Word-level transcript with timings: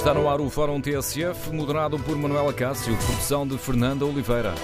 Está 0.00 0.14
no 0.14 0.30
ar 0.30 0.40
o 0.40 0.48
Fórum 0.48 0.80
TSF, 0.80 1.52
moderado 1.52 1.98
por 1.98 2.16
Manuela 2.16 2.54
Cássio, 2.54 2.96
produção 2.96 3.46
de 3.46 3.58
Fernanda 3.58 4.06
Oliveira. 4.06 4.54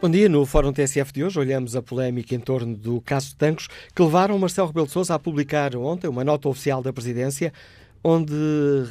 Bom 0.00 0.08
dia. 0.08 0.28
No 0.28 0.46
Fórum 0.46 0.72
TSF 0.72 1.12
de 1.12 1.24
hoje 1.24 1.36
olhamos 1.40 1.74
a 1.74 1.82
polémica 1.82 2.32
em 2.32 2.38
torno 2.38 2.76
do 2.76 3.00
caso 3.00 3.30
de 3.30 3.34
Tancos 3.34 3.68
que 3.92 4.00
levaram 4.00 4.38
Marcelo 4.38 4.68
Rebelo 4.68 4.86
de 4.86 4.92
Sousa 4.92 5.16
a 5.16 5.18
publicar 5.18 5.74
ontem 5.74 6.06
uma 6.06 6.22
nota 6.22 6.48
oficial 6.48 6.80
da 6.80 6.92
Presidência 6.92 7.52
onde 8.04 8.34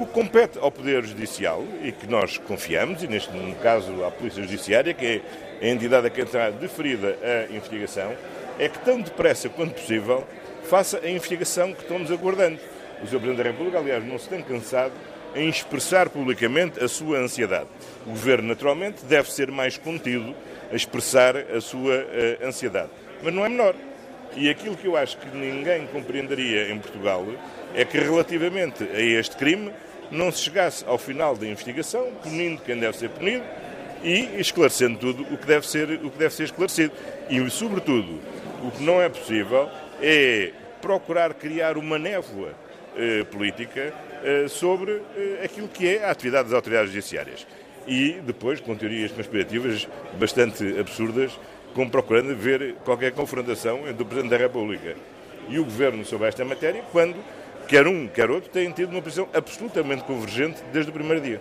O 0.00 0.06
que 0.06 0.14
compete 0.14 0.58
ao 0.58 0.72
Poder 0.72 1.04
Judicial 1.04 1.62
e 1.84 1.92
que 1.92 2.06
nós 2.06 2.38
confiamos, 2.38 3.02
e 3.02 3.06
neste 3.06 3.30
caso 3.62 4.02
à 4.02 4.10
Polícia 4.10 4.42
Judiciária, 4.42 4.94
que 4.94 5.04
é 5.60 5.66
a 5.66 5.68
entidade 5.68 6.06
a 6.06 6.10
quem 6.10 6.24
está 6.24 6.48
deferida 6.48 7.18
a 7.22 7.54
investigação, 7.54 8.10
é 8.58 8.66
que 8.66 8.78
tão 8.78 8.98
depressa 8.98 9.50
quanto 9.50 9.74
possível 9.74 10.26
faça 10.62 11.00
a 11.04 11.10
investigação 11.10 11.74
que 11.74 11.82
estamos 11.82 12.10
aguardando. 12.10 12.58
O 13.02 13.06
Sr. 13.06 13.18
Presidente 13.18 13.36
da 13.36 13.42
República, 13.42 13.78
aliás, 13.78 14.02
não 14.02 14.18
se 14.18 14.26
tem 14.26 14.40
cansado 14.40 14.94
em 15.34 15.50
expressar 15.50 16.08
publicamente 16.08 16.82
a 16.82 16.88
sua 16.88 17.18
ansiedade. 17.18 17.68
O 18.06 18.10
Governo, 18.10 18.48
naturalmente, 18.48 19.04
deve 19.04 19.30
ser 19.30 19.50
mais 19.50 19.76
contido 19.76 20.34
a 20.72 20.76
expressar 20.76 21.36
a 21.36 21.60
sua 21.60 21.96
uh, 21.96 22.46
ansiedade. 22.46 22.88
Mas 23.22 23.34
não 23.34 23.44
é 23.44 23.50
menor. 23.50 23.74
E 24.34 24.48
aquilo 24.48 24.78
que 24.78 24.86
eu 24.86 24.96
acho 24.96 25.18
que 25.18 25.36
ninguém 25.36 25.86
compreenderia 25.88 26.72
em 26.72 26.78
Portugal 26.78 27.26
é 27.74 27.84
que, 27.84 27.98
relativamente 27.98 28.82
a 28.84 29.00
este 29.00 29.36
crime, 29.36 29.70
não 30.10 30.30
se 30.32 30.42
chegasse 30.42 30.84
ao 30.86 30.98
final 30.98 31.36
da 31.36 31.46
investigação, 31.46 32.10
punindo 32.22 32.62
quem 32.62 32.78
deve 32.78 32.96
ser 32.96 33.10
punido 33.10 33.44
e 34.02 34.40
esclarecendo 34.40 34.98
tudo 34.98 35.22
o 35.22 35.36
que 35.36 35.46
deve 35.46 35.66
ser, 35.66 36.00
o 36.02 36.10
que 36.10 36.18
deve 36.18 36.34
ser 36.34 36.44
esclarecido. 36.44 36.92
E, 37.28 37.50
sobretudo, 37.50 38.18
o 38.62 38.70
que 38.70 38.82
não 38.82 39.00
é 39.00 39.08
possível 39.08 39.68
é 40.00 40.52
procurar 40.80 41.34
criar 41.34 41.76
uma 41.76 41.98
névoa 41.98 42.54
eh, 42.96 43.24
política 43.24 43.92
eh, 44.24 44.46
sobre 44.48 45.02
eh, 45.16 45.42
aquilo 45.44 45.68
que 45.68 45.96
é 45.96 46.04
a 46.04 46.10
atividade 46.10 46.44
das 46.48 46.54
autoridades 46.54 46.90
judiciárias. 46.92 47.46
E 47.86 48.20
depois, 48.24 48.60
com 48.60 48.74
teorias 48.74 49.12
conspirativas 49.12 49.86
bastante 50.18 50.78
absurdas, 50.78 51.38
como 51.74 51.90
procurando 51.90 52.34
ver 52.34 52.74
qualquer 52.84 53.12
confrontação 53.12 53.88
entre 53.88 54.02
o 54.02 54.06
Presidente 54.06 54.30
da 54.30 54.36
República 54.36 54.96
e 55.48 55.58
o 55.58 55.64
Governo 55.64 56.04
sobre 56.04 56.28
esta 56.28 56.44
matéria, 56.44 56.82
quando 56.90 57.16
quer 57.70 57.86
um, 57.86 58.08
quer 58.08 58.28
outro, 58.28 58.50
têm 58.50 58.72
tido 58.72 58.90
uma 58.90 59.00
posição 59.00 59.28
absolutamente 59.32 60.02
convergente 60.02 60.60
desde 60.72 60.90
o 60.90 60.92
primeiro 60.92 61.20
dia. 61.20 61.40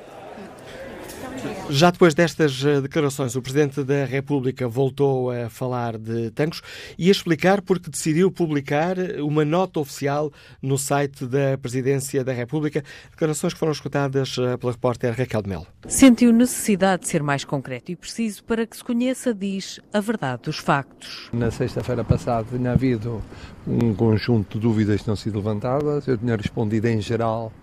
Já 1.70 1.92
depois 1.92 2.14
destas 2.14 2.64
declarações, 2.82 3.36
o 3.36 3.42
Presidente 3.42 3.84
da 3.84 4.04
República 4.04 4.68
voltou 4.68 5.32
a 5.32 5.50
falar 5.50 5.98
de 5.98 6.32
Tancos 6.32 6.62
e 6.98 7.08
a 7.10 7.12
explicar 7.12 7.62
porque 7.62 7.90
decidiu 7.90 8.32
publicar 8.32 8.98
uma 9.20 9.46
nota 9.46 9.80
oficial 9.80 10.32
no 10.62 10.78
site 10.78 11.26
da 11.26 11.58
Presidência 11.62 12.24
da 12.24 12.34
República, 12.34 12.84
declarações 13.12 13.54
que 13.54 13.60
foram 13.60 13.72
escutadas 13.72 14.36
pela 14.60 14.72
repórter 14.72 15.16
Raquel 15.16 15.44
de 15.44 15.50
Melo. 15.50 15.68
Sentiu 15.88 16.34
necessidade 16.34 17.04
de 17.04 17.10
ser 17.10 17.22
mais 17.22 17.44
concreto 17.44 17.92
e 17.92 17.96
preciso 17.96 18.44
para 18.44 18.66
que 18.66 18.76
se 18.76 18.84
conheça, 18.84 19.34
diz, 19.34 19.80
a 19.94 20.00
verdade 20.00 20.44
dos 20.44 20.58
factos. 20.58 21.30
Na 21.32 21.52
sexta-feira 21.52 22.04
passada 22.04 22.48
tinha 22.58 22.72
havido 22.72 23.22
um 23.68 23.94
conjunto 23.94 24.58
de 24.58 24.62
dúvidas 24.62 24.98
que 24.98 25.04
tinham 25.04 25.16
sido 25.16 25.38
levantadas, 25.38 26.08
eu 26.08 26.18
tinha 26.18 26.36
respondido 26.36 26.88
em 26.88 27.00
geral 27.00 27.54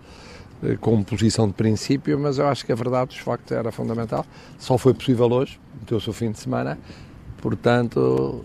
como 0.81 1.05
posição 1.05 1.47
de 1.47 1.55
princípio, 1.55 2.19
mas 2.19 2.39
eu 2.39 2.47
acho 2.47 2.65
que 2.65 2.72
a 2.72 2.75
verdade 2.75 3.09
dos 3.09 3.19
factos 3.19 3.53
era 3.53 3.71
fundamental. 3.71 4.25
Só 4.59 4.78
foi 4.78 4.94
possível 4.94 5.31
hoje, 5.31 5.61
meteu-se 5.81 6.09
o 6.09 6.12
fim 6.12 6.31
de 6.31 6.39
semana, 6.39 6.78
portanto, 7.41 8.44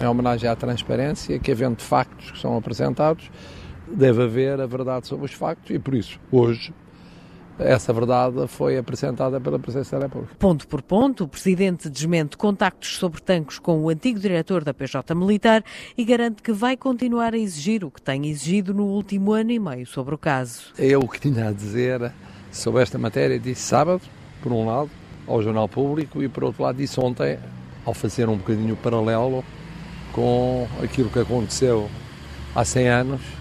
em 0.00 0.06
homenagem 0.06 0.48
à 0.48 0.56
transparência, 0.56 1.38
que 1.38 1.50
havendo 1.50 1.82
factos 1.82 2.30
que 2.30 2.38
são 2.38 2.56
apresentados, 2.56 3.30
deve 3.86 4.22
haver 4.22 4.60
a 4.60 4.66
verdade 4.66 5.06
sobre 5.06 5.26
os 5.26 5.32
factos 5.32 5.74
e 5.74 5.78
por 5.78 5.94
isso, 5.94 6.18
hoje, 6.30 6.72
essa 7.58 7.92
verdade 7.92 8.46
foi 8.48 8.78
apresentada 8.78 9.40
pela 9.40 9.58
Presidência 9.58 9.98
da 9.98 10.06
República. 10.06 10.34
Ponto 10.38 10.66
por 10.66 10.82
ponto, 10.82 11.24
o 11.24 11.28
Presidente 11.28 11.88
desmente 11.88 12.36
contactos 12.36 12.96
sobre 12.96 13.20
tancos 13.20 13.58
com 13.58 13.80
o 13.80 13.88
antigo 13.88 14.18
diretor 14.18 14.64
da 14.64 14.72
PJ 14.72 15.14
Militar 15.14 15.62
e 15.96 16.04
garante 16.04 16.42
que 16.42 16.52
vai 16.52 16.76
continuar 16.76 17.34
a 17.34 17.38
exigir 17.38 17.84
o 17.84 17.90
que 17.90 18.00
tem 18.00 18.26
exigido 18.26 18.72
no 18.72 18.84
último 18.84 19.32
ano 19.32 19.50
e 19.50 19.58
meio 19.58 19.86
sobre 19.86 20.14
o 20.14 20.18
caso. 20.18 20.72
Eu 20.78 21.00
o 21.00 21.08
que 21.08 21.20
tinha 21.20 21.48
a 21.48 21.52
dizer 21.52 22.12
sobre 22.50 22.82
esta 22.82 22.98
matéria 22.98 23.38
disse 23.38 23.62
sábado, 23.62 24.02
por 24.42 24.52
um 24.52 24.66
lado, 24.66 24.90
ao 25.26 25.42
Jornal 25.42 25.68
Público 25.68 26.22
e 26.22 26.28
por 26.28 26.44
outro 26.44 26.62
lado 26.62 26.76
disse 26.76 26.98
ontem, 26.98 27.38
ao 27.84 27.94
fazer 27.94 28.28
um 28.28 28.36
bocadinho 28.36 28.76
paralelo 28.76 29.44
com 30.12 30.66
aquilo 30.82 31.08
que 31.08 31.18
aconteceu 31.18 31.88
há 32.54 32.64
100 32.64 32.88
anos 32.88 33.39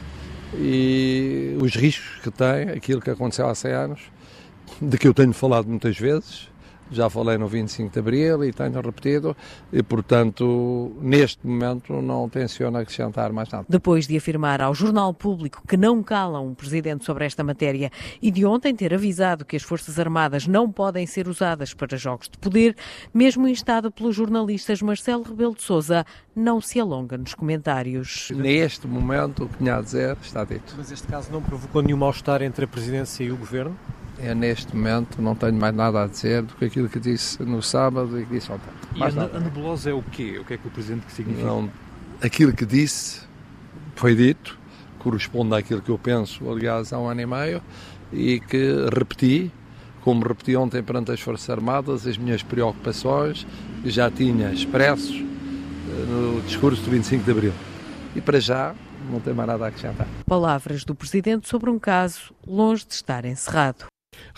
e 0.56 1.58
os 1.62 1.76
riscos 1.76 2.22
que 2.24 2.32
tem 2.32 2.70
aquilo 2.70 3.02
que 3.02 3.10
aconteceu 3.10 3.48
há 3.48 3.56
100 3.56 3.72
anos, 3.72 4.02
de 4.82 4.98
que 4.98 5.08
eu 5.08 5.14
tenho 5.14 5.34
falado 5.34 5.68
muitas 5.68 5.98
vezes, 5.98 6.50
já 6.92 7.10
falei 7.10 7.38
no 7.38 7.48
25 7.48 7.94
de 7.94 8.00
Abril 8.00 8.44
e 8.44 8.54
tenho 8.54 8.82
repetido, 8.82 9.36
e 9.72 9.82
portanto, 9.84 10.92
neste 11.02 11.46
momento, 11.46 12.02
não 12.02 12.28
tenciono 12.30 12.78
acrescentar 12.78 13.32
mais 13.32 13.50
nada. 13.50 13.66
Depois 13.68 14.08
de 14.08 14.18
afirmar 14.18 14.62
ao 14.62 14.74
Jornal 14.74 15.14
Público 15.14 15.62
que 15.68 15.78
não 15.78 16.02
cala 16.04 16.40
um 16.40 16.54
presidente 16.54 17.06
sobre 17.06 17.26
esta 17.26 17.44
matéria 17.44 17.92
e 18.22 18.32
de 18.32 18.46
ontem 18.46 18.76
ter 18.76 18.94
avisado 18.94 19.46
que 19.46 19.56
as 19.56 19.64
Forças 19.64 20.00
Armadas 20.00 20.48
não 20.48 20.72
podem 20.72 21.06
ser 21.06 21.28
usadas 21.28 21.74
para 21.74 21.98
jogos 21.98 22.30
de 22.30 22.38
poder, 22.38 22.76
mesmo 23.14 23.48
instado 23.48 23.92
pelos 23.92 24.16
jornalistas 24.16 24.82
Marcelo 24.82 25.24
Rebelo 25.24 25.56
de 25.56 25.62
Sousa, 25.62 26.06
não 26.36 26.62
se 26.62 26.80
alonga 26.80 27.18
nos 27.18 27.34
comentários. 27.34 28.32
Neste 28.34 28.88
momento, 28.88 29.44
o 29.44 29.50
que 29.50 29.58
tinha 29.58 29.78
a 29.78 29.82
dizer 29.82 30.18
está 30.22 30.44
dito. 30.44 30.74
Mas 30.78 30.92
este 30.92 31.08
caso 31.08 31.32
não 31.32 31.42
provocou 31.42 31.82
nenhum 31.82 31.98
mal-estar 31.98 32.42
entre 32.42 32.66
a 32.66 32.68
Presidência 32.68 33.24
e 33.24 33.32
o 33.32 33.38
Governo? 33.38 33.78
Eu, 34.22 34.36
neste 34.36 34.76
momento, 34.76 35.22
não 35.22 35.34
tenho 35.34 35.54
mais 35.54 35.74
nada 35.74 36.04
a 36.04 36.08
dizer 36.08 36.42
do 36.42 36.54
que 36.56 36.66
aquilo 36.66 36.79
que 36.88 37.00
disse 37.00 37.42
no 37.44 37.62
sábado 37.62 38.20
e 38.20 38.26
que 38.26 38.34
disse 38.36 38.52
ontem. 38.52 38.70
E 38.96 39.04
a, 39.04 39.08
a 39.08 39.40
nebulosa 39.40 39.90
é 39.90 39.94
o 39.94 40.02
quê? 40.04 40.38
O 40.40 40.46
que 40.46 40.54
é 40.54 40.58
que 40.58 40.68
o 40.68 40.72
Presidente 40.72 41.06
que 41.06 41.12
significa? 41.12 41.48
Não, 41.48 41.70
aquilo 42.22 42.54
que 42.54 42.66
disse 42.66 43.22
foi 43.96 44.16
dito, 44.16 44.58
corresponde 45.00 45.56
àquilo 45.56 45.82
que 45.82 45.90
eu 45.90 45.98
penso, 45.98 46.50
aliás, 46.50 46.94
há 46.94 47.00
um 47.00 47.10
ano 47.10 47.22
e 47.22 47.26
meio, 47.26 47.62
e 48.14 48.40
que 48.40 48.88
repeti, 48.94 49.52
como 50.02 50.26
repeti 50.26 50.56
ontem 50.56 50.82
perante 50.82 51.12
as 51.12 51.20
Forças 51.20 51.50
Armadas, 51.50 52.08
as 52.08 52.18
minhas 52.18 52.44
preocupações, 52.44 53.46
já 53.84 54.10
tinha 54.10 54.52
expressos 54.52 55.16
eh, 55.16 56.06
no 56.08 56.42
discurso 56.42 56.82
do 56.84 56.92
25 56.92 57.24
de 57.24 57.32
Abril. 57.32 57.54
E 58.16 58.22
para 58.22 58.40
já, 58.40 58.74
não 59.12 59.20
tem 59.20 59.34
mais 59.34 59.48
nada 59.48 59.66
a 59.66 59.68
acrescentar. 59.68 60.08
Palavras 60.26 60.84
do 60.84 60.96
Presidente 60.96 61.48
sobre 61.48 61.70
um 61.70 61.80
caso 61.80 62.34
longe 62.48 62.86
de 62.86 62.94
estar 62.94 63.26
encerrado. 63.26 63.89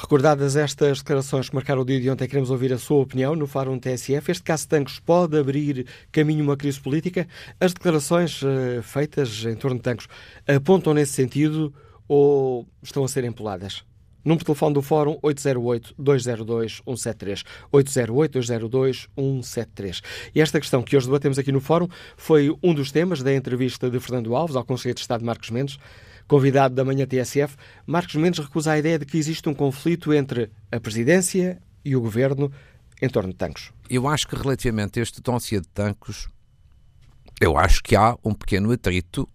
Recordadas 0.01 0.56
estas 0.56 0.98
declarações 0.98 1.48
que 1.48 1.53
marcaram 1.53 1.83
o 1.83 1.86
dia 1.86 2.01
de 2.01 2.09
ontem, 2.09 2.27
queremos 2.27 2.50
ouvir 2.50 2.74
a 2.74 2.80
sua 2.80 2.98
opinião 2.98 3.36
no 3.36 3.45
Fórum 3.45 3.77
TSF. 3.77 4.31
Este 4.31 4.42
caso 4.42 4.63
de 4.63 4.69
Tancos 4.69 5.00
pode 5.00 5.38
abrir 5.38 5.86
caminho 6.12 6.42
a 6.42 6.45
uma 6.45 6.57
crise 6.57 6.81
política? 6.81 7.27
As 7.59 7.71
declarações 7.71 8.42
uh, 8.42 8.81
feitas 8.81 9.45
em 9.45 9.56
torno 9.56 9.77
de 9.77 9.83
Tancos 9.83 10.07
apontam 10.48 10.95
nesse 10.95 11.13
sentido 11.13 11.71
ou 12.07 12.65
estão 12.81 13.03
a 13.03 13.07
ser 13.07 13.24
empoladas? 13.25 13.83
Número 14.25 14.39
de 14.39 14.45
telefone 14.45 14.74
do 14.74 14.81
Fórum 14.81 15.19
808-202-173. 15.21 17.44
808-202-173. 17.71 20.01
E 20.33 20.42
esta 20.42 20.59
questão 20.59 20.81
que 20.81 20.98
hoje 20.98 21.06
debatemos 21.06 21.38
aqui 21.38 21.51
no 21.51 21.62
Fórum 21.62 21.88
foi 22.18 22.50
um 22.63 22.74
dos 22.74 22.92
temas 22.92 23.21
da 23.21 23.36
entrevista 23.36 23.88
de 23.88 24.00
Fernando 24.00 24.36
Alves 24.36 24.56
ao 24.56 24.65
Conselheiro 24.65 24.95
de 24.95 25.01
Estado 25.01 25.24
Marcos 25.24 25.51
Mendes. 25.51 25.77
Convidado 26.31 26.74
da 26.74 26.86
manhã 26.86 27.06
TSF, 27.06 27.57
Marcos 27.86 28.16
Mendes 28.16 28.39
recusa 28.39 28.72
a 28.72 28.80
ideia 28.80 28.98
de 28.98 29.06
que 29.06 29.18
existe 29.18 29.50
um 29.50 29.54
conflito 29.54 30.13
entre 30.13 30.50
a 30.72 30.80
presidência 30.80 31.62
e 31.83 31.94
o 31.94 32.00
governo 32.00 32.50
em 33.01 33.10
torno 33.10 33.31
de 33.31 33.36
Tancos. 33.36 33.74
Eu 33.89 34.07
acho 34.07 34.30
que 34.30 34.38
relativamente 34.38 34.98
a 34.98 35.04
este 35.04 35.22
dossiê 35.22 35.60
de 35.60 35.68
Tancos, 35.68 36.30
eu 37.42 37.57
acho 37.57 37.83
que 37.83 37.98
há 37.98 38.18
um 38.24 38.33
pequeno 38.33 38.72
atrito 38.72 39.28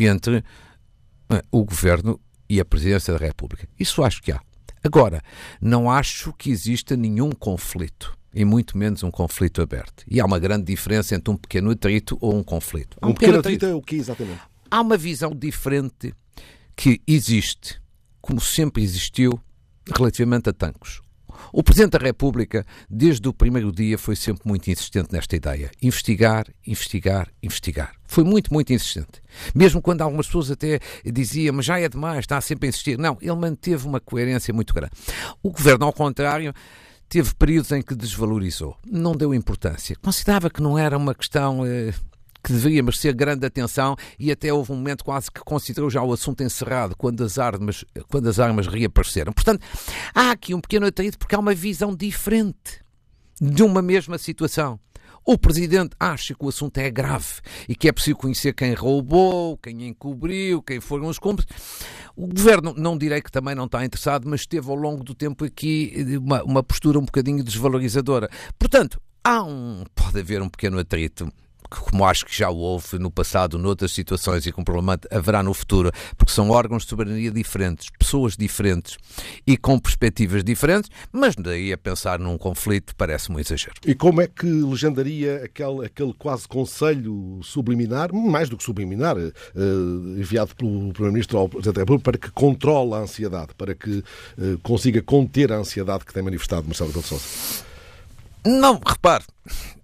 entre 0.00 0.38
uh, 0.38 1.42
o 1.52 1.62
governo 1.62 2.18
e 2.48 2.58
a 2.58 2.64
presidência 2.64 3.12
da 3.12 3.20
República. 3.20 3.68
Isso 3.78 4.02
acho 4.02 4.22
que 4.22 4.32
há. 4.32 4.40
Agora, 4.82 5.20
não 5.60 5.90
acho 5.90 6.32
que 6.32 6.50
exista 6.50 6.96
nenhum 6.96 7.32
conflito 7.32 8.16
e 8.32 8.46
muito 8.46 8.78
menos 8.78 9.02
um 9.02 9.10
conflito 9.10 9.60
aberto. 9.60 10.04
E 10.08 10.18
há 10.18 10.24
uma 10.24 10.38
grande 10.38 10.64
diferença 10.64 11.14
entre 11.14 11.30
um 11.30 11.36
pequeno 11.36 11.70
atrito 11.70 12.16
ou 12.18 12.34
um 12.34 12.42
conflito. 12.42 12.96
Um, 13.02 13.10
um 13.10 13.12
pequeno, 13.12 13.32
pequeno 13.34 13.38
atrito 13.40 13.66
é 13.66 13.74
o 13.74 13.82
que 13.82 13.96
exatamente? 13.96 14.40
Há 14.70 14.80
uma 14.80 14.96
visão 14.96 15.34
diferente 15.34 16.14
que 16.80 17.02
existe, 17.06 17.78
como 18.22 18.40
sempre 18.40 18.82
existiu, 18.82 19.38
relativamente 19.94 20.48
a 20.48 20.52
tanques. 20.54 21.02
O 21.52 21.62
Presidente 21.62 21.98
da 21.98 21.98
República, 21.98 22.64
desde 22.88 23.28
o 23.28 23.34
primeiro 23.34 23.70
dia, 23.70 23.98
foi 23.98 24.16
sempre 24.16 24.48
muito 24.48 24.70
insistente 24.70 25.12
nesta 25.12 25.36
ideia. 25.36 25.70
Investigar, 25.82 26.46
investigar, 26.66 27.28
investigar. 27.42 27.92
Foi 28.06 28.24
muito, 28.24 28.50
muito 28.50 28.72
insistente. 28.72 29.22
Mesmo 29.54 29.82
quando 29.82 30.00
algumas 30.00 30.24
pessoas 30.24 30.50
até 30.50 30.80
diziam, 31.04 31.54
mas 31.54 31.66
já 31.66 31.78
é 31.78 31.86
demais, 31.86 32.20
está 32.20 32.40
sempre 32.40 32.68
a 32.68 32.70
insistir. 32.70 32.96
Não, 32.96 33.18
ele 33.20 33.36
manteve 33.36 33.86
uma 33.86 34.00
coerência 34.00 34.54
muito 34.54 34.72
grande. 34.72 34.94
O 35.42 35.50
Governo, 35.50 35.84
ao 35.84 35.92
contrário, 35.92 36.54
teve 37.10 37.34
períodos 37.34 37.72
em 37.72 37.82
que 37.82 37.94
desvalorizou. 37.94 38.74
Não 38.90 39.14
deu 39.14 39.34
importância. 39.34 39.96
Considerava 40.00 40.48
que 40.48 40.62
não 40.62 40.78
era 40.78 40.96
uma 40.96 41.14
questão. 41.14 41.66
Eh, 41.66 41.92
que 42.42 42.52
deveria 42.52 42.82
merecer 42.82 43.14
grande 43.14 43.46
atenção 43.46 43.96
e 44.18 44.30
até 44.30 44.52
houve 44.52 44.72
um 44.72 44.76
momento 44.76 45.04
quase 45.04 45.30
que 45.30 45.40
considerou 45.40 45.90
já 45.90 46.02
o 46.02 46.12
assunto 46.12 46.42
encerrado 46.42 46.96
quando 46.96 47.22
as 47.22 47.38
armas, 47.38 47.84
quando 48.08 48.28
as 48.28 48.38
armas 48.38 48.66
reapareceram. 48.66 49.32
Portanto, 49.32 49.64
há 50.14 50.30
aqui 50.30 50.54
um 50.54 50.60
pequeno 50.60 50.86
atrito 50.86 51.18
porque 51.18 51.34
há 51.34 51.38
uma 51.38 51.54
visão 51.54 51.94
diferente 51.94 52.80
de 53.40 53.62
uma 53.62 53.80
mesma 53.80 54.18
situação. 54.18 54.78
O 55.24 55.36
Presidente 55.36 55.94
acha 56.00 56.34
que 56.34 56.44
o 56.44 56.48
assunto 56.48 56.78
é 56.78 56.90
grave 56.90 57.40
e 57.68 57.74
que 57.74 57.88
é 57.88 57.92
preciso 57.92 58.16
conhecer 58.16 58.54
quem 58.54 58.72
roubou, 58.72 59.56
quem 59.58 59.86
encobriu, 59.86 60.62
quem 60.62 60.80
foram 60.80 61.06
os 61.06 61.18
cúmplices. 61.18 61.54
O 62.16 62.26
Governo, 62.26 62.74
não 62.76 62.96
direi 62.96 63.20
que 63.20 63.30
também 63.30 63.54
não 63.54 63.66
está 63.66 63.84
interessado, 63.84 64.28
mas 64.28 64.46
teve 64.46 64.68
ao 64.70 64.76
longo 64.76 65.04
do 65.04 65.14
tempo 65.14 65.44
aqui 65.44 65.94
uma, 66.20 66.42
uma 66.42 66.62
postura 66.62 66.98
um 66.98 67.04
bocadinho 67.04 67.44
desvalorizadora. 67.44 68.30
Portanto, 68.58 69.00
há 69.22 69.42
um, 69.42 69.84
pode 69.94 70.18
haver 70.18 70.40
um 70.42 70.48
pequeno 70.48 70.78
atrito 70.78 71.30
como 71.70 72.04
acho 72.04 72.26
que 72.26 72.36
já 72.36 72.50
houve 72.50 72.98
no 72.98 73.10
passado, 73.10 73.58
noutras 73.58 73.92
situações 73.92 74.46
e 74.46 74.52
com 74.52 74.64
provavelmente 74.64 75.06
haverá 75.10 75.42
no 75.42 75.54
futuro, 75.54 75.90
porque 76.16 76.32
são 76.32 76.50
órgãos 76.50 76.82
de 76.82 76.90
soberania 76.90 77.30
diferentes, 77.30 77.88
pessoas 77.98 78.36
diferentes 78.36 78.98
e 79.46 79.56
com 79.56 79.78
perspectivas 79.78 80.42
diferentes, 80.42 80.90
mas 81.12 81.34
daí 81.36 81.72
a 81.72 81.78
pensar 81.78 82.18
num 82.18 82.36
conflito 82.36 82.94
parece-me 82.96 83.36
um 83.36 83.40
exagero. 83.40 83.74
E 83.86 83.94
como 83.94 84.20
é 84.20 84.26
que 84.26 84.46
legendaria 84.46 85.44
aquele, 85.44 85.86
aquele 85.86 86.12
quase 86.14 86.48
conselho 86.48 87.40
subliminar, 87.42 88.12
mais 88.12 88.48
do 88.48 88.56
que 88.56 88.64
subliminar, 88.64 89.16
eh, 89.18 89.32
enviado 90.18 90.54
pelo 90.56 90.92
Primeiro-Ministro 90.92 91.38
ao 91.38 91.48
Presidente 91.48 91.74
da 91.74 91.80
República 91.82 92.10
para 92.10 92.18
que 92.18 92.30
controle 92.30 92.94
a 92.94 92.98
ansiedade, 92.98 93.54
para 93.56 93.74
que 93.74 94.02
eh, 94.38 94.56
consiga 94.62 95.00
conter 95.02 95.52
a 95.52 95.56
ansiedade 95.56 96.04
que 96.04 96.12
tem 96.12 96.22
manifestado 96.22 96.66
Marcelo 96.66 96.88
Rebelo 96.88 97.02
de 97.02 97.08
Sousa? 97.08 97.70
Não, 98.44 98.80
repare, 98.84 99.24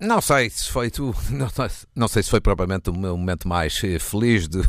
não 0.00 0.20
sei 0.20 0.50
se 0.50 0.70
foi 0.70 0.90
tu, 0.90 1.14
não, 1.30 1.48
não, 1.94 2.08
sei 2.08 2.22
se 2.22 2.30
foi 2.30 2.40
propriamente 2.40 2.90
o 2.90 2.96
meu 2.96 3.16
momento 3.16 3.48
mais 3.48 3.82
eh, 3.82 3.98
feliz 3.98 4.48
do, 4.48 4.62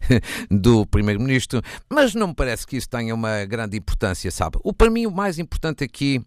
do 0.50 0.86
Primeiro-Ministro, 0.86 1.62
mas 1.88 2.14
não 2.14 2.28
me 2.28 2.34
parece 2.34 2.66
que 2.66 2.76
isso 2.76 2.88
tenha 2.88 3.14
uma 3.14 3.44
grande 3.44 3.76
importância, 3.76 4.30
sabe? 4.30 4.58
O, 4.62 4.72
para 4.72 4.90
mim, 4.90 5.06
o 5.06 5.10
mais 5.10 5.38
importante 5.38 5.84
aqui 5.84 6.24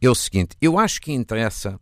é 0.00 0.08
o 0.08 0.14
seguinte: 0.14 0.56
eu 0.60 0.78
acho 0.78 1.00
que 1.00 1.12
interessa 1.12 1.78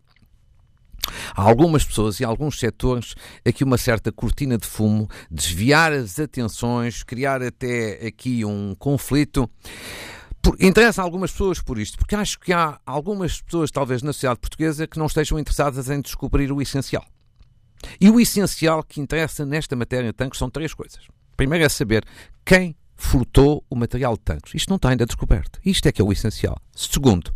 a 1.34 1.42
algumas 1.42 1.84
pessoas 1.84 2.20
e 2.20 2.24
a 2.24 2.28
alguns 2.28 2.58
setores 2.58 3.14
aqui 3.44 3.64
uma 3.64 3.78
certa 3.78 4.12
cortina 4.12 4.58
de 4.58 4.66
fumo, 4.66 5.08
desviar 5.30 5.92
as 5.92 6.18
atenções, 6.18 7.02
criar 7.02 7.42
até 7.42 8.06
aqui 8.06 8.44
um 8.44 8.74
conflito. 8.78 9.50
Por, 10.42 10.56
interessa 10.60 11.02
algumas 11.02 11.32
pessoas 11.32 11.60
por 11.60 11.78
isto, 11.78 11.98
porque 11.98 12.14
acho 12.14 12.38
que 12.38 12.52
há 12.52 12.80
algumas 12.86 13.42
pessoas, 13.42 13.70
talvez 13.70 14.02
na 14.02 14.12
sociedade 14.12 14.40
portuguesa, 14.40 14.86
que 14.86 14.98
não 14.98 15.06
estejam 15.06 15.38
interessadas 15.38 15.90
em 15.90 16.00
descobrir 16.00 16.50
o 16.50 16.62
essencial. 16.62 17.04
E 18.00 18.10
o 18.10 18.20
essencial 18.20 18.82
que 18.82 19.00
interessa 19.00 19.44
nesta 19.44 19.76
matéria 19.76 20.10
de 20.10 20.12
tanques 20.12 20.38
são 20.38 20.50
três 20.50 20.72
coisas. 20.74 21.06
Primeiro 21.36 21.64
é 21.64 21.68
saber 21.68 22.04
quem 22.44 22.76
furtou 22.96 23.64
o 23.70 23.74
material 23.74 24.14
de 24.14 24.20
tanques. 24.20 24.54
Isto 24.54 24.68
não 24.68 24.76
está 24.76 24.90
ainda 24.90 25.06
descoberto. 25.06 25.58
Isto 25.64 25.88
é 25.88 25.92
que 25.92 26.02
é 26.02 26.04
o 26.04 26.12
essencial. 26.12 26.58
Segundo, 26.74 27.32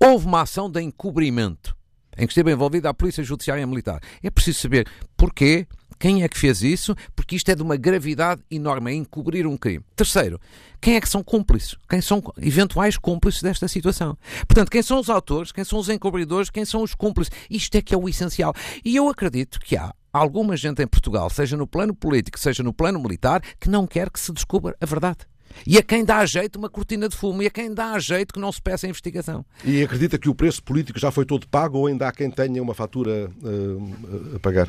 houve 0.00 0.26
uma 0.26 0.40
ação 0.40 0.70
de 0.70 0.80
encobrimento 0.80 1.76
em 2.16 2.26
que 2.26 2.32
esteve 2.32 2.52
envolvida 2.52 2.88
a 2.88 2.94
Polícia 2.94 3.22
Judiciária 3.22 3.66
Militar. 3.66 4.00
É 4.22 4.30
preciso 4.30 4.60
saber 4.60 4.88
porquê, 5.16 5.66
quem 6.02 6.24
é 6.24 6.28
que 6.28 6.36
fez 6.36 6.64
isso? 6.64 6.96
Porque 7.14 7.36
isto 7.36 7.48
é 7.48 7.54
de 7.54 7.62
uma 7.62 7.76
gravidade 7.76 8.42
enorme, 8.50 8.90
é 8.90 8.94
encobrir 8.96 9.46
um 9.46 9.56
crime. 9.56 9.84
Terceiro, 9.94 10.40
quem 10.80 10.96
é 10.96 11.00
que 11.00 11.08
são 11.08 11.22
cúmplices? 11.22 11.76
Quem 11.88 12.00
são 12.00 12.20
eventuais 12.38 12.98
cúmplices 12.98 13.40
desta 13.40 13.68
situação? 13.68 14.18
Portanto, 14.48 14.68
quem 14.68 14.82
são 14.82 14.98
os 14.98 15.08
autores, 15.08 15.52
quem 15.52 15.62
são 15.62 15.78
os 15.78 15.88
encobridores, 15.88 16.50
quem 16.50 16.64
são 16.64 16.82
os 16.82 16.92
cúmplices? 16.92 17.32
Isto 17.48 17.76
é 17.76 17.80
que 17.80 17.94
é 17.94 17.96
o 17.96 18.08
essencial. 18.08 18.52
E 18.84 18.96
eu 18.96 19.08
acredito 19.08 19.60
que 19.60 19.76
há 19.76 19.94
alguma 20.12 20.56
gente 20.56 20.82
em 20.82 20.88
Portugal, 20.88 21.30
seja 21.30 21.56
no 21.56 21.68
plano 21.68 21.94
político, 21.94 22.36
seja 22.36 22.64
no 22.64 22.72
plano 22.72 23.00
militar, 23.00 23.40
que 23.60 23.70
não 23.70 23.86
quer 23.86 24.10
que 24.10 24.18
se 24.18 24.32
descubra 24.32 24.76
a 24.80 24.84
verdade. 24.84 25.18
E 25.64 25.78
a 25.78 25.84
quem 25.84 26.04
dá 26.04 26.18
a 26.18 26.26
jeito 26.26 26.58
uma 26.58 26.68
cortina 26.68 27.08
de 27.08 27.16
fumo, 27.16 27.44
e 27.44 27.46
a 27.46 27.50
quem 27.50 27.72
dá 27.72 27.92
a 27.92 28.00
jeito 28.00 28.34
que 28.34 28.40
não 28.40 28.50
se 28.50 28.60
peça 28.60 28.88
a 28.88 28.90
investigação. 28.90 29.46
E 29.64 29.80
acredita 29.84 30.18
que 30.18 30.28
o 30.28 30.34
preço 30.34 30.64
político 30.64 30.98
já 30.98 31.12
foi 31.12 31.24
todo 31.24 31.46
pago 31.46 31.78
ou 31.78 31.86
ainda 31.86 32.08
há 32.08 32.12
quem 32.12 32.28
tenha 32.28 32.60
uma 32.60 32.74
fatura 32.74 33.30
uh, 33.40 34.34
a 34.34 34.40
pagar? 34.40 34.68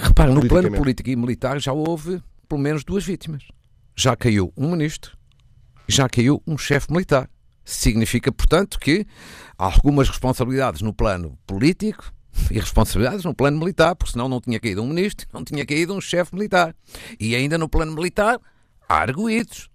Repare, 0.00 0.32
no 0.32 0.46
plano 0.46 0.70
político 0.70 1.10
e 1.10 1.16
militar 1.16 1.60
já 1.60 1.72
houve 1.72 2.22
pelo 2.48 2.60
menos 2.60 2.84
duas 2.84 3.04
vítimas. 3.04 3.42
Já 3.96 4.16
caiu 4.16 4.52
um 4.56 4.70
ministro, 4.70 5.18
já 5.88 6.08
caiu 6.08 6.40
um 6.46 6.56
chefe 6.56 6.90
militar. 6.92 7.28
Significa, 7.64 8.32
portanto, 8.32 8.78
que 8.78 9.04
há 9.58 9.64
algumas 9.64 10.08
responsabilidades 10.08 10.80
no 10.80 10.94
plano 10.94 11.36
político 11.46 12.12
e 12.50 12.58
responsabilidades 12.58 13.24
no 13.24 13.34
plano 13.34 13.58
militar, 13.58 13.96
porque 13.96 14.12
senão 14.12 14.28
não 14.28 14.40
tinha 14.40 14.60
caído 14.60 14.82
um 14.82 14.86
ministro, 14.86 15.26
não 15.32 15.44
tinha 15.44 15.66
caído 15.66 15.92
um 15.92 16.00
chefe 16.00 16.34
militar. 16.34 16.74
E 17.18 17.34
ainda 17.34 17.58
no 17.58 17.68
plano 17.68 17.92
militar 17.92 18.40
há 18.88 18.98
arguídos. 18.98 19.68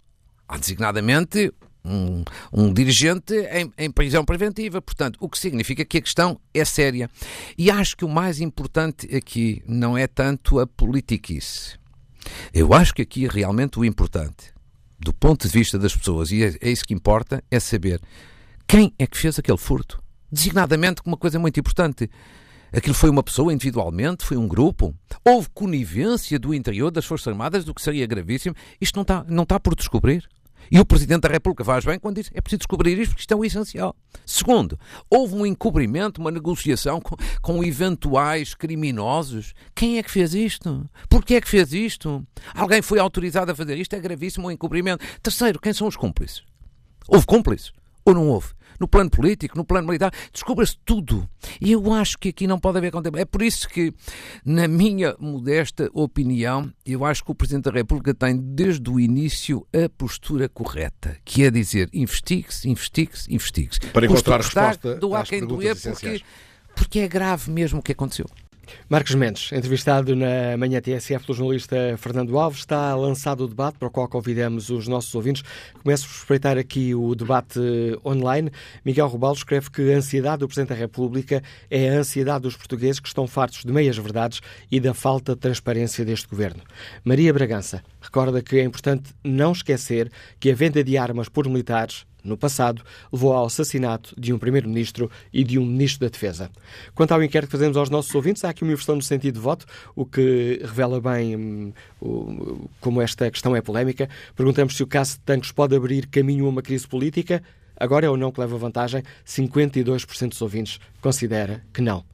Há 0.48 0.58
designadamente 0.58 1.54
um, 1.86 2.24
um 2.52 2.74
dirigente 2.74 3.34
em, 3.34 3.72
em, 3.78 3.92
prisão 3.92 4.24
preventiva. 4.24 4.82
Portanto, 4.82 5.18
o 5.20 5.30
que 5.30 5.38
significa 5.38 5.84
que 5.84 5.98
a 5.98 6.02
questão 6.02 6.40
é 6.54 6.64
séria. 6.64 7.10
E 7.58 7.70
acho 7.70 7.98
que 7.98 8.06
o 8.06 8.10
mais 8.10 8.40
importante 8.40 9.14
aqui 9.16 9.62
não 9.68 9.98
é 9.98 10.08
tanto 10.08 10.60
a 10.60 10.68
politiquice. 10.68 11.78
Eu 12.54 12.74
acho 12.74 12.94
que 12.94 13.02
aqui 13.02 13.28
realmente 13.28 13.78
o 13.78 13.86
importante, 13.86 14.54
do 15.00 15.14
ponto 15.14 15.46
de 15.46 15.54
vista 15.54 15.78
das 15.78 15.96
pessoas, 15.96 16.32
e 16.32 16.44
é, 16.44 16.56
é 16.62 16.70
isso 16.70 16.86
que 16.86 16.94
importa, 16.94 17.44
é 17.52 17.60
saber 17.60 18.02
quem 18.66 18.94
é 18.98 19.06
que 19.06 19.18
fez 19.18 19.38
aquele 19.38 19.58
furto. 19.58 20.02
Designadamente, 20.32 21.02
uma 21.06 21.18
coisa 21.18 21.38
muito 21.38 21.60
importante. 21.60 22.10
Aquilo 22.72 22.96
foi 22.96 23.10
uma 23.10 23.22
pessoa 23.22 23.54
individualmente, 23.54 24.26
foi 24.26 24.36
um 24.36 24.48
grupo. 24.48 24.96
Houve 25.24 25.48
conivência 25.54 26.40
do 26.40 26.56
interior 26.56 26.90
das 26.90 27.06
Forças 27.06 27.28
Armadas, 27.28 27.64
do 27.64 27.74
que 27.74 27.82
seria 27.82 28.08
gravíssimo. 28.08 28.56
Isto 28.82 28.96
não 28.96 29.04
está, 29.04 29.24
não 29.28 29.44
está 29.44 29.60
por 29.60 29.76
descobrir. 29.76 30.28
E 30.72 30.80
o 30.80 30.86
Presidente 30.86 31.22
da 31.22 31.30
República 31.30 31.64
faz 31.64 31.86
bem 31.86 32.00
quando 32.00 32.16
diz 32.16 32.32
é 32.34 32.42
preciso 32.42 32.60
descobrir 32.60 32.98
isto 32.98 33.12
porque 33.12 33.22
isto 33.22 33.34
é 33.34 33.38
o 33.38 33.46
essencial. 33.46 33.96
Segundo, 34.26 34.80
houve 35.10 35.36
um 35.36 35.46
encobrimento, 35.46 36.22
uma 36.22 36.32
negociação 36.32 37.00
com, 37.00 37.16
com 37.42 37.64
eventuais 37.64 38.54
criminosos. 38.54 39.54
Quem 39.76 39.98
é 39.98 40.04
que 40.04 40.12
fez 40.12 40.34
isto? 40.34 40.90
Porquê 41.10 41.36
é 41.36 41.42
que 41.42 41.50
fez 41.50 41.74
isto? 41.74 42.26
Alguém 42.54 42.82
foi 42.82 43.00
autorizado 43.00 43.52
a 43.52 43.56
fazer 43.56 43.78
isto? 43.78 43.94
É 43.96 44.00
gravíssimo 44.00 44.46
o 44.46 44.50
um 44.50 44.52
encobrimento. 44.52 45.06
Terceiro, 45.22 45.60
quem 45.60 45.74
são 45.74 45.88
os 45.88 45.96
cúmplices? 45.96 46.44
Houve 47.08 47.26
cúmplices 47.26 47.72
ou 48.06 48.14
não 48.14 48.30
houve? 48.30 48.54
no 48.80 48.88
plano 48.88 49.10
político, 49.10 49.58
no 49.58 49.64
plano 49.64 49.88
militar, 49.88 50.12
descobre-se 50.32 50.78
tudo. 50.84 51.28
E 51.62 51.72
eu 51.72 51.94
acho 51.94 52.18
que 52.18 52.30
aqui 52.30 52.48
não 52.48 52.60
pode 52.60 52.78
haver 52.78 52.92
contemplação. 52.92 53.22
É 53.22 53.26
por 53.26 53.42
isso 53.42 53.68
que, 53.70 53.94
na 54.46 54.68
minha 54.68 55.16
modesta 55.20 55.90
opinião, 55.94 56.72
eu 56.86 57.06
acho 57.06 57.24
que 57.24 57.32
o 57.32 57.36
Presidente 57.36 57.66
da 57.66 57.72
República 57.72 58.14
tem 58.14 58.38
desde 58.38 58.90
o 58.90 59.00
início 59.00 59.66
a 59.74 59.88
postura 59.90 60.50
correta, 60.50 61.18
que 61.24 61.44
é 61.44 61.52
dizer 61.52 61.90
investigue-se, 61.94 62.70
investigue-se, 62.70 63.34
investigue-se. 63.34 63.80
Para 63.92 64.06
encontrar 64.06 64.38
resposta 64.38 64.96
do 64.96 65.16
há 65.16 65.24
quem 65.24 65.46
doer, 65.46 65.76
porque, 65.80 66.22
porque 66.76 67.00
é 67.00 67.08
grave 67.08 67.52
mesmo 67.52 67.80
o 67.80 67.84
que 67.84 67.92
aconteceu. 67.92 68.26
Marcos 68.90 69.16
Mendes, 69.16 69.52
entrevistado 69.52 70.16
na 70.16 70.58
manhã 70.58 70.80
TSF 70.82 71.26
pelo 71.26 71.38
jornalista 71.38 71.76
Fernando 71.98 72.38
Alves, 72.38 72.60
está 72.60 72.96
lançado 72.96 73.46
o 73.46 73.48
debate 73.48 73.78
para 73.78 73.88
o 73.88 73.92
qual 73.92 74.08
convidamos 74.08 74.70
os 74.70 74.88
nossos 74.88 75.14
ouvintes. 75.16 75.44
Começo 75.82 76.06
a 76.06 76.10
respeitar 76.10 76.58
aqui 76.58 76.94
o 76.94 77.16
debate 77.16 77.60
online. 78.06 78.52
Miguel 78.86 79.08
Rubalo 79.08 79.36
escreve 79.36 79.70
que 79.70 79.94
a 79.94 79.98
ansiedade 79.98 80.40
do 80.40 80.48
Presidente 80.48 80.70
da 80.70 80.76
República 80.76 81.42
é 81.70 81.90
a 81.90 82.00
ansiedade 82.00 82.44
dos 82.44 82.56
portugueses 82.56 83.00
que 83.00 83.08
estão 83.08 83.28
fartos 83.28 83.64
de 83.64 83.72
meias-verdades 83.72 84.42
e 84.72 84.80
da 84.80 84.94
falta 84.94 85.34
de 85.34 85.40
transparência 85.40 86.06
deste 86.06 86.28
governo. 86.28 86.62
Maria 87.04 87.34
Bragança 87.34 87.84
recorda 88.02 88.42
que 88.42 88.58
é 88.58 88.64
importante 88.64 89.14
não 89.24 89.52
esquecer 89.52 90.12
que 90.40 90.52
a 90.52 90.56
venda 90.56 90.84
de 90.84 90.98
armas 90.98 91.30
por 91.30 91.48
militares 91.48 92.06
no 92.24 92.38
passado, 92.38 92.82
levou 93.12 93.34
ao 93.34 93.46
assassinato 93.46 94.14
de 94.18 94.34
um 94.34 94.40
Primeiro-Ministro 94.40 95.10
e 95.32 95.44
de 95.44 95.60
um 95.60 95.66
Ministro 95.66 96.08
da 96.08 96.12
Defesa. 96.12 96.50
Quanto 96.96 97.12
ao 97.12 97.24
inquérito 97.24 97.50
que 97.50 97.58
fazemos 97.58 97.78
aos 97.78 97.90
nossos 97.90 98.14
ouvintes, 98.16 98.44
há 98.44 98.50
aqui 98.50 98.64
uma 98.64 98.72
inversão 98.72 98.96
no 98.96 99.02
sentido 99.02 99.36
de 99.36 99.42
voto, 99.42 99.66
o 99.96 100.06
que 100.06 100.60
revela 100.62 101.02
bem 101.02 101.36
um, 101.36 101.74
o, 102.02 102.70
como 102.80 103.02
esta 103.02 103.30
questão 103.30 103.56
é 103.56 103.62
polémica. 103.62 104.10
Perguntamos 104.36 104.76
se 104.76 104.84
o 104.84 104.88
caso 104.88 105.14
de 105.14 105.20
Tancos 105.20 105.52
pode 105.52 105.76
abrir 105.76 106.08
caminho 106.08 106.46
a 106.46 106.50
uma 106.50 106.62
crise 106.62 106.88
política. 106.88 107.44
Agora 107.76 108.06
é 108.06 108.10
ou 108.10 108.16
não 108.16 108.32
que 108.32 108.40
leva 108.40 108.58
vantagem? 108.58 109.04
52% 109.26 110.30
dos 110.30 110.42
ouvintes 110.42 110.80
considera 111.02 111.64
que 111.74 111.82
não. 111.82 112.13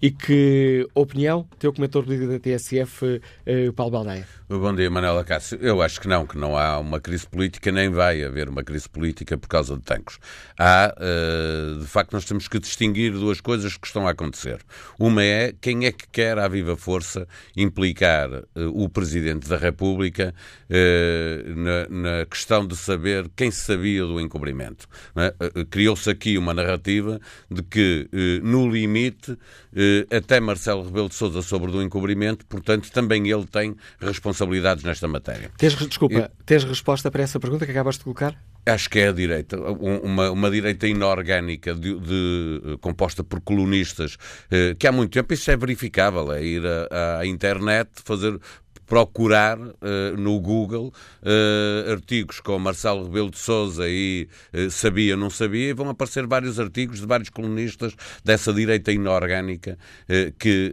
E 0.00 0.12
que 0.12 0.86
opinião 0.94 1.48
tem 1.58 1.68
o 1.68 1.72
comentador 1.72 2.06
da 2.06 2.38
TSF, 2.38 3.20
eh, 3.44 3.72
Paulo 3.72 3.90
Baldeia? 3.90 4.28
Bom 4.48 4.72
dia, 4.72 4.88
Manuela 4.88 5.24
Cássio. 5.24 5.58
Eu 5.60 5.82
acho 5.82 6.00
que 6.00 6.06
não, 6.06 6.24
que 6.24 6.38
não 6.38 6.56
há 6.56 6.78
uma 6.78 7.00
crise 7.00 7.26
política, 7.26 7.72
nem 7.72 7.90
vai 7.90 8.22
haver 8.22 8.48
uma 8.48 8.62
crise 8.62 8.88
política 8.88 9.36
por 9.36 9.48
causa 9.48 9.76
de 9.76 9.82
Tancos. 9.82 10.20
Há, 10.56 10.94
uh, 10.96 11.80
de 11.80 11.86
facto, 11.86 12.12
nós 12.12 12.24
temos 12.24 12.46
que 12.46 12.60
distinguir 12.60 13.12
duas 13.12 13.40
coisas 13.40 13.76
que 13.76 13.88
estão 13.88 14.06
a 14.06 14.12
acontecer. 14.12 14.60
Uma 14.98 15.22
é 15.22 15.52
quem 15.60 15.84
é 15.84 15.92
que 15.92 16.08
quer, 16.10 16.38
à 16.38 16.46
viva 16.46 16.76
força, 16.76 17.26
implicar 17.56 18.30
uh, 18.30 18.44
o 18.72 18.88
Presidente 18.88 19.48
da 19.48 19.56
República 19.56 20.32
na, 20.68 21.88
na, 21.88 22.26
questão 22.26 22.66
de 22.66 22.76
saber 22.76 23.28
quem 23.34 23.50
sabia 23.50 24.04
do 24.04 24.20
encobrimento. 24.20 24.86
É? 25.16 25.64
Criou-se 25.64 26.08
aqui 26.08 26.38
uma 26.38 26.54
narrativa 26.54 27.20
de 27.50 27.62
que, 27.62 28.08
no 28.42 28.70
limite, 28.70 29.36
até 30.10 30.40
Marcelo 30.40 30.84
Rebelo 30.84 31.08
de 31.08 31.14
Sousa 31.14 31.42
sobre 31.42 31.70
do 31.70 31.82
encobrimento, 31.82 32.46
portanto, 32.46 32.90
também 32.90 33.28
ele 33.30 33.46
tem 33.46 33.74
responsabilidades 34.00 34.84
nesta 34.84 35.06
matéria. 35.06 35.50
Tens, 35.56 35.74
desculpa, 35.74 36.14
Eu... 36.14 36.28
tens 36.44 36.64
resposta 36.64 37.10
para 37.10 37.22
essa 37.22 37.38
pergunta 37.38 37.64
que 37.64 37.72
acabaste 37.72 38.00
de 38.00 38.04
colocar? 38.04 38.36
Acho 38.66 38.90
que 38.90 38.98
é 38.98 39.08
a 39.08 39.12
direita, 39.12 39.58
uma, 39.58 40.30
uma 40.30 40.50
direita 40.50 40.86
inorgânica 40.86 41.74
de, 41.74 41.98
de, 41.98 42.78
composta 42.80 43.24
por 43.24 43.40
colunistas, 43.40 44.18
eh, 44.50 44.74
que 44.78 44.86
há 44.86 44.92
muito 44.92 45.10
tempo 45.12 45.32
isso 45.32 45.50
é 45.50 45.56
verificável, 45.56 46.30
é 46.32 46.44
ir 46.44 46.62
à 46.90 47.24
internet, 47.24 47.88
fazer 48.04 48.38
procurar 48.88 49.58
uh, 49.58 50.16
no 50.16 50.40
Google 50.40 50.92
uh, 51.22 51.92
artigos 51.92 52.40
com 52.40 52.58
Marcelo 52.58 53.04
Rebelo 53.04 53.30
de 53.30 53.38
Sousa 53.38 53.84
e 53.86 54.26
uh, 54.54 54.70
sabia, 54.70 55.14
não 55.14 55.28
sabia, 55.28 55.68
e 55.68 55.72
vão 55.74 55.90
aparecer 55.90 56.26
vários 56.26 56.58
artigos 56.58 57.00
de 57.00 57.06
vários 57.06 57.28
colunistas 57.28 57.94
dessa 58.24 58.52
direita 58.52 58.90
inorgânica 58.90 59.76
que 60.38 60.72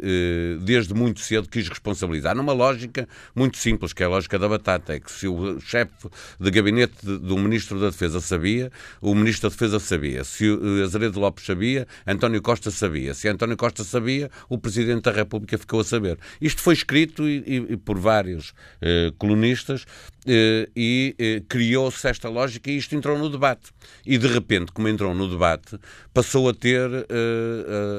desde 0.61 0.93
muito 0.93 1.19
cedo 1.19 1.49
quis 1.49 1.67
responsabilizar. 1.67 2.35
Numa 2.35 2.53
lógica 2.53 3.07
muito 3.35 3.57
simples, 3.57 3.91
que 3.91 4.01
é 4.03 4.05
a 4.05 4.09
lógica 4.09 4.39
da 4.39 4.47
batata, 4.47 4.93
é 4.93 4.99
que 4.99 5.11
se 5.11 5.27
o 5.27 5.59
chefe 5.59 6.07
de 6.39 6.51
gabinete 6.51 7.05
do 7.05 7.37
Ministro 7.37 7.79
da 7.79 7.87
Defesa 7.87 8.21
sabia, 8.21 8.71
o 9.01 9.13
Ministro 9.13 9.49
da 9.49 9.53
Defesa 9.53 9.79
sabia. 9.79 10.23
Se 10.23 10.49
o 10.49 10.83
Azeredo 10.83 11.19
Lopes 11.19 11.45
sabia, 11.45 11.87
António 12.07 12.41
Costa 12.41 12.71
sabia. 12.71 13.13
Se 13.13 13.27
António 13.27 13.57
Costa 13.57 13.83
sabia, 13.83 14.29
o 14.47 14.57
Presidente 14.57 15.03
da 15.03 15.11
República 15.11 15.57
ficou 15.57 15.81
a 15.81 15.83
saber. 15.83 16.17
Isto 16.39 16.61
foi 16.61 16.73
escrito 16.73 17.27
e, 17.27 17.67
e 17.71 17.77
por 17.77 17.99
vários 18.05 18.53
eh, 18.79 19.11
colunistas 19.17 19.83
eh, 20.27 20.69
e 20.75 21.15
eh, 21.17 21.41
criou-se 21.49 22.07
esta 22.07 22.29
lógica 22.29 22.69
e 22.69 22.77
isto 22.77 22.95
entrou 22.95 23.17
no 23.17 23.29
debate. 23.29 23.71
E 24.05 24.15
de 24.19 24.27
repente, 24.27 24.71
como 24.71 24.87
entrou 24.87 25.15
no 25.15 25.27
debate, 25.27 25.79
passou 26.13 26.47
a 26.47 26.53
ter 26.53 26.89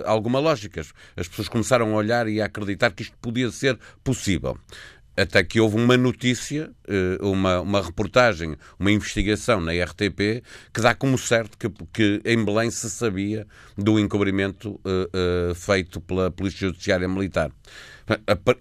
alguma 0.04 0.38
lógica. 0.38 0.80
As 1.16 1.26
pessoas 1.28 1.48
começaram 1.48 1.92
a 1.92 1.96
olhar 1.96 2.28
e 2.28 2.40
a 2.40 2.46
acreditar 2.46 2.92
que 2.92 3.02
isto 3.02 3.16
podia 3.20 3.50
ser 3.50 3.78
possível 4.04 4.56
até 5.18 5.42
que 5.42 5.58
houve 5.58 5.76
uma 5.76 5.96
notícia, 5.96 6.70
uma, 7.22 7.60
uma 7.62 7.80
reportagem, 7.80 8.54
uma 8.78 8.92
investigação 8.92 9.62
na 9.62 9.72
RTP 9.72 10.44
que 10.74 10.80
dá 10.82 10.94
como 10.94 11.16
certo 11.16 11.56
que, 11.56 11.70
que 11.90 12.20
em 12.22 12.44
Belém 12.44 12.70
se 12.70 12.90
sabia 12.90 13.46
do 13.78 13.98
encobrimento 13.98 14.72
uh, 14.72 15.50
uh, 15.50 15.54
feito 15.54 16.02
pela 16.02 16.30
Polícia 16.30 16.68
Judiciária 16.68 17.08
Militar. 17.08 17.50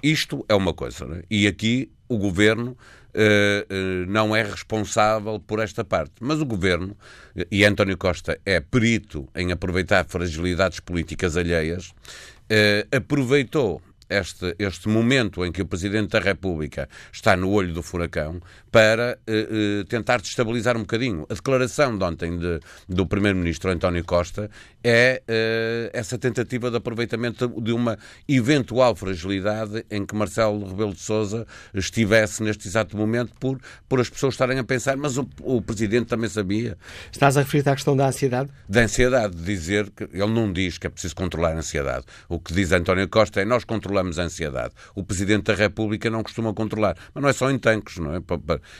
Isto 0.01 0.45
é 0.49 0.55
uma 0.55 0.73
coisa, 0.73 1.05
é? 1.05 1.23
e 1.29 1.47
aqui 1.47 1.91
o 2.07 2.17
governo 2.17 2.77
Uh, 3.17 3.63
uh, 3.73 4.11
não 4.11 4.35
é 4.35 4.43
responsável 4.43 5.39
por 5.39 5.61
esta 5.61 5.85
parte. 5.85 6.15
Mas 6.19 6.41
o 6.41 6.45
governo, 6.45 6.97
e 7.49 7.63
António 7.63 7.97
Costa 7.97 8.37
é 8.45 8.59
perito 8.59 9.25
em 9.33 9.53
aproveitar 9.53 10.05
fragilidades 10.05 10.81
políticas 10.81 11.37
alheias, 11.37 11.91
uh, 11.91 12.93
aproveitou 12.93 13.81
este, 14.09 14.55
este 14.59 14.87
momento 14.87 15.45
em 15.45 15.51
que 15.51 15.61
o 15.61 15.65
Presidente 15.65 16.11
da 16.11 16.19
República 16.19 16.87
está 17.11 17.35
no 17.35 17.49
olho 17.49 17.73
do 17.73 17.81
furacão 17.81 18.41
para 18.71 19.17
uh, 19.27 19.81
uh, 19.81 19.85
tentar 19.85 20.21
destabilizar 20.21 20.75
um 20.75 20.81
bocadinho. 20.81 21.25
A 21.29 21.33
declaração 21.33 21.97
de 21.97 22.03
ontem 22.03 22.37
de, 22.37 22.59
do 22.87 23.05
Primeiro-Ministro 23.07 23.71
António 23.71 24.03
Costa 24.03 24.49
é 24.83 25.21
uh, 25.27 25.89
essa 25.97 26.17
tentativa 26.17 26.69
de 26.69 26.77
aproveitamento 26.77 27.47
de 27.61 27.71
uma 27.71 27.97
eventual 28.27 28.95
fragilidade 28.95 29.85
em 29.89 30.05
que 30.05 30.13
Marcelo 30.13 30.67
Rebelo 30.67 30.93
de 30.93 30.99
Sousa 30.99 31.47
estivesse 31.73 32.43
neste 32.43 32.67
exato 32.67 32.95
momento 32.95 33.33
por, 33.39 33.59
por 33.87 33.99
as 33.99 34.09
pessoas 34.09 34.33
estarem 34.33 34.59
a 34.59 34.63
pensar, 34.63 34.97
mas 34.97 35.17
o, 35.17 35.27
o 35.41 35.61
Presidente 35.61 36.07
também 36.07 36.29
sabia. 36.29 36.77
Estás 37.11 37.37
a 37.37 37.41
referir 37.41 37.67
à 37.69 37.73
questão 37.73 37.95
da 37.95 38.07
ansiedade? 38.07 38.49
Da 38.67 38.81
ansiedade, 38.81 39.35
de 39.35 39.43
dizer 39.43 39.89
que 39.89 40.03
ele 40.03 40.33
não 40.33 40.51
diz 40.51 40.77
que 40.77 40.85
é 40.85 40.89
preciso 40.89 41.15
controlar 41.15 41.53
a 41.53 41.57
ansiedade. 41.57 42.05
O 42.27 42.39
que 42.39 42.53
diz 42.53 42.71
António 42.71 43.07
Costa 43.07 43.41
é 43.41 43.45
nós 43.45 43.63
controlamos 43.63 43.94
a 43.99 44.23
ansiedade. 44.23 44.73
O 44.93 45.03
Presidente 45.03 45.45
da 45.45 45.53
República 45.53 46.09
não 46.09 46.23
costuma 46.23 46.53
controlar. 46.53 46.95
Mas 47.13 47.21
não 47.21 47.29
é 47.29 47.33
só 47.33 47.49
em 47.49 47.57
tanques, 47.57 47.97
não 47.97 48.13
é? 48.13 48.21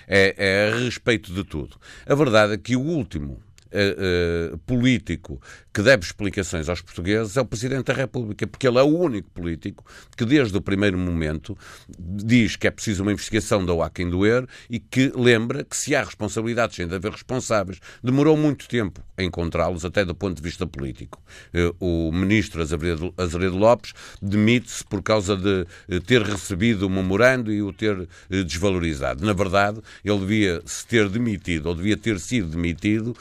é, 0.08 0.36
é 0.38 0.72
a 0.72 0.78
respeito 0.78 1.34
de 1.34 1.44
tudo. 1.44 1.78
A 2.06 2.16
verdade 2.16 2.54
é 2.54 2.58
que 2.58 2.76
o 2.76 2.82
último 2.82 3.40
Uh, 3.75 4.58
político 4.60 5.41
que 5.74 5.82
deve 5.82 6.05
explicações 6.05 6.70
aos 6.70 6.79
portugueses 6.79 7.36
é 7.36 7.41
o 7.41 7.46
Presidente 7.46 7.88
da 7.88 7.94
República, 7.94 8.48
porque 8.48 8.65
ele 8.65 8.77
é 8.77 8.82
o 8.82 8.86
único 8.86 9.29
político 9.32 9.84
que, 10.15 10.24
desde 10.24 10.58
o 10.58 10.62
primeiro 10.62 10.98
momento, 10.98 11.58
diz 12.00 12.55
que 12.55 12.67
é 12.67 12.72
preciso 12.72 13.03
uma 13.03 13.12
investigação 13.12 13.65
da 13.65 13.74
Wacken 13.74 14.10
doer 14.10 14.48
e 14.70 14.79
que 14.79 15.12
lembra 15.13 15.65
que, 15.65 15.75
se 15.75 15.94
há 15.94 16.01
responsabilidades, 16.01 16.77
sem 16.77 16.88
de 16.88 16.96
haver 16.96 17.12
responsáveis, 17.12 17.82
demorou 18.01 18.38
muito 18.38 18.70
tempo 18.70 19.03
a 19.17 19.24
encontrá-los, 19.24 19.84
até 19.84 20.05
do 20.05 20.15
ponto 20.15 20.38
de 20.38 20.41
vista 20.41 20.65
político. 20.65 21.22
Uh, 21.53 22.08
o 22.08 22.12
ministro 22.13 22.62
Azeredo 22.62 23.58
Lopes 23.58 23.94
demite-se 24.22 24.86
por 24.86 25.03
causa 25.03 25.36
de 25.36 25.65
ter 26.01 26.22
recebido 26.22 26.88
o 26.88 26.89
memorando 26.89 27.51
e 27.51 27.62
o 27.62 27.74
ter 27.74 28.08
desvalorizado. 28.29 29.25
Na 29.25 29.34
verdade, 29.34 29.82
ele 30.03 30.20
devia 30.20 30.62
se 30.65 30.88
ter 30.88 31.10
demitido, 31.10 31.67
ou 31.67 31.75
devia 31.75 31.98
ter 31.98 32.17
sido 32.20 32.48
demitido, 32.48 33.15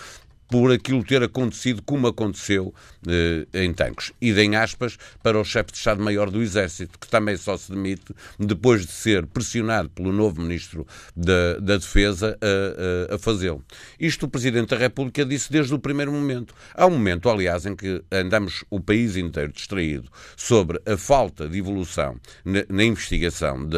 por 0.54 0.70
aquilo 0.70 1.02
ter 1.02 1.20
acontecido 1.20 1.82
como 1.82 2.06
aconteceu 2.06 2.72
eh, 3.08 3.44
em 3.64 3.74
Tancos. 3.74 4.12
E 4.22 4.30
em 4.30 4.54
aspas 4.54 4.96
para 5.20 5.36
o 5.36 5.44
chefe 5.44 5.72
de 5.72 5.78
Estado-Maior 5.78 6.30
do 6.30 6.40
Exército, 6.40 6.96
que 6.96 7.08
também 7.08 7.36
só 7.36 7.56
se 7.56 7.72
demite 7.72 8.14
depois 8.38 8.86
de 8.86 8.92
ser 8.92 9.26
pressionado 9.26 9.90
pelo 9.90 10.12
novo 10.12 10.40
Ministro 10.40 10.86
da, 11.16 11.58
da 11.58 11.76
Defesa 11.76 12.38
a, 12.40 13.12
a, 13.12 13.16
a 13.16 13.18
fazê-lo. 13.18 13.64
Isto 13.98 14.26
o 14.26 14.28
Presidente 14.28 14.68
da 14.68 14.76
República 14.76 15.24
disse 15.24 15.50
desde 15.50 15.74
o 15.74 15.78
primeiro 15.80 16.12
momento. 16.12 16.54
Há 16.72 16.86
um 16.86 16.90
momento, 16.90 17.28
aliás, 17.28 17.66
em 17.66 17.74
que 17.74 18.04
andamos 18.12 18.64
o 18.70 18.78
país 18.78 19.16
inteiro 19.16 19.50
distraído 19.52 20.08
sobre 20.36 20.80
a 20.86 20.96
falta 20.96 21.48
de 21.48 21.58
evolução 21.58 22.16
na, 22.44 22.64
na 22.68 22.84
investigação 22.84 23.66
de, 23.66 23.76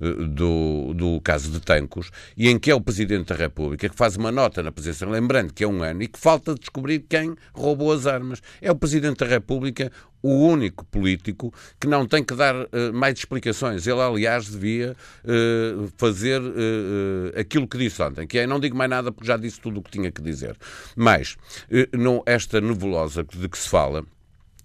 do, 0.00 0.94
do 0.94 1.20
caso 1.20 1.50
de 1.50 1.60
Tancos 1.60 2.10
e 2.36 2.48
em 2.48 2.58
que 2.58 2.70
é 2.70 2.74
o 2.74 2.80
Presidente 2.80 3.28
da 3.28 3.34
República 3.34 3.88
que 3.88 3.96
faz 3.96 4.16
uma 4.16 4.32
nota 4.32 4.62
na 4.62 4.72
presença, 4.72 5.06
lembrando 5.06 5.52
que 5.52 5.64
é 5.64 5.68
um 5.68 5.82
ano 5.82 6.02
e 6.02 6.08
que 6.08 6.18
falta 6.18 6.54
descobrir 6.54 7.00
quem 7.08 7.34
roubou 7.52 7.92
as 7.92 8.06
armas. 8.06 8.42
É 8.60 8.70
o 8.70 8.76
Presidente 8.76 9.18
da 9.18 9.26
República 9.26 9.90
o 10.22 10.46
único 10.46 10.84
político 10.86 11.52
que 11.78 11.86
não 11.86 12.06
tem 12.06 12.22
que 12.22 12.34
dar 12.34 12.54
uh, 12.54 12.92
mais 12.92 13.18
explicações. 13.18 13.86
Ele, 13.86 14.00
aliás, 14.00 14.50
devia 14.50 14.96
uh, 15.24 15.90
fazer 15.96 16.40
uh, 16.40 17.38
aquilo 17.38 17.66
que 17.66 17.78
disse 17.78 18.02
ontem, 18.02 18.26
que 18.26 18.38
é 18.38 18.46
não 18.46 18.60
digo 18.60 18.76
mais 18.76 18.90
nada 18.90 19.10
porque 19.10 19.26
já 19.26 19.36
disse 19.36 19.60
tudo 19.60 19.80
o 19.80 19.82
que 19.82 19.90
tinha 19.90 20.10
que 20.10 20.22
dizer. 20.22 20.56
Mas, 20.94 21.36
não, 21.92 22.22
esta 22.26 22.60
nebulosa 22.60 23.24
de 23.24 23.48
que 23.48 23.58
se 23.58 23.68
fala, 23.68 24.04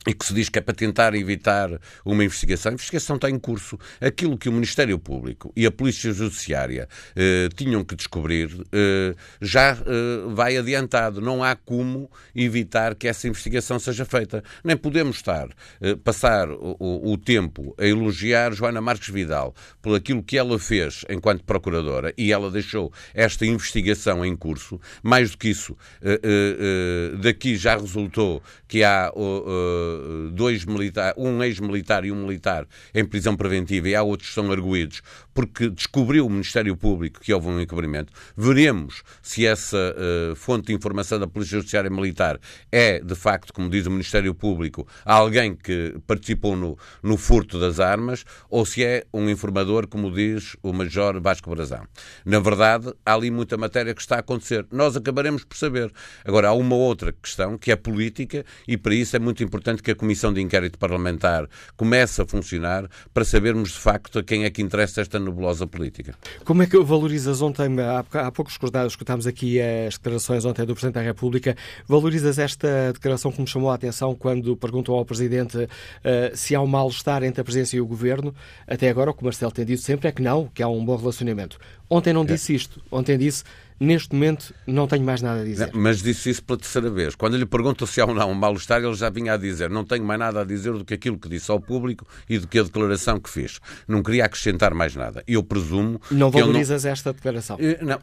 e 0.07 0.13
que 0.13 0.25
se 0.25 0.33
diz 0.33 0.49
que 0.49 0.59
é 0.59 0.61
para 0.61 0.73
tentar 0.73 1.15
evitar 1.15 1.69
uma 2.03 2.23
investigação. 2.23 2.71
A 2.71 2.73
investigação 2.73 3.15
está 3.15 3.29
em 3.29 3.39
curso. 3.39 3.77
Aquilo 3.99 4.37
que 4.37 4.49
o 4.49 4.51
Ministério 4.51 4.99
Público 4.99 5.51
e 5.55 5.65
a 5.65 5.71
Polícia 5.71 6.11
Judiciária 6.13 6.87
eh, 7.15 7.49
tinham 7.55 7.83
que 7.83 7.95
descobrir 7.95 8.49
eh, 8.71 9.15
já 9.41 9.71
eh, 9.71 10.33
vai 10.33 10.57
adiantado. 10.57 11.21
Não 11.21 11.43
há 11.43 11.55
como 11.55 12.09
evitar 12.35 12.95
que 12.95 13.07
essa 13.07 13.27
investigação 13.27 13.79
seja 13.79 14.05
feita. 14.05 14.43
Nem 14.63 14.77
podemos 14.77 15.17
estar, 15.17 15.49
eh, 15.81 15.95
passar 15.95 16.49
o, 16.51 17.11
o, 17.11 17.17
tempo 17.17 17.75
a 17.79 17.85
elogiar 17.85 18.53
Joana 18.53 18.81
Marques 18.81 19.09
Vidal 19.09 19.55
por 19.81 19.95
aquilo 19.95 20.21
que 20.21 20.37
ela 20.37 20.59
fez 20.59 21.03
enquanto 21.09 21.43
Procuradora 21.43 22.13
e 22.17 22.31
ela 22.31 22.51
deixou 22.51 22.91
esta 23.13 23.45
investigação 23.45 24.23
em 24.23 24.35
curso. 24.35 24.79
Mais 25.01 25.31
do 25.31 25.37
que 25.37 25.49
isso, 25.49 25.75
eh, 26.01 26.19
eh, 26.23 27.17
daqui 27.17 27.55
já 27.55 27.75
resultou 27.75 28.41
que 28.67 28.83
há 28.83 29.11
dois 30.31 30.65
militares, 30.65 31.15
um 31.17 31.43
ex-militar 31.43 32.05
e 32.05 32.11
um 32.11 32.25
militar 32.25 32.67
em 32.93 33.05
prisão 33.05 33.35
preventiva 33.35 33.89
e 33.89 33.95
há 33.95 34.03
outros 34.03 34.29
que 34.29 34.35
são 34.35 34.51
arguídos 34.51 35.01
porque 35.35 35.69
descobriu 35.69 36.25
o 36.25 36.29
Ministério 36.29 36.75
Público 36.77 37.19
que 37.19 37.33
houve 37.33 37.47
um 37.47 37.59
encobrimento. 37.59 38.11
Veremos 38.37 39.03
se 39.21 39.45
essa 39.45 39.77
uh, 39.77 40.35
fonte 40.35 40.67
de 40.67 40.73
informação 40.73 41.19
da 41.19 41.27
Polícia 41.27 41.57
Judiciária 41.57 41.89
Militar 41.89 42.39
é, 42.71 42.99
de 42.99 43.15
facto, 43.15 43.53
como 43.53 43.69
diz 43.69 43.85
o 43.85 43.91
Ministério 43.91 44.33
Público, 44.33 44.87
alguém 45.03 45.53
que 45.53 45.95
participou 46.07 46.55
no, 46.55 46.77
no 47.03 47.17
furto 47.17 47.59
das 47.59 47.81
armas 47.81 48.23
ou 48.49 48.65
se 48.65 48.83
é 48.83 49.03
um 49.13 49.29
informador, 49.29 49.87
como 49.87 50.09
diz 50.09 50.55
o 50.63 50.71
Major 50.71 51.19
Vasco 51.19 51.49
Brazão. 51.49 51.85
Na 52.25 52.39
verdade, 52.39 52.93
há 53.05 53.13
ali 53.13 53.29
muita 53.29 53.57
matéria 53.57 53.93
que 53.93 54.01
está 54.01 54.15
a 54.15 54.19
acontecer. 54.19 54.65
Nós 54.71 54.95
acabaremos 54.95 55.43
por 55.43 55.57
saber. 55.57 55.91
Agora, 56.23 56.47
há 56.47 56.53
uma 56.53 56.75
outra 56.75 57.11
questão 57.11 57.57
que 57.57 57.71
é 57.71 57.75
política 57.75 58.45
e 58.65 58.77
para 58.77 58.95
isso 58.95 59.15
é 59.15 59.19
muito 59.19 59.43
importante 59.43 59.83
que 59.85 59.91
a 59.91 59.95
Comissão 59.95 60.33
de 60.33 60.41
Inquérito 60.41 60.79
Parlamentar 60.79 61.47
comece 61.77 62.19
a 62.19 62.25
funcionar 62.25 62.89
para 63.13 63.23
sabermos 63.23 63.73
de 63.73 63.77
facto 63.77 64.17
a 64.17 64.23
quem 64.23 64.43
é 64.43 64.49
que 64.49 64.61
interessa 64.61 64.99
esta 64.99 65.19
nebulosa 65.19 65.67
política. 65.67 66.15
Como 66.43 66.63
é 66.63 66.65
que 66.65 66.77
valorizas 66.79 67.39
ontem, 67.41 67.67
há, 67.79 68.31
poucos 68.31 68.57
escutámos 68.87 69.27
aqui 69.27 69.61
as 69.61 69.93
declarações 69.93 70.43
ontem 70.43 70.65
do 70.65 70.73
Presidente 70.73 70.95
da 70.95 71.01
República, 71.01 71.55
valorizas 71.87 72.39
esta 72.39 72.91
declaração 72.91 73.31
que 73.31 73.39
me 73.39 73.47
chamou 73.47 73.69
a 73.69 73.75
atenção 73.75 74.15
quando 74.15 74.57
perguntou 74.57 74.97
ao 74.97 75.05
Presidente 75.05 75.57
uh, 75.57 75.67
se 76.33 76.55
há 76.55 76.61
um 76.61 76.67
mal-estar 76.67 77.23
entre 77.23 77.41
a 77.41 77.43
Presidência 77.43 77.77
e 77.77 77.81
o 77.81 77.85
Governo? 77.85 78.33
Até 78.67 78.89
agora 78.89 79.11
o 79.11 79.13
que 79.13 79.21
o 79.21 79.25
Marcelo 79.25 79.51
tem 79.51 79.65
dito 79.65 79.83
sempre 79.83 80.09
é 80.09 80.11
que 80.11 80.21
não, 80.21 80.47
que 80.47 80.63
há 80.63 80.67
um 80.67 80.83
bom 80.83 80.95
relacionamento. 80.95 81.59
Ontem 81.87 82.11
não 82.11 82.23
é. 82.23 82.25
disse 82.25 82.55
isto, 82.55 82.81
ontem 82.91 83.17
disse 83.17 83.43
Neste 83.79 84.13
momento 84.13 84.53
não 84.65 84.87
tenho 84.87 85.03
mais 85.03 85.21
nada 85.21 85.41
a 85.41 85.43
dizer. 85.43 85.71
Não, 85.73 85.81
mas 85.81 86.01
disse 86.01 86.29
isso 86.29 86.43
pela 86.43 86.57
terceira 86.57 86.89
vez. 86.89 87.15
Quando 87.15 87.35
lhe 87.35 87.45
perguntam 87.45 87.85
se 87.85 87.99
há 87.99 88.05
ou 88.05 88.13
não 88.13 88.31
um 88.31 88.33
mal-estar, 88.33 88.81
ele 88.81 88.93
já 88.95 89.09
vinha 89.09 89.33
a 89.33 89.37
dizer: 89.37 89.69
não 89.69 89.83
tenho 89.83 90.03
mais 90.03 90.19
nada 90.19 90.41
a 90.41 90.43
dizer 90.45 90.73
do 90.73 90.85
que 90.85 90.93
aquilo 90.93 91.19
que 91.19 91.27
disse 91.27 91.51
ao 91.51 91.59
público 91.59 92.07
e 92.29 92.37
do 92.37 92.47
que 92.47 92.57
a 92.57 92.63
declaração 92.63 93.19
que 93.19 93.29
fez. 93.29 93.59
Não 93.87 94.01
queria 94.01 94.25
acrescentar 94.25 94.73
mais 94.73 94.95
nada. 94.95 95.23
Eu 95.27 95.43
presumo. 95.43 95.99
Não 96.09 96.31
valorizas 96.31 96.83
não... 96.85 96.91
esta 96.91 97.13
declaração? 97.13 97.57
Eh, 97.59 97.79
não, 97.81 97.99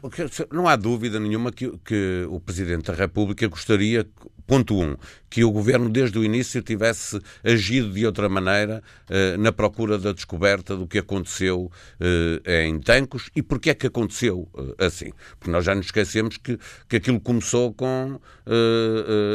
não 0.51 0.67
há 0.67 0.75
dúvida 0.75 1.19
nenhuma 1.19 1.51
que, 1.51 1.71
que 1.83 2.27
o 2.29 2.39
Presidente 2.39 2.91
da 2.91 2.93
República 2.93 3.47
gostaria 3.47 4.07
Ponto 4.45 4.77
1. 4.77 4.83
Um, 4.83 4.97
que 5.33 5.43
o 5.43 5.49
governo, 5.49 5.89
desde 5.89 6.19
o 6.19 6.23
início, 6.23 6.61
tivesse 6.61 7.19
agido 7.43 7.91
de 7.91 8.05
outra 8.05 8.29
maneira 8.29 8.83
uh, 9.09 9.35
na 9.41 9.51
procura 9.51 9.97
da 9.97 10.11
descoberta 10.11 10.77
do 10.77 10.85
que 10.85 10.99
aconteceu 10.99 11.71
uh, 11.99 12.51
em 12.51 12.79
Tancos 12.79 13.31
e 13.35 13.41
porque 13.41 13.71
é 13.71 13.73
que 13.73 13.87
aconteceu 13.87 14.47
uh, 14.53 14.75
assim. 14.77 15.11
Porque 15.39 15.49
nós 15.49 15.65
já 15.65 15.73
nos 15.73 15.87
esquecemos 15.87 16.37
que, 16.37 16.59
que 16.87 16.97
aquilo 16.97 17.19
começou 17.19 17.73
com. 17.73 18.19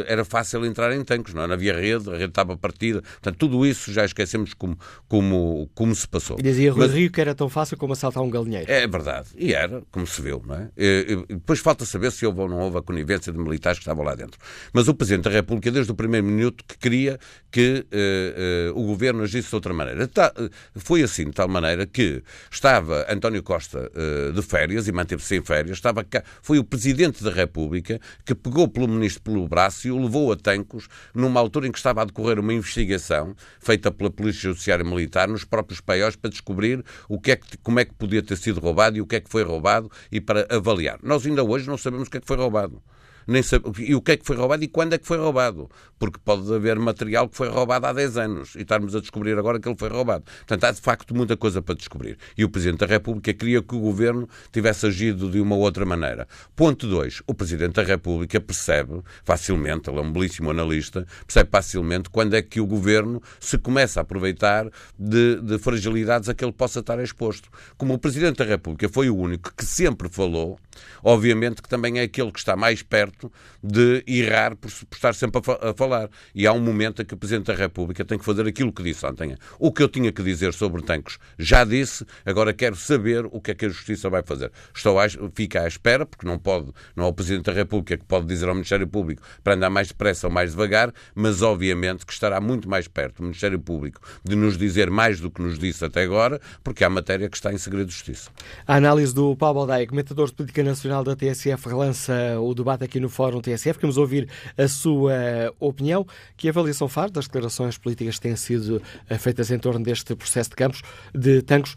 era 0.07 0.23
fácil 0.23 0.65
entrar 0.65 0.95
em 0.95 1.03
Tancos, 1.03 1.33
não, 1.33 1.43
é? 1.43 1.47
não 1.47 1.55
havia 1.55 1.73
rede, 1.73 2.09
a 2.09 2.13
rede 2.13 2.27
estava 2.27 2.55
partida. 2.55 3.01
Portanto, 3.01 3.35
tudo 3.35 3.65
isso 3.65 3.91
já 3.91 4.05
esquecemos 4.05 4.53
como, 4.53 4.79
como, 5.05 5.69
como 5.75 5.93
se 5.93 6.07
passou. 6.07 6.37
E 6.39 6.43
dizia 6.43 6.71
Rui 6.71 6.87
Mas, 6.87 6.95
Rio 6.95 7.11
que 7.11 7.19
era 7.19 7.35
tão 7.35 7.49
fácil 7.49 7.75
como 7.75 7.91
assaltar 7.91 8.23
um 8.23 8.29
galinheiro. 8.29 8.71
É 8.71 8.87
verdade. 8.87 9.27
E 9.35 9.53
era, 9.53 9.83
como 9.91 10.07
se 10.07 10.21
viu, 10.21 10.41
não 10.47 10.55
é? 10.55 10.69
E, 10.77 11.25
depois 11.27 11.59
falta 11.59 11.83
saber 11.83 12.09
se 12.13 12.25
houve 12.25 12.39
ou 12.39 12.47
não 12.47 12.59
houve 12.59 12.77
a 12.77 12.81
conivência 12.81 13.33
de 13.33 13.37
militares 13.37 13.79
que 13.79 13.83
estavam 13.83 14.05
lá 14.05 14.15
dentro. 14.15 14.39
Mas 14.71 14.87
o 14.87 14.93
Presidente 14.93 15.25
da 15.25 15.31
República, 15.31 15.69
desde 15.69 15.88
o 15.91 15.95
primeiro 15.95 16.25
minuto, 16.25 16.63
que 16.67 16.77
queria 16.77 17.19
que 17.51 17.85
uh, 17.91 18.75
uh, 18.75 18.79
o 18.79 18.85
governo 18.85 19.23
agisse 19.23 19.49
de 19.49 19.55
outra 19.55 19.73
maneira. 19.73 20.07
Tá, 20.07 20.31
uh, 20.37 20.49
foi 20.75 21.01
assim, 21.01 21.25
de 21.25 21.31
tal 21.31 21.47
maneira 21.47 21.85
que 21.85 22.23
estava 22.51 23.05
António 23.09 23.41
Costa 23.43 23.89
de 24.33 24.41
férias 24.41 24.87
e 24.87 24.91
manteve-se 24.91 25.37
em 25.37 25.41
férias, 25.43 25.77
estava 25.77 26.03
cá, 26.03 26.23
foi 26.41 26.59
o 26.59 26.63
Presidente 26.63 27.23
da 27.23 27.31
República 27.31 27.99
que 28.25 28.35
pegou 28.35 28.67
pelo 28.67 28.87
Ministro 28.87 29.21
pelo 29.21 29.47
braço 29.47 29.87
e 29.87 29.91
o 29.91 29.99
levou 29.99 30.31
a 30.31 30.35
Tancos 30.35 30.87
numa 31.13 31.39
altura 31.39 31.67
em 31.67 31.71
que 31.71 31.77
estava 31.77 32.01
a 32.01 32.05
decorrer 32.05 32.39
uma 32.39 32.53
investigação 32.53 33.35
feita 33.59 33.91
pela 33.91 34.09
Polícia 34.09 34.41
Judiciária 34.49 34.85
Militar 34.85 35.27
nos 35.27 35.43
próprios 35.43 35.81
paióis 35.81 36.15
para 36.15 36.29
descobrir 36.29 36.83
o 37.07 37.19
que 37.19 37.31
é 37.31 37.35
que, 37.35 37.57
como 37.57 37.79
é 37.79 37.85
que 37.85 37.93
podia 37.93 38.21
ter 38.21 38.37
sido 38.37 38.59
roubado 38.59 38.97
e 38.97 39.01
o 39.01 39.07
que 39.07 39.15
é 39.15 39.19
que 39.19 39.29
foi 39.29 39.43
roubado 39.43 39.91
e 40.11 40.21
para 40.21 40.47
avaliar. 40.49 40.99
Nós 41.03 41.25
ainda 41.25 41.43
hoje 41.43 41.67
não 41.67 41.77
sabemos 41.77 42.07
o 42.07 42.11
que 42.11 42.17
é 42.17 42.21
que 42.21 42.27
foi 42.27 42.37
roubado 42.37 42.81
nem 43.29 43.43
sabe, 43.43 43.69
e 43.77 43.93
o 43.93 44.01
que 44.01 44.13
é 44.13 44.17
que 44.17 44.25
foi 44.25 44.35
roubado 44.35 44.63
e 44.63 44.67
quando 44.67 44.93
é 44.93 44.97
que 44.97 45.05
foi 45.05 45.17
roubado. 45.17 45.69
Porque 45.99 46.19
pode 46.23 46.51
haver 46.53 46.79
material 46.79 47.29
que 47.29 47.35
foi 47.35 47.47
roubado 47.47 47.85
há 47.85 47.93
10 47.93 48.17
anos 48.17 48.55
e 48.55 48.61
estarmos 48.61 48.95
a 48.95 48.99
descobrir 48.99 49.37
agora 49.37 49.59
que 49.59 49.69
ele 49.69 49.77
foi 49.77 49.89
roubado. 49.89 50.23
Portanto, 50.23 50.63
há 50.63 50.71
de 50.71 50.81
facto 50.81 51.15
muita 51.15 51.37
coisa 51.37 51.61
para 51.61 51.75
descobrir. 51.75 52.17
E 52.37 52.43
o 52.43 52.49
Presidente 52.49 52.79
da 52.79 52.85
República 52.87 53.31
queria 53.33 53.61
que 53.61 53.75
o 53.75 53.79
Governo 53.79 54.27
tivesse 54.51 54.87
agido 54.87 55.29
de 55.29 55.39
uma 55.39 55.55
outra 55.55 55.85
maneira. 55.85 56.27
Ponto 56.55 56.87
2. 56.87 57.21
O 57.27 57.33
Presidente 57.33 57.73
da 57.73 57.83
República 57.83 58.39
percebe 58.39 59.01
facilmente, 59.23 59.89
ele 59.89 59.99
é 59.99 60.01
um 60.01 60.11
belíssimo 60.11 60.49
analista, 60.49 61.05
percebe 61.25 61.49
facilmente 61.51 62.09
quando 62.09 62.35
é 62.35 62.41
que 62.41 62.59
o 62.59 62.65
Governo 62.65 63.21
se 63.39 63.57
começa 63.57 63.99
a 63.99 64.01
aproveitar 64.01 64.69
de, 64.97 65.41
de 65.41 65.59
fragilidades 65.59 66.29
a 66.29 66.33
que 66.33 66.43
ele 66.43 66.53
possa 66.53 66.79
estar 66.79 66.99
exposto. 66.99 67.49
Como 67.77 67.93
o 67.93 67.99
Presidente 67.99 68.37
da 68.37 68.45
República 68.45 68.89
foi 68.89 69.09
o 69.09 69.15
único 69.15 69.53
que 69.55 69.65
sempre 69.65 70.09
falou, 70.09 70.57
obviamente 71.03 71.61
que 71.61 71.69
também 71.69 71.99
é 71.99 72.03
aquele 72.03 72.31
que 72.31 72.39
está 72.39 72.55
mais 72.55 72.81
perto 72.81 73.18
de 73.63 74.03
errar 74.07 74.55
por, 74.55 74.71
por 74.71 74.95
estar 74.95 75.13
sempre 75.13 75.41
a, 75.45 75.69
a, 75.69 75.73
falar. 75.73 76.09
E 76.33 76.45
há 76.45 76.53
um 76.53 76.59
momento 76.59 77.01
em 77.01 77.05
que 77.05 77.13
o 77.13 77.17
Presidente 77.17 77.47
da 77.47 77.53
República 77.53 78.05
tem 78.05 78.17
que 78.17 78.25
fazer 78.25 78.47
aquilo 78.47 78.71
que 78.71 78.83
disse 78.83 79.05
ontem. 79.05 79.35
O 79.57 79.71
que 79.71 79.83
eu 79.83 79.89
tinha 79.89 80.11
que 80.11 80.23
dizer 80.23 80.53
sobre 80.53 80.81
tanques 80.81 81.17
já 81.37 81.63
disse, 81.63 82.05
agora 82.25 82.53
quero 82.53 82.75
saber 82.75 83.25
o 83.25 83.41
que 83.41 83.51
é 83.51 83.55
que 83.55 83.65
a 83.65 83.69
Justiça 83.69 84.09
vai 84.09 84.23
fazer. 84.23 84.51
Estou 84.73 84.99
a, 84.99 85.05
fica 85.33 85.61
à 85.61 85.67
espera, 85.67 86.05
porque 86.05 86.25
não 86.25 86.37
pode, 86.37 86.71
não 86.95 87.05
é 87.05 87.07
o 87.07 87.13
Presidente 87.13 87.45
da 87.45 87.53
República 87.53 87.97
que 87.97 88.05
pode 88.05 88.25
dizer 88.25 88.47
ao 88.47 88.55
Ministério 88.55 88.87
Público 88.87 89.21
para 89.43 89.55
andar 89.55 89.69
mais 89.69 89.89
depressa 89.89 90.27
ou 90.27 90.33
mais 90.33 90.51
devagar, 90.51 90.93
mas 91.15 91.41
obviamente 91.41 92.05
que 92.05 92.13
estará 92.13 92.39
muito 92.39 92.69
mais 92.69 92.87
perto 92.87 93.19
o 93.19 93.23
Ministério 93.23 93.59
Público 93.59 94.01
de 94.23 94.35
nos 94.35 94.57
dizer 94.57 94.89
mais 94.89 95.19
do 95.19 95.31
que 95.31 95.41
nos 95.41 95.57
disse 95.57 95.83
até 95.83 96.03
agora, 96.03 96.39
porque 96.63 96.83
há 96.83 96.89
matéria 96.89 97.29
que 97.29 97.35
está 97.37 97.51
em 97.51 97.57
segredo 97.57 97.87
de 97.87 97.93
justiça. 97.93 98.29
A 98.67 98.75
análise 98.75 99.13
do 99.13 99.35
Paulo 99.35 99.59
Baldaia, 99.59 99.87
comentador 99.87 100.27
de 100.27 100.33
política 100.33 100.63
nacional 100.63 101.03
da 101.03 101.15
TSF, 101.15 101.67
relança 101.67 102.39
o 102.39 102.53
debate 102.53 102.83
aqui 102.83 102.98
no 102.99 103.09
Fórum 103.09 103.41
TSF. 103.41 103.79
Queremos 103.79 103.97
ouvir 103.97 104.29
a 104.57 104.67
sua 104.67 105.13
opinião. 105.59 106.05
Que 106.37 106.49
avaliação 106.49 106.87
faz 106.87 107.11
das 107.11 107.25
declarações 107.25 107.77
políticas 107.77 108.15
que 108.15 108.21
têm 108.21 108.35
sido 108.35 108.81
eh, 109.09 109.17
feitas 109.17 109.51
em 109.51 109.59
torno 109.59 109.83
deste 109.83 110.15
processo 110.15 110.51
de 110.51 110.55
campos, 110.55 110.81
de 111.13 111.41
Tancos? 111.41 111.75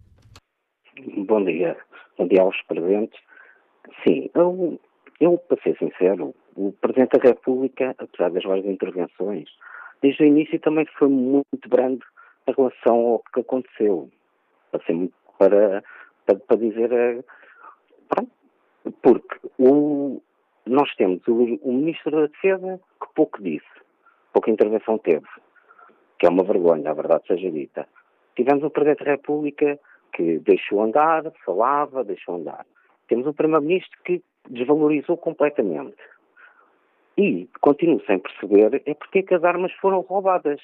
Bom 1.29 1.45
dia. 1.45 1.77
Bom 2.19 2.27
dia 2.27 2.43
aos 2.43 2.57
presentes. 2.67 3.17
Sim, 4.07 4.31
eu, 4.35 4.81
eu, 5.21 5.39
para 5.39 5.61
ser 5.63 5.77
sincero, 5.79 6.35
o 6.57 6.73
Presidente 6.73 7.19
da 7.19 7.29
República, 7.29 7.95
apesar 7.99 8.31
das 8.31 8.43
várias 8.43 8.67
intervenções, 8.67 9.49
desde 10.03 10.25
o 10.25 10.27
início 10.27 10.59
também 10.61 10.87
foi 10.99 11.09
muito 11.09 11.69
grande 11.69 12.05
em 12.47 12.53
relação 12.53 12.97
ao 12.97 13.23
que 13.33 13.41
aconteceu. 13.41 14.11
Assim, 14.73 15.11
para, 15.39 15.83
para, 16.27 16.37
para 16.37 16.57
dizer. 16.57 16.93
Eh, 16.93 17.25
pronto, 18.09 18.33
porque 19.03 19.39
o, 19.59 20.21
nós 20.67 20.95
temos 20.97 21.27
o, 21.27 21.59
o 21.63 21.73
Ministro 21.73 22.11
da 22.11 22.27
Defesa 22.27 22.81
que 23.01 23.15
pouco 23.15 23.43
disse, 23.43 23.67
pouca 24.33 24.51
intervenção 24.51 24.99
teve, 24.99 25.27
que 26.19 26.27
é 26.27 26.31
uma 26.31 26.45
vergonha, 26.45 26.91
a 26.91 26.95
verdade 26.95 27.27
seja 27.27 27.51
dita. 27.51 27.87
Tivemos 28.35 28.65
o 28.65 28.71
Presidente 28.71 29.05
da 29.05 29.13
República 29.13 29.79
que 30.13 30.39
deixou 30.41 30.83
andar, 30.83 31.25
falava, 31.45 32.05
deixou 32.05 32.37
andar. 32.37 32.67
Temos 33.13 33.27
o 33.27 33.35
Primeiro-Ministro 33.35 34.01
que 34.07 34.23
desvalorizou 34.49 35.19
completamente. 35.19 35.99
E 37.19 37.47
continuo 37.61 38.03
sem 38.07 38.19
perceber 38.19 38.83
é 38.87 38.95
porque 38.95 39.19
é 39.19 39.23
que 39.23 39.35
as 39.35 39.45
armas 39.45 39.71
foram 39.83 40.01
roubadas. 40.01 40.63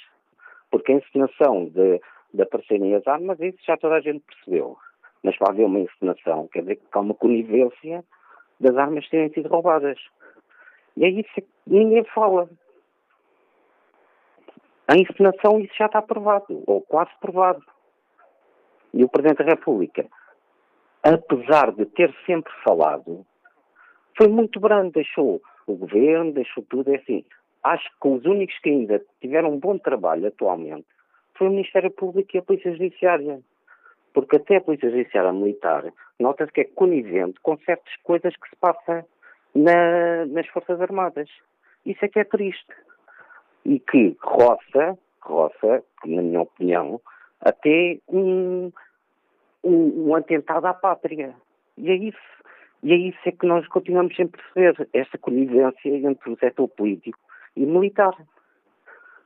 Porque 0.70 0.92
a 0.92 0.94
encenação 0.94 1.66
de, 1.66 2.00
de 2.32 2.40
aparecerem 2.40 2.94
as 2.94 3.06
armas, 3.06 3.38
isso 3.38 3.58
já 3.66 3.76
toda 3.76 3.96
a 3.96 4.00
gente 4.00 4.24
percebeu. 4.24 4.78
Mas 5.22 5.36
para 5.36 5.52
haver 5.52 5.66
uma 5.66 5.80
encenação, 5.80 6.48
quer 6.48 6.62
dizer 6.62 6.76
que 6.76 6.84
há 6.90 7.00
uma 7.00 7.12
conivência 7.12 8.02
das 8.58 8.74
armas 8.78 9.06
terem 9.10 9.28
sido 9.28 9.50
roubadas. 9.50 9.98
E 10.96 11.04
é 11.04 11.10
isso 11.10 11.28
que 11.34 11.44
ninguém 11.66 12.04
fala. 12.04 12.48
A 14.86 14.96
encenação, 14.96 15.60
isso 15.60 15.74
já 15.78 15.84
está 15.84 16.00
provado, 16.00 16.64
ou 16.66 16.80
quase 16.80 17.10
provado. 17.20 17.62
E 18.94 19.04
o 19.04 19.08
Presidente 19.10 19.44
da 19.44 19.50
República, 19.50 20.08
apesar 21.02 21.72
de 21.72 21.86
ter 21.86 22.14
sempre 22.26 22.52
falado, 22.64 23.24
foi 24.16 24.28
muito 24.28 24.58
brando, 24.58 24.92
deixou 24.92 25.40
o 25.66 25.74
governo, 25.74 26.32
deixou 26.32 26.64
tudo, 26.64 26.92
é 26.92 26.96
assim. 26.96 27.24
Acho 27.62 27.88
que 28.00 28.08
os 28.08 28.24
únicos 28.24 28.58
que 28.60 28.70
ainda 28.70 29.02
tiveram 29.20 29.52
um 29.52 29.58
bom 29.58 29.78
trabalho 29.78 30.26
atualmente 30.26 30.86
foi 31.36 31.46
o 31.46 31.50
Ministério 31.50 31.90
Público 31.90 32.30
e 32.34 32.38
a 32.38 32.42
Polícia 32.42 32.72
Judiciária. 32.72 33.40
Porque 34.12 34.36
até 34.36 34.56
a 34.56 34.60
Polícia 34.60 34.90
Judiciária 34.90 35.32
Militar 35.32 35.92
nota-se 36.18 36.52
que 36.52 36.62
é 36.62 36.64
conivente 36.64 37.38
com 37.40 37.56
certas 37.58 37.94
coisas 38.02 38.34
que 38.36 38.48
se 38.48 38.56
passam 38.56 39.04
na, 39.54 40.26
nas 40.26 40.46
Forças 40.48 40.80
Armadas. 40.80 41.28
Isso 41.86 42.04
é 42.04 42.08
que 42.08 42.18
é 42.18 42.24
triste. 42.24 42.74
E 43.64 43.78
que 43.78 44.16
roça, 44.20 44.98
roça, 45.22 45.84
na 46.04 46.22
minha 46.22 46.42
opinião, 46.42 47.00
até 47.40 47.98
um, 48.08 48.72
um, 49.68 50.08
um 50.08 50.14
atentado 50.14 50.66
à 50.66 50.74
pátria. 50.74 51.34
E 51.76 51.90
é 51.90 51.94
isso. 51.94 52.18
E 52.82 52.92
é 52.92 52.96
isso 52.96 53.18
é 53.26 53.32
que 53.32 53.46
nós 53.46 53.66
continuamos 53.68 54.14
sem 54.14 54.26
perceber, 54.26 54.88
esta 54.92 55.18
conivência 55.18 55.88
entre 55.88 56.30
o 56.30 56.38
setor 56.38 56.68
político 56.68 57.18
e 57.56 57.66
militar. 57.66 58.14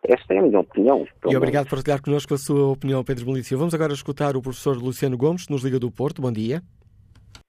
Esta 0.03 0.35
é 0.35 0.39
a 0.39 0.43
minha 0.43 0.61
opinião. 0.61 1.07
E 1.27 1.37
obrigado 1.37 1.69
por 1.69 1.77
partilhar 1.77 2.03
connosco 2.03 2.35
a 2.35 2.39
sua 2.39 2.73
opinião, 2.73 3.05
Pedro 3.05 3.27
Melício. 3.27 3.57
Vamos 3.57 3.75
agora 3.75 3.93
escutar 3.93 4.37
o 4.37 4.43
professor 4.43 4.77
Luciano 4.77 5.17
Gomes, 5.17 5.49
nos 5.49 5.63
Liga 5.63 5.79
do 5.79 5.91
Porto. 5.93 6.21
Bom 6.21 6.33
dia. 6.33 6.61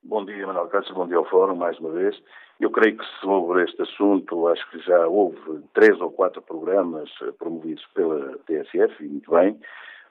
Bom 0.03 0.23
dia, 0.23 0.45
Manuel 0.45 0.67
Cássio. 0.67 0.93
Bom 0.93 1.07
dia 1.07 1.17
ao 1.17 1.25
Fórum, 1.25 1.55
mais 1.55 1.79
uma 1.79 1.91
vez. 1.91 2.15
Eu 2.59 2.69
creio 2.69 2.97
que 2.97 3.05
sobre 3.19 3.63
este 3.63 3.81
assunto, 3.81 4.47
acho 4.47 4.69
que 4.69 4.79
já 4.79 5.07
houve 5.07 5.63
três 5.73 5.99
ou 5.99 6.11
quatro 6.11 6.41
programas 6.41 7.09
promovidos 7.39 7.83
pela 7.95 8.37
TSF, 8.45 9.03
e 9.03 9.07
muito 9.07 9.31
bem, 9.31 9.59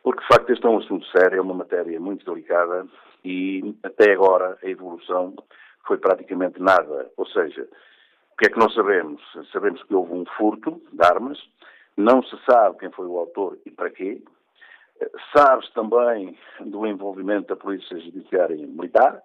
porque 0.02 0.20
de 0.20 0.28
facto 0.28 0.50
este 0.50 0.66
é 0.66 0.68
um 0.68 0.78
assunto 0.78 1.06
sério, 1.06 1.38
é 1.38 1.40
uma 1.40 1.54
matéria 1.54 1.98
muito 2.00 2.24
delicada 2.24 2.86
e 3.24 3.74
até 3.82 4.12
agora 4.12 4.58
a 4.62 4.68
evolução 4.68 5.34
foi 5.86 5.98
praticamente 5.98 6.60
nada. 6.60 7.10
Ou 7.16 7.26
seja, 7.26 7.68
o 8.32 8.36
que 8.36 8.46
é 8.46 8.50
que 8.50 8.58
nós 8.58 8.74
sabemos? 8.74 9.20
Sabemos 9.52 9.82
que 9.84 9.94
houve 9.94 10.12
um 10.12 10.24
furto 10.36 10.80
de 10.92 11.04
armas, 11.04 11.38
não 11.96 12.22
se 12.22 12.36
sabe 12.44 12.78
quem 12.78 12.90
foi 12.90 13.06
o 13.06 13.18
autor 13.18 13.58
e 13.64 13.70
para 13.70 13.90
quê. 13.90 14.22
Sabe-se 15.36 15.72
também 15.72 16.36
do 16.60 16.86
envolvimento 16.86 17.48
da 17.48 17.56
Polícia 17.56 17.98
Judiciária 17.98 18.56
Militar. 18.56 19.22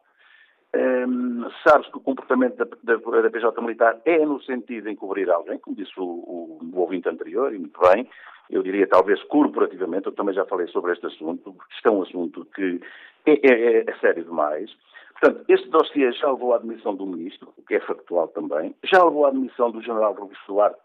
Um, 0.75 1.49
Sabe-se 1.63 1.91
que 1.91 1.97
o 1.97 2.01
comportamento 2.01 2.57
da, 2.57 2.65
da, 2.83 3.21
da, 3.21 3.29
PJ 3.29 3.61
Militar 3.61 3.99
é 4.05 4.25
no 4.25 4.41
sentido 4.41 4.85
de 4.85 4.91
encobrir 4.91 5.29
alguém, 5.29 5.57
como 5.59 5.75
disse 5.75 5.93
o, 5.97 6.03
o, 6.03 6.59
o 6.61 6.79
ouvinte 6.79 7.07
anterior, 7.07 7.53
e 7.53 7.59
muito 7.59 7.79
bem. 7.79 8.07
Eu 8.49 8.63
diria 8.63 8.87
talvez 8.87 9.21
corporativamente, 9.23 10.07
eu 10.07 10.11
também 10.13 10.33
já 10.33 10.45
falei 10.45 10.67
sobre 10.67 10.93
este 10.93 11.05
assunto, 11.05 11.55
isto 11.75 11.87
é 11.87 11.91
um 11.91 12.01
assunto 12.01 12.45
que 12.55 12.81
é, 13.25 13.31
é, 13.31 13.89
é 13.89 13.93
sério 13.99 14.23
demais. 14.23 14.71
Portanto, 15.19 15.45
este 15.49 15.67
dossiê 15.69 16.11
já 16.11 16.31
levou 16.31 16.53
à 16.53 16.57
admissão 16.57 16.95
do 16.95 17.05
Ministro, 17.05 17.53
o 17.57 17.63
que 17.63 17.75
é 17.75 17.79
factual 17.79 18.27
também, 18.29 18.75
já 18.83 19.03
levou 19.03 19.25
à 19.25 19.29
admissão 19.29 19.71
do 19.71 19.81
General 19.81 20.13
Rubens 20.13 20.39
Duarte, 20.47 20.79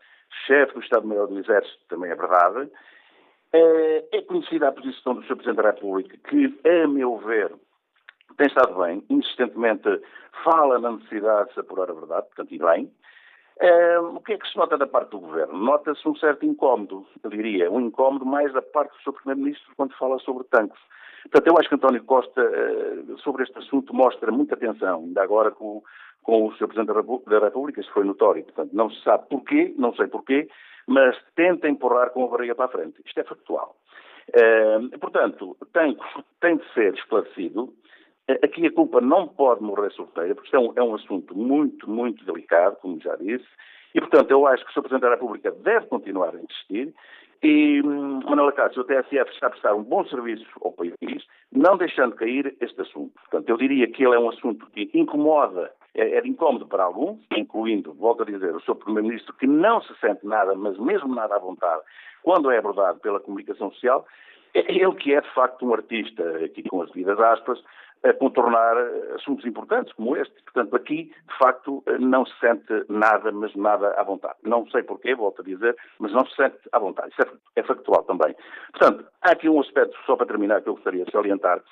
chefe 0.46 0.74
do 0.74 0.80
Estado-Maior 0.80 1.26
do 1.28 1.38
Exército, 1.38 1.78
também 1.88 2.10
é 2.10 2.14
verdade. 2.14 2.70
É, 3.52 4.04
é 4.12 4.22
conhecida 4.22 4.68
a 4.68 4.72
posição 4.72 5.14
do 5.14 5.22
Sr. 5.24 5.36
Presidente 5.36 5.56
da 5.56 5.70
República, 5.70 6.16
que, 6.28 6.58
a 6.66 6.88
meu 6.88 7.18
ver, 7.18 7.52
tem 8.38 8.46
estado 8.46 8.74
bem, 8.82 9.04
insistentemente 9.10 10.00
fala 10.42 10.78
na 10.78 10.92
necessidade 10.92 11.48
de 11.48 11.54
se 11.54 11.60
apurar 11.60 11.90
a 11.90 11.94
verdade, 11.94 12.26
portanto, 12.28 12.52
e 12.52 12.58
bem. 12.58 12.90
É, 13.62 13.96
o 14.00 14.20
que 14.20 14.32
é 14.32 14.38
que 14.38 14.48
se 14.48 14.56
nota 14.56 14.76
da 14.76 14.88
parte 14.88 15.10
do 15.10 15.20
Governo? 15.20 15.56
Nota-se 15.56 16.08
um 16.08 16.16
certo 16.16 16.44
incómodo, 16.44 17.06
eu 17.22 17.30
diria, 17.30 17.70
um 17.70 17.80
incómodo 17.80 18.26
mais 18.26 18.52
da 18.52 18.60
parte 18.60 18.90
do 18.90 19.02
Sr. 19.04 19.12
Primeiro-Ministro 19.12 19.72
quando 19.76 19.96
fala 19.96 20.18
sobre 20.18 20.42
tanques. 20.50 20.80
Portanto, 21.22 21.46
eu 21.46 21.56
acho 21.56 21.68
que 21.68 21.76
António 21.76 22.02
Costa, 22.02 22.40
eh, 22.42 23.04
sobre 23.22 23.44
este 23.44 23.56
assunto, 23.56 23.94
mostra 23.94 24.32
muita 24.32 24.56
atenção, 24.56 25.04
ainda 25.04 25.22
agora 25.22 25.52
com, 25.52 25.80
com 26.24 26.48
o 26.48 26.52
Sr. 26.54 26.66
Presidente 26.66 26.88
da 26.88 27.40
República, 27.44 27.80
isso 27.80 27.92
foi 27.92 28.02
notório. 28.02 28.42
Portanto, 28.42 28.72
não 28.72 28.90
se 28.90 29.00
sabe 29.04 29.28
porquê, 29.30 29.72
não 29.78 29.94
sei 29.94 30.08
porquê, 30.08 30.48
mas 30.88 31.16
tenta 31.36 31.68
empurrar 31.68 32.10
com 32.10 32.24
a 32.24 32.28
barriga 32.28 32.56
para 32.56 32.64
a 32.64 32.68
frente. 32.68 33.00
Isto 33.06 33.20
é 33.20 33.22
factual. 33.22 33.76
Portanto, 35.00 35.56
tem, 35.72 35.96
tem 36.40 36.56
de 36.56 36.72
ser 36.74 36.94
esclarecido. 36.94 37.72
Eh, 38.32 38.38
aqui 38.42 38.66
a 38.66 38.72
culpa 38.72 39.00
não 39.00 39.28
pode 39.28 39.62
morrer 39.62 39.90
sorteira, 39.92 40.34
porque 40.34 40.54
é 40.54 40.58
um, 40.58 40.72
é 40.76 40.82
um 40.82 40.94
assunto 40.94 41.36
muito, 41.36 41.88
muito 41.88 42.24
delicado, 42.24 42.76
como 42.76 43.00
já 43.00 43.16
disse, 43.16 43.46
e, 43.94 44.00
portanto, 44.00 44.30
eu 44.30 44.46
acho 44.46 44.64
que 44.64 44.70
o 44.70 44.74
Sr. 44.74 44.80
Presidente 44.82 45.02
da 45.02 45.10
República 45.10 45.50
deve 45.50 45.86
continuar 45.86 46.34
a 46.34 46.40
insistir 46.40 46.94
e 47.42 47.82
hum, 47.84 48.20
Manuela 48.24 48.52
Cássio, 48.52 48.82
o 48.82 48.84
TSF 48.84 49.32
está 49.32 49.48
a 49.48 49.50
prestar 49.50 49.74
um 49.74 49.82
bom 49.82 50.06
serviço 50.06 50.46
ao 50.62 50.72
país, 50.72 50.94
não 51.50 51.76
deixando 51.76 52.14
cair 52.14 52.56
este 52.60 52.80
assunto. 52.80 53.12
Portanto, 53.14 53.48
eu 53.48 53.56
diria 53.56 53.88
que 53.88 54.04
ele 54.04 54.14
é 54.14 54.18
um 54.18 54.30
assunto 54.30 54.64
que 54.70 54.88
incomoda, 54.94 55.72
é, 55.94 56.18
é 56.18 56.26
incómodo 56.26 56.66
para 56.66 56.84
alguns, 56.84 57.18
incluindo, 57.36 57.92
volto 57.94 58.22
a 58.22 58.26
dizer, 58.26 58.54
o 58.54 58.60
Sr. 58.60 58.76
Primeiro-Ministro, 58.76 59.34
que 59.34 59.46
não 59.46 59.82
se 59.82 59.92
sente 59.98 60.24
nada, 60.24 60.54
mas 60.54 60.78
mesmo 60.78 61.12
nada 61.12 61.34
à 61.34 61.38
vontade, 61.38 61.82
quando 62.22 62.50
é 62.50 62.58
abordado 62.58 63.00
pela 63.00 63.20
comunicação 63.20 63.70
social, 63.72 64.06
é 64.54 64.60
ele 64.72 64.94
que 64.94 65.12
é, 65.12 65.20
de 65.20 65.34
facto, 65.34 65.66
um 65.66 65.74
artista, 65.74 66.22
aqui 66.44 66.62
com 66.62 66.80
as 66.80 66.90
devidas 66.92 67.18
aspas, 67.18 67.62
a 68.04 68.12
contornar 68.14 68.76
assuntos 69.14 69.44
importantes 69.46 69.92
como 69.94 70.16
este. 70.16 70.34
Portanto, 70.44 70.74
aqui, 70.76 71.04
de 71.04 71.38
facto, 71.38 71.82
não 72.00 72.26
se 72.26 72.38
sente 72.40 72.84
nada, 72.88 73.30
mas 73.32 73.54
nada 73.54 73.94
à 73.96 74.02
vontade. 74.02 74.36
Não 74.42 74.68
sei 74.70 74.82
porquê, 74.82 75.14
volto 75.14 75.42
a 75.42 75.44
dizer, 75.44 75.76
mas 75.98 76.12
não 76.12 76.26
se 76.26 76.34
sente 76.34 76.58
à 76.72 76.78
vontade. 76.78 77.10
Isso 77.12 77.22
é, 77.22 77.60
é 77.60 77.62
factual 77.62 78.02
também. 78.04 78.34
Portanto, 78.72 79.04
há 79.22 79.32
aqui 79.32 79.48
um 79.48 79.60
aspecto, 79.60 79.96
só 80.06 80.16
para 80.16 80.26
terminar, 80.26 80.62
que 80.62 80.68
eu 80.68 80.74
gostaria 80.74 81.04
de 81.04 81.12
salientar, 81.12 81.62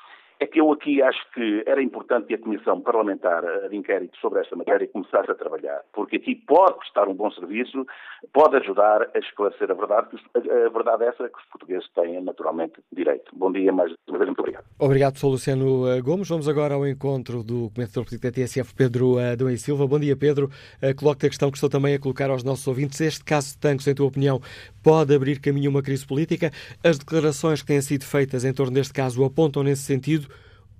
é 0.40 0.46
que 0.46 0.58
eu 0.58 0.72
aqui 0.72 1.02
acho 1.02 1.20
que 1.34 1.62
era 1.66 1.82
importante 1.82 2.26
que 2.26 2.34
a 2.34 2.38
Comissão 2.38 2.80
Parlamentar 2.80 3.44
de 3.68 3.76
Inquérito 3.76 4.16
sobre 4.18 4.40
esta 4.40 4.56
matéria 4.56 4.88
começasse 4.88 5.30
a 5.30 5.34
trabalhar, 5.34 5.82
porque 5.92 6.16
aqui 6.16 6.34
pode 6.34 6.78
prestar 6.78 7.06
um 7.08 7.14
bom 7.14 7.30
serviço, 7.30 7.86
pode 8.32 8.56
ajudar 8.56 9.02
a 9.14 9.18
esclarecer 9.18 9.70
a 9.70 9.74
verdade, 9.74 10.08
a 10.34 10.68
verdade 10.70 11.04
é 11.04 11.08
essa 11.08 11.28
que 11.28 11.38
os 11.38 11.44
portugueses 11.52 11.86
têm 11.94 12.22
naturalmente 12.22 12.80
direito. 12.90 13.30
Bom 13.34 13.52
dia, 13.52 13.70
mais 13.70 13.92
uma 14.08 14.16
vez, 14.16 14.28
muito 14.28 14.40
obrigado. 14.40 14.64
Obrigado, 14.78 15.18
Sr. 15.18 15.26
Luciano 15.26 15.88
eh, 15.88 16.00
Gomes. 16.00 16.28
Vamos 16.28 16.48
agora 16.48 16.74
ao 16.74 16.88
encontro 16.88 17.42
do 17.42 17.70
comentador 17.74 18.06
político 18.06 18.22
da 18.22 18.32
TSF, 18.32 18.74
Pedro 18.74 19.18
Adão 19.18 19.50
e 19.50 19.58
Silva. 19.58 19.86
Bom 19.86 20.00
dia, 20.00 20.16
Pedro. 20.16 20.48
Eh, 20.80 20.94
coloco-te 20.94 21.26
a 21.26 21.28
questão 21.28 21.50
que 21.50 21.58
estou 21.58 21.68
também 21.68 21.94
a 21.94 22.00
colocar 22.00 22.30
aos 22.30 22.42
nossos 22.42 22.66
ouvintes. 22.66 22.98
Este 23.02 23.22
caso 23.22 23.52
de 23.52 23.58
Tancos, 23.58 23.86
em 23.86 23.94
tua 23.94 24.06
opinião, 24.06 24.40
pode 24.82 25.14
abrir 25.14 25.38
caminho 25.38 25.68
a 25.68 25.74
uma 25.74 25.82
crise 25.82 26.06
política? 26.06 26.50
As 26.82 26.98
declarações 26.98 27.60
que 27.60 27.68
têm 27.68 27.80
sido 27.82 28.04
feitas 28.04 28.42
em 28.42 28.54
torno 28.54 28.72
deste 28.72 28.94
caso 28.94 29.22
apontam 29.22 29.62
nesse 29.62 29.82
sentido 29.82 30.29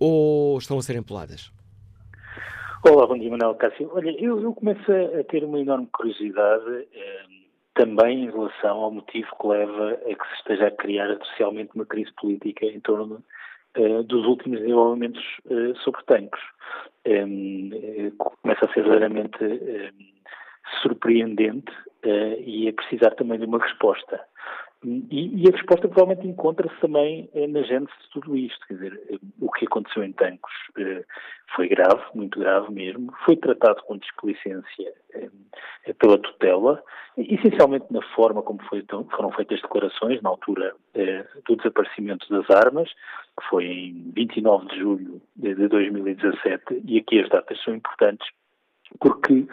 ou 0.01 0.59
estão 0.59 0.79
a 0.79 0.83
ser 0.83 0.97
empoladas? 0.97 1.53
Olá, 2.83 3.07
bom 3.07 3.19
dia, 3.19 3.31
Manuel 3.31 3.55
Cássio. 3.57 3.91
Olha, 3.93 4.11
eu, 4.19 4.41
eu 4.41 4.55
começo 4.55 4.91
a 4.91 5.23
ter 5.25 5.45
uma 5.45 5.61
enorme 5.61 5.87
curiosidade 5.93 6.89
eh, 6.95 7.25
também 7.75 8.25
em 8.25 8.31
relação 8.31 8.79
ao 8.79 8.91
motivo 8.91 9.29
que 9.39 9.47
leva 9.47 9.93
a 9.93 10.15
que 10.15 10.29
se 10.29 10.35
esteja 10.39 10.69
a 10.69 10.71
criar 10.71 11.17
socialmente 11.25 11.73
uma 11.75 11.85
crise 11.85 12.11
política 12.15 12.65
em 12.65 12.81
torno 12.81 13.23
eh, 13.75 14.03
dos 14.03 14.27
últimos 14.27 14.59
desenvolvimentos 14.59 15.23
eh, 15.49 15.73
sobre 15.85 16.03
tanques. 16.05 16.41
Eh, 17.05 18.11
começa 18.19 18.65
a 18.65 18.73
ser 18.73 18.83
verdadeiramente 18.83 19.39
surpreendente 20.83 21.73
e 22.45 22.69
a 22.69 22.73
precisar 22.73 23.11
também 23.13 23.39
de 23.39 23.45
uma 23.45 23.59
resposta. 23.59 24.21
E, 24.83 25.43
e, 25.43 25.49
a 25.49 25.55
resposta 25.55 25.89
provavelmente 25.89 26.27
encontra-se 26.27 26.75
também 26.81 27.29
eh, 27.35 27.47
na 27.47 27.63
gênese 27.63 27.93
de 28.03 28.11
tudo 28.13 28.35
isto. 28.35 28.67
Quer 28.67 28.75
dizer, 28.75 29.01
eh, 29.11 29.19
o 29.39 29.51
que 29.53 29.67
aconteceu 29.67 30.03
em 30.03 30.13
Tancos 30.13 30.53
eh, 30.79 31.05
foi 31.55 31.69
grave, 31.69 32.03
muito 32.15 32.39
grave 32.39 32.73
mesmo, 32.73 33.13
foi 33.27 33.37
tratado 33.37 33.83
com 33.83 33.99
displicência 33.99 34.93
pela 35.99 36.17
tutela, 36.19 36.83
essencialmente 37.19 37.87
na 37.91 38.01
forma 38.15 38.43
como 38.43 38.63
foi, 38.63 38.85
foram 39.11 39.33
feitas 39.33 39.57
as 39.57 39.63
declarações, 39.63 40.23
na 40.23 40.31
altura 40.31 40.73
do 41.47 41.57
desaparecimento 41.57 42.29
das 42.31 42.49
armas, 42.49 42.89
que 42.89 43.49
foi 43.49 43.65
em 43.67 44.13
29 44.15 44.67
de 44.69 44.79
julho 44.79 45.23
de 45.35 45.69
2017, 45.69 46.83
e 46.87 46.99
aqui 46.99 47.19
as 47.19 47.29
datas 47.29 47.61
são 47.65 47.75
importantes 47.75 48.27
porque 48.99 49.47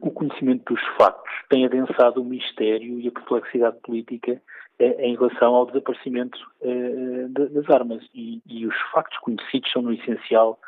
o 0.00 0.10
conhecimento 0.10 0.74
dos 0.74 0.82
factos 0.96 1.32
tem 1.48 1.64
adensado 1.64 2.20
o 2.20 2.24
mistério 2.24 3.00
e 3.00 3.08
a 3.08 3.12
perplexidade 3.12 3.78
política 3.82 4.40
eh, 4.78 5.06
em 5.06 5.14
relação 5.14 5.54
ao 5.54 5.66
desaparecimento 5.66 6.38
eh, 6.62 7.26
das 7.28 7.68
armas. 7.70 8.04
E, 8.14 8.40
e, 8.46 8.66
os 8.66 8.74
factos 8.92 9.18
conhecidos 9.18 9.70
são, 9.70 9.82
no 9.82 9.92
essencial, 9.92 10.58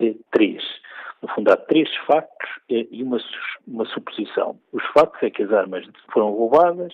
eh, 0.00 0.14
três. 0.30 0.62
No 1.22 1.28
fundo, 1.28 1.50
há 1.50 1.56
três 1.56 1.88
factos 2.06 2.48
e 2.68 3.02
uma, 3.02 3.18
uma 3.66 3.86
suposição. 3.86 4.60
Os 4.72 4.84
factos 4.92 5.22
é 5.22 5.30
que 5.30 5.42
as 5.42 5.52
armas 5.52 5.86
foram 6.12 6.30
roubadas 6.30 6.92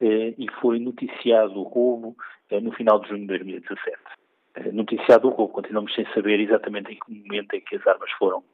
e 0.00 0.46
foi 0.60 0.78
noticiado 0.78 1.58
o 1.58 1.62
roubo 1.62 2.14
no 2.50 2.72
final 2.72 3.00
de 3.00 3.08
junho 3.08 3.22
de 3.22 3.28
2017 3.28 3.98
noticiado 4.72 5.28
o 5.28 5.30
roubo. 5.30 5.54
Continuamos 5.54 5.94
sem 5.94 6.06
saber 6.12 6.38
exatamente 6.40 6.92
em 6.92 6.98
que 6.98 7.10
momento 7.10 7.54
é 7.54 7.60
que 7.60 7.76
as 7.76 7.86
armas 7.86 8.10
foram 8.12 8.44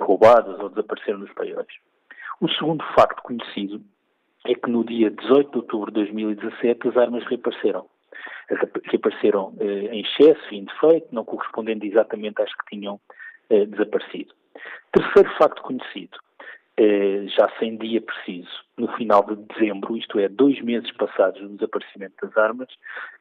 roubadas 0.00 0.58
ou 0.60 0.68
desapareceram 0.68 1.18
nos 1.18 1.32
paióis. 1.32 1.66
O 2.40 2.48
segundo 2.48 2.84
facto 2.94 3.22
conhecido 3.22 3.82
é 4.46 4.54
que 4.54 4.70
no 4.70 4.84
dia 4.84 5.10
18 5.10 5.50
de 5.50 5.56
outubro 5.58 5.90
de 5.90 6.04
2017 6.04 6.88
as 6.88 6.96
armas 6.96 7.24
reapareceram. 7.24 7.86
Reapareceram 8.84 9.54
eh, 9.58 9.94
em 9.94 10.00
excesso 10.02 10.54
e 10.54 10.58
indefeito, 10.58 11.08
não 11.12 11.24
correspondendo 11.24 11.84
exatamente 11.84 12.40
às 12.42 12.52
que 12.54 12.76
tinham 12.76 13.00
eh, 13.50 13.66
desaparecido. 13.66 14.34
Terceiro 14.92 15.30
facto 15.36 15.62
conhecido, 15.62 16.18
eh, 16.78 17.24
já 17.28 17.50
sem 17.58 17.76
dia 17.76 18.02
preciso, 18.02 18.50
no 18.76 18.88
final 18.96 19.24
de 19.24 19.36
dezembro, 19.36 19.96
isto 19.96 20.18
é, 20.18 20.28
dois 20.28 20.60
meses 20.60 20.90
passados 20.92 21.40
do 21.40 21.48
desaparecimento 21.48 22.14
das 22.22 22.36
armas, 22.36 22.68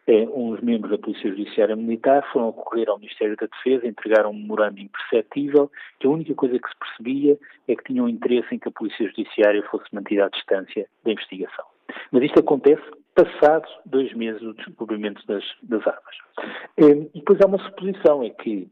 eh, 0.07 0.27
uns 0.33 0.59
membros 0.61 0.91
da 0.91 0.97
Polícia 0.97 1.29
Judiciária 1.29 1.75
Militar 1.75 2.27
foram 2.33 2.49
ocorrer 2.49 2.89
ao 2.89 2.99
Ministério 2.99 3.37
da 3.37 3.47
Defesa, 3.47 3.87
entregaram 3.87 4.31
um 4.31 4.33
memorando 4.33 4.79
imperceptível, 4.79 5.71
que 5.99 6.07
a 6.07 6.09
única 6.09 6.33
coisa 6.35 6.59
que 6.59 6.67
se 6.67 6.75
percebia 6.77 7.39
é 7.67 7.75
que 7.75 7.83
tinham 7.85 8.09
interesse 8.09 8.53
em 8.53 8.59
que 8.59 8.67
a 8.67 8.71
Polícia 8.71 9.07
Judiciária 9.07 9.63
fosse 9.71 9.85
mantida 9.93 10.25
à 10.25 10.29
distância 10.29 10.85
da 11.03 11.11
investigação. 11.11 11.65
Mas 12.11 12.23
isto 12.23 12.39
acontece 12.39 12.83
passados 13.15 13.71
dois 13.85 14.13
meses 14.13 14.41
do 14.41 14.53
descobrimento 14.53 15.25
das, 15.25 15.43
das 15.63 15.87
armas. 15.87 16.15
Eh, 16.77 17.07
e 17.13 17.19
depois 17.19 17.39
há 17.41 17.47
uma 17.47 17.63
suposição, 17.63 18.21
é 18.21 18.29
que 18.31 18.67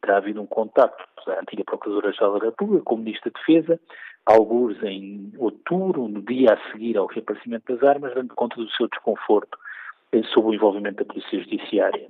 terá 0.00 0.16
havido 0.16 0.40
um 0.40 0.46
contacto 0.46 1.04
da 1.26 1.40
antiga 1.40 1.64
Procuradora-Geral 1.64 2.38
da 2.38 2.46
República 2.46 2.84
com 2.84 2.94
o 2.94 2.98
Ministro 2.98 3.30
da 3.30 3.38
Defesa, 3.38 3.80
alguns 4.24 4.82
em 4.82 5.32
outubro, 5.38 6.08
no 6.08 6.22
dia 6.22 6.54
a 6.54 6.72
seguir 6.72 6.96
ao 6.96 7.06
reaparecimento 7.06 7.74
das 7.74 7.82
armas, 7.82 8.14
dando 8.14 8.34
conta 8.34 8.56
do 8.56 8.70
seu 8.70 8.88
desconforto 8.88 9.58
eh, 10.12 10.22
sobre 10.34 10.50
o 10.50 10.54
envolvimento 10.54 11.04
da 11.04 11.04
Polícia 11.04 11.38
Judiciária, 11.38 12.08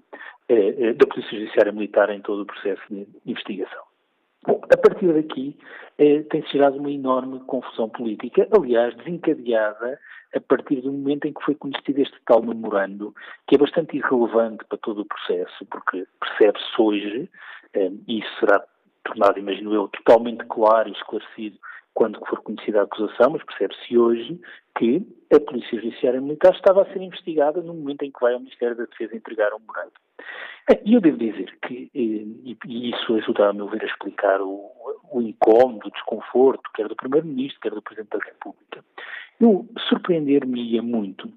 eh, 0.48 0.74
eh, 0.78 0.92
da 0.94 1.06
Polícia 1.06 1.38
Judiciária 1.38 1.72
Militar 1.72 2.10
em 2.10 2.20
todo 2.20 2.42
o 2.42 2.46
processo 2.46 2.82
de 2.90 3.06
investigação. 3.26 3.89
Bom, 4.46 4.60
a 4.72 4.76
partir 4.76 5.12
daqui 5.12 5.56
eh, 5.98 6.22
tem-se 6.30 6.52
gerado 6.52 6.78
uma 6.78 6.90
enorme 6.90 7.40
confusão 7.40 7.90
política, 7.90 8.48
aliás, 8.56 8.96
desencadeada 8.96 10.00
a 10.34 10.40
partir 10.40 10.80
do 10.80 10.92
momento 10.92 11.26
em 11.26 11.32
que 11.32 11.44
foi 11.44 11.54
conhecido 11.54 12.00
este 12.00 12.16
tal 12.24 12.42
memorando, 12.42 13.14
que 13.46 13.56
é 13.56 13.58
bastante 13.58 13.96
irrelevante 13.96 14.64
para 14.64 14.78
todo 14.78 15.02
o 15.02 15.04
processo, 15.04 15.66
porque 15.66 16.06
percebe-se 16.20 16.80
hoje, 16.80 17.30
eh, 17.74 17.90
e 18.08 18.20
isso 18.20 18.38
será 18.38 18.64
tornado, 19.04 19.38
imagino 19.38 19.74
eu, 19.74 19.88
totalmente 19.88 20.44
claro 20.46 20.88
e 20.88 20.92
esclarecido 20.92 21.58
quando 21.92 22.18
for 22.26 22.40
conhecida 22.40 22.80
a 22.80 22.84
acusação, 22.84 23.30
mas 23.32 23.42
percebe-se 23.44 23.98
hoje 23.98 24.40
que 24.78 25.06
a 25.34 25.40
Polícia 25.40 25.80
Judiciária 25.80 26.20
Militar 26.20 26.54
estava 26.54 26.82
a 26.82 26.92
ser 26.92 27.02
investigada 27.02 27.60
no 27.60 27.74
momento 27.74 28.04
em 28.04 28.10
que 28.10 28.20
vai 28.20 28.32
ao 28.32 28.40
Ministério 28.40 28.76
da 28.76 28.84
Defesa 28.84 29.16
entregar 29.16 29.52
um 29.52 29.58
memorando. 29.58 29.92
Eh, 30.70 30.80
e 30.84 30.94
eu 30.94 31.00
devo 31.00 31.18
dizer 31.18 31.52
que, 31.66 31.90
eh, 31.94 32.56
e 32.66 32.90
isso 32.90 33.14
ajuda, 33.14 33.48
a 33.48 33.52
meu 33.52 33.68
ver, 33.68 33.82
a 33.82 33.86
explicar 33.86 34.40
o, 34.40 34.70
o 35.10 35.20
incómodo, 35.20 35.88
o 35.88 35.90
desconforto, 35.90 36.70
quer 36.74 36.88
do 36.88 36.96
Primeiro-Ministro, 36.96 37.60
quer 37.60 37.72
do 37.72 37.82
Presidente 37.82 38.16
da 38.16 38.24
República. 38.24 38.84
Eu 39.40 39.66
surpreender-me-ia 39.88 40.82
muito 40.82 41.32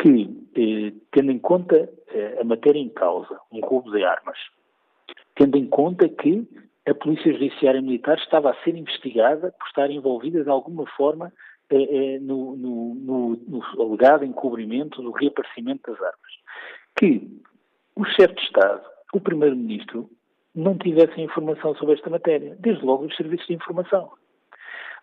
que, 0.00 0.30
eh, 0.56 0.92
tendo 1.10 1.32
em 1.32 1.38
conta 1.38 1.88
a 2.40 2.44
matéria 2.44 2.78
em 2.78 2.88
causa, 2.88 3.38
um 3.52 3.60
roubo 3.60 3.90
de 3.90 4.02
armas, 4.02 4.38
tendo 5.34 5.56
em 5.56 5.66
conta 5.66 6.08
que 6.08 6.48
a 6.88 6.94
Polícia 6.94 7.32
Judiciária 7.32 7.82
Militar 7.82 8.16
estava 8.18 8.50
a 8.50 8.64
ser 8.64 8.74
investigada 8.74 9.52
por 9.58 9.66
estar 9.66 9.90
envolvida 9.90 10.42
de 10.42 10.50
alguma 10.50 10.86
forma 10.96 11.32
eh, 11.70 11.76
eh, 11.76 12.18
no, 12.20 12.56
no, 12.56 12.94
no, 12.94 13.40
no 13.46 13.82
alegado 13.82 14.24
encobrimento 14.24 15.02
do 15.02 15.10
reaparecimento 15.10 15.90
das 15.90 16.00
armas. 16.00 16.32
Que 16.98 17.28
o 17.98 18.04
chefe 18.04 18.32
de 18.34 18.42
Estado, 18.42 18.80
o 19.12 19.20
Primeiro-Ministro, 19.20 20.08
não 20.54 20.78
tivessem 20.78 21.24
informação 21.24 21.74
sobre 21.74 21.96
esta 21.96 22.08
matéria, 22.08 22.56
desde 22.60 22.84
logo 22.84 23.04
os 23.04 23.16
serviços 23.16 23.48
de 23.48 23.54
informação. 23.54 24.12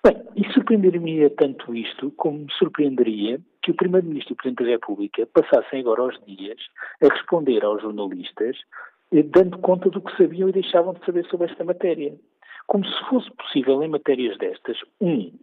Bem, 0.01 0.15
e 0.38 0.49
surpreenderia 0.53 1.29
tanto 1.31 1.75
isto 1.75 2.10
como 2.12 2.39
me 2.39 2.53
surpreenderia 2.53 3.38
que 3.62 3.71
o 3.71 3.75
Primeiro-Ministro 3.75 4.31
e 4.31 4.36
o 4.36 4.38
Presidente 4.38 4.63
da 4.63 4.71
República 4.71 5.27
passassem 5.27 5.81
agora 5.81 6.03
os 6.03 6.25
dias 6.25 6.58
a 7.03 7.13
responder 7.13 7.65
aos 7.65 7.81
jornalistas 7.81 8.55
eh, 9.12 9.23
dando 9.23 9.58
conta 9.58 9.89
do 9.89 9.99
que 9.99 10.15
sabiam 10.15 10.47
e 10.47 10.53
deixavam 10.53 10.93
de 10.93 11.05
saber 11.05 11.25
sobre 11.25 11.51
esta 11.51 11.65
matéria. 11.65 12.15
Como 12.67 12.86
se 12.86 13.10
fosse 13.10 13.29
possível, 13.31 13.84
em 13.84 13.89
matérias 13.89 14.38
destas, 14.38 14.77
um, 15.01 15.34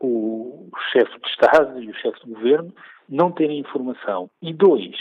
o 0.00 0.70
chefe 0.90 1.20
de 1.20 1.28
Estado 1.28 1.82
e 1.82 1.90
o 1.90 1.94
chefe 1.94 2.24
de 2.24 2.32
governo 2.32 2.72
não 3.08 3.30
terem 3.30 3.58
informação, 3.58 4.30
e 4.40 4.54
dois, 4.54 4.96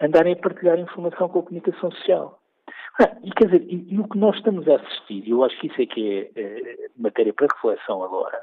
andarem 0.00 0.32
a 0.32 0.36
partilhar 0.36 0.78
informação 0.78 1.28
com 1.28 1.40
a 1.40 1.42
comunicação 1.42 1.90
social. 1.92 2.40
Ah, 3.00 3.16
e 3.22 3.30
quer 3.30 3.46
dizer, 3.46 3.62
e, 3.68 3.94
e, 3.94 3.98
o 3.98 4.08
que 4.08 4.18
nós 4.18 4.36
estamos 4.36 4.68
a 4.68 4.76
assistir, 4.76 5.26
e 5.26 5.30
eu 5.30 5.44
acho 5.44 5.58
que 5.60 5.68
isso 5.68 5.80
é 5.80 5.86
que 5.86 6.30
é, 6.34 6.40
é 6.40 6.76
matéria 6.96 7.32
para 7.32 7.48
reflexão 7.52 8.02
agora, 8.02 8.42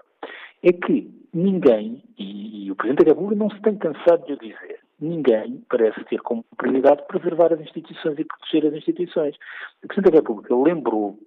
é 0.63 0.71
que 0.71 1.11
ninguém, 1.33 2.03
e, 2.17 2.65
e 2.65 2.71
o 2.71 2.75
Presidente 2.75 3.05
da 3.05 3.11
República 3.11 3.43
não 3.43 3.49
se 3.51 3.61
tem 3.61 3.77
cansado 3.77 4.25
de 4.25 4.33
o 4.33 4.37
dizer, 4.37 4.79
ninguém 4.99 5.63
parece 5.69 6.03
ter 6.05 6.19
como 6.21 6.43
prioridade 6.57 7.05
preservar 7.07 7.53
as 7.53 7.59
instituições 7.59 8.17
e 8.17 8.25
proteger 8.25 8.65
as 8.65 8.73
instituições. 8.73 9.35
O 9.83 9.87
Presidente 9.87 10.13
da 10.13 10.19
República 10.19 10.55
lembrou 10.55 11.17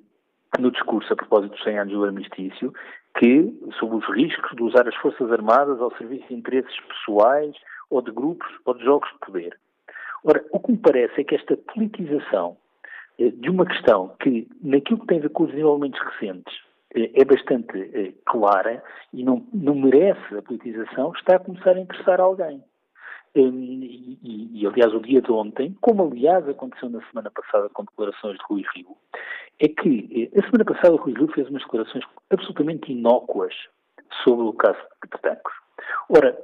no 0.58 0.70
discurso 0.72 1.12
a 1.12 1.16
propósito 1.16 1.52
dos 1.52 1.62
100 1.62 1.78
anos 1.78 1.92
do 1.94 2.04
armistício 2.04 2.72
que, 3.16 3.56
sobre 3.78 3.96
os 3.96 4.16
riscos 4.16 4.56
de 4.56 4.62
usar 4.62 4.88
as 4.88 4.96
Forças 4.96 5.30
Armadas 5.30 5.80
ao 5.80 5.96
serviço 5.96 6.26
de 6.28 6.34
interesses 6.34 6.74
pessoais 6.80 7.54
ou 7.88 8.02
de 8.02 8.10
grupos 8.10 8.48
ou 8.64 8.74
de 8.74 8.84
jogos 8.84 9.08
de 9.12 9.18
poder. 9.18 9.56
Ora, 10.24 10.44
o 10.52 10.60
que 10.60 10.72
me 10.72 10.78
parece 10.78 11.20
é 11.20 11.24
que 11.24 11.34
esta 11.34 11.56
politização 11.56 12.56
eh, 13.18 13.30
de 13.30 13.50
uma 13.50 13.66
questão 13.66 14.16
que, 14.20 14.48
naquilo 14.62 15.00
que 15.00 15.06
tem 15.06 15.18
a 15.18 15.22
ver 15.22 15.30
com 15.30 15.44
os 15.44 15.50
desenvolvimentos 15.50 16.00
recentes, 16.00 16.54
eh, 16.94 17.10
é 17.14 17.24
bastante 17.24 17.78
eh, 17.78 18.12
clara 18.26 18.82
e 19.12 19.22
não, 19.22 19.46
não 19.52 19.74
merece 19.74 20.36
a 20.36 20.42
politização, 20.42 21.12
está 21.12 21.36
a 21.36 21.40
começar 21.40 21.76
a 21.76 21.80
interessar 21.80 22.20
alguém. 22.20 22.62
E, 23.32 24.18
e, 24.22 24.60
e, 24.60 24.66
aliás, 24.66 24.92
o 24.92 25.00
dia 25.00 25.22
de 25.22 25.30
ontem, 25.30 25.76
como 25.80 26.02
aliás 26.02 26.48
aconteceu 26.48 26.90
na 26.90 27.00
semana 27.08 27.30
passada 27.30 27.68
com 27.68 27.84
declarações 27.84 28.36
de 28.36 28.44
Rui 28.48 28.64
Rio, 28.74 28.96
é 29.60 29.68
que 29.68 30.28
a 30.36 30.42
semana 30.46 30.64
passada 30.64 30.94
o 30.94 30.96
Rui 30.96 31.14
Rio 31.14 31.28
fez 31.28 31.48
umas 31.48 31.62
declarações 31.62 32.04
absolutamente 32.30 32.90
inócuas 32.90 33.54
sobre 34.24 34.46
o 34.46 34.52
caso 34.52 34.80
de 35.04 35.20
Tancos. 35.20 35.52
Ora, 36.08 36.36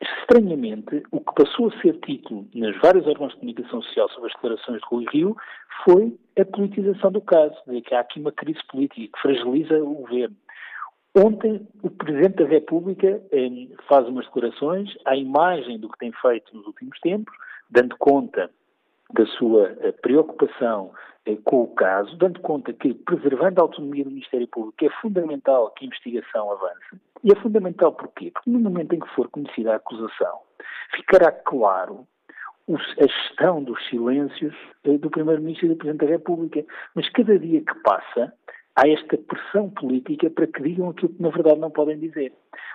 estranhamente, 0.00 1.02
o 1.10 1.20
que 1.20 1.34
passou 1.34 1.68
a 1.68 1.80
ser 1.80 1.98
título 2.00 2.46
nas 2.54 2.76
vários 2.78 3.06
órgãos 3.06 3.32
de 3.32 3.40
comunicação 3.40 3.82
social 3.82 4.08
sobre 4.10 4.28
as 4.28 4.34
declarações 4.34 4.80
de 4.80 4.86
Rui 4.86 5.04
Rio 5.12 5.36
foi 5.84 6.16
a 6.38 6.44
politização 6.44 7.12
do 7.12 7.20
caso, 7.20 7.54
de 7.66 7.80
que 7.82 7.94
há 7.94 8.00
aqui 8.00 8.20
uma 8.20 8.32
crise 8.32 8.60
política 8.70 9.00
que 9.00 9.22
fragiliza 9.22 9.82
o 9.82 9.94
governo. 9.94 10.36
Ontem, 11.16 11.66
o 11.82 11.90
Presidente 11.90 12.36
da 12.36 12.46
República 12.46 13.20
eh, 13.32 13.50
faz 13.88 14.06
umas 14.06 14.26
declarações 14.26 14.96
à 15.04 15.16
imagem 15.16 15.78
do 15.78 15.88
que 15.88 15.98
tem 15.98 16.12
feito 16.12 16.56
nos 16.56 16.66
últimos 16.66 16.98
tempos, 17.00 17.34
dando 17.68 17.96
conta 17.98 18.48
da 19.12 19.26
sua 19.26 19.76
eh, 19.80 19.92
preocupação 19.92 20.92
com 21.44 21.62
o 21.62 21.74
caso, 21.74 22.16
dando 22.16 22.40
conta 22.40 22.72
que, 22.72 22.94
preservando 22.94 23.60
a 23.60 23.64
autonomia 23.64 24.04
do 24.04 24.10
Ministério 24.10 24.48
Público, 24.48 24.84
é 24.84 24.90
fundamental 25.00 25.70
que 25.70 25.84
a 25.84 25.86
investigação 25.86 26.50
avance. 26.50 27.00
E 27.22 27.32
é 27.32 27.36
fundamental 27.36 27.92
porquê? 27.92 28.30
Porque 28.30 28.50
no 28.50 28.58
momento 28.58 28.94
em 28.94 29.00
que 29.00 29.14
for 29.14 29.28
conhecida 29.28 29.72
a 29.72 29.76
acusação, 29.76 30.40
ficará 30.96 31.30
claro 31.30 32.06
a 32.68 33.06
gestão 33.06 33.62
dos 33.62 33.78
silêncios 33.88 34.54
do 34.84 35.10
Primeiro-Ministro 35.10 35.66
e 35.66 35.68
do 35.70 35.76
Presidente 35.76 36.06
da 36.06 36.12
República. 36.12 36.64
Mas 36.94 37.08
cada 37.10 37.38
dia 37.38 37.60
que 37.60 37.74
passa, 37.82 38.32
há 38.76 38.88
esta 38.88 39.18
pressão 39.18 39.70
política 39.70 40.30
para 40.30 40.46
que 40.46 40.62
digam 40.62 40.90
aquilo 40.90 41.12
que 41.12 41.22
na 41.22 41.30
verdade 41.30 41.60
não 41.60 41.70
podem 41.70 41.98
dizer. 41.98 42.32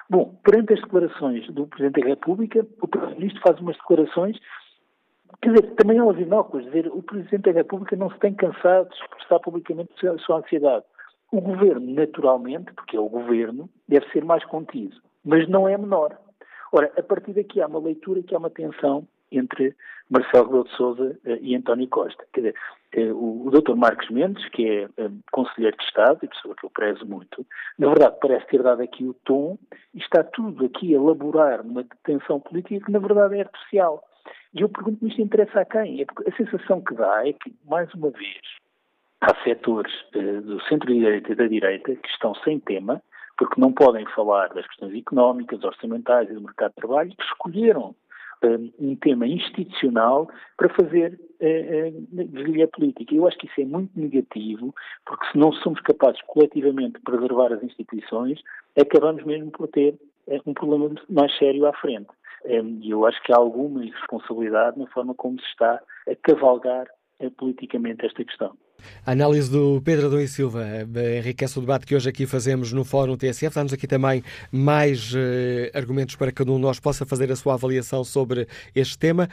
Bom, 0.10 0.36
perante 0.44 0.74
as 0.74 0.82
declarações 0.82 1.48
do 1.50 1.66
Presidente 1.68 2.02
da 2.02 2.08
República, 2.08 2.66
o 2.82 2.88
Primeiro-Ministro 2.88 3.42
faz 3.42 3.60
umas 3.60 3.78
declarações, 3.78 4.38
quer 5.46 5.54
dizer, 5.54 5.76
também 5.76 5.98
elas 6.00 6.18
inócuas, 6.18 6.66
dizer 6.66 6.88
o 6.88 7.04
Presidente 7.04 7.44
da 7.44 7.52
República 7.52 7.96
não 7.96 8.10
se 8.10 8.18
tem 8.18 8.34
cansado 8.34 8.90
de 8.90 8.96
expressar 8.96 9.40
publicamente 9.40 10.08
a 10.08 10.18
sua 10.18 10.38
ansiedade. 10.38 10.84
O 11.32 11.40
Governo, 11.40 11.94
naturalmente, 11.94 12.74
porque 12.74 12.98
é 12.98 13.00
o 13.00 13.10
Governo, 13.10 13.70
deve 13.88 14.10
ser 14.12 14.26
mais 14.26 14.44
contido, 14.46 14.98
mas 15.24 15.48
não 15.48 15.68
é 15.68 15.78
menor. 15.78 16.18
Ora, 16.72 16.92
a 16.98 17.04
partir 17.04 17.34
daqui 17.34 17.62
há 17.62 17.68
uma 17.68 17.80
leitura 17.80 18.24
que 18.24 18.34
há 18.34 18.40
uma 18.40 18.50
tensão 18.50 19.08
entre 19.32 19.76
Marcelo 20.10 20.46
Rebelo 20.46 20.64
de 20.64 20.76
Sousa 20.76 21.20
uh, 21.26 21.38
e 21.42 21.56
António 21.56 21.88
Costa. 21.90 22.26
Quer 22.34 22.42
dizer, 22.42 23.12
uh, 23.12 23.16
o, 23.16 23.48
o 23.48 23.52
Dr. 23.52 23.76
Marcos 23.76 24.10
Mendes, 24.10 24.48
que 24.50 24.68
é 24.68 24.86
uh, 24.86 25.12
Conselheiro 25.32 25.78
de 25.78 25.84
Estado 25.84 26.20
e 26.24 26.28
pessoa 26.28 26.56
que 26.56 26.66
eu 26.66 26.70
prezo 26.70 27.06
muito, 27.06 27.46
na 27.78 27.88
verdade 27.88 28.18
parece 28.20 28.48
ter 28.48 28.64
dado 28.64 28.82
aqui 28.82 29.06
o 29.06 29.14
tom 29.26 29.58
e 29.94 30.00
está 30.00 30.24
tudo 30.24 30.66
aqui 30.66 30.94
a 30.94 30.98
elaborar 30.98 31.62
uma 31.62 31.86
tensão 32.04 32.40
política 32.40 32.86
que 32.86 32.92
na 32.92 33.00
verdade 33.00 33.38
é 33.38 33.42
artificial. 33.42 34.04
E 34.56 34.62
eu 34.62 34.70
pergunto-me 34.70 35.10
isto 35.10 35.22
interessa 35.22 35.62
a 35.62 35.66
quem? 35.66 36.02
É 36.02 36.06
porque 36.06 36.30
a 36.30 36.36
sensação 36.36 36.82
que 36.82 36.96
dá 36.96 37.28
é 37.28 37.34
que, 37.34 37.54
mais 37.66 37.94
uma 37.94 38.10
vez, 38.10 38.42
há 39.20 39.36
setores 39.44 39.94
do 40.14 40.62
centro-direita 40.64 41.34
e 41.34 41.36
da 41.36 41.46
direita 41.46 41.94
que 41.94 42.08
estão 42.08 42.34
sem 42.36 42.60
tema, 42.62 43.02
porque 43.38 43.60
não 43.60 43.74
podem 43.74 44.06
falar 44.16 44.48
das 44.54 44.66
questões 44.68 44.96
económicas, 44.96 45.62
orçamentais 45.62 46.30
e 46.30 46.34
do 46.34 46.42
mercado 46.42 46.72
de 46.72 46.76
trabalho, 46.78 47.12
que 47.16 47.24
escolheram 47.24 47.94
um 48.80 48.96
tema 48.96 49.28
institucional 49.28 50.30
para 50.58 50.70
fazer 50.70 51.20
guerrilha 51.40 52.66
uh, 52.66 52.70
política. 52.70 53.14
Eu 53.14 53.28
acho 53.28 53.38
que 53.38 53.48
isso 53.48 53.62
é 53.62 53.66
muito 53.66 53.92
negativo, 54.00 54.74
porque 55.06 55.26
se 55.32 55.38
não 55.38 55.52
somos 55.52 55.82
capazes 55.82 56.22
coletivamente 56.28 56.94
de 56.94 57.02
preservar 57.02 57.52
as 57.52 57.64
instituições, 57.64 58.40
acabamos 58.80 59.24
mesmo 59.24 59.52
por 59.52 59.68
ter 59.68 59.96
uh, 60.28 60.42
um 60.46 60.54
problema 60.54 60.94
mais 61.10 61.36
sério 61.38 61.66
à 61.66 61.74
frente. 61.74 62.08
E 62.44 62.90
eu 62.90 63.06
acho 63.06 63.22
que 63.24 63.32
há 63.32 63.38
alguma 63.38 63.84
irresponsabilidade 63.86 64.78
na 64.78 64.88
forma 64.88 65.14
como 65.16 65.40
se 65.40 65.48
está 65.48 65.82
a 66.10 66.16
cavalgar 66.22 66.88
uh, 67.20 67.32
politicamente 67.32 68.06
esta 68.06 68.24
questão. 68.24 68.58
A 69.06 69.12
análise 69.12 69.52
do 69.52 69.82
Pedro 69.82 70.08
Adão 70.08 70.20
e 70.20 70.28
Silva 70.28 70.64
enriquece 71.18 71.58
o 71.58 71.62
debate 71.62 71.86
que 71.86 71.96
hoje 71.96 72.10
aqui 72.10 72.28
fazemos 72.28 72.74
no 72.74 72.84
Fórum 72.84 73.18
TSF. 73.18 73.56
Dá-nos 73.56 73.74
aqui 73.74 73.88
também 73.88 74.22
mais 74.52 75.14
uh, 75.14 75.18
argumentos 75.74 76.16
para 76.16 76.28
que 76.28 76.38
cada 76.38 76.52
um 76.52 76.56
de 76.56 76.62
nós 76.62 76.80
possa 76.80 77.06
fazer 77.06 77.32
a 77.32 77.36
sua 77.36 77.54
avaliação 77.54 78.04
sobre 78.04 78.48
este 78.76 78.98
tema. 78.98 79.28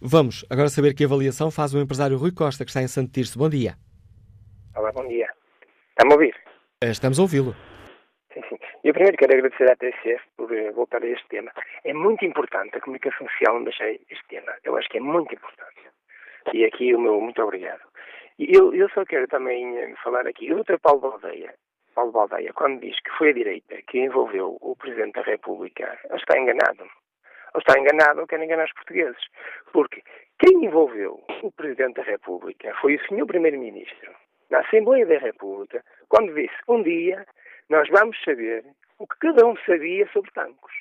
Vamos 0.00 0.44
agora 0.48 0.68
saber 0.68 0.94
que 0.94 1.04
avaliação 1.04 1.50
faz 1.50 1.74
o 1.74 1.80
empresário 1.80 2.16
Rui 2.16 2.32
Costa, 2.32 2.64
que 2.64 2.70
está 2.70 2.82
em 2.82 2.88
Santo 2.88 3.10
Tirso. 3.12 3.38
Bom 3.38 3.48
dia. 3.48 3.76
Olá, 4.76 4.92
bom 4.92 5.06
dia. 5.08 5.26
Está-me 5.90 6.12
a 6.12 6.14
ouvir? 6.14 6.34
Eh, 6.80 6.90
estamos 6.90 7.18
a 7.18 7.22
ouvi-lo. 7.22 7.56
Eu 8.88 8.94
primeiro 8.94 9.18
quero 9.18 9.34
agradecer 9.34 9.70
à 9.70 9.76
TSF 9.76 10.24
por 10.34 10.50
uh, 10.50 10.72
voltar 10.72 11.02
a 11.02 11.06
este 11.06 11.28
tema. 11.28 11.52
É 11.84 11.92
muito 11.92 12.24
importante 12.24 12.74
a 12.74 12.80
comunicação 12.80 13.28
social 13.28 13.56
onde 13.56 13.66
deixei 13.66 14.00
este 14.08 14.26
tema. 14.28 14.50
Eu 14.64 14.78
acho 14.78 14.88
que 14.88 14.96
é 14.96 15.00
muito 15.02 15.34
importante. 15.34 15.82
E 16.54 16.64
aqui 16.64 16.94
o 16.94 16.98
meu 16.98 17.20
muito 17.20 17.42
obrigado. 17.42 17.82
Eu, 18.38 18.74
eu 18.74 18.88
só 18.88 19.04
quero 19.04 19.28
também 19.28 19.76
eh, 19.76 19.94
falar 20.02 20.26
aqui. 20.26 20.50
O. 20.54 20.64
Paulo 20.80 21.00
Baldeia, 21.00 21.52
Paulo 21.94 22.12
Baldeia, 22.12 22.50
quando 22.54 22.80
diz 22.80 22.98
que 23.00 23.10
foi 23.18 23.28
a 23.28 23.34
direita 23.34 23.76
que 23.88 23.98
envolveu 23.98 24.56
o 24.58 24.74
Presidente 24.74 25.16
da 25.16 25.22
República, 25.22 25.98
ele 26.08 26.16
está 26.16 26.38
enganado. 26.38 26.84
Ou 27.52 27.60
está 27.60 27.78
enganado 27.78 28.22
ou 28.22 28.26
quer 28.26 28.42
enganar 28.42 28.64
os 28.64 28.72
portugueses. 28.72 29.22
Porque 29.70 30.02
quem 30.38 30.64
envolveu 30.64 31.22
o 31.42 31.52
Presidente 31.52 31.96
da 31.96 32.04
República 32.04 32.74
foi 32.80 32.94
o 32.94 33.00
Sr. 33.06 33.26
Primeiro-Ministro, 33.26 34.14
na 34.48 34.60
Assembleia 34.60 35.04
da 35.04 35.18
República, 35.18 35.84
quando 36.08 36.34
disse: 36.34 36.56
um 36.66 36.82
dia 36.82 37.26
nós 37.68 37.88
vamos 37.88 38.18
saber 38.24 38.64
o 38.98 39.06
que 39.06 39.18
cada 39.18 39.46
um 39.46 39.56
sabia 39.58 40.08
sobre 40.12 40.30
tanques. 40.32 40.76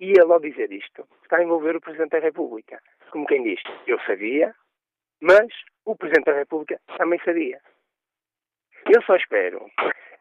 E 0.00 0.10
ele, 0.10 0.32
ao 0.32 0.40
dizer 0.40 0.70
isto, 0.70 1.06
está 1.22 1.38
a 1.38 1.42
envolver 1.42 1.74
o 1.76 1.80
Presidente 1.80 2.10
da 2.10 2.20
República. 2.20 2.80
Como 3.10 3.26
quem 3.26 3.42
diz: 3.42 3.60
eu 3.86 3.98
sabia, 4.00 4.54
mas 5.20 5.48
o 5.84 5.96
Presidente 5.96 6.26
da 6.26 6.34
República 6.34 6.80
também 6.96 7.18
sabia. 7.24 7.60
Eu 8.86 9.02
só 9.02 9.16
espero 9.16 9.66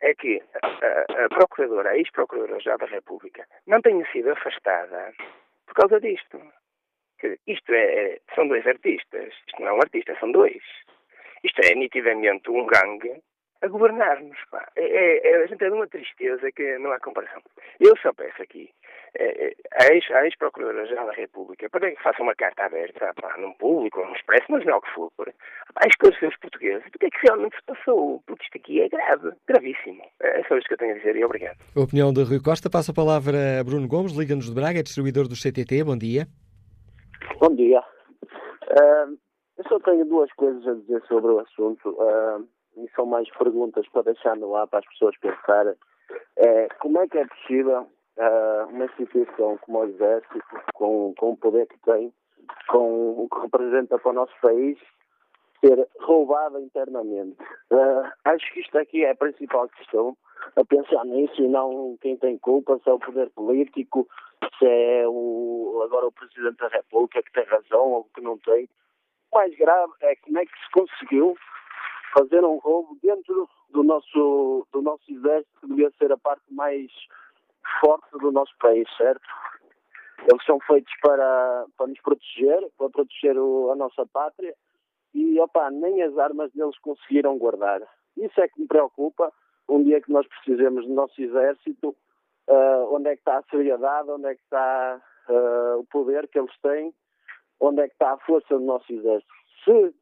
é 0.02 0.14
que 0.14 0.42
a, 0.62 1.26
a 1.26 1.30
Procuradora, 1.30 1.92
a 1.92 1.98
ex-Procuradora-Geral 1.98 2.78
da 2.78 2.86
República, 2.86 3.48
não 3.66 3.82
tenha 3.82 4.06
sido 4.12 4.32
afastada 4.32 5.14
por 5.66 5.74
causa 5.74 6.00
disto. 6.00 6.40
Isto 7.48 7.74
é, 7.74 7.84
é, 7.84 8.22
são 8.36 8.48
dois 8.48 8.66
artistas. 8.66 9.34
Isto 9.48 9.62
não 9.62 9.70
é 9.70 9.74
um 9.74 9.82
artista, 9.82 10.18
são 10.20 10.32
dois. 10.32 10.64
Isto 11.44 11.62
é 11.66 11.76
nitidamente 11.76 12.50
um 12.50 12.66
gangue 12.66 13.22
a 13.62 13.68
governar-nos. 13.68 14.38
É, 14.76 14.84
é, 14.84 15.32
é, 15.32 15.44
a 15.44 15.48
gente 15.48 15.64
é 15.64 15.70
de 15.70 15.76
uma 15.76 15.88
tristeza 15.88 16.52
que 16.52 16.78
não 16.80 16.92
há 16.92 17.00
comparação. 17.00 17.42
Eu 17.80 17.96
só 17.98 18.14
peço 18.14 18.42
aqui 18.42 18.70
é, 19.16 19.50
é 19.50 19.56
a 20.14 20.26
ex-procuradora-geral 20.26 21.08
da 21.08 21.14
República 21.14 21.70
para 21.70 21.92
que 21.92 22.02
faça 22.02 22.22
uma 22.22 22.36
carta 22.36 22.66
aberta 22.66 23.14
pá, 23.16 23.36
num 23.38 23.54
público, 23.54 24.04
num 24.04 24.14
expresso, 24.14 24.46
mas 24.50 24.66
não 24.66 24.78
o 24.78 24.82
que 24.82 24.94
for, 24.94 25.12
a 25.76 25.88
esclarecer 25.88 26.30
os 26.30 26.38
portugueses 26.38 26.84
do 26.92 27.00
que 27.00 27.06
é 27.06 27.10
que 27.10 27.28
realmente 27.28 27.56
se 27.56 27.64
passou, 27.66 28.22
porque 28.26 28.44
isto 28.44 28.58
aqui 28.58 28.82
é 28.82 28.90
grave, 28.90 29.32
gravíssimo. 29.48 30.04
É 30.20 30.44
só 30.48 30.58
isto 30.58 30.68
que 30.68 30.74
eu 30.74 30.78
tenho 30.78 30.96
a 30.96 30.98
dizer 30.98 31.16
e 31.16 31.26
obrigado. 31.26 31.58
A 31.76 31.82
opinião 31.82 32.14
de 32.14 32.24
Rui 32.24 32.40
Costa 32.42 32.70
passa 32.70 32.92
a 32.92 32.96
palavra 32.96 33.60
a 33.60 33.64
Bruno 33.64 33.88
Gomes, 33.88 34.14
Liga-nos 34.14 34.48
de 34.48 34.56
Braga, 34.56 34.80
é 34.80 34.84
distribuidor 34.84 35.28
do 35.28 35.36
CTT. 35.36 35.84
Bom 35.84 35.98
dia. 35.98 36.28
Bom 37.40 37.56
dia. 37.56 37.80
Uh, 37.80 39.18
eu 39.58 39.64
só 39.68 39.80
tenho 39.80 40.06
duas 40.06 40.32
coisas 40.34 40.66
a 40.68 40.74
dizer 40.74 41.02
sobre 41.08 41.32
o 41.32 41.40
assunto. 41.40 41.90
Uh, 41.90 42.48
e 42.78 42.90
são 42.96 43.06
mais 43.06 43.30
perguntas 43.32 43.88
para 43.90 44.04
deixar 44.04 44.36
no 44.36 44.56
ar 44.56 44.68
para 44.68 44.80
as 44.80 44.88
pessoas 44.88 45.18
pensarem, 45.18 45.76
é 46.38 46.68
como 46.80 47.00
é 47.00 47.08
que 47.08 47.18
é 47.18 47.26
possível 47.26 47.88
uh, 48.18 48.68
uma 48.70 48.86
instituição 48.86 49.58
como 49.62 49.80
o 49.80 49.86
Exército, 49.86 50.44
com, 50.74 51.14
com 51.18 51.32
o 51.32 51.38
poder 51.38 51.68
que 51.68 51.80
tem, 51.80 52.14
com 52.68 53.24
o 53.24 53.30
que 53.30 53.40
representa 53.42 53.98
para 53.98 54.12
o 54.12 54.14
nosso 54.14 54.34
país, 54.42 54.78
ser 55.60 55.88
roubada 56.02 56.60
internamente. 56.62 57.38
Uh, 57.72 58.10
acho 58.26 58.54
que 58.54 58.62
isto 58.62 58.78
aqui 58.78 59.04
é 59.04 59.12
a 59.12 59.16
principal 59.16 59.68
questão, 59.70 60.16
a 60.56 60.64
pensar 60.64 61.04
nisso 61.06 61.42
e 61.42 61.48
não 61.48 61.98
quem 62.02 62.16
tem 62.18 62.38
culpa, 62.38 62.80
se 62.84 62.90
é 62.90 62.94
o 62.94 63.00
poder 63.00 63.30
político, 63.32 64.08
se 64.58 64.66
é 64.66 65.08
o, 65.08 65.82
agora 65.84 66.08
o 66.08 66.12
Presidente 66.12 66.58
da 66.58 66.68
República 66.68 67.24
que 67.24 67.32
tem 67.32 67.44
razão 67.46 67.92
ou 67.92 68.04
que 68.16 68.22
não 68.22 68.38
tem. 68.38 68.70
O 69.32 69.38
mais 69.38 69.56
grave 69.58 69.92
é 70.02 70.16
como 70.18 70.40
é 70.40 70.46
que 70.46 70.52
se 70.52 70.72
conseguiu 70.72 71.36
fazer 72.14 72.44
um 72.44 72.58
roubo 72.58 72.98
dentro 73.02 73.50
do 73.70 73.84
nosso, 73.84 74.68
do 74.72 74.82
nosso 74.82 75.04
exército, 75.12 75.60
que 75.62 75.68
devia 75.68 75.92
ser 75.98 76.12
a 76.12 76.18
parte 76.18 76.44
mais 76.52 76.92
forte 77.82 78.10
do 78.20 78.32
nosso 78.32 78.54
país, 78.60 78.88
certo? 78.98 79.26
Eles 80.30 80.44
são 80.46 80.60
feitos 80.62 80.92
para, 81.02 81.66
para 81.78 81.88
nos 81.88 82.02
proteger, 82.02 82.68
para 82.78 82.90
proteger 82.90 83.38
o, 83.38 83.72
a 83.72 83.76
nossa 83.76 84.06
pátria, 84.06 84.56
e 85.14 85.40
opa, 85.40 85.70
nem 85.72 86.02
as 86.04 86.18
armas 86.18 86.52
deles 86.54 86.78
conseguiram 86.80 87.38
guardar. 87.38 87.82
Isso 88.16 88.40
é 88.42 88.48
que 88.48 88.60
me 88.60 88.68
preocupa. 88.68 89.32
Um 89.70 89.84
dia 89.84 90.02
que 90.02 90.12
nós 90.12 90.26
precisemos 90.28 90.86
do 90.86 90.94
nosso 90.94 91.22
exército, 91.22 91.96
uh, 92.48 92.96
onde 92.96 93.10
é 93.10 93.16
que 93.16 93.22
está 93.22 93.38
a 93.38 93.44
seriedade, 93.44 94.10
onde 94.10 94.28
é 94.28 94.36
que 94.36 94.42
está 94.42 95.02
uh, 95.30 95.80
o 95.80 95.86
poder 95.86 96.28
que 96.28 96.40
eles 96.40 96.56
têm, 96.62 96.94
onde 97.60 97.82
é 97.82 97.88
que 97.88 97.94
está 97.94 98.14
a 98.14 98.18
força 98.20 98.58
do 98.58 98.64
nosso 98.64 98.92
exército. 98.92 99.34
Se 99.64 99.94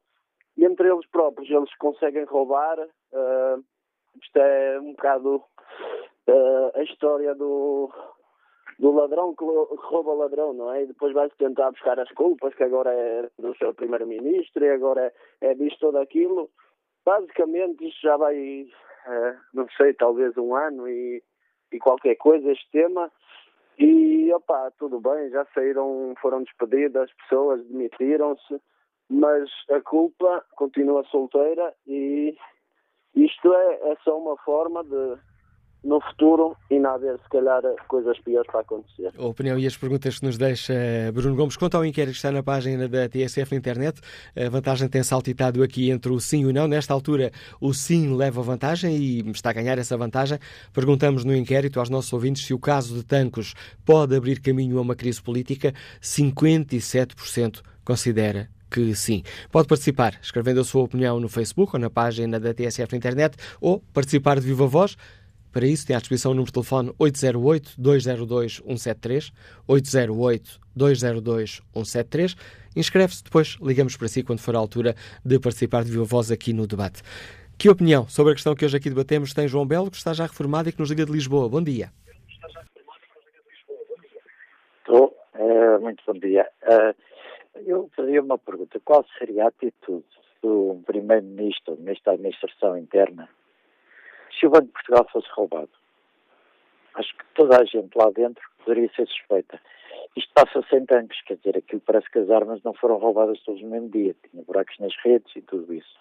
e 0.57 0.65
entre 0.65 0.89
eles 0.89 1.05
próprios 1.07 1.49
eles 1.49 1.73
conseguem 1.75 2.23
roubar. 2.25 2.79
Uh, 2.79 3.63
isto 4.21 4.37
é 4.37 4.79
um 4.79 4.91
bocado 4.91 5.43
uh, 6.27 6.71
a 6.73 6.83
história 6.83 7.35
do, 7.35 7.91
do 8.79 8.91
ladrão 8.91 9.35
que 9.35 9.43
rouba 9.43 10.13
ladrão, 10.13 10.53
não 10.53 10.71
é? 10.71 10.83
E 10.83 10.87
depois 10.87 11.13
vai-se 11.13 11.35
tentar 11.37 11.71
buscar 11.71 11.99
as 11.99 12.09
culpas, 12.11 12.55
que 12.55 12.63
agora 12.63 12.93
é 12.93 13.29
do 13.37 13.55
seu 13.57 13.73
primeiro-ministro 13.73 14.63
e 14.63 14.69
agora 14.69 15.13
é, 15.41 15.51
é 15.51 15.53
disto 15.53 15.87
ou 15.87 15.91
daquilo. 15.91 16.49
Basicamente, 17.05 17.87
isto 17.87 18.01
já 18.01 18.17
vai, 18.17 18.63
uh, 18.63 19.37
não 19.53 19.67
sei, 19.77 19.93
talvez 19.93 20.37
um 20.37 20.55
ano 20.55 20.87
e, 20.87 21.21
e 21.71 21.79
qualquer 21.79 22.15
coisa, 22.15 22.51
este 22.51 22.69
tema. 22.71 23.11
E, 23.77 24.31
opá, 24.33 24.71
tudo 24.79 25.01
bem, 25.01 25.29
já 25.29 25.45
saíram, 25.53 26.13
foram 26.21 26.43
despedidas, 26.43 27.11
pessoas 27.13 27.61
demitiram-se 27.65 28.61
mas 29.09 29.49
a 29.71 29.81
culpa 29.81 30.43
continua 30.55 31.03
solteira 31.05 31.73
e 31.87 32.35
isto 33.15 33.53
é, 33.53 33.91
é 33.91 33.95
só 34.03 34.17
uma 34.17 34.35
forma 34.37 34.83
de, 34.83 35.17
no 35.85 36.01
futuro, 36.01 36.57
e 36.69 36.79
não 36.79 36.95
haver, 36.95 37.17
se 37.19 37.29
calhar, 37.29 37.61
coisas 37.87 38.19
piores 38.19 38.51
para 38.51 38.61
acontecer. 38.61 39.13
A 39.17 39.25
opinião 39.25 39.57
e 39.57 39.67
as 39.67 39.77
perguntas 39.77 40.19
que 40.19 40.25
nos 40.25 40.37
deixa 40.37 40.73
Bruno 41.13 41.35
Gomes. 41.35 41.55
Quanto 41.55 41.77
ao 41.77 41.85
inquérito 41.85 42.13
que 42.13 42.17
está 42.17 42.31
na 42.31 42.41
página 42.41 42.89
da 42.89 43.07
TSF 43.07 43.51
na 43.51 43.57
internet, 43.57 44.01
a 44.35 44.49
vantagem 44.49 44.89
tem 44.89 45.03
saltitado 45.03 45.61
aqui 45.61 45.91
entre 45.91 46.11
o 46.11 46.19
sim 46.19 46.41
e 46.41 46.45
o 46.47 46.53
não. 46.53 46.67
Nesta 46.67 46.93
altura, 46.93 47.31
o 47.61 47.73
sim 47.73 48.15
leva 48.15 48.41
vantagem 48.41 48.97
e 48.97 49.19
está 49.29 49.51
a 49.51 49.53
ganhar 49.53 49.77
essa 49.77 49.95
vantagem. 49.95 50.39
Perguntamos 50.73 51.23
no 51.23 51.35
inquérito 51.35 51.79
aos 51.79 51.89
nossos 51.89 52.11
ouvintes 52.11 52.45
se 52.45 52.53
o 52.53 52.59
caso 52.59 52.95
de 52.95 53.05
Tancos 53.05 53.53
pode 53.85 54.15
abrir 54.15 54.41
caminho 54.41 54.79
a 54.79 54.81
uma 54.81 54.95
crise 54.95 55.21
política. 55.21 55.71
57% 56.01 57.61
considera 57.85 58.49
que 58.75 58.93
sim. 58.93 59.23
Pode 59.49 59.69
participar 59.69 60.19
escrevendo 60.21 60.59
a 60.59 60.65
sua 60.65 60.83
opinião 60.83 61.19
no 61.19 61.27
Facebook 61.29 61.75
ou 61.75 61.79
na 61.79 61.89
página 61.89 62.39
da 62.39 62.53
TSF 62.53 62.91
na 62.91 62.97
internet 62.97 63.35
ou 63.61 63.81
participar 63.93 64.39
de 64.39 64.45
viva 64.45 64.67
voz. 64.67 64.95
Para 65.53 65.65
isso, 65.65 65.87
tem 65.87 65.95
à 65.95 65.99
disposição 65.99 66.33
o 66.33 66.35
número 66.35 66.47
de 66.47 66.53
telefone 66.53 66.91
808-202-173, 66.99 69.31
808-202-173. 69.69 72.35
Inscreve-se, 72.75 73.23
depois 73.23 73.55
ligamos 73.61 73.95
para 73.95 74.09
si 74.09 74.21
quando 74.21 74.41
for 74.41 74.53
a 74.53 74.59
altura 74.59 74.93
de 75.23 75.39
participar 75.39 75.85
de 75.85 75.91
viva 75.91 76.03
voz 76.03 76.29
aqui 76.29 76.51
no 76.51 76.67
debate. 76.67 77.01
Que 77.57 77.69
opinião 77.69 78.05
sobre 78.09 78.33
a 78.33 78.35
questão 78.35 78.53
que 78.53 78.65
hoje 78.65 78.75
aqui 78.75 78.89
debatemos 78.89 79.33
tem 79.33 79.47
João 79.47 79.65
Belo, 79.65 79.89
que 79.89 79.95
está 79.95 80.11
já 80.11 80.25
reformado 80.25 80.67
e 80.67 80.73
que 80.73 80.79
nos 80.79 80.89
liga 80.89 81.05
de 81.05 81.11
Lisboa? 81.13 81.47
Bom 81.47 81.63
dia. 81.63 81.89
Estou. 84.79 85.15
Uh, 85.35 85.79
muito 85.79 86.03
bom 86.05 86.19
dia. 86.19 86.45
Uh, 86.63 86.93
eu 87.65 87.89
fazia 87.95 88.21
uma 88.21 88.37
pergunta. 88.37 88.79
Qual 88.83 89.05
seria 89.17 89.45
a 89.45 89.47
atitude 89.47 90.05
do 90.41 90.81
Primeiro-Ministro, 90.85 91.77
Ministro 91.77 92.05
da 92.05 92.11
Administração 92.13 92.77
Interna, 92.77 93.29
se 94.37 94.45
o 94.45 94.49
Banco 94.49 94.67
de 94.67 94.73
Portugal 94.73 95.07
fosse 95.11 95.27
roubado? 95.31 95.69
Acho 96.95 97.15
que 97.17 97.25
toda 97.33 97.61
a 97.61 97.65
gente 97.65 97.95
lá 97.95 98.09
dentro 98.11 98.43
poderia 98.59 98.89
ser 98.95 99.07
suspeita. 99.07 99.59
Isto 100.15 100.31
passa 100.33 100.65
sem 100.69 100.85
tanques, 100.85 101.21
quer 101.23 101.35
dizer, 101.37 101.57
aquilo 101.57 101.81
parece 101.81 102.09
que 102.09 102.19
as 102.19 102.29
armas 102.29 102.63
não 102.63 102.73
foram 102.73 102.97
roubadas 102.97 103.41
todos 103.43 103.61
no 103.61 103.69
mesmo 103.69 103.89
dia. 103.89 104.15
Tinha 104.29 104.43
buracos 104.43 104.77
nas 104.79 104.95
redes 105.03 105.35
e 105.35 105.41
tudo 105.41 105.73
isso. 105.73 105.95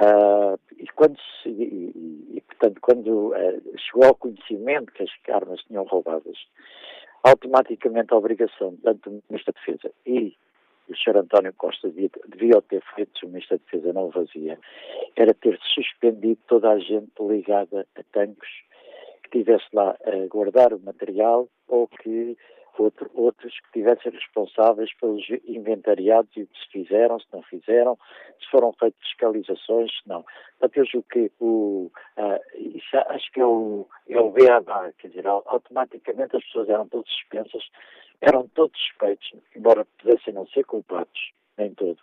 Uh, 0.00 0.58
e, 0.78 0.86
quando 0.88 1.18
se, 1.42 1.48
e, 1.48 2.36
e, 2.36 2.40
portanto, 2.42 2.80
quando 2.80 3.28
uh, 3.28 3.78
chegou 3.78 4.04
ao 4.04 4.14
conhecimento 4.14 4.92
que 4.92 5.02
as 5.02 5.10
armas 5.28 5.60
tinham 5.64 5.84
roubadas, 5.84 6.38
automaticamente 7.24 8.14
a 8.14 8.16
obrigação, 8.16 8.76
tanto 8.82 9.10
do 9.10 9.22
Ministro 9.28 9.52
da 9.52 9.60
Defesa 9.60 9.94
e 10.06 10.36
o 10.92 10.96
Sr. 10.96 11.18
António 11.18 11.52
Costa 11.54 11.88
devia, 11.88 12.10
devia 12.28 12.62
ter 12.62 12.82
feito, 12.94 13.18
se 13.18 13.24
o 13.24 13.28
Ministro 13.28 13.58
da 13.58 13.64
Defesa 13.64 13.92
não 13.92 14.08
o 14.08 14.12
fazia, 14.12 14.58
era 15.16 15.34
ter 15.34 15.58
suspendido 15.74 16.38
toda 16.46 16.70
a 16.70 16.78
gente 16.78 17.12
ligada 17.20 17.86
a 17.96 18.02
tanques 18.12 18.48
que 19.22 19.38
estivesse 19.38 19.66
lá 19.72 19.96
a 20.04 20.26
guardar 20.28 20.72
o 20.72 20.80
material 20.80 21.48
ou 21.66 21.86
que 21.88 22.36
outro, 22.82 23.10
outros 23.14 23.52
que 23.60 23.80
tivessem 23.80 24.12
responsáveis 24.12 24.92
pelos 24.94 25.24
inventariados 25.46 26.30
e 26.36 26.42
o 26.42 26.46
se 26.46 26.70
fizeram, 26.70 27.18
se 27.18 27.26
não 27.32 27.42
fizeram, 27.42 27.98
se 28.40 28.50
foram 28.50 28.72
feitas 28.72 29.00
fiscalizações, 29.02 29.90
se 29.90 30.08
não. 30.08 30.24
Eu 30.60 30.84
julgo 30.84 31.06
que 31.10 31.30
o, 31.40 31.90
uh, 32.16 32.58
isso 32.58 32.96
acho 32.96 33.30
que 33.32 33.40
é 33.40 33.46
o, 33.46 33.86
é 34.08 34.20
o 34.20 34.32
quer 34.32 35.08
dizer, 35.08 35.26
automaticamente 35.26 36.36
as 36.36 36.44
pessoas 36.44 36.68
eram 36.68 36.88
todas 36.88 37.10
suspensas, 37.10 37.64
eram 38.20 38.48
todos 38.48 38.78
suspeitos, 38.80 39.32
embora 39.54 39.86
pudessem 39.98 40.34
não 40.34 40.46
ser 40.48 40.64
culpados, 40.64 41.32
nem 41.56 41.72
todos. 41.74 42.02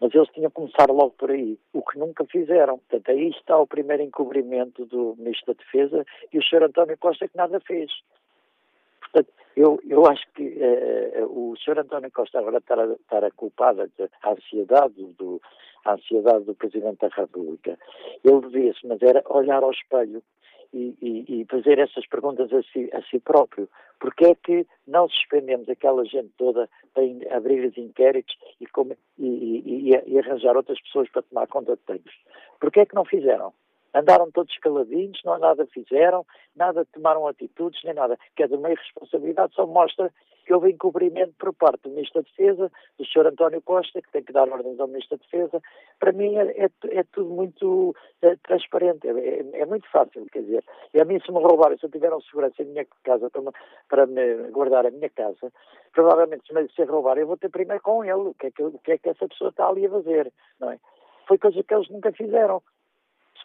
Mas 0.00 0.14
eles 0.14 0.28
tinham 0.28 0.50
que 0.50 0.56
começar 0.56 0.90
logo 0.90 1.10
por 1.10 1.30
aí, 1.30 1.58
o 1.72 1.82
que 1.82 1.98
nunca 1.98 2.24
fizeram. 2.24 2.78
Portanto, 2.78 3.10
aí 3.10 3.30
está 3.30 3.58
o 3.58 3.66
primeiro 3.66 4.02
encobrimento 4.02 4.84
do 4.86 5.16
Ministro 5.18 5.54
da 5.54 5.58
Defesa 5.58 6.06
e 6.32 6.38
o 6.38 6.42
Sr. 6.42 6.64
António 6.64 6.96
Costa 6.98 7.28
que 7.28 7.36
nada 7.36 7.58
fez. 7.60 7.90
Portanto, 9.00 9.32
eu, 9.56 9.80
eu 9.88 10.06
acho 10.06 10.24
que 10.34 10.44
uh, 10.44 11.24
o 11.26 11.56
Sr. 11.56 11.80
António 11.80 12.12
Costa 12.12 12.38
agora 12.38 12.58
estar 12.58 12.78
a, 12.78 12.92
estar 12.92 13.24
a 13.24 13.30
culpar 13.32 13.74
ansiedade 14.24 15.04
do, 15.18 15.40
a 15.84 15.94
ansiedade 15.94 16.44
do 16.44 16.54
Presidente 16.54 16.98
da 17.00 17.08
República. 17.08 17.76
Ele 18.24 18.40
devia-se, 18.40 18.86
mas 18.86 19.02
era 19.02 19.22
olhar 19.28 19.62
ao 19.64 19.72
espelho 19.72 20.22
e, 20.72 20.96
e, 21.40 21.46
fazer 21.50 21.78
essas 21.78 22.06
perguntas 22.06 22.52
a 22.52 22.62
si, 22.62 22.90
a 22.92 23.02
si 23.02 23.18
próprio. 23.18 23.68
Porque 23.98 24.26
é 24.26 24.34
que 24.34 24.66
não 24.86 25.08
suspendemos 25.08 25.68
aquela 25.68 26.04
gente 26.04 26.30
toda 26.36 26.68
para 26.94 27.02
abrir 27.36 27.66
os 27.66 27.76
inquéritos 27.76 28.36
e, 28.60 28.66
e, 29.18 30.18
arranjar 30.18 30.56
outras 30.56 30.80
pessoas 30.82 31.08
para 31.10 31.22
tomar 31.22 31.46
conta 31.48 31.76
de 31.76 31.82
tantos? 31.82 32.14
Porque 32.60 32.80
é 32.80 32.86
que 32.86 32.94
não 32.94 33.04
fizeram? 33.04 33.52
Andaram 33.94 34.30
todos 34.30 34.56
caladinhos, 34.58 35.20
não 35.24 35.38
nada 35.38 35.66
fizeram, 35.66 36.24
nada 36.54 36.84
tomaram 36.92 37.26
atitudes, 37.26 37.82
nem 37.84 37.94
nada. 37.94 38.18
Que 38.36 38.42
é 38.42 38.48
de 38.48 38.54
uma 38.54 38.70
irresponsabilidade, 38.70 39.54
só 39.54 39.66
mostra 39.66 40.12
que 40.48 40.54
houve 40.54 40.70
encobrimento 40.70 41.34
por 41.38 41.52
parte 41.52 41.82
do 41.82 41.90
Ministro 41.90 42.22
da 42.22 42.28
Defesa, 42.28 42.72
do 42.98 43.04
Sr. 43.04 43.26
António 43.26 43.60
Costa, 43.60 44.00
que 44.00 44.10
tem 44.10 44.22
que 44.22 44.32
dar 44.32 44.48
ordens 44.48 44.80
ao 44.80 44.88
Ministro 44.88 45.18
da 45.18 45.24
Defesa. 45.24 45.62
Para 46.00 46.12
mim 46.12 46.36
é, 46.36 46.64
é, 46.64 46.70
é 46.90 47.04
tudo 47.12 47.28
muito 47.28 47.94
é, 48.22 48.34
transparente, 48.36 49.06
é, 49.06 49.60
é, 49.60 49.66
muito 49.66 49.86
fácil, 49.90 50.24
quer 50.32 50.40
dizer. 50.40 50.64
E 50.94 51.00
a 51.02 51.04
mim 51.04 51.20
se 51.20 51.30
me 51.30 51.38
roubarem, 51.38 51.76
se 51.76 51.84
eu 51.84 51.90
tiver 51.90 52.12
um 52.14 52.20
segurança 52.22 52.62
em 52.62 52.66
minha 52.66 52.86
casa 53.04 53.28
para 53.28 53.42
me, 53.42 53.50
para 53.90 54.06
me 54.06 54.50
guardar 54.50 54.86
a 54.86 54.90
minha 54.90 55.10
casa, 55.10 55.52
provavelmente 55.92 56.46
se 56.46 56.54
me 56.54 56.66
ser 56.72 56.88
roubar 56.88 57.18
eu 57.18 57.26
vou 57.26 57.36
ter 57.36 57.50
primeiro 57.50 57.82
com 57.82 58.02
ele 58.02 58.14
o 58.14 58.34
que, 58.34 58.46
é 58.46 58.50
que, 58.50 58.62
o 58.62 58.78
que 58.78 58.92
é 58.92 58.98
que 58.98 59.10
essa 59.10 59.28
pessoa 59.28 59.50
está 59.50 59.68
ali 59.68 59.84
a 59.84 59.90
fazer, 59.90 60.32
não 60.58 60.72
é? 60.72 60.78
Foi 61.26 61.36
coisa 61.36 61.62
que 61.62 61.74
eles 61.74 61.90
nunca 61.90 62.10
fizeram 62.10 62.62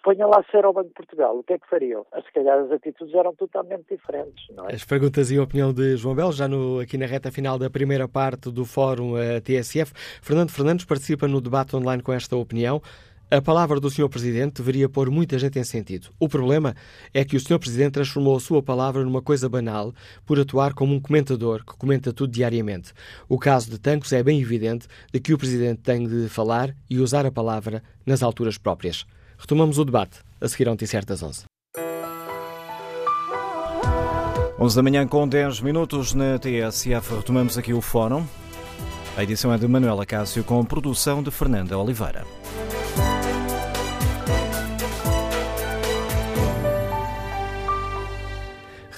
ponha 0.04 0.28
lá 0.28 0.44
ser 0.52 0.66
ao 0.66 0.74
Banco 0.74 0.90
de 0.90 0.94
Portugal, 0.94 1.40
o 1.40 1.44
que 1.44 1.54
é 1.54 1.58
que 1.58 1.68
fariam? 1.68 2.06
Ah, 2.12 2.22
se 2.22 2.32
calhar 2.32 2.60
as 2.60 2.72
atitudes 2.72 3.16
eram 3.16 3.34
totalmente 3.34 3.86
diferentes, 3.90 4.46
não 4.56 4.70
é? 4.70 4.76
As 4.76 4.84
perguntas 4.84 5.32
e 5.32 5.38
a 5.38 5.42
opinião 5.44 5.74
de 5.74 5.96
João 5.96 6.14
Belo, 6.14 6.34
já 6.34 6.48
no, 6.48 6.80
aqui 6.80 6.98
na 6.98 7.06
reta 7.06 7.32
final 7.32 7.58
da 7.58 7.70
primeira 7.70 8.08
parte 8.08 8.52
do 8.52 8.66
Fórum 8.66 9.14
uh, 9.14 9.42
TSF. 9.42 9.94
Fernando 10.22 10.52
Fernandes 10.52 10.86
participa 10.86 11.28
no 11.28 11.40
debate 11.40 11.76
online 11.76 12.04
com 12.04 12.12
esta 12.12 12.36
opinião. 12.36 12.82
A 13.32 13.42
palavra 13.42 13.80
do 13.80 13.90
Sr. 13.90 14.10
Presidente 14.10 14.58
deveria 14.58 14.88
pôr 14.88 15.10
muita 15.10 15.40
gente 15.40 15.58
em 15.58 15.64
sentido. 15.64 16.10
O 16.20 16.30
problema 16.30 16.76
é 17.14 17.26
que 17.26 17.36
o 17.36 17.40
Sr. 17.40 17.58
Presidente 17.58 17.94
transformou 17.94 18.36
a 18.36 18.40
sua 18.40 18.62
palavra 18.62 19.04
numa 19.04 19.24
coisa 19.24 19.50
banal 19.50 19.92
por 20.26 20.40
atuar 20.40 20.74
como 20.74 20.94
um 20.94 21.00
comentador 21.00 21.66
que 21.66 21.76
comenta 21.76 22.14
tudo 22.14 22.32
diariamente. 22.32 22.94
O 23.28 23.40
caso 23.40 23.72
de 23.72 23.80
Tancos 23.80 24.14
é 24.14 24.22
bem 24.22 24.40
evidente 24.40 24.86
de 25.12 25.20
que 25.20 25.34
o 25.34 25.38
Presidente 25.38 25.82
tem 25.82 26.06
de 26.06 26.28
falar 26.28 26.76
e 26.90 27.00
usar 27.00 27.26
a 27.26 27.32
palavra 27.32 27.82
nas 28.06 28.22
alturas 28.22 28.58
próprias. 28.60 29.04
Retomamos 29.44 29.78
o 29.78 29.84
debate 29.84 30.22
a 30.40 30.48
seguir 30.48 30.70
ao 30.70 30.74
Noticiário 30.74 31.06
das 31.06 31.22
11. 31.22 31.44
11 34.58 34.76
da 34.78 34.82
manhã 34.82 35.06
com 35.06 35.28
10 35.28 35.60
minutos 35.60 36.14
na 36.14 36.40
TSF. 36.40 37.16
Retomamos 37.18 37.58
aqui 37.58 37.74
o 37.74 37.82
fórum. 37.82 38.26
A 39.18 39.24
edição 39.24 39.52
é 39.52 39.58
de 39.58 39.68
Manuela 39.68 40.06
Cássio 40.06 40.46
com 40.46 40.64
produção 40.64 41.22
de 41.22 41.30
Fernanda 41.30 41.78
Oliveira. 41.78 42.26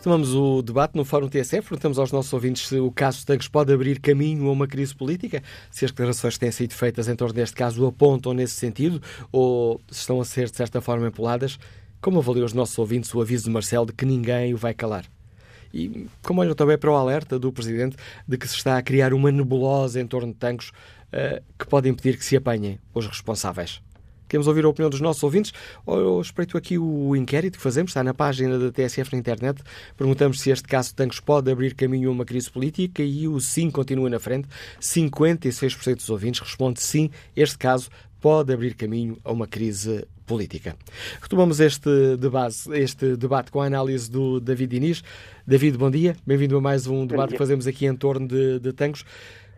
Retomamos 0.06 0.36
o 0.36 0.62
debate 0.62 0.96
no 0.96 1.04
Fórum 1.04 1.28
TSF. 1.28 1.68
Perguntamos 1.68 1.98
aos 1.98 2.12
nossos 2.12 2.32
ouvintes 2.32 2.68
se 2.68 2.80
o 2.80 2.92
caso 2.92 3.26
Tancos 3.26 3.48
pode 3.48 3.74
abrir 3.74 4.00
caminho 4.00 4.48
a 4.48 4.52
uma 4.52 4.68
crise 4.68 4.94
política, 4.94 5.42
se 5.72 5.84
as 5.84 5.90
declarações 5.90 6.36
que 6.36 6.42
têm 6.42 6.52
sido 6.52 6.76
feitas 6.76 7.08
em 7.08 7.16
torno 7.16 7.34
deste 7.34 7.56
caso 7.56 7.84
apontam 7.88 8.32
nesse 8.32 8.54
sentido 8.54 9.02
ou 9.32 9.82
se 9.90 10.02
estão 10.02 10.22
a 10.22 10.24
ser, 10.24 10.48
de 10.52 10.58
certa 10.58 10.80
forma, 10.80 11.08
empoladas. 11.08 11.58
Como 12.00 12.20
avaliam 12.20 12.46
os 12.46 12.54
nossos 12.54 12.78
ouvintes 12.78 13.12
o 13.16 13.20
aviso 13.20 13.46
de 13.46 13.50
Marcelo 13.50 13.88
de 13.88 13.94
que 13.94 14.06
ninguém 14.06 14.54
o 14.54 14.58
vai 14.58 14.76
calar? 14.76 15.06
E 15.74 16.06
como 16.22 16.40
olham 16.40 16.54
também 16.54 16.78
para 16.78 16.92
o 16.92 16.96
alerta 16.96 17.40
do 17.40 17.52
Presidente 17.52 17.98
de 18.28 18.38
que 18.38 18.48
se 18.48 18.58
está 18.58 18.78
a 18.78 18.84
criar 18.84 19.12
uma 19.12 19.32
nebulosa 19.32 20.00
em 20.00 20.06
torno 20.06 20.32
de 20.32 20.38
Tancos 20.38 20.70
uh, 20.70 21.44
que 21.58 21.66
pode 21.66 21.90
impedir 21.90 22.16
que 22.16 22.26
se 22.26 22.38
apanhem 22.38 22.78
os 22.94 23.08
responsáveis? 23.08 23.82
Queremos 24.28 24.48
ouvir 24.48 24.66
a 24.66 24.70
opinião 24.70 24.90
dos 24.90 25.02
nossos 25.02 25.24
ouvintes. 25.24 25.54
Eu 25.88 26.18
respeito 26.18 26.58
aqui 26.58 26.78
o 26.78 27.16
inquérito 27.16 27.58
que 27.58 27.64
fazemos, 27.64 27.92
está 27.92 28.04
na 28.04 28.14
página 28.14 28.58
da 28.58 28.72
TSF 28.72 29.14
na 29.14 29.20
internet. 29.20 29.62
Perguntamos 29.98 30.40
se 30.40 30.50
este 30.50 30.68
caso 30.68 30.90
de 30.90 30.96
Tancos 30.96 31.20
pode 31.20 31.52
abrir 31.52 31.74
caminho 31.76 32.10
a 32.10 32.12
uma 32.12 32.26
crise 32.26 32.50
política 32.50 33.04
e 33.04 33.28
o 33.28 33.40
sim 33.40 33.70
continua 33.70 34.10
na 34.10 34.20
frente. 34.20 34.48
56% 34.82 35.96
dos 35.96 36.10
ouvintes 36.10 36.42
responde 36.42 36.82
sim, 36.82 37.10
este 37.36 37.58
caso 37.58 37.90
pode 38.20 38.52
abrir 38.52 38.74
caminho 38.74 39.18
a 39.24 39.32
uma 39.32 39.46
crise 39.46 40.08
política. 40.26 40.76
Retomamos 41.22 41.60
este 41.60 42.18
debate, 42.18 42.58
este 42.74 43.16
debate 43.16 43.52
com 43.52 43.62
a 43.62 43.66
análise 43.66 44.10
do 44.10 44.40
David 44.40 44.76
Inês. 44.76 45.04
David, 45.46 45.78
bom 45.78 45.92
dia. 45.92 46.16
Bem-vindo 46.26 46.58
a 46.58 46.62
mais 46.62 46.88
um 46.88 47.06
debate 47.06 47.34
que 47.34 47.38
fazemos 47.38 47.68
aqui 47.68 47.86
em 47.86 47.96
torno 47.96 48.28
de, 48.28 48.60
de 48.60 48.74
Tancos. 48.74 49.06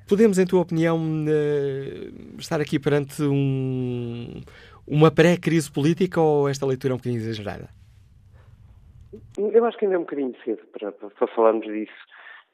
Podemos, 0.08 0.40
em 0.40 0.46
tua 0.46 0.62
opinião, 0.62 0.98
eh, 1.28 2.12
estar 2.40 2.62
aqui 2.62 2.80
perante 2.80 3.22
um, 3.24 4.42
uma 4.88 5.12
pré-crise 5.12 5.70
política 5.70 6.22
ou 6.22 6.48
esta 6.48 6.66
leitura 6.66 6.94
é 6.94 6.96
um 6.96 6.98
bocadinho 6.98 7.22
exagerada? 7.22 7.68
Eu 9.38 9.66
acho 9.66 9.78
que 9.78 9.86
ainda 9.86 9.96
é 9.96 10.00
um 10.00 10.04
bocadinho 10.04 10.34
cedo 10.46 10.66
para, 10.72 10.92
para 10.92 11.28
falarmos 11.28 11.66
disso. 11.66 11.92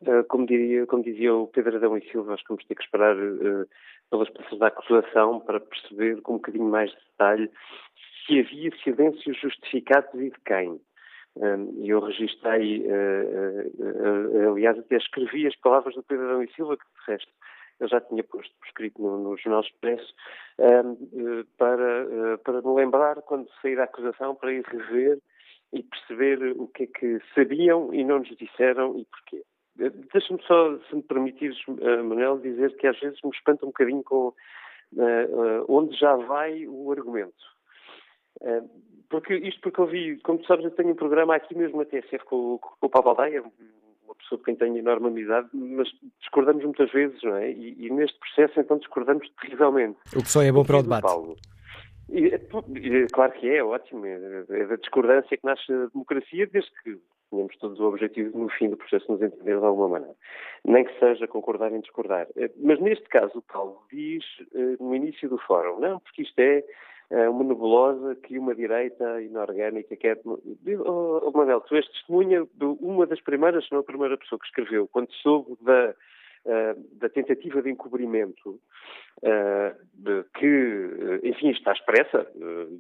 Uh, 0.02 0.24
como, 0.28 0.46
diria, 0.46 0.86
como 0.88 1.04
dizia 1.04 1.34
o 1.34 1.48
Pedro 1.48 1.78
Adão 1.78 1.98
e 1.98 2.02
Silva, 2.10 2.34
acho 2.34 2.44
que 2.44 2.50
vamos 2.50 2.66
ter 2.66 2.76
que 2.76 2.84
esperar 2.84 3.16
uh, 3.16 3.66
pelas 4.10 4.30
peças 4.32 4.60
da 4.60 4.68
acusação 4.68 5.40
para 5.40 5.60
perceber 5.60 6.22
com 6.22 6.34
um 6.34 6.38
bocadinho 6.38 6.66
mais 6.66 6.90
de 6.90 6.98
detalhe 6.98 7.50
se 8.26 8.40
havia 8.40 8.72
silêncios 8.84 9.40
justificados 9.40 10.14
e 10.16 10.30
de 10.30 10.40
quem. 10.46 10.80
E 11.36 11.90
eu 11.90 12.00
registrei, 12.00 12.86
aliás, 14.52 14.78
até 14.78 14.98
escrevi 14.98 15.48
as 15.48 15.56
palavras 15.56 15.96
do 15.96 16.04
Pedro 16.04 16.26
Adão 16.26 16.44
e 16.44 16.54
Silva, 16.54 16.78
que 16.78 16.84
de 16.84 17.12
resto 17.12 17.32
eu 17.80 17.88
já 17.88 18.00
tinha 18.02 18.24
posto 18.24 18.54
por 18.60 18.68
escrito 18.68 19.02
no, 19.02 19.18
no 19.18 19.38
Jornal 19.38 19.62
Expresso, 19.62 20.14
para, 21.58 22.06
uh, 22.06 22.38
para 22.44 22.62
me 22.62 22.76
lembrar, 22.76 23.22
quando 23.24 23.50
sair 23.62 23.76
da 23.76 23.84
acusação, 23.84 24.36
para 24.36 24.54
ir 24.54 24.64
rever 24.66 25.20
e 25.72 25.84
perceber 25.84 26.54
o 26.56 26.68
que 26.68 26.84
é 26.84 26.88
que 26.88 27.20
sabiam 27.34 27.94
e 27.94 28.04
não 28.04 28.20
nos 28.20 28.38
disseram 28.38 28.98
e 28.98 29.06
porquê. 29.06 29.44
Deixa-me 30.14 30.42
só, 30.44 30.78
se 30.88 30.96
me 30.96 31.02
permitires, 31.02 31.58
Manuel, 31.68 32.38
dizer 32.38 32.76
que 32.78 32.86
às 32.86 33.00
vezes 33.00 33.20
me 33.24 33.32
espanta 33.32 33.66
um 33.66 33.70
bocadinho 33.70 34.04
com 34.04 34.28
uh, 34.28 35.66
onde 35.68 35.98
já 35.98 36.16
vai 36.16 36.68
o 36.68 36.92
argumento. 36.92 37.53
Uh, 38.42 38.70
porque 39.10 39.36
isto 39.36 39.62
porque 39.62 39.80
eu 39.80 39.86
vi, 39.86 40.18
como 40.24 40.40
tu 40.40 40.48
sabes, 40.48 40.66
eu 40.66 40.72
tenho 40.72 40.90
um 40.90 40.96
programa 40.96 41.36
aqui 41.36 41.56
mesmo 41.56 41.78
na 41.78 41.86
TSF 41.86 42.26
com, 42.26 42.58
com 42.58 42.88
o 42.88 42.90
Pablo 42.90 43.12
Aldeia, 43.12 43.44
uma 44.06 44.16
pessoa 44.16 44.40
com 44.40 44.46
quem 44.46 44.56
tenho 44.56 44.78
enorme 44.78 45.08
amizade, 45.08 45.50
mas 45.54 45.88
discordamos 46.20 46.64
muitas 46.64 46.92
vezes, 46.92 47.22
não 47.24 47.36
é? 47.36 47.52
E, 47.52 47.86
e 47.86 47.90
neste 47.92 48.18
processo, 48.20 48.60
então, 48.60 48.78
discordamos 48.78 49.30
terrivelmente. 49.42 49.98
O 50.16 50.24
que 50.24 50.30
só 50.30 50.42
é 50.42 50.52
bom 50.52 50.64
para 50.64 50.80
o 50.80 50.84
debate. 50.84 51.04
Paulo. 51.04 51.36
E, 52.10 52.26
e, 52.26 53.08
claro 53.08 53.32
que 53.34 53.48
é, 53.48 53.58
é 53.58 53.64
ótimo. 53.64 54.06
É, 54.06 54.46
é 54.50 54.66
da 54.66 54.76
discordância 54.76 55.38
que 55.38 55.46
nasce 55.46 55.72
a 55.72 55.88
democracia, 55.88 56.48
desde 56.48 56.72
que 56.84 56.98
tenhamos 57.34 57.58
todos 57.58 57.80
o 57.80 57.86
objetivo, 57.86 58.38
no 58.38 58.50
fim 58.50 58.70
do 58.70 58.78
processo, 58.78 59.12
nos 59.12 59.22
entender 59.22 59.60
de 59.60 59.66
alguma 59.66 59.90
maneira. 59.90 60.16
Nem 60.64 60.86
que 60.86 60.98
seja 61.00 61.28
concordar 61.28 61.72
em 61.72 61.80
discordar. 61.80 62.28
Eh, 62.36 62.52
mas 62.58 62.80
neste 62.80 63.08
caso, 63.10 63.40
o 63.40 63.42
Paulo 63.42 63.82
diz 63.92 64.24
eh, 64.54 64.78
no 64.80 64.96
início 64.96 65.28
do 65.28 65.38
fórum, 65.40 65.80
não, 65.80 66.00
porque 66.00 66.22
isto 66.22 66.38
é 66.40 66.64
eh, 67.10 67.30
uma 67.30 67.44
nebulosa 67.44 68.16
que 68.16 68.38
uma 68.38 68.54
direita 68.54 69.22
inorgânica 69.22 69.96
quer. 69.96 70.20
Oh, 70.26 70.40
oh, 71.24 71.32
Manuel, 71.32 71.62
tu 71.62 71.76
és 71.76 71.88
testemunha 71.90 72.48
de 72.54 72.66
uma 72.80 73.08
das 73.08 73.22
primeiras, 73.22 73.66
se 73.66 73.72
não 73.72 73.80
a 73.80 73.84
primeira 73.84 74.18
pessoa 74.18 74.40
que 74.40 74.46
escreveu, 74.46 74.88
quando 74.88 75.12
soube 75.14 75.58
da 75.62 75.96
da 76.46 77.10
tentativa 77.10 77.62
de 77.62 77.70
encobrimento 77.70 78.60
uh, 79.22 79.74
de 79.94 80.26
que, 80.38 80.46
eh, 80.46 81.30
enfim, 81.30 81.52
está 81.52 81.72
expressa, 81.72 82.28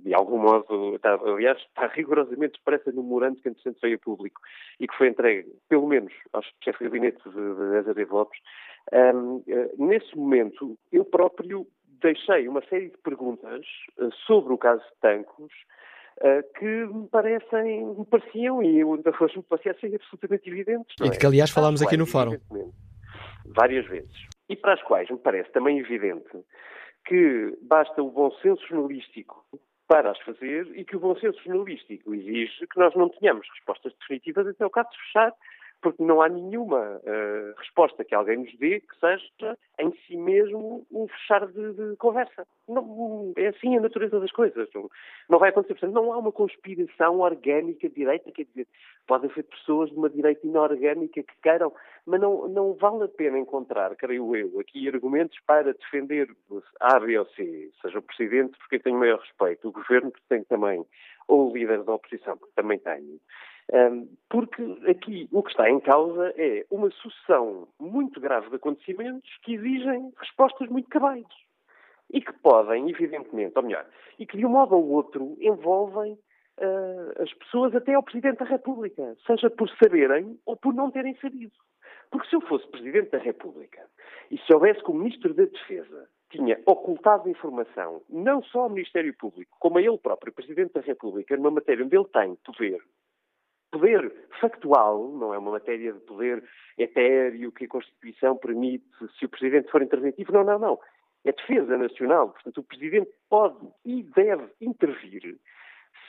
de 0.04 0.14
algum 0.14 0.38
modo, 0.38 0.96
está, 0.96 1.14
aliás, 1.14 1.58
está 1.60 1.88
rigorosamente 1.88 2.58
expressa 2.58 2.92
no 2.92 3.04
memorando 3.04 3.40
que 3.42 3.48
entretanto 3.48 3.80
veio 3.82 3.96
a 3.96 4.00
público 4.00 4.42
e 4.80 4.88
que 4.88 4.96
foi 4.96 5.08
entregue, 5.08 5.50
pelo 5.70 5.88
menos, 5.88 6.12
ao 6.34 6.42
chefe 6.62 6.80
de 6.80 6.84
gabinete 6.86 7.22
de, 7.30 7.78
Azevedo 7.78 8.14
Lopes. 8.14 8.40
Nesse 9.78 10.18
momento, 10.18 10.78
eu 10.92 11.06
próprio 11.06 11.66
deixei 12.02 12.50
uma 12.50 12.62
série 12.66 12.90
de 12.90 12.98
perguntas 12.98 13.66
sobre 14.28 14.54
o 14.54 14.58
caso 14.58 14.84
de 14.84 15.00
Tancos, 15.00 15.54
que 16.60 16.66
me 16.66 17.08
parecem, 17.08 17.86
me 17.98 18.06
pareciam 18.06 18.62
e 18.62 18.82
ainda 18.82 19.14
hoje 19.18 19.38
me 19.38 19.44
parecem 19.44 19.96
absolutamente 19.96 20.50
evidentes. 20.50 20.96
E 21.02 21.10
de 21.10 21.18
que, 21.18 21.26
aliás, 21.26 21.50
falámos 21.50 21.82
aqui 21.82 21.96
no 21.96 22.06
fórum 22.06 22.38
várias 23.46 23.86
vezes. 23.88 24.16
E 24.50 24.56
para 24.56 24.74
as 24.74 24.84
quais 24.84 25.10
me 25.10 25.18
parece 25.18 25.52
também 25.52 25.80
evidente 25.80 26.44
que 27.06 27.58
basta 27.62 28.02
o 28.02 28.12
bom 28.12 28.32
senso 28.42 28.66
jornalístico 28.68 29.46
para 29.88 30.12
as 30.12 30.20
fazer 30.22 30.68
e 30.78 30.86
que 30.86 30.96
o 30.96 31.00
bom 31.00 31.16
senso 31.18 31.42
jornalístico 31.44 32.14
exige 32.16 32.66
que 32.68 32.80
nós 32.80 32.96
não 32.96 33.10
tenhamos 33.10 33.48
respostas 33.50 33.94
definitivas 34.00 34.48
até 34.48 34.66
o 34.66 34.70
caso 34.70 34.90
fechar 35.06 35.34
porque 35.84 36.02
não 36.02 36.22
há 36.22 36.30
nenhuma 36.30 36.80
uh, 36.80 37.60
resposta 37.60 38.06
que 38.06 38.16
alguém 38.16 38.38
nos 38.38 38.58
dê 38.58 38.80
que 38.80 39.00
seja 39.00 39.58
em 39.78 39.92
si 40.08 40.16
mesmo 40.16 40.88
um 40.90 41.08
fechar 41.10 41.46
de, 41.46 41.74
de 41.74 41.96
conversa. 41.98 42.48
Não, 42.68 43.34
é 43.36 43.48
assim 43.48 43.78
a 43.78 43.82
natureza 43.82 44.18
das 44.20 44.32
coisas. 44.32 44.70
Não, 44.74 44.90
não, 45.30 45.40
vai 45.40 45.50
acontecer. 45.50 45.74
Portanto, 45.74 45.94
não 45.94 46.14
há 46.14 46.18
uma 46.18 46.32
conspiração 46.32 47.20
orgânica 47.20 47.90
de 47.90 47.96
direita, 47.96 48.32
quer 48.32 48.46
dizer, 48.46 48.68
podem 49.06 49.30
haver 49.30 49.44
pessoas 49.44 49.90
de 49.90 49.98
uma 49.98 50.10
direita 50.10 50.48
inorgânica 50.48 51.22
que 51.22 51.34
queiram, 51.42 51.74
mas 52.06 52.22
não, 52.22 52.48
não 52.48 52.74
vale 52.76 53.04
a 53.04 53.08
pena 53.10 53.38
encontrar, 53.38 53.94
creio 53.98 54.34
eu, 54.36 54.60
aqui 54.62 54.88
argumentos 54.88 55.38
para 55.46 55.74
defender 55.74 56.30
A, 56.80 57.00
B 57.00 57.20
ou 57.20 57.26
C, 57.28 57.72
seja 57.82 58.00
o 58.00 58.02
Presidente, 58.02 58.58
porque 58.58 58.78
eu 58.78 58.82
tenho 58.82 58.98
maior 58.98 59.20
respeito, 59.20 59.68
o 59.68 59.72
Governo, 59.72 60.12
porque 60.12 60.26
tenho 60.30 60.46
também, 60.46 60.86
ou 61.28 61.52
o 61.52 61.54
líder 61.54 61.84
da 61.84 61.94
oposição, 61.94 62.38
porque 62.38 62.54
também 62.56 62.80
tenho. 62.80 63.20
Porque 64.30 64.62
aqui 64.88 65.28
o 65.32 65.42
que 65.42 65.52
está 65.52 65.70
em 65.70 65.80
causa 65.80 66.34
é 66.38 66.66
uma 66.70 66.92
sucessão 66.92 67.68
muito 67.80 68.20
grave 68.20 68.50
de 68.50 68.56
acontecimentos 68.56 69.30
que 69.44 69.54
exigem 69.54 70.12
respostas 70.18 70.70
muito 70.70 70.90
cabais 70.90 71.26
e 72.12 72.22
que 72.22 72.34
podem, 72.34 72.90
evidentemente, 72.90 73.54
ou 73.56 73.64
melhor, 73.64 73.86
e 74.20 74.26
que 74.26 74.38
de 74.38 74.46
um 74.46 74.50
modo 74.50 74.76
ou 74.76 74.90
outro 74.90 75.36
envolvem 75.40 76.14
uh, 76.14 77.22
as 77.22 77.34
pessoas 77.34 77.76
até 77.76 77.94
ao 77.94 78.04
Presidente 78.04 78.38
da 78.38 78.46
República, 78.46 79.18
seja 79.26 79.50
por 79.50 79.70
saberem 79.82 80.38
ou 80.46 80.56
por 80.56 80.74
não 80.74 80.92
terem 80.92 81.16
sabido. 81.16 81.54
Porque 82.12 82.30
se 82.30 82.36
eu 82.36 82.42
fosse 82.42 82.68
Presidente 82.68 83.10
da 83.10 83.18
República 83.18 83.82
e 84.30 84.38
se 84.38 84.46
soubesse 84.46 84.84
que 84.84 84.92
o 84.92 84.94
Ministro 84.94 85.34
da 85.34 85.46
Defesa 85.46 86.08
tinha 86.30 86.60
ocultado 86.66 87.30
informação, 87.30 88.02
não 88.10 88.44
só 88.44 88.62
ao 88.62 88.70
Ministério 88.70 89.16
Público, 89.18 89.56
como 89.60 89.78
a 89.78 89.82
ele 89.82 89.98
próprio, 89.98 90.34
Presidente 90.34 90.74
da 90.74 90.82
República, 90.82 91.36
numa 91.36 91.52
matéria 91.52 91.84
onde 91.84 91.96
ele 91.96 92.08
tem 92.10 92.36
poder 92.44 92.80
poder 93.74 94.14
factual, 94.40 95.12
não 95.14 95.34
é 95.34 95.38
uma 95.38 95.52
matéria 95.52 95.92
de 95.92 96.00
poder 96.02 96.44
etéreo 96.78 97.52
que 97.52 97.66
a 97.66 97.68
Constituição 97.68 98.38
permite 98.38 98.86
se 99.18 99.26
o 99.26 99.30
Presidente 99.30 99.70
for 99.72 99.82
interventivo. 99.82 100.32
Não, 100.32 100.44
não, 100.44 100.60
não. 100.60 100.80
É 101.26 101.32
defesa 101.32 101.76
nacional. 101.76 102.30
Portanto, 102.30 102.60
o 102.60 102.64
Presidente 102.64 103.10
pode 103.30 103.58
e 103.84 104.04
deve 104.04 104.48
intervir. 104.62 105.38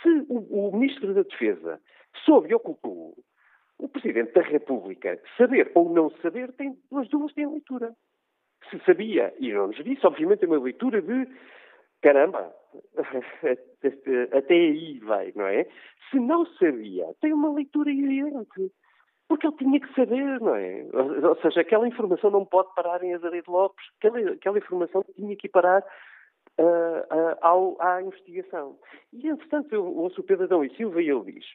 Se 0.03 0.09
o, 0.29 0.69
o 0.69 0.77
Ministro 0.77 1.15
da 1.15 1.23
Defesa 1.23 1.81
soube 2.25 2.51
e 2.51 2.55
ocultou, 2.55 3.17
o 3.79 3.89
Presidente 3.89 4.33
da 4.33 4.43
República, 4.43 5.19
saber 5.39 5.73
ou 5.75 5.93
não 5.93 6.11
saber, 6.23 6.53
tem, 6.53 6.77
as 6.95 7.09
duas 7.09 7.33
têm 7.33 7.51
leitura. 7.51 7.95
Se 8.71 8.79
sabia 8.85 9.35
e 9.41 9.53
não 9.53 9.69
nos 9.69 9.83
disse, 9.83 10.07
obviamente 10.07 10.45
é 10.45 10.47
uma 10.47 10.59
leitura 10.59 11.01
de 11.01 11.29
caramba, 12.05 12.55
até 14.37 14.55
aí 14.55 14.99
vai, 14.99 15.33
não 15.35 15.47
é? 15.47 15.67
Se 16.11 16.21
não 16.21 16.45
sabia, 16.59 17.07
tem 17.23 17.33
uma 17.33 17.51
leitura 17.53 17.91
evidente. 17.91 18.71
Porque 19.27 19.47
ele 19.47 19.57
tinha 19.57 19.81
que 19.81 19.95
saber, 19.95 20.39
não 20.39 20.55
é? 20.55 20.85
Ou 20.93 21.35
seja, 21.41 21.63
aquela 21.63 21.89
informação 21.89 22.31
não 22.31 22.45
pode 22.45 22.75
parar 22.75 23.03
em 23.03 23.15
Azaredo 23.15 23.51
Lopes, 23.51 23.83
aquela, 23.99 24.21
aquela 24.33 24.59
informação 24.59 25.03
tinha 25.17 25.35
que 25.35 25.49
parar 25.49 25.83
uh, 26.61 26.63
uh, 26.63 27.37
ao, 27.41 27.81
à 27.81 28.03
investigação. 28.03 28.79
E, 29.15 29.27
entretanto, 29.27 29.75
eu 29.75 29.83
ouço 29.83 30.21
o 30.21 30.25
Pedro 30.25 30.45
Adão 30.45 30.63
e 30.63 30.77
Silva 30.77 31.01
e 31.01 31.09
ele 31.09 31.33
diz: 31.33 31.47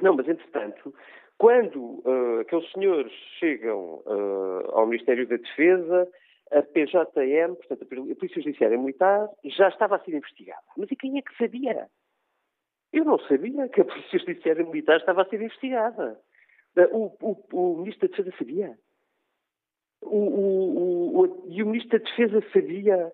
não, 0.00 0.16
mas, 0.16 0.26
entretanto, 0.26 0.94
quando 1.36 2.00
uh, 2.06 2.40
aqueles 2.40 2.72
senhores 2.72 3.12
chegam 3.38 4.02
ao 4.72 4.86
Ministério 4.86 5.28
da 5.28 5.36
Defesa 5.36 6.08
a 6.52 6.62
PJM, 6.62 7.54
portanto 7.56 7.82
a 7.82 7.86
Polícia 7.86 8.42
Judiciária 8.42 8.78
Militar, 8.78 9.28
já 9.44 9.68
estava 9.68 9.96
a 9.96 10.00
ser 10.00 10.14
investigada. 10.14 10.62
Mas 10.76 10.90
e 10.90 10.96
quem 10.96 11.18
é 11.18 11.22
que 11.22 11.36
sabia? 11.36 11.88
Eu 12.92 13.04
não 13.04 13.18
sabia 13.20 13.68
que 13.68 13.80
a 13.80 13.84
Polícia 13.84 14.18
Judiciária 14.18 14.64
Militar 14.64 14.98
estava 14.98 15.22
a 15.22 15.28
ser 15.28 15.40
investigada. 15.42 16.20
O, 16.92 17.12
o, 17.20 17.46
o 17.52 17.78
Ministro 17.78 18.08
da 18.08 18.16
Defesa 18.16 18.36
sabia. 18.38 18.78
O, 20.02 21.44
e 21.48 21.62
o 21.62 21.66
Ministro 21.66 21.98
da 21.98 22.04
Defesa 22.04 22.40
sabia, 22.52 23.12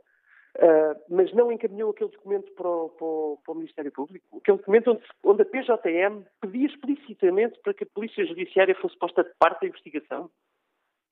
uh, 0.58 1.00
mas 1.08 1.32
não 1.32 1.50
encaminhou 1.50 1.90
aquele 1.90 2.10
documento 2.10 2.52
para 2.52 2.68
o, 2.68 2.88
para, 2.90 3.06
o, 3.06 3.38
para 3.44 3.52
o, 3.52 3.56
Ministério 3.56 3.92
Público. 3.92 4.38
Aquele 4.38 4.58
documento 4.58 4.90
onde, 4.90 5.02
onde 5.24 5.42
a 5.42 5.46
PJM 5.46 6.24
pedia 6.40 6.66
explicitamente 6.66 7.58
para 7.60 7.72
que 7.72 7.84
a 7.84 7.94
Polícia 7.94 8.26
Judiciária 8.26 8.74
fosse 8.74 8.98
posta 8.98 9.24
de 9.24 9.32
parte 9.38 9.62
da 9.62 9.68
investigação. 9.68 10.30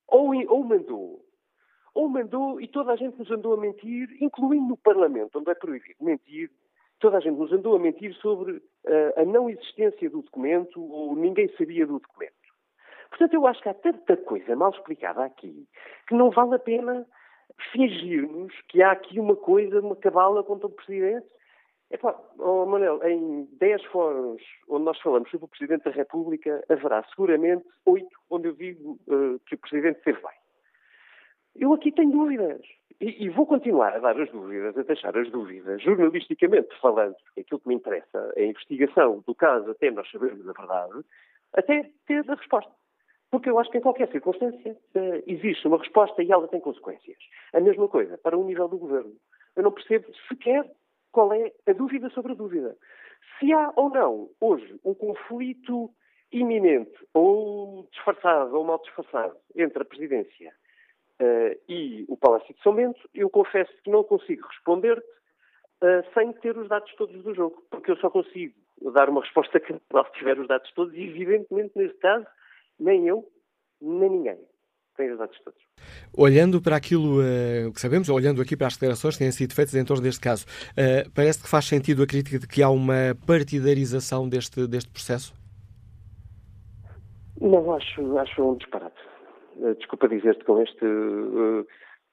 Ou, 0.08 0.34
ou 0.48 0.64
mandou 0.64 1.24
ou 1.94 2.08
mandou, 2.08 2.60
e 2.60 2.68
toda 2.68 2.92
a 2.92 2.96
gente 2.96 3.18
nos 3.18 3.30
andou 3.30 3.54
a 3.54 3.56
mentir, 3.56 4.08
incluindo 4.20 4.68
no 4.68 4.76
Parlamento, 4.76 5.38
onde 5.38 5.50
é 5.50 5.54
proibido 5.54 6.04
mentir, 6.04 6.50
toda 7.00 7.16
a 7.16 7.20
gente 7.20 7.38
nos 7.38 7.52
andou 7.52 7.74
a 7.76 7.78
mentir 7.78 8.14
sobre 8.14 8.52
uh, 8.52 8.62
a 9.16 9.24
não 9.24 9.50
existência 9.50 10.08
do 10.08 10.22
documento 10.22 10.80
ou 10.80 11.16
ninguém 11.16 11.48
sabia 11.56 11.86
do 11.86 11.98
documento. 11.98 12.34
Portanto, 13.08 13.34
eu 13.34 13.46
acho 13.46 13.60
que 13.62 13.68
há 13.68 13.74
tanta 13.74 14.16
coisa 14.16 14.54
mal 14.54 14.70
explicada 14.70 15.24
aqui 15.24 15.66
que 16.06 16.14
não 16.14 16.30
vale 16.30 16.54
a 16.54 16.58
pena 16.58 17.06
fingirmos 17.72 18.54
que 18.68 18.82
há 18.82 18.92
aqui 18.92 19.18
uma 19.18 19.36
coisa, 19.36 19.80
uma 19.80 19.96
cabala 19.96 20.44
contra 20.44 20.66
o 20.66 20.70
Presidente. 20.70 21.26
É 21.90 21.96
claro, 21.96 22.18
oh, 22.38 22.66
Manuel, 22.66 23.02
em 23.02 23.48
10 23.58 23.84
fóruns 23.86 24.40
onde 24.68 24.84
nós 24.84 25.00
falamos 25.00 25.28
sobre 25.30 25.46
o 25.46 25.48
Presidente 25.48 25.84
da 25.84 25.90
República, 25.90 26.64
haverá 26.68 27.02
seguramente 27.10 27.64
oito 27.84 28.16
onde 28.30 28.48
eu 28.48 28.52
digo 28.52 28.98
uh, 29.08 29.40
que 29.40 29.56
o 29.56 29.58
Presidente 29.58 29.98
esteve 29.98 30.20
bem. 30.22 30.39
Eu 31.56 31.72
aqui 31.74 31.92
tenho 31.92 32.10
dúvidas. 32.10 32.60
E, 33.00 33.24
e, 33.24 33.28
vou 33.30 33.46
continuar 33.46 33.96
a 33.96 33.98
dar 33.98 34.20
as 34.20 34.30
dúvidas, 34.30 34.76
a 34.76 34.82
deixar 34.82 35.16
as 35.16 35.30
dúvidas, 35.30 35.82
jornalisticamente 35.82 36.68
falando, 36.80 37.14
porque 37.24 37.40
aquilo 37.40 37.60
que 37.60 37.68
me 37.68 37.74
interessa 37.74 38.32
é 38.36 38.42
a 38.42 38.46
investigação 38.46 39.24
do 39.26 39.34
caso 39.34 39.70
até 39.70 39.90
nós 39.90 40.10
sabermos 40.10 40.46
a 40.46 40.52
verdade, 40.52 41.02
até 41.54 41.90
ter 42.06 42.30
a 42.30 42.34
resposta. 42.34 42.70
Porque 43.30 43.48
eu 43.48 43.58
acho 43.58 43.70
que 43.70 43.78
em 43.78 43.80
qualquer 43.80 44.10
circunstância 44.10 44.72
uh, 44.72 45.22
existe 45.26 45.66
uma 45.66 45.78
resposta 45.78 46.22
e 46.22 46.30
ela 46.30 46.46
tem 46.48 46.60
consequências. 46.60 47.16
A 47.54 47.60
mesma 47.60 47.88
coisa 47.88 48.18
para 48.18 48.36
o 48.36 48.44
nível 48.44 48.68
do 48.68 48.76
governo. 48.76 49.14
Eu 49.56 49.62
não 49.62 49.72
percebo 49.72 50.06
sequer 50.28 50.70
qual 51.10 51.32
é 51.32 51.52
a 51.66 51.72
dúvida 51.72 52.10
sobre 52.10 52.32
a 52.32 52.34
dúvida. 52.34 52.76
Se 53.38 53.50
há 53.52 53.72
ou 53.76 53.88
não, 53.88 54.28
hoje, 54.40 54.78
um 54.84 54.94
conflito 54.94 55.90
iminente, 56.32 56.92
ou 57.14 57.88
disfarçado 57.90 58.56
ou 58.56 58.64
mal 58.64 58.80
disfarçado, 58.82 59.36
entre 59.56 59.82
a 59.82 59.86
Presidência 59.86 60.52
uh, 61.20 61.60
e 61.68 62.04
o 62.08 62.16
Palácio 62.16 62.54
de 62.54 62.62
São 62.62 62.74
Bento, 62.74 63.00
eu 63.14 63.28
confesso 63.30 63.70
que 63.82 63.90
não 63.90 64.02
consigo 64.02 64.46
responder-te 64.48 65.06
uh, 65.82 66.14
sem 66.14 66.32
ter 66.34 66.56
os 66.56 66.68
dados 66.68 66.92
todos 66.96 67.22
do 67.22 67.34
jogo, 67.34 67.62
porque 67.70 67.90
eu 67.90 67.96
só 67.96 68.10
consigo 68.10 68.54
dar 68.92 69.08
uma 69.08 69.20
resposta 69.20 69.60
que 69.60 69.74
se 69.74 70.12
tiver 70.18 70.38
os 70.38 70.48
dados 70.48 70.70
todos, 70.72 70.94
e 70.94 71.02
evidentemente 71.02 71.72
neste 71.76 71.98
caso, 71.98 72.26
nem 72.78 73.06
eu, 73.06 73.28
nem 73.80 74.10
ninguém. 74.10 74.38
Tem 74.96 75.12
os 75.12 75.18
dados 75.18 75.38
todos. 75.44 75.60
Olhando 76.12 76.60
para 76.60 76.76
aquilo 76.76 77.20
uh, 77.20 77.72
que 77.72 77.80
sabemos, 77.80 78.08
olhando 78.08 78.42
aqui 78.42 78.56
para 78.56 78.66
as 78.66 78.74
declarações 78.74 79.16
que 79.16 79.24
têm 79.24 79.32
sido 79.32 79.54
feitas 79.54 79.74
em 79.74 79.84
torno 79.84 80.02
deste 80.02 80.20
caso, 80.20 80.44
uh, 80.72 81.10
parece 81.14 81.42
que 81.42 81.48
faz 81.48 81.66
sentido 81.66 82.02
a 82.02 82.06
crítica 82.06 82.38
de 82.38 82.46
que 82.46 82.62
há 82.62 82.68
uma 82.68 83.16
partidarização 83.26 84.28
deste, 84.28 84.66
deste 84.66 84.90
processo? 84.90 85.34
Não, 87.40 87.72
acho, 87.72 88.18
acho 88.18 88.42
um 88.42 88.56
disparate. 88.56 89.09
Uh, 89.60 89.74
desculpa 89.76 90.08
dizer-te 90.08 90.44
com 90.44 90.60
este 90.62 90.86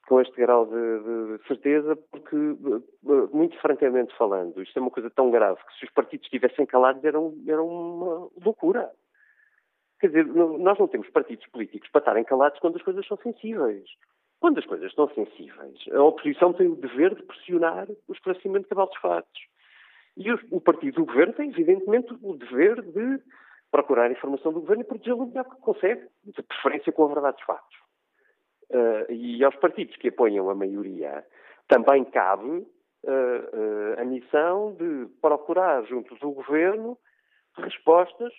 com 0.08 0.22
este 0.22 0.36
grau 0.38 0.66
de, 0.66 1.38
de, 1.38 1.48
certeza, 1.48 1.96
porque, 2.10 2.36
muito 3.34 3.60
francamente 3.60 4.16
falando, 4.18 4.64
isto 4.64 4.80
é 4.80 4.82
uma 4.82 4.90
coisa 4.90 5.10
tão 5.10 5.30
grave 5.30 5.60
que 5.68 5.80
se 5.80 5.86
os 5.86 5.92
partidos 5.92 6.26
estivessem 6.26 6.66
calados 6.66 7.04
era, 7.04 7.20
um, 7.20 7.44
era 7.46 7.62
uma 7.62 8.30
loucura. 8.44 8.90
Quer 10.00 10.08
dizer, 10.08 10.26
nós 10.26 10.80
não 10.80 10.88
temos 10.88 11.10
partidos 11.10 11.46
políticos 11.48 11.90
para 11.90 12.00
estarem 12.00 12.24
calados 12.24 12.58
quando 12.60 12.78
as 12.78 12.84
coisas 12.84 13.06
são 13.06 13.18
sensíveis. 13.18 13.84
Quando 14.40 14.60
as 14.60 14.66
coisas 14.66 14.88
estão 14.90 15.10
sensíveis, 15.10 15.78
a 15.92 16.02
oposição 16.02 16.54
tem 16.54 16.68
o 16.68 16.76
dever 16.76 17.16
de 17.16 17.24
pressionar 17.24 17.88
o 18.08 18.14
esclarecimento 18.14 18.64
de 18.64 18.70
cabal 18.70 18.88
dos 18.88 18.98
fatos. 19.00 19.42
E 20.16 20.32
o 20.32 20.62
partido 20.62 20.96
do 20.96 21.06
governo 21.06 21.34
tem, 21.34 21.50
evidentemente, 21.50 22.16
o 22.22 22.38
dever 22.38 22.82
de 22.82 23.20
procurar 23.72 24.12
informação 24.12 24.54
do 24.54 24.62
governo 24.62 24.84
e 24.84 24.86
protegê-lo 24.86 25.24
o 25.24 25.28
melhor 25.28 25.46
que 25.46 25.62
consegue, 25.62 26.08
de 26.24 26.44
preferência 26.44 26.92
com 26.92 27.06
a 27.06 27.14
verdade 27.14 27.38
dos 27.38 27.46
fatos. 27.46 27.78
Uh, 28.70 29.12
e 29.12 29.44
aos 29.44 29.56
partidos 29.56 29.96
que 29.98 30.10
apoiam 30.10 30.50
a 30.50 30.56
maioria 30.56 31.26
também 31.68 32.04
cabe 32.06 32.50
uh, 32.50 32.66
uh, 33.08 34.02
a 34.02 34.04
missão 34.04 34.74
de 34.76 35.08
procurar 35.22 35.84
junto 35.86 36.16
do 36.16 36.32
governo 36.32 36.98
respostas 37.58 38.34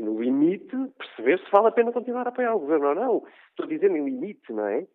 no 0.00 0.20
limite, 0.22 0.74
perceber 0.96 1.38
se 1.38 1.50
vale 1.50 1.68
a 1.68 1.72
pena 1.72 1.92
continuar 1.92 2.26
a 2.26 2.30
apoiar 2.30 2.54
o 2.54 2.60
governo 2.60 2.88
ou 2.88 2.94
não. 2.94 3.22
Estou 3.50 3.66
dizer 3.66 3.90
no 3.90 4.04
limite, 4.04 4.52
não 4.52 4.66
é? 4.66 4.86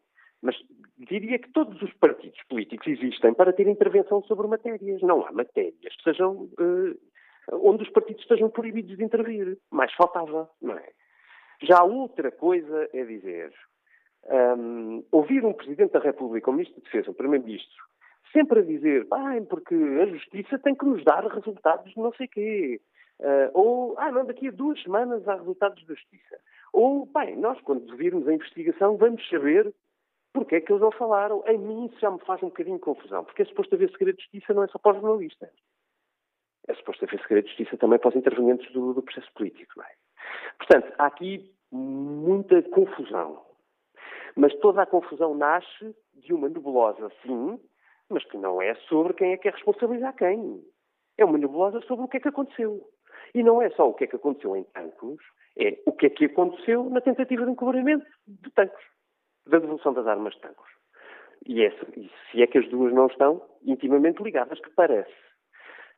Mas 0.41 0.55
diria 0.97 1.39
que 1.39 1.51
todos 1.51 1.79
os 1.81 1.93
partidos 1.93 2.39
políticos 2.49 2.87
existem 2.87 3.33
para 3.33 3.53
ter 3.53 3.67
intervenção 3.67 4.21
sobre 4.23 4.47
matérias. 4.47 5.01
Não 5.01 5.25
há 5.25 5.31
matérias 5.31 5.95
que 5.95 6.03
sejam 6.03 6.49
uh, 6.59 6.99
onde 7.51 7.83
os 7.83 7.89
partidos 7.89 8.21
estejam 8.21 8.49
proibidos 8.49 8.97
de 8.97 9.03
intervir. 9.03 9.57
Mais 9.71 9.93
faltava, 9.93 10.49
não 10.61 10.75
é? 10.75 10.89
Já 11.61 11.83
outra 11.83 12.31
coisa 12.31 12.89
é 12.93 13.03
dizer, 13.03 13.53
um, 14.57 15.03
ouvir 15.11 15.45
um 15.45 15.53
Presidente 15.53 15.93
da 15.93 15.99
República, 15.99 16.49
um 16.49 16.53
Ministro 16.53 16.81
de 16.81 16.85
Defesa, 16.85 17.11
um 17.11 17.13
Primeiro-Ministro, 17.13 17.83
sempre 18.31 18.59
a 18.59 18.63
dizer, 18.63 19.07
ah, 19.11 19.35
porque 19.49 19.75
a 19.75 20.05
Justiça 20.07 20.59
tem 20.59 20.75
que 20.75 20.85
nos 20.85 21.03
dar 21.03 21.25
resultados 21.25 21.93
de 21.93 21.99
não 21.99 22.13
sei 22.13 22.27
quê. 22.27 22.81
Uh, 23.19 23.49
ou, 23.53 23.95
ah, 23.99 24.11
não, 24.11 24.25
daqui 24.25 24.47
a 24.47 24.51
duas 24.51 24.81
semanas 24.81 25.25
há 25.27 25.35
resultados 25.35 25.85
da 25.85 25.93
justiça. 25.93 26.37
Ou, 26.73 27.05
bem, 27.05 27.37
nós, 27.37 27.61
quando 27.61 27.95
virmos 27.95 28.27
a 28.27 28.33
investigação, 28.33 28.97
vamos 28.97 29.27
saber 29.29 29.71
porque 30.33 30.55
é 30.55 30.61
que 30.61 30.71
eles 30.71 30.81
não 30.81 30.91
falaram. 30.91 31.43
A 31.45 31.53
mim 31.53 31.85
isso 31.85 31.99
já 31.99 32.09
me 32.09 32.19
faz 32.25 32.41
um 32.41 32.47
bocadinho 32.47 32.79
confusão, 32.79 33.23
porque 33.23 33.43
é 33.43 33.45
suposto 33.45 33.75
haver 33.75 33.91
segredo 33.91 34.17
de 34.17 34.23
justiça 34.23 34.53
não 34.53 34.63
é 34.63 34.67
só 34.67 34.79
para 34.79 34.95
os 34.95 35.01
jornalistas. 35.01 35.49
É 36.67 36.73
suposto 36.75 37.05
haver 37.05 37.19
segredo 37.21 37.43
de 37.45 37.49
justiça 37.49 37.77
também 37.77 37.99
para 37.99 38.09
os 38.09 38.15
intervenientes 38.15 38.71
do, 38.71 38.93
do 38.93 39.01
processo 39.01 39.31
político, 39.33 39.81
é? 39.81 39.87
Portanto, 40.57 40.93
há 40.97 41.05
aqui 41.07 41.51
muita 41.71 42.61
confusão. 42.63 43.41
Mas 44.35 44.53
toda 44.59 44.81
a 44.81 44.85
confusão 44.85 45.35
nasce 45.35 45.95
de 46.15 46.33
uma 46.33 46.49
nebulosa, 46.49 47.11
sim, 47.21 47.59
mas 48.09 48.23
que 48.25 48.37
não 48.37 48.61
é 48.61 48.75
sobre 48.87 49.13
quem 49.13 49.33
é 49.33 49.37
que 49.37 49.47
é 49.47 49.51
responsabilizar 49.51 50.15
quem. 50.15 50.63
É 51.17 51.25
uma 51.25 51.37
nebulosa 51.37 51.81
sobre 51.81 52.05
o 52.05 52.07
que 52.07 52.17
é 52.17 52.19
que 52.19 52.29
aconteceu. 52.29 52.81
E 53.33 53.43
não 53.43 53.61
é 53.61 53.69
só 53.71 53.89
o 53.89 53.93
que 53.93 54.05
é 54.05 54.07
que 54.07 54.15
aconteceu 54.15 54.55
em 54.55 54.63
Tancos, 54.63 55.23
é 55.57 55.79
o 55.85 55.91
que 55.91 56.07
é 56.07 56.09
que 56.09 56.25
aconteceu 56.25 56.89
na 56.89 57.01
tentativa 57.01 57.45
de 57.45 57.51
encobrimento 57.51 58.05
de 58.27 58.49
Tancos, 58.51 58.83
da 59.47 59.59
devolução 59.59 59.93
das 59.93 60.07
armas 60.07 60.33
de 60.33 60.41
Tancos. 60.41 60.69
E, 61.45 61.63
é, 61.63 61.73
e 61.97 62.11
se 62.31 62.41
é 62.41 62.47
que 62.47 62.57
as 62.57 62.69
duas 62.69 62.93
não 62.93 63.07
estão 63.07 63.41
intimamente 63.63 64.23
ligadas, 64.23 64.59
que 64.59 64.69
parece. 64.71 65.13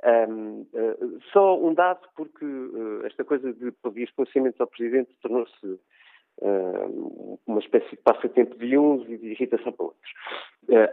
Um, 0.04 0.62
uh, 0.62 0.68
eh, 0.74 0.98
só 1.32 1.58
um 1.58 1.74
dado, 1.74 2.08
porque 2.16 2.46
uh, 2.46 3.06
esta 3.06 3.24
coisa 3.24 3.54
de 3.54 3.72
pedir 3.72 4.04
esclarecimentos 4.04 4.60
ao 4.60 4.68
Presidente 4.68 5.16
tornou-se 5.22 5.66
uh, 5.66 7.40
uma 7.48 7.60
espécie 7.60 7.92
de 7.92 7.98
passatempo 7.98 8.56
de 8.58 8.78
uns 8.78 9.08
e 9.10 9.18
de 9.18 9.32
irritação 9.32 9.72
para 9.72 9.86
outros. 9.86 10.12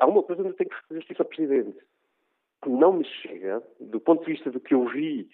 há 0.00 0.06
uma 0.06 0.22
coisa 0.22 0.42
que 0.42 0.48
eu 0.48 0.54
tenho 0.54 0.70
que 0.70 0.80
fazer 0.88 1.00
justiça 1.00 1.22
ao 1.22 1.28
Presidente. 1.28 1.78
Não 2.66 2.92
me 2.92 3.04
chega, 3.04 3.62
do 3.80 4.00
ponto 4.00 4.24
de 4.24 4.32
vista 4.32 4.50
do 4.50 4.60
que 4.60 4.72
eu 4.72 4.86
vi 4.86 5.28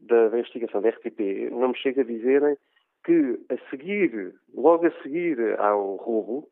da, 0.00 0.28
da, 0.28 0.38
investigação 0.38 0.80
da 0.80 0.88
RTP 0.88 1.50
não 1.50 1.68
me 1.68 1.76
chega 1.76 2.00
a 2.00 2.04
dizerem 2.04 2.56
que 3.04 3.38
a 3.50 3.70
seguir, 3.70 4.34
logo 4.54 4.86
a 4.86 5.02
seguir 5.02 5.38
ao 5.60 5.96
roubo, 5.96 6.48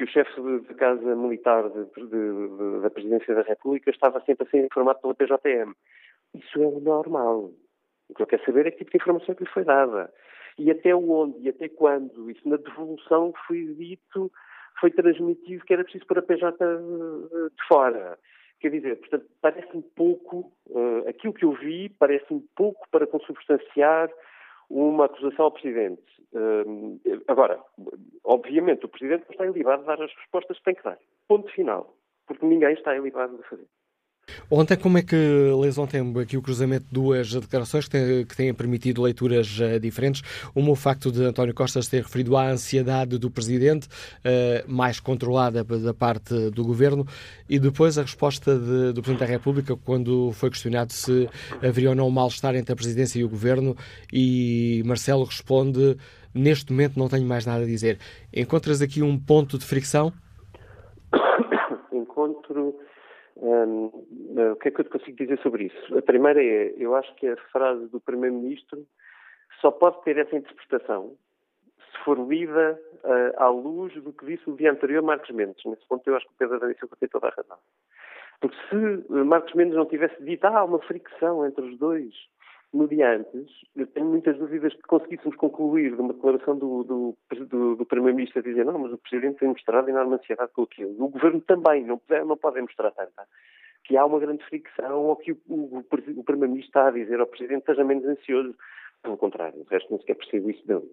que 0.00 0.04
o 0.04 0.08
chefe 0.08 0.40
da 0.66 0.74
Casa 0.74 1.14
Militar 1.14 1.68
de, 1.68 1.84
de, 1.84 2.08
de, 2.08 2.80
da 2.80 2.88
Presidência 2.88 3.34
da 3.34 3.42
República 3.42 3.90
estava 3.90 4.18
sempre 4.22 4.46
a 4.46 4.50
ser 4.50 4.64
informado 4.64 4.98
pela 5.00 5.14
PJM. 5.14 5.74
Isso 6.34 6.62
é 6.62 6.80
normal. 6.80 7.50
O 8.08 8.14
que 8.14 8.22
eu 8.22 8.26
quero 8.26 8.44
saber 8.46 8.66
é 8.66 8.70
que 8.70 8.78
tipo 8.78 8.92
de 8.92 8.96
informação 8.96 9.34
que 9.34 9.44
lhe 9.44 9.50
foi 9.50 9.62
dada. 9.62 10.10
E 10.58 10.70
até 10.70 10.94
onde 10.94 11.38
e 11.40 11.50
até 11.50 11.68
quando. 11.68 12.30
Isso 12.30 12.48
na 12.48 12.56
devolução 12.56 13.34
foi 13.46 13.62
dito, 13.74 14.32
foi 14.80 14.90
transmitido 14.90 15.64
que 15.66 15.74
era 15.74 15.84
preciso 15.84 16.06
pôr 16.06 16.18
a 16.18 16.22
PJ 16.22 16.56
de 16.56 17.66
fora. 17.68 18.18
Quer 18.58 18.70
dizer, 18.70 18.96
portanto, 19.00 19.26
parece-me 19.42 19.82
pouco, 19.94 20.50
uh, 20.68 21.08
aquilo 21.08 21.34
que 21.34 21.44
eu 21.44 21.52
vi, 21.52 21.90
parece-me 21.98 22.42
pouco 22.56 22.86
para 22.90 23.06
consubstanciar 23.06 24.10
uma 24.70 25.06
acusação 25.06 25.46
ao 25.46 25.50
Presidente. 25.50 26.02
Uh, 26.32 27.00
agora, 27.26 27.60
obviamente, 28.24 28.86
o 28.86 28.88
Presidente 28.88 29.24
não 29.24 29.32
está 29.32 29.46
ilibado 29.46 29.82
de 29.82 29.88
dar 29.88 30.00
as 30.00 30.14
respostas 30.14 30.58
que 30.58 30.64
tem 30.64 30.74
que 30.74 30.84
dar. 30.84 30.98
Ponto 31.28 31.50
final. 31.50 31.94
Porque 32.26 32.46
ninguém 32.46 32.72
está 32.72 32.96
ilibado 32.96 33.36
de 33.36 33.42
fazer. 33.48 33.66
Ontem, 34.50 34.76
como 34.76 34.98
é 34.98 35.02
que 35.02 35.16
lês 35.60 35.78
ontem 35.78 36.00
aqui 36.20 36.36
o 36.36 36.42
cruzamento 36.42 36.84
de 36.86 36.92
duas 36.92 37.32
declarações 37.32 37.84
que 37.86 37.90
têm, 37.90 38.24
que 38.24 38.36
têm 38.36 38.54
permitido 38.54 39.02
leituras 39.02 39.58
uh, 39.60 39.78
diferentes? 39.78 40.22
Uma, 40.54 40.70
o 40.70 40.76
facto 40.76 41.10
de 41.10 41.24
António 41.24 41.54
Costa 41.54 41.80
ter 41.80 42.02
referido 42.02 42.36
à 42.36 42.48
ansiedade 42.48 43.18
do 43.18 43.30
Presidente, 43.30 43.86
uh, 43.86 44.70
mais 44.70 45.00
controlada 45.00 45.64
da 45.64 45.94
parte 45.94 46.50
do 46.50 46.64
Governo, 46.64 47.06
e 47.48 47.58
depois 47.58 47.98
a 47.98 48.02
resposta 48.02 48.58
de, 48.58 48.92
do 48.92 49.02
Presidente 49.02 49.20
da 49.20 49.26
República 49.26 49.76
quando 49.76 50.32
foi 50.32 50.50
questionado 50.50 50.92
se 50.92 51.28
haveria 51.62 51.90
ou 51.90 51.94
não 51.94 52.08
um 52.08 52.10
mal-estar 52.10 52.54
entre 52.54 52.72
a 52.72 52.76
Presidência 52.76 53.18
e 53.18 53.24
o 53.24 53.28
Governo, 53.28 53.76
e 54.12 54.82
Marcelo 54.84 55.24
responde, 55.24 55.96
neste 56.34 56.72
momento 56.72 56.98
não 56.98 57.08
tenho 57.08 57.26
mais 57.26 57.46
nada 57.46 57.62
a 57.62 57.66
dizer. 57.66 57.98
Encontras 58.32 58.82
aqui 58.82 59.02
um 59.02 59.18
ponto 59.18 59.58
de 59.58 59.64
fricção? 59.64 60.12
Um, 63.42 63.86
o 64.52 64.56
que 64.56 64.68
é 64.68 64.70
que 64.70 64.80
eu 64.80 64.84
te 64.84 64.90
consigo 64.90 65.16
dizer 65.16 65.38
sobre 65.38 65.64
isso? 65.64 65.98
A 65.98 66.02
primeira 66.02 66.42
é, 66.42 66.74
eu 66.76 66.94
acho 66.94 67.14
que 67.14 67.26
a 67.26 67.36
frase 67.50 67.86
do 67.88 67.98
Primeiro-Ministro 67.98 68.86
só 69.60 69.70
pode 69.70 70.02
ter 70.02 70.18
essa 70.18 70.36
interpretação 70.36 71.16
se 71.90 72.04
for 72.04 72.18
lida 72.18 72.78
uh, 73.02 73.42
à 73.42 73.48
luz 73.48 73.94
do 73.94 74.12
que 74.12 74.26
disse 74.26 74.48
o 74.48 74.56
dia 74.56 74.70
anterior 74.70 75.02
Marcos 75.02 75.30
Mendes. 75.30 75.64
Nesse 75.64 75.86
ponto 75.88 76.06
eu 76.06 76.16
acho 76.16 76.26
que 76.26 76.32
o 76.32 76.36
Pedro 76.36 76.56
Adão 76.56 76.72
tem 76.98 77.08
toda 77.08 77.28
a 77.28 77.30
razão. 77.30 77.56
Porque 78.40 78.56
se 78.68 79.12
Marcos 79.24 79.54
Mendes 79.54 79.74
não 79.74 79.86
tivesse 79.86 80.22
dito, 80.22 80.44
ah, 80.44 80.58
há 80.58 80.64
uma 80.64 80.80
fricção 80.80 81.46
entre 81.46 81.64
os 81.64 81.78
dois, 81.78 82.14
no 82.72 82.86
dia 82.86 83.16
antes, 83.16 83.50
eu 83.74 83.86
tenho 83.88 84.06
muitas 84.06 84.38
dúvidas 84.38 84.72
que 84.74 84.82
conseguíssemos 84.82 85.36
concluir 85.36 85.94
de 85.94 86.00
uma 86.00 86.12
declaração 86.12 86.56
do, 86.56 86.84
do, 86.84 87.16
do, 87.46 87.76
do 87.76 87.86
Primeiro-Ministro 87.86 88.38
a 88.38 88.42
dizer 88.42 88.64
não, 88.64 88.78
mas 88.78 88.92
o 88.92 88.98
Presidente 88.98 89.38
tem 89.38 89.48
mostrado 89.48 89.88
enorme 89.88 90.14
ansiedade 90.14 90.52
com 90.52 90.62
aquilo. 90.62 90.94
O 91.02 91.08
Governo 91.08 91.40
também 91.40 91.84
não 91.84 91.98
pode, 91.98 92.24
não 92.24 92.36
pode 92.36 92.60
mostrar 92.60 92.92
tanta. 92.92 93.26
Que 93.84 93.96
há 93.96 94.04
uma 94.04 94.20
grande 94.20 94.44
fricção 94.44 95.04
ou 95.04 95.16
que 95.16 95.32
o, 95.32 95.38
o, 95.48 95.78
o 96.16 96.24
Primeiro-Ministro 96.24 96.68
está 96.68 96.88
a 96.88 96.92
dizer 96.92 97.18
ao 97.18 97.26
Presidente 97.26 97.66
seja 97.66 97.84
menos 97.84 98.04
ansioso. 98.04 98.54
Pelo 99.02 99.16
contrário, 99.16 99.58
o 99.58 99.64
resto 99.64 99.90
não 99.90 99.98
sequer 99.98 100.14
percebo 100.14 100.50
isso 100.50 100.66
dele. 100.66 100.90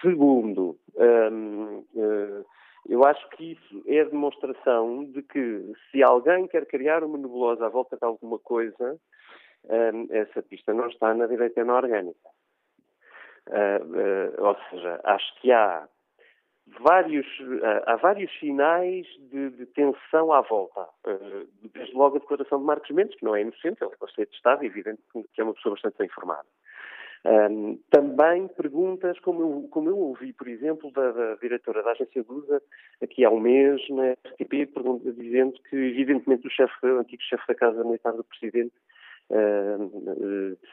Segundo, 0.00 0.78
hum, 0.96 1.84
hum, 1.94 2.44
eu 2.88 3.04
acho 3.04 3.28
que 3.30 3.52
isso 3.52 3.82
é 3.86 4.00
a 4.00 4.04
demonstração 4.04 5.04
de 5.04 5.22
que 5.22 5.72
se 5.90 6.02
alguém 6.02 6.46
quer 6.46 6.66
criar 6.66 7.02
uma 7.02 7.18
nebulosa 7.18 7.66
à 7.66 7.68
volta 7.68 7.96
de 7.96 8.04
alguma 8.04 8.38
coisa, 8.38 8.96
essa 10.10 10.42
pista 10.42 10.72
não 10.72 10.88
está 10.88 11.14
na 11.14 11.26
direita 11.26 11.64
orgânica. 11.64 12.28
Uh, 13.48 14.42
uh, 14.42 14.44
ou 14.44 14.56
seja, 14.70 15.00
acho 15.04 15.40
que 15.40 15.52
há 15.52 15.88
vários, 16.80 17.26
uh, 17.38 17.82
há 17.86 17.96
vários 17.96 18.30
sinais 18.40 19.06
de, 19.30 19.50
de, 19.50 19.66
tensão 19.66 20.32
à 20.32 20.40
volta. 20.40 20.88
desde 21.72 21.94
logo 21.94 22.16
a 22.16 22.18
declaração 22.18 22.58
de 22.58 22.64
Marcos 22.64 22.90
Mendes, 22.90 23.16
que 23.16 23.24
não 23.24 23.36
é 23.36 23.42
inocente, 23.42 23.82
ele 23.82 23.92
é 23.92 23.96
Conselheiro 23.96 24.30
de 24.30 24.36
Estado, 24.36 24.64
evidente 24.64 25.00
que 25.12 25.40
é 25.40 25.44
uma 25.44 25.54
pessoa 25.54 25.74
bastante 25.74 25.96
bem 25.98 26.06
informada. 26.06 26.48
Um, 27.24 27.78
também 27.90 28.46
perguntas, 28.48 29.18
como 29.20 29.42
eu, 29.42 29.68
como 29.70 29.88
eu 29.88 29.98
ouvi, 29.98 30.32
por 30.32 30.46
exemplo, 30.46 30.92
da, 30.92 31.10
da 31.10 31.34
diretora 31.36 31.82
da 31.82 31.90
agência 31.90 32.24
Lusa, 32.28 32.62
aqui 33.02 33.24
há 33.24 33.30
um 33.30 33.40
mês, 33.40 33.80
na 33.90 34.12
RTP, 34.12 34.70
dizendo 35.16 35.54
que, 35.68 35.76
evidentemente, 35.76 36.46
o, 36.46 36.50
chefe, 36.50 36.86
o 36.86 36.98
antigo 37.00 37.22
chefe 37.22 37.44
da 37.48 37.54
Casa 37.54 37.82
Militar 37.82 38.12
do 38.12 38.22
Presidente 38.22 38.74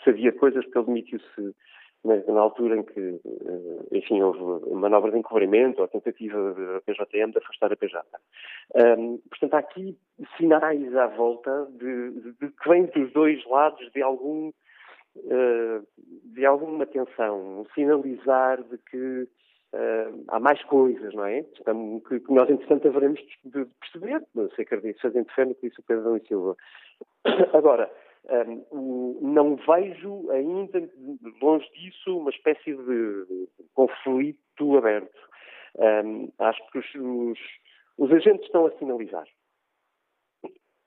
sabia 0.03 0.31
coisas 0.31 0.63
porque 0.65 0.77
ele 0.77 0.87
demitiu-se 0.87 1.55
na 2.03 2.41
altura 2.41 2.77
em 2.77 2.83
que, 2.83 2.99
eh, 2.99 3.97
enfim, 3.97 4.21
houve 4.21 4.69
manobra 4.71 5.11
de 5.11 5.17
encobrimento 5.17 5.81
ou 5.81 5.87
tentativa 5.87 6.53
da 6.53 6.81
PJM 6.81 7.31
de 7.31 7.37
afastar 7.37 7.71
a 7.71 7.77
PJ. 7.77 8.05
Um, 8.75 9.19
portanto, 9.29 9.53
há 9.53 9.59
aqui 9.59 9.97
sinais 10.37 10.95
à 10.95 11.07
volta 11.07 11.67
de, 11.71 12.11
de, 12.11 12.31
de, 12.33 12.49
que 12.49 12.69
vêm 12.69 12.85
dos 12.87 13.11
dois 13.13 13.45
lados 13.45 13.89
de 13.93 14.01
algum 14.01 14.49
uh, 14.49 15.87
de 16.25 16.45
alguma 16.45 16.85
tensão, 16.85 17.65
sinalizar 17.73 18.61
de 18.63 18.77
que 18.89 19.27
Uh, 19.75 20.23
há 20.27 20.39
mais 20.39 20.63
coisas, 20.65 21.15
não 21.15 21.25
é? 21.25 21.41
Que, 21.41 22.19
que 22.19 22.31
nós, 22.31 22.47
entretanto, 22.47 22.87
haveremos 22.87 23.19
de 23.43 23.65
perceber, 23.65 24.21
se 24.55 24.61
acredito, 24.61 25.01
fazendo 25.01 25.27
fé 25.31 25.45
no 25.45 25.55
que 25.55 25.67
disse 25.67 25.79
o 25.79 25.83
Pedro 25.83 26.15
e 26.15 26.27
Silva. 26.27 26.55
Agora, 27.53 27.89
um, 28.29 29.19
não 29.21 29.55
vejo 29.55 30.29
ainda, 30.31 30.89
longe 31.41 31.69
disso, 31.71 32.17
uma 32.17 32.29
espécie 32.29 32.73
de 32.75 33.49
conflito 33.73 34.77
aberto. 34.77 35.19
Um, 35.75 36.31
acho 36.39 36.71
que 36.71 36.79
os, 36.79 36.95
os, 36.95 37.39
os 37.97 38.11
agentes 38.11 38.45
estão 38.45 38.65
a 38.65 38.71
sinalizar. 38.77 39.27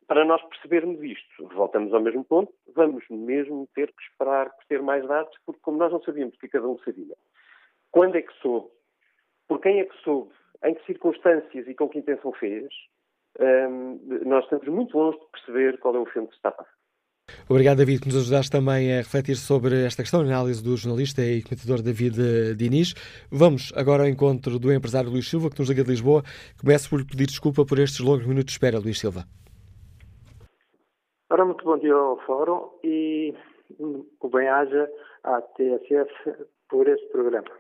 Para 0.07 0.24
nós 0.24 0.41
percebermos 0.45 1.03
isto, 1.03 1.49
voltamos 1.49 1.93
ao 1.93 2.01
mesmo 2.01 2.24
ponto, 2.24 2.53
vamos 2.74 3.05
mesmo 3.11 3.68
ter 3.74 3.89
que 3.89 4.03
esperar 4.05 4.51
por 4.51 4.64
ter 4.66 4.80
mais 4.80 5.05
dados, 5.07 5.37
porque 5.45 5.61
como 5.61 5.78
nós 5.78 5.93
não 5.93 6.01
sabíamos 6.03 6.37
o 6.37 6.39
que 6.39 6.49
cada 6.49 6.68
um 6.68 6.78
sabia, 6.78 7.16
quando 7.91 8.16
é 8.16 8.22
que 8.22 8.32
soube, 8.34 8.70
por 9.49 9.61
quem 9.61 9.80
é 9.80 9.84
que 9.84 9.97
soube, 10.03 10.32
em 10.64 10.74
que 10.74 10.87
circunstâncias 10.87 11.66
e 11.66 11.74
com 11.74 11.89
que 11.89 11.99
intenção 11.99 12.32
fez, 12.32 12.68
um, 13.41 14.01
nós 14.24 14.45
estamos 14.45 14.68
muito 14.68 14.97
longe 14.97 15.18
de 15.18 15.26
perceber 15.26 15.78
qual 15.78 15.97
é 15.97 15.99
o 15.99 16.07
filme 16.07 16.28
que 16.28 16.34
está 16.34 16.51
a 16.51 16.53
passar. 16.53 16.86
Obrigado, 17.49 17.79
David, 17.79 18.01
por 18.01 18.07
nos 18.07 18.16
ajudaste 18.16 18.51
também 18.51 18.93
a 18.93 18.99
refletir 18.99 19.37
sobre 19.37 19.85
esta 19.85 20.03
questão, 20.03 20.20
a 20.20 20.24
análise 20.24 20.62
do 20.62 20.77
jornalista 20.77 21.22
e 21.22 21.43
comentador 21.43 21.83
David 21.83 22.55
Diniz. 22.57 22.95
Vamos 23.31 23.72
agora 23.77 24.05
ao 24.05 24.09
encontro 24.09 24.59
do 24.59 24.72
empresário 24.72 25.11
Luís 25.11 25.29
Silva, 25.29 25.51
que 25.51 25.59
nos 25.59 25.68
liga 25.68 25.83
de 25.83 25.91
Lisboa. 25.91 26.22
Começo 26.61 26.91
por 26.91 27.01
lhe 27.01 27.07
pedir 27.07 27.27
desculpa 27.27 27.64
por 27.64 27.79
estes 27.79 28.01
longos 28.01 28.27
minutos 28.27 28.47
de 28.47 28.53
espera, 28.53 28.79
Luís 28.79 28.99
Silva. 28.99 29.24
Ora, 31.31 31.45
muito 31.45 31.64
bom 31.64 31.77
dia 31.79 31.95
ao 31.95 32.18
Fórum 32.20 32.70
e 32.85 33.35
o 33.79 34.29
bem-aja 34.29 34.89
à 35.24 35.41
TSF 35.41 36.47
por 36.68 36.89
este 36.89 37.07
programa. 37.09 37.51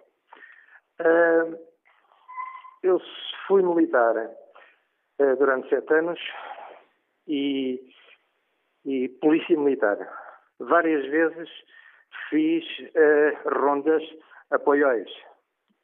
Eu 2.82 3.00
fui 3.46 3.62
militar 3.62 4.16
uh, 4.16 5.36
durante 5.36 5.68
sete 5.68 5.92
anos 5.94 6.20
e 7.26 7.80
e 8.86 9.08
polícia 9.20 9.58
militar. 9.58 9.98
Várias 10.60 11.04
vezes 11.10 11.50
fiz 12.30 12.64
uh, 12.78 13.48
rondas 13.58 14.02
apoiais 14.50 15.10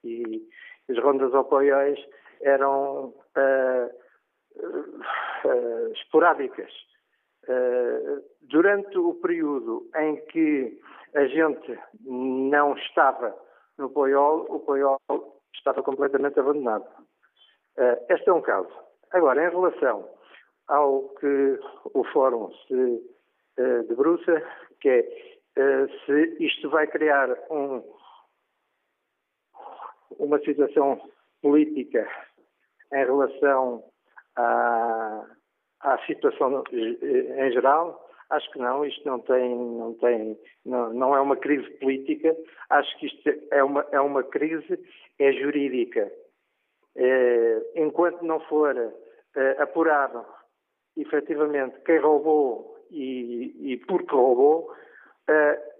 e 0.05 0.49
as 0.89 0.99
rondas 0.99 1.35
apoiais 1.35 1.99
eram 2.41 3.13
uh, 3.37 3.91
esporádicas. 5.93 6.73
durante 8.43 8.99
o 8.99 9.15
período 9.15 9.89
em 9.97 10.17
que 10.27 10.79
a 11.15 11.25
gente 11.27 11.79
não 12.05 12.75
estava 12.77 13.35
no 13.79 13.91
Poiol, 13.91 14.47
o 14.49 14.61
Poiol 14.61 15.01
estava 15.55 15.83
completamente 15.83 16.39
abandonado. 16.39 16.87
este 18.09 18.29
é 18.29 18.33
um 18.33 18.43
caso. 18.43 18.73
Agora, 19.11 19.45
em 19.45 19.51
relação 19.51 20.09
ao 20.73 21.11
que 21.21 21.59
o 21.93 22.03
Fórum 22.13 22.51
se 22.67 22.75
uh, 22.75 23.83
debruça, 23.89 24.43
que 24.81 24.89
é 24.89 25.01
uh, 25.59 25.89
se 26.07 26.37
isto 26.43 26.71
vai 26.71 26.87
criar 26.87 27.29
um, 27.51 27.83
uma 30.19 30.39
situação 30.41 30.99
política 31.43 32.09
em 32.91 33.05
relação 33.05 33.85
à, 34.37 35.27
à 35.81 35.99
situação 36.07 36.65
eh, 36.73 37.47
em 37.47 37.53
geral, 37.53 38.09
acho 38.31 38.51
que 38.53 38.59
não, 38.59 38.85
isto 38.85 39.07
não 39.07 39.19
tem, 39.21 39.55
não 39.55 39.95
tem, 39.95 40.39
não, 40.65 40.93
não 40.95 41.15
é 41.15 41.21
uma 41.21 41.37
crise 41.37 41.69
política, 41.79 42.35
acho 42.71 42.99
que 42.99 43.07
isto 43.07 43.31
é 43.51 43.63
uma, 43.63 43.87
é 43.93 44.01
uma 44.01 44.23
crise 44.23 44.79
é 45.19 45.33
jurídica. 45.33 46.11
É, 46.95 47.63
enquanto 47.77 48.23
não 48.23 48.41
for 48.41 48.77
é, 48.77 49.63
apurado 49.63 50.25
efetivamente, 50.97 51.81
quem 51.85 51.99
roubou 51.99 52.77
e, 52.91 53.73
e 53.73 53.77
porque 53.87 54.15
roubou, 54.15 54.71
uh, 55.31 55.73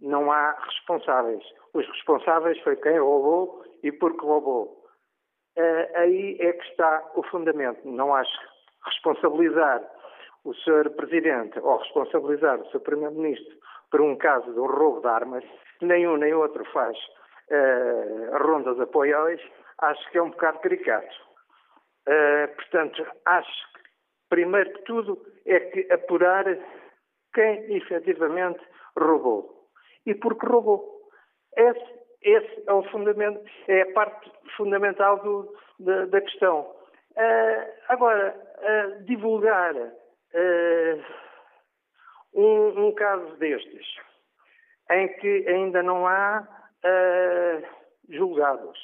não 0.00 0.30
há 0.30 0.52
responsáveis. 0.52 1.42
Os 1.74 1.86
responsáveis 1.86 2.58
foi 2.60 2.76
quem 2.76 2.98
roubou 2.98 3.64
e 3.82 3.92
porque 3.92 4.24
roubou. 4.24 4.84
Uh, 5.56 5.96
aí 5.96 6.36
é 6.40 6.52
que 6.52 6.64
está 6.70 7.02
o 7.14 7.22
fundamento. 7.24 7.80
Não 7.84 8.14
acho 8.14 8.38
responsabilizar 8.84 9.82
o 10.44 10.54
Sr. 10.54 10.90
Presidente 10.90 11.58
ou 11.58 11.78
responsabilizar 11.78 12.60
o 12.60 12.66
Sr. 12.70 12.80
Primeiro-Ministro 12.80 13.56
por 13.90 14.00
um 14.00 14.16
caso 14.16 14.52
de 14.52 14.58
roubo 14.58 15.00
de 15.00 15.06
armas, 15.06 15.44
nenhum 15.80 16.16
nem 16.16 16.34
outro 16.34 16.64
faz 16.66 16.96
uh, 17.50 18.36
rondas 18.38 18.78
apoiais, 18.80 19.40
acho 19.78 20.10
que 20.10 20.18
é 20.18 20.22
um 20.22 20.30
bocado 20.30 20.58
caricato. 20.60 21.16
Uh, 22.08 22.54
portanto, 22.56 23.06
acho 23.24 23.72
primeiro 24.28 24.72
que 24.72 24.82
tudo, 24.82 25.20
é 25.44 25.60
que 25.60 25.92
apurar 25.92 26.44
quem 27.34 27.76
efetivamente 27.76 28.60
roubou. 28.98 29.68
E 30.04 30.14
porque 30.14 30.46
roubou. 30.46 30.96
Esse, 31.56 32.00
esse 32.22 32.62
é 32.66 32.72
o 32.72 32.82
fundamento, 32.90 33.40
é 33.68 33.82
a 33.82 33.92
parte 33.92 34.30
fundamental 34.56 35.22
do, 35.22 35.54
da, 35.80 36.06
da, 36.06 36.20
questão. 36.20 36.60
Uh, 37.12 37.72
agora, 37.88 38.34
uh, 38.58 39.04
divulgar 39.04 39.74
uh, 39.74 41.04
um, 42.34 42.86
um, 42.86 42.94
caso 42.94 43.36
destes, 43.36 43.86
em 44.90 45.08
que 45.18 45.48
ainda 45.48 45.82
não 45.82 46.06
há 46.06 46.46
julgados, 48.08 48.78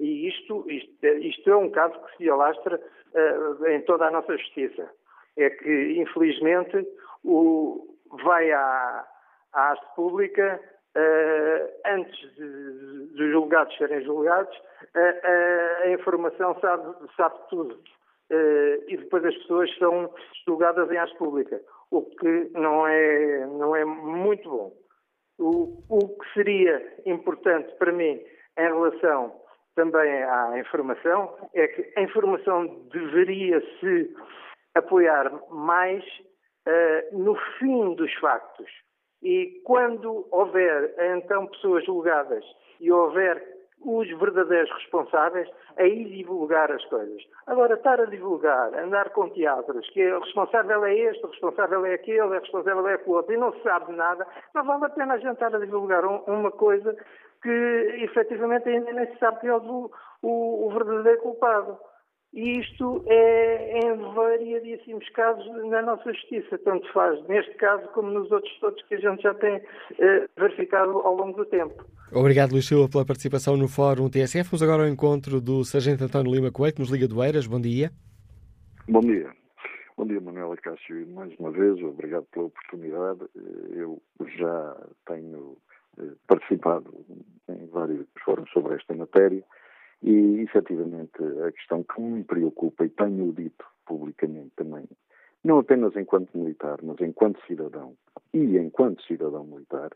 e 0.00 0.26
isto, 0.26 0.68
isto, 0.68 1.06
isto, 1.06 1.50
é 1.50 1.56
um 1.56 1.70
caso 1.70 1.94
que 2.00 2.16
se 2.16 2.30
alastra 2.30 2.80
uh, 3.14 3.66
em 3.66 3.80
toda 3.82 4.06
a 4.06 4.10
nossa 4.10 4.36
justiça. 4.36 4.90
É 5.36 5.50
que, 5.50 6.00
infelizmente, 6.00 6.86
o, 7.24 7.96
vai 8.24 8.50
à, 8.50 9.06
à 9.52 9.60
arte 9.70 9.86
pública 9.94 10.60
uh, 10.96 11.80
antes 11.86 12.36
dos 12.36 13.30
julgados 13.30 13.76
serem 13.76 14.02
julgados, 14.02 14.56
uh, 14.56 15.84
a 15.84 15.90
informação 15.90 16.58
sabe, 16.60 16.94
sabe 17.16 17.38
tudo. 17.48 17.80
e 18.88 18.96
depois 18.96 19.24
as 19.24 19.36
pessoas 19.38 19.76
são 19.78 20.12
julgadas 20.46 20.90
em 20.90 20.98
arte 20.98 21.16
pública, 21.16 21.60
o 21.90 22.02
que 22.02 22.50
não 22.52 22.86
é, 22.86 23.46
não 23.46 23.74
é 23.74 23.84
muito 23.84 24.48
bom. 24.48 24.72
O, 25.38 25.82
o 25.88 26.08
que 26.18 26.32
seria 26.34 26.96
importante 27.06 27.74
para 27.76 27.92
mim 27.92 28.22
em 28.58 28.62
relação 28.62 29.39
também 29.74 30.22
à 30.22 30.58
informação 30.58 31.34
é 31.54 31.66
que 31.68 31.92
a 31.96 32.02
informação 32.02 32.66
deveria 32.92 33.60
se 33.78 34.14
apoiar 34.74 35.30
mais 35.50 36.04
uh, 36.04 37.18
no 37.18 37.36
fim 37.58 37.94
dos 37.94 38.12
factos. 38.14 38.70
E 39.22 39.60
quando 39.64 40.26
houver 40.30 40.94
então 40.98 41.46
pessoas 41.48 41.84
julgadas 41.84 42.44
e 42.80 42.90
houver 42.90 43.60
os 43.82 44.08
verdadeiros 44.18 44.70
responsáveis, 44.72 45.48
aí 45.76 46.04
divulgar 46.04 46.70
as 46.70 46.84
coisas. 46.86 47.22
Agora, 47.46 47.74
estar 47.74 47.98
a 48.00 48.04
divulgar, 48.04 48.74
andar 48.74 49.10
com 49.10 49.28
teatros, 49.30 49.88
que 49.90 50.06
o 50.12 50.20
responsável 50.20 50.84
é 50.84 50.94
este, 50.94 51.24
o 51.24 51.30
responsável 51.30 51.86
é 51.86 51.94
aquele, 51.94 52.20
o 52.20 52.28
responsável 52.28 52.86
é 52.88 52.94
aquele 52.94 53.16
outro, 53.16 53.32
e 53.32 53.38
não 53.38 53.52
se 53.54 53.62
sabe 53.62 53.92
nada, 53.92 54.26
não 54.54 54.64
vale 54.64 54.84
a 54.84 54.90
pena 54.90 55.14
a 55.14 55.18
gente 55.18 55.32
estar 55.32 55.54
a 55.54 55.58
divulgar 55.58 56.04
um, 56.04 56.18
uma 56.26 56.50
coisa 56.50 56.94
que 57.42 58.04
efetivamente 58.04 58.68
ainda 58.68 58.92
nem 58.92 59.06
se 59.06 59.18
sabe 59.18 59.40
quem 59.40 59.50
é 59.50 59.56
o, 59.56 59.90
o, 60.22 60.66
o 60.66 60.70
verdadeiro 60.72 61.20
culpado. 61.20 61.78
E 62.32 62.60
isto 62.60 63.02
é 63.08 63.80
em 63.80 63.96
variadíssimos 64.14 65.08
casos 65.10 65.44
na 65.68 65.82
nossa 65.82 66.12
justiça, 66.12 66.56
tanto 66.58 66.90
faz 66.92 67.20
neste 67.26 67.52
caso 67.54 67.88
como 67.88 68.08
nos 68.10 68.30
outros 68.30 68.56
todos 68.60 68.80
que 68.84 68.94
a 68.94 69.00
gente 69.00 69.22
já 69.22 69.34
tem 69.34 69.60
eh, 69.98 70.28
verificado 70.36 70.92
ao 70.98 71.16
longo 71.16 71.36
do 71.38 71.44
tempo. 71.44 71.84
Obrigado, 72.12 72.52
Luís 72.52 72.68
Silva, 72.68 72.88
pela 72.88 73.04
participação 73.04 73.56
no 73.56 73.66
Fórum 73.66 74.08
TSF. 74.08 74.48
Vamos 74.48 74.62
agora 74.62 74.84
ao 74.84 74.88
encontro 74.88 75.40
do 75.40 75.64
Sargento 75.64 76.04
António 76.04 76.32
Lima 76.32 76.52
Coelho, 76.52 76.76
nos 76.78 76.90
Liga 76.90 77.08
do 77.08 77.22
Eiras. 77.22 77.48
Bom 77.48 77.60
dia. 77.60 77.90
Bom 78.88 79.00
dia. 79.00 79.32
Bom 79.96 80.06
dia, 80.06 80.20
Manuela 80.20 80.56
Cássio, 80.56 81.06
mais 81.08 81.36
uma 81.38 81.50
vez, 81.50 81.82
obrigado 81.82 82.26
pela 82.32 82.46
oportunidade. 82.46 83.20
Eu 83.72 84.00
já 84.38 84.76
tenho 85.06 85.56
eh, 85.68 85.69
participado 86.26 86.92
em 87.48 87.66
vários 87.66 88.06
fóruns 88.24 88.50
sobre 88.50 88.74
esta 88.74 88.94
matéria 88.94 89.42
e, 90.02 90.40
efetivamente, 90.40 91.22
a 91.46 91.52
questão 91.52 91.82
que 91.82 92.00
me 92.00 92.24
preocupa, 92.24 92.84
e 92.84 92.88
tenho 92.90 93.32
dito 93.32 93.64
publicamente 93.86 94.52
também, 94.56 94.84
não 95.44 95.58
apenas 95.58 95.94
enquanto 95.96 96.36
militar, 96.36 96.78
mas 96.82 97.00
enquanto 97.00 97.44
cidadão 97.46 97.94
e 98.32 98.56
enquanto 98.58 99.02
cidadão 99.02 99.44
militar, 99.44 99.90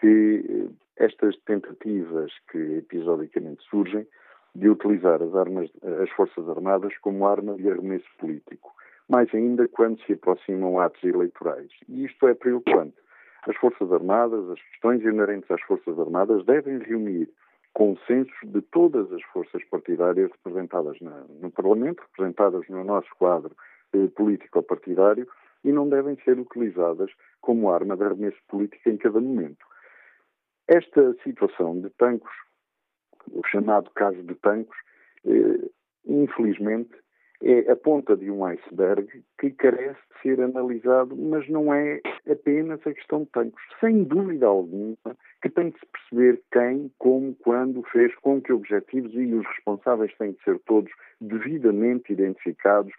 que 0.00 0.68
estas 0.96 1.36
tentativas 1.40 2.32
que 2.50 2.58
episodicamente 2.58 3.64
surgem 3.68 4.06
de 4.54 4.68
utilizar 4.68 5.22
as, 5.22 5.34
armas, 5.34 5.70
as 6.02 6.10
Forças 6.10 6.48
Armadas 6.48 6.96
como 6.98 7.26
arma 7.26 7.54
de 7.56 7.70
arremesso 7.70 8.06
político, 8.18 8.72
mais 9.08 9.32
ainda 9.34 9.68
quando 9.68 10.00
se 10.04 10.14
aproximam 10.14 10.80
atos 10.80 11.02
eleitorais. 11.04 11.70
E 11.88 12.04
isto 12.04 12.26
é 12.26 12.34
preocupante. 12.34 12.96
As 13.48 13.56
Forças 13.56 13.92
Armadas, 13.92 14.50
as 14.50 14.60
questões 14.60 15.02
inerentes 15.02 15.50
às 15.50 15.60
Forças 15.62 15.98
Armadas 15.98 16.44
devem 16.44 16.78
reunir 16.78 17.30
consensos 17.72 18.34
de 18.42 18.60
todas 18.60 19.12
as 19.12 19.22
forças 19.24 19.62
partidárias 19.64 20.30
representadas 20.32 20.98
na, 21.00 21.24
no 21.40 21.50
Parlamento, 21.50 22.02
representadas 22.02 22.66
no 22.68 22.82
nosso 22.82 23.08
quadro 23.18 23.54
eh, 23.92 24.08
político-partidário, 24.16 25.28
e 25.62 25.70
não 25.70 25.88
devem 25.88 26.16
ser 26.24 26.38
utilizadas 26.38 27.10
como 27.40 27.70
arma 27.70 27.96
de 27.96 28.04
arremesso 28.04 28.38
político 28.48 28.88
em 28.88 28.96
cada 28.96 29.20
momento. 29.20 29.64
Esta 30.66 31.14
situação 31.22 31.80
de 31.80 31.90
Tancos, 31.90 32.32
o 33.30 33.46
chamado 33.46 33.90
caso 33.90 34.22
de 34.22 34.34
Tancos, 34.36 34.76
eh, 35.24 35.70
infelizmente 36.06 36.96
é 37.42 37.70
a 37.70 37.76
ponta 37.76 38.16
de 38.16 38.30
um 38.30 38.44
iceberg 38.44 39.22
que 39.38 39.50
carece 39.50 40.00
de 40.14 40.22
ser 40.22 40.40
analisado, 40.40 41.16
mas 41.16 41.48
não 41.48 41.72
é 41.72 42.00
apenas 42.28 42.80
a 42.86 42.94
questão 42.94 43.24
de 43.24 43.30
Tancos. 43.30 43.62
Sem 43.80 44.04
dúvida 44.04 44.46
alguma 44.46 44.96
que 45.42 45.50
tem 45.50 45.70
de 45.70 45.78
se 45.78 45.86
perceber 45.86 46.42
quem, 46.52 46.90
como, 46.98 47.34
quando 47.36 47.82
fez, 47.84 48.14
com 48.16 48.40
que 48.40 48.52
objetivos 48.52 49.12
e 49.14 49.34
os 49.34 49.46
responsáveis 49.46 50.14
têm 50.16 50.32
de 50.32 50.42
ser 50.42 50.58
todos 50.60 50.90
devidamente 51.20 52.12
identificados, 52.12 52.92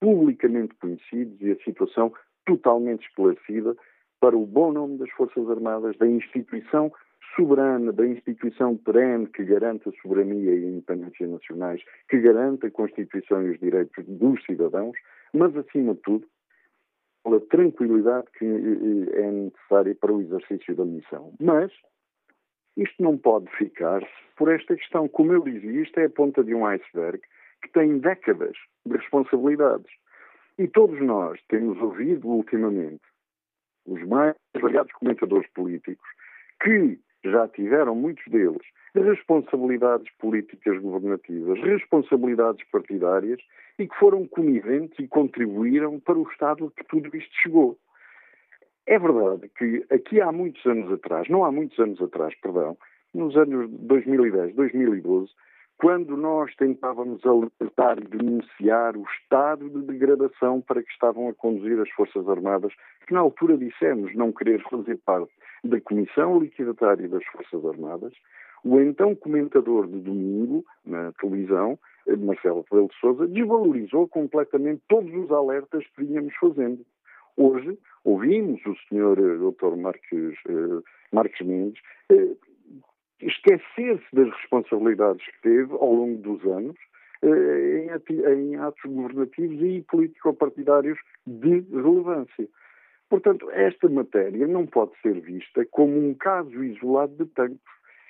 publicamente 0.00 0.74
conhecidos 0.80 1.40
e 1.40 1.52
a 1.52 1.64
situação 1.64 2.12
totalmente 2.44 3.06
esclarecida 3.06 3.76
para 4.20 4.36
o 4.36 4.46
bom 4.46 4.72
nome 4.72 4.98
das 4.98 5.10
Forças 5.10 5.48
Armadas, 5.48 5.96
da 5.98 6.06
instituição 6.06 6.92
soberana, 7.34 7.92
da 7.92 8.06
instituição 8.06 8.76
perene 8.76 9.26
que 9.26 9.44
garante 9.44 9.88
a 9.88 9.92
soberania 10.02 10.54
e 10.54 10.64
a 10.64 10.68
independência 10.68 11.26
nacionais, 11.26 11.82
que 12.08 12.18
garante 12.18 12.66
a 12.66 12.70
Constituição 12.70 13.42
e 13.42 13.50
os 13.50 13.60
direitos 13.60 14.04
dos 14.06 14.42
cidadãos, 14.44 14.96
mas, 15.32 15.56
acima 15.56 15.94
de 15.94 16.00
tudo, 16.00 16.26
pela 17.24 17.40
tranquilidade 17.40 18.26
que 18.38 18.44
eh, 18.44 19.20
é 19.20 19.30
necessária 19.30 19.94
para 19.94 20.12
o 20.12 20.20
exercício 20.20 20.76
da 20.76 20.84
missão. 20.84 21.34
Mas 21.40 21.72
isto 22.76 23.02
não 23.02 23.18
pode 23.18 23.50
ficar 23.56 24.06
por 24.36 24.52
esta 24.52 24.76
questão. 24.76 25.08
Como 25.08 25.32
eu 25.32 25.42
dizia, 25.42 25.82
isto 25.82 25.98
é 25.98 26.04
a 26.04 26.10
ponta 26.10 26.44
de 26.44 26.54
um 26.54 26.64
iceberg 26.66 27.20
que 27.62 27.72
tem 27.72 27.98
décadas 27.98 28.56
de 28.84 28.96
responsabilidades. 28.96 29.90
E 30.58 30.68
todos 30.68 31.00
nós 31.00 31.40
temos 31.48 31.80
ouvido 31.80 32.28
ultimamente 32.28 33.02
os 33.86 34.02
mais 34.04 34.34
variados 34.60 34.92
comentadores 34.92 35.50
políticos 35.52 36.06
que 36.62 36.98
já 37.30 37.48
tiveram 37.48 37.94
muitos 37.94 38.24
deles 38.26 38.62
responsabilidades 39.00 40.10
políticas 40.18 40.78
governativas, 40.80 41.60
responsabilidades 41.60 42.66
partidárias 42.70 43.40
e 43.78 43.86
que 43.86 43.96
foram 43.96 44.26
coniventes 44.26 44.98
e 44.98 45.08
contribuíram 45.08 46.00
para 46.00 46.18
o 46.18 46.28
estado 46.30 46.66
a 46.66 46.70
que 46.70 46.86
tudo 46.88 47.14
isto 47.16 47.34
chegou. 47.42 47.78
É 48.86 48.98
verdade 48.98 49.50
que 49.56 49.84
aqui 49.90 50.20
há 50.20 50.30
muitos 50.30 50.64
anos 50.64 50.90
atrás, 50.92 51.28
não 51.28 51.44
há 51.44 51.50
muitos 51.50 51.78
anos 51.78 52.00
atrás, 52.00 52.34
perdão, 52.40 52.76
nos 53.12 53.36
anos 53.36 53.68
2010, 53.70 54.54
2012, 54.54 55.30
quando 55.78 56.16
nós 56.16 56.54
tentávamos 56.56 57.20
alertar 57.26 57.98
e 57.98 58.08
denunciar 58.08 58.96
o 58.96 59.02
estado 59.02 59.68
de 59.68 59.82
degradação 59.82 60.62
para 60.62 60.82
que 60.82 60.90
estavam 60.90 61.28
a 61.28 61.34
conduzir 61.34 61.78
as 61.80 61.90
Forças 61.90 62.26
Armadas, 62.28 62.72
que 63.06 63.12
na 63.12 63.20
altura 63.20 63.58
dissemos 63.58 64.14
não 64.14 64.32
querer 64.32 64.62
fazer 64.70 64.98
parte 65.04 65.32
da 65.66 65.80
Comissão 65.80 66.40
Liquidatária 66.40 67.08
das 67.08 67.24
Forças 67.26 67.64
Armadas, 67.64 68.12
o 68.64 68.80
então 68.80 69.14
comentador 69.14 69.86
de 69.86 70.00
domingo, 70.00 70.64
na 70.84 71.12
televisão, 71.12 71.78
Marcelo 72.18 72.64
Rebelo 72.70 73.26
de 73.26 73.34
desvalorizou 73.34 74.08
completamente 74.08 74.82
todos 74.88 75.12
os 75.14 75.30
alertas 75.30 75.84
que 75.94 76.04
vínhamos 76.04 76.34
fazendo. 76.36 76.84
Hoje, 77.36 77.78
ouvimos 78.04 78.64
o 78.64 78.74
senhor 78.88 79.18
eh, 79.18 79.36
Dr. 79.36 79.76
Marques, 79.76 80.34
eh, 80.48 80.82
Marques 81.12 81.46
Mendes 81.46 81.80
eh, 82.10 82.34
esquecer-se 83.20 84.14
das 84.14 84.30
responsabilidades 84.30 85.24
que 85.26 85.42
teve 85.42 85.72
ao 85.72 85.92
longo 85.92 86.18
dos 86.18 86.44
anos 86.44 86.76
em, 87.22 87.88
em 88.32 88.56
atos 88.56 88.84
governativos 88.84 89.60
e 89.60 89.82
político-partidários 89.88 90.98
de 91.26 91.60
relevância. 91.72 92.48
Portanto, 93.08 93.50
esta 93.50 93.88
matéria 93.88 94.46
não 94.46 94.66
pode 94.66 94.92
ser 95.00 95.20
vista 95.20 95.64
como 95.70 95.96
um 95.96 96.14
caso 96.14 96.64
isolado 96.64 97.24
de 97.24 97.30
tantos. 97.32 97.60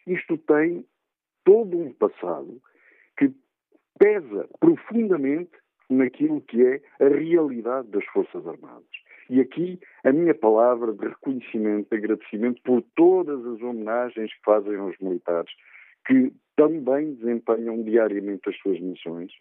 Isto 0.07 0.39
tem 0.39 0.85
todo 1.45 1.79
um 1.79 1.93
passado 1.93 2.61
que 3.19 3.33
pesa 3.99 4.49
profundamente 4.59 5.53
naquilo 5.89 6.41
que 6.41 6.65
é 6.65 6.81
a 7.01 7.09
realidade 7.09 7.89
das 7.89 8.05
Forças 8.07 8.47
Armadas. 8.47 8.85
E 9.29 9.41
aqui 9.41 9.79
a 10.05 10.13
minha 10.13 10.35
palavra 10.35 10.93
de 10.93 11.09
reconhecimento, 11.09 11.89
de 11.91 11.97
agradecimento 11.97 12.63
por 12.63 12.83
todas 12.95 13.45
as 13.45 13.61
homenagens 13.61 14.33
que 14.33 14.41
fazem 14.45 14.77
aos 14.77 14.97
militares, 14.99 15.53
que 16.07 16.33
também 16.57 17.15
desempenham 17.15 17.83
diariamente 17.83 18.49
as 18.49 18.57
suas 18.59 18.81
missões, 18.81 19.33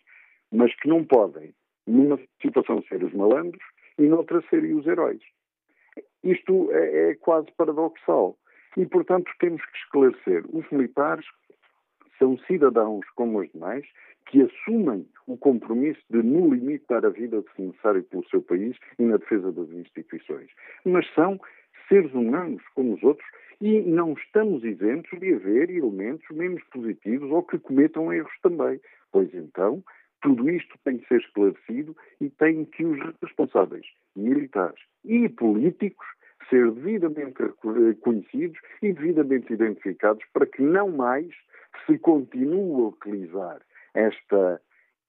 mas 0.52 0.76
que 0.76 0.88
não 0.88 1.04
podem, 1.04 1.54
numa 1.88 2.20
situação, 2.42 2.84
ser 2.84 3.04
os 3.04 3.14
malandros 3.14 3.64
e 3.98 4.04
noutra 4.04 4.44
serem 4.50 4.74
os 4.74 4.86
heróis. 4.86 5.22
Isto 6.26 6.70
é, 6.72 7.12
é 7.12 7.16
quase 7.16 7.48
paradoxal. 7.56 8.38
E, 8.76 8.86
portanto, 8.86 9.32
temos 9.40 9.64
que 9.66 9.78
esclarecer. 9.78 10.44
Os 10.52 10.70
militares 10.70 11.26
são 12.20 12.38
cidadãos 12.40 13.06
como 13.16 13.40
os 13.40 13.52
demais 13.52 13.86
que 14.26 14.42
assumem 14.42 15.08
o 15.28 15.38
compromisso 15.38 16.02
de, 16.10 16.22
no 16.24 16.54
limite, 16.54 16.86
dar 16.90 17.06
a 17.06 17.10
vida 17.10 17.44
se 17.56 17.62
necessário 17.62 18.04
pelo 18.04 18.28
seu 18.28 18.42
país 18.42 18.76
e 18.98 19.04
na 19.04 19.18
defesa 19.18 19.52
das 19.52 19.70
instituições. 19.70 20.50
Mas 20.84 21.08
são 21.14 21.40
seres 21.88 22.12
humanos 22.14 22.64
como 22.74 22.96
os 22.96 23.04
outros 23.04 23.28
e 23.62 23.82
não 23.82 24.14
estamos 24.14 24.64
isentos 24.64 25.20
de 25.20 25.34
haver 25.34 25.70
elementos 25.70 26.26
menos 26.36 26.64
positivos 26.66 27.30
ou 27.32 27.44
que 27.44 27.60
cometam 27.60 28.12
erros 28.12 28.34
também. 28.42 28.80
Pois 29.12 29.34
então, 29.34 29.84
tudo 30.22 30.50
isto 30.50 30.76
tem 30.84 30.98
que 30.98 31.08
ser 31.08 31.20
esclarecido 31.20 31.96
e 32.20 32.30
tem 32.32 32.66
que 32.66 32.84
os 32.84 33.00
responsáveis 33.22 33.86
militares 34.16 34.82
e 35.04 35.30
políticos 35.30 36.08
ser 36.50 36.72
devidamente 36.72 37.36
conhecidos 38.02 38.60
e 38.82 38.94
devidamente 38.94 39.54
identificados 39.54 40.24
para 40.34 40.46
que 40.46 40.62
não 40.62 40.90
mais 40.90 41.28
se 41.86 41.98
continue 42.00 42.82
a 42.82 42.88
utilizar 42.88 43.62
esta, 43.94 44.62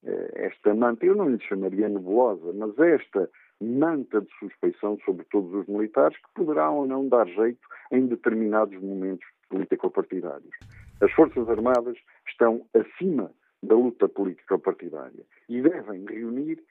eh, 0.05 0.31
esta 0.35 0.75
manta, 0.75 1.05
eu 1.05 1.15
não 1.15 1.29
lhe 1.29 1.41
chamaria 1.41 1.89
nebulosa, 1.89 2.53
mas 2.55 2.79
esta 2.79 3.29
manta 3.61 4.21
de 4.21 4.29
suspeição 4.39 4.99
sobre 5.05 5.25
todos 5.31 5.53
os 5.55 5.67
militares 5.67 6.17
que 6.17 6.35
poderá 6.35 6.71
ou 6.71 6.87
não 6.87 7.09
dar 7.09 7.27
jeito 7.27 7.67
em 7.91 8.07
determinados 8.07 8.81
momentos 8.81 9.27
político-partidários. 9.49 10.55
As 11.01 11.11
Forças 11.13 11.49
Armadas 11.49 11.97
estão 12.29 12.67
acima 12.75 13.31
da 13.63 13.75
luta 13.75 14.09
político-partidária 14.09 15.25
e 15.49 15.61
devem 15.61 16.05
reunir 16.05 16.63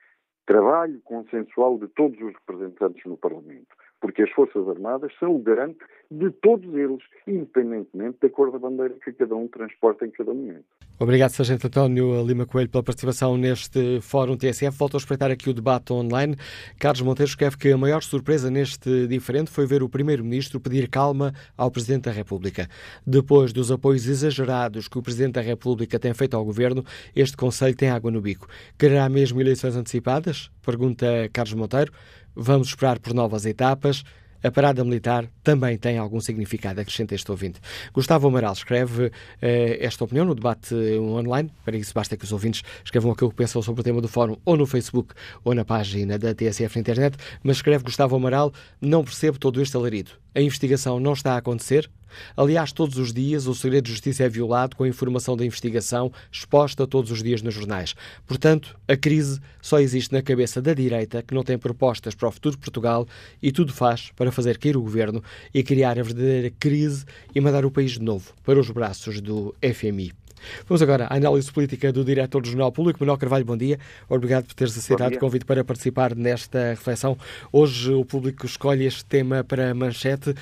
trabalho 0.46 1.02
consensual 1.02 1.80
de 1.80 1.88
todos 1.88 2.20
os 2.22 2.34
representantes 2.34 3.04
no 3.06 3.18
Parlamento 3.18 3.76
porque 4.02 4.22
as 4.22 4.30
Forças 4.32 4.68
Armadas 4.68 5.12
são 5.20 5.36
o 5.36 5.40
garante 5.40 5.80
de 6.12 6.30
todos 6.30 6.74
eles, 6.76 7.02
independentemente 7.28 8.18
da 8.22 8.30
cor 8.30 8.52
da 8.52 8.60
bandeira 8.60 8.94
que 9.04 9.12
cada 9.14 9.36
um 9.36 9.48
transporta 9.48 10.06
em 10.06 10.12
cada 10.12 10.34
momento. 10.34 10.66
Obrigado, 11.00 11.32
Sargento 11.32 11.68
António 11.68 12.24
Lima 12.26 12.46
Coelho, 12.46 12.70
pela 12.70 12.84
participação 12.84 13.36
neste 13.36 14.00
Fórum 14.02 14.38
TSF. 14.38 14.78
Volto 14.78 14.96
a 14.96 15.00
espreitar 15.00 15.32
aqui 15.32 15.50
o 15.50 15.54
debate 15.54 15.92
online. 15.92 16.36
Carlos 16.80 17.02
Monteiro 17.02 17.30
escreve 17.30 17.58
que 17.58 17.72
a 17.72 17.78
maior 17.78 18.02
surpresa 18.02 18.50
neste 18.50 19.08
diferente 19.08 19.50
foi 19.50 19.66
ver 19.66 19.84
o 19.84 19.90
Primeiro-Ministro 19.90 20.60
pedir 20.60 20.88
calma 20.90 21.34
ao 21.58 21.72
Presidente 21.72 22.04
da 22.04 22.12
República. 22.12 22.68
Depois 23.06 23.52
dos 23.52 23.72
apoios 23.72 24.08
exagerados 24.08 24.88
que 24.88 24.98
o 24.98 25.02
Presidente 25.02 25.34
da 25.34 25.42
República 25.42 26.00
tem 26.00 26.14
feito 26.14 26.38
ao 26.38 26.46
Governo, 26.46 26.84
este 27.16 27.36
Conselho 27.36 27.76
tem 27.76 27.90
água 27.90 28.12
no 28.12 28.22
bico. 28.22 28.48
Quererá 28.78 29.10
mesmo 29.10 29.42
eleições 29.42 29.76
antecipadas? 29.76 30.50
Pergunta 30.64 31.06
Carlos 31.34 31.56
Monteiro. 31.56 31.92
Vamos 32.36 32.68
esperar 32.70 33.00
por 33.00 33.14
novas 33.14 33.46
etapas. 33.46 34.04
A 34.44 34.52
parada 34.52 34.84
militar 34.84 35.28
também 35.44 35.76
tem 35.76 35.98
algum 35.98 36.20
significado, 36.20 36.80
acrescenta 36.80 37.16
este 37.16 37.32
ouvinte. 37.32 37.60
Gustavo 37.92 38.28
Amaral 38.28 38.54
escreve 38.54 39.12
eh, 39.42 39.80
esta 39.82 40.04
opinião 40.04 40.24
no 40.24 40.36
debate 40.36 40.76
online. 41.00 41.52
Para 41.64 41.76
isso, 41.76 41.94
basta 41.96 42.16
que 42.16 42.26
os 42.26 42.32
ouvintes 42.32 42.62
escrevam 42.84 43.12
aquilo 43.12 43.32
que 43.32 43.38
pensam 43.38 43.62
sobre 43.64 43.82
o 43.82 43.84
tema 43.84 44.02
do 44.02 44.08
fórum 44.08 44.38
ou 44.46 44.56
no 44.56 44.68
Facebook 44.68 45.16
ou 45.44 45.56
na 45.56 45.66
página 45.66 46.20
da 46.20 46.36
TSF 46.36 46.76
na 46.76 46.82
internet. 46.82 47.18
Mas 47.42 47.58
escreve 47.58 47.86
Gustavo 47.86 48.16
Amaral: 48.16 48.54
não 48.80 49.04
percebo 49.04 49.40
todo 49.40 49.60
este 49.60 49.76
alarido. 49.78 50.25
A 50.36 50.42
investigação 50.42 51.00
não 51.00 51.14
está 51.14 51.36
a 51.36 51.38
acontecer? 51.38 51.90
Aliás, 52.36 52.74
todos 52.74 52.98
os 52.98 53.14
dias 53.14 53.48
o 53.48 53.56
segredo 53.56 53.86
de 53.86 53.92
justiça 53.92 54.24
é 54.26 54.30
violado 54.30 54.76
com 54.76 54.84
a 54.84 54.88
informação 54.88 55.38
da 55.38 55.46
investigação 55.46 56.12
exposta 56.30 56.86
todos 56.86 57.10
os 57.10 57.24
dias 57.24 57.42
nos 57.42 57.54
jornais. 57.54 57.96
Portanto, 58.28 58.78
a 58.86 58.98
crise 58.98 59.40
só 59.62 59.80
existe 59.80 60.12
na 60.12 60.22
cabeça 60.22 60.62
da 60.62 60.74
direita, 60.74 61.24
que 61.24 61.34
não 61.34 61.42
tem 61.42 61.58
propostas 61.58 62.14
para 62.16 62.28
o 62.28 62.32
futuro 62.32 62.56
de 62.56 62.62
Portugal 62.62 63.08
e 63.42 63.50
tudo 63.50 63.72
faz 63.72 64.12
para 64.14 64.30
fazer 64.30 64.58
cair 64.58 64.76
o 64.76 64.82
governo 64.82 65.24
e 65.54 65.64
criar 65.64 65.98
a 65.98 66.04
verdadeira 66.04 66.54
crise 66.60 67.06
e 67.34 67.40
mandar 67.40 67.66
o 67.66 67.72
país 67.72 67.92
de 67.92 68.02
novo 68.02 68.34
para 68.44 68.60
os 68.60 68.70
braços 68.70 69.22
do 69.22 69.56
FMI. 69.62 70.25
Vamos 70.68 70.82
agora 70.82 71.06
à 71.06 71.16
análise 71.16 71.52
política 71.52 71.92
do 71.92 72.04
diretor 72.04 72.42
do 72.42 72.48
Jornal 72.48 72.72
Público, 72.72 73.00
Manuel 73.00 73.18
Carvalho. 73.18 73.46
Bom 73.46 73.58
dia. 73.58 73.80
Obrigado 74.10 74.46
por 74.46 74.54
teres 74.54 74.78
aceitado 74.78 75.16
o 75.16 75.20
convite 75.20 75.46
para 75.46 75.64
participar 75.64 76.16
nesta 76.16 76.72
reflexão. 76.72 77.18
Hoje 77.52 77.94
o 77.94 78.06
público 78.06 78.46
escolhe 78.46 78.86
este 78.86 79.06
tema 79.06 79.44
para 79.44 79.74
manchete. 79.74 80.34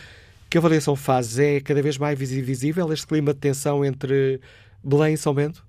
Que 0.49 0.57
avaliação 0.57 0.95
faz? 0.95 1.39
É 1.39 1.59
cada 1.59 1.81
vez 1.81 1.97
mais 1.97 2.17
visível 2.17 2.91
este 2.93 3.07
clima 3.07 3.33
de 3.33 3.39
tensão 3.39 3.83
entre 3.83 4.39
Belém 4.83 5.13
e 5.13 5.17
São 5.17 5.33
Bento? 5.33 5.65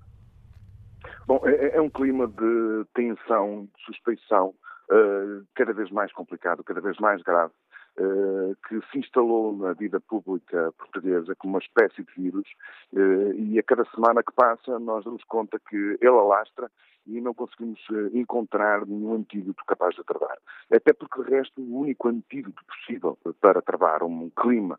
Bom, 1.26 1.40
é, 1.44 1.76
é 1.76 1.80
um 1.80 1.88
clima 1.88 2.26
de 2.26 2.84
tensão, 2.94 3.68
de 3.74 3.84
suspeição, 3.84 4.48
uh, 4.90 5.46
cada 5.54 5.72
vez 5.72 5.90
mais 5.90 6.12
complicado, 6.12 6.62
cada 6.62 6.80
vez 6.80 6.98
mais 6.98 7.22
grave. 7.22 7.52
Eh, 7.96 8.56
que 8.66 8.80
se 8.90 8.98
instalou 8.98 9.56
na 9.56 9.72
vida 9.72 10.00
pública 10.00 10.72
portuguesa 10.76 11.32
como 11.36 11.54
uma 11.54 11.60
espécie 11.60 12.02
de 12.02 12.12
vírus 12.20 12.44
eh, 12.92 13.34
e 13.36 13.56
a 13.56 13.62
cada 13.62 13.84
semana 13.94 14.20
que 14.20 14.32
passa 14.32 14.80
nós 14.80 15.04
damos 15.04 15.22
conta 15.22 15.60
que 15.60 15.76
ele 15.76 16.08
alastra 16.08 16.68
e 17.06 17.20
não 17.20 17.32
conseguimos 17.32 17.78
eh, 17.92 18.18
encontrar 18.18 18.84
nenhum 18.84 19.14
antídoto 19.14 19.62
capaz 19.64 19.94
de 19.94 20.02
travar. 20.02 20.36
Até 20.72 20.92
porque, 20.92 21.22
de 21.22 21.30
resto, 21.30 21.60
o 21.60 21.82
único 21.82 22.08
antídoto 22.08 22.64
possível 22.64 23.16
para 23.40 23.62
travar 23.62 24.02
um 24.02 24.28
clima, 24.30 24.76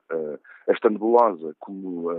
esta 0.67 0.89
nebulosa, 0.89 1.55
como 1.57 2.11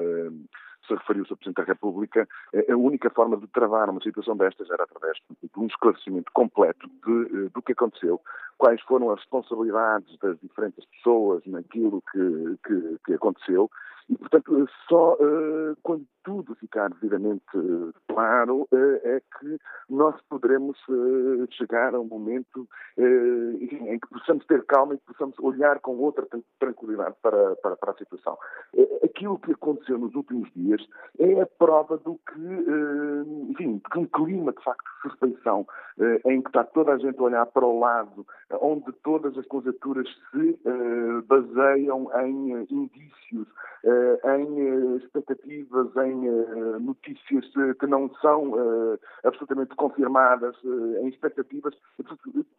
se 0.87 0.95
referiu 0.95 1.24
o 1.24 1.26
Sr. 1.26 1.37
Presidente 1.37 1.57
da 1.57 1.64
República, 1.64 2.28
eh, 2.53 2.72
a 2.72 2.76
única 2.76 3.11
forma 3.11 3.37
de 3.37 3.47
travar 3.49 3.91
uma 3.91 4.01
situação 4.01 4.37
destas 4.37 4.70
era 4.70 4.84
através 4.84 5.18
de 5.30 5.51
um 5.57 5.66
esclarecimento 5.66 6.30
completo 6.32 6.89
de, 6.89 7.47
eh, 7.47 7.49
do 7.53 7.62
que 7.62 7.72
aconteceu, 7.72 8.20
quais 8.59 8.80
foram 8.82 9.11
as 9.11 9.20
responsabilidades 9.20 10.18
das 10.18 10.39
diferentes 10.41 10.84
pessoas 10.87 11.43
naquilo 11.47 12.03
que, 12.12 12.59
que, 12.66 12.97
que 13.05 13.14
aconteceu 13.14 13.70
e, 14.09 14.16
portanto, 14.16 14.68
só 14.88 15.14
uh, 15.14 15.76
quando 15.82 16.07
tudo 16.22 16.54
ficar 16.57 16.90
devidamente 16.90 17.44
uh, 17.57 17.92
claro 18.09 18.68
uh, 18.70 19.00
é 19.02 19.20
que 19.20 19.59
nós 19.88 20.14
poderemos 20.28 20.78
chegar 21.50 21.94
a 21.94 22.00
um 22.00 22.07
momento 22.07 22.68
em 22.98 23.98
que 23.98 24.09
possamos 24.09 24.44
ter 24.46 24.64
calma 24.64 24.94
e 24.94 24.98
que 24.98 25.07
possamos 25.07 25.38
olhar 25.38 25.80
com 25.80 25.96
outra 25.96 26.26
tranquilidade 26.59 27.14
para, 27.22 27.57
para, 27.57 27.76
para, 27.76 27.92
a 27.92 27.96
situação. 27.96 28.36
Aquilo 29.04 29.38
que 29.38 29.52
aconteceu 29.52 29.98
nos 29.98 30.14
últimos 30.14 30.50
dias 30.54 30.84
é 31.18 31.40
a 31.40 31.46
prova 31.46 31.96
do 31.98 32.18
que, 32.26 33.50
enfim, 33.50 33.80
que 33.92 33.98
um 33.98 34.07
clima 34.07 34.52
de 34.52 34.62
facto 34.62 34.84
de 34.84 35.11
suspeição 35.11 35.66
em 36.26 36.42
que 36.42 36.48
está 36.48 36.64
toda 36.64 36.92
a 36.92 36.98
gente 36.98 37.18
a 37.18 37.22
olhar 37.22 37.46
para 37.46 37.64
o 37.64 37.78
lado, 37.78 38.26
onde 38.61 38.92
todas 39.04 39.36
as 39.38 39.46
conjecturas 39.46 40.09
se 40.32 40.59
baseiam 41.26 42.11
em 42.24 42.66
indícios 42.70 43.46
eh, 43.86 43.95
em 44.24 44.61
eh, 44.61 44.97
expectativas, 44.97 45.88
em 45.97 46.26
eh, 46.26 46.78
notícias 46.78 47.44
que 47.78 47.86
não 47.86 48.12
são 48.16 48.55
absolutamente 49.24 49.74
confirmadas, 49.76 50.57
em 51.03 51.09
expectativas. 51.09 51.74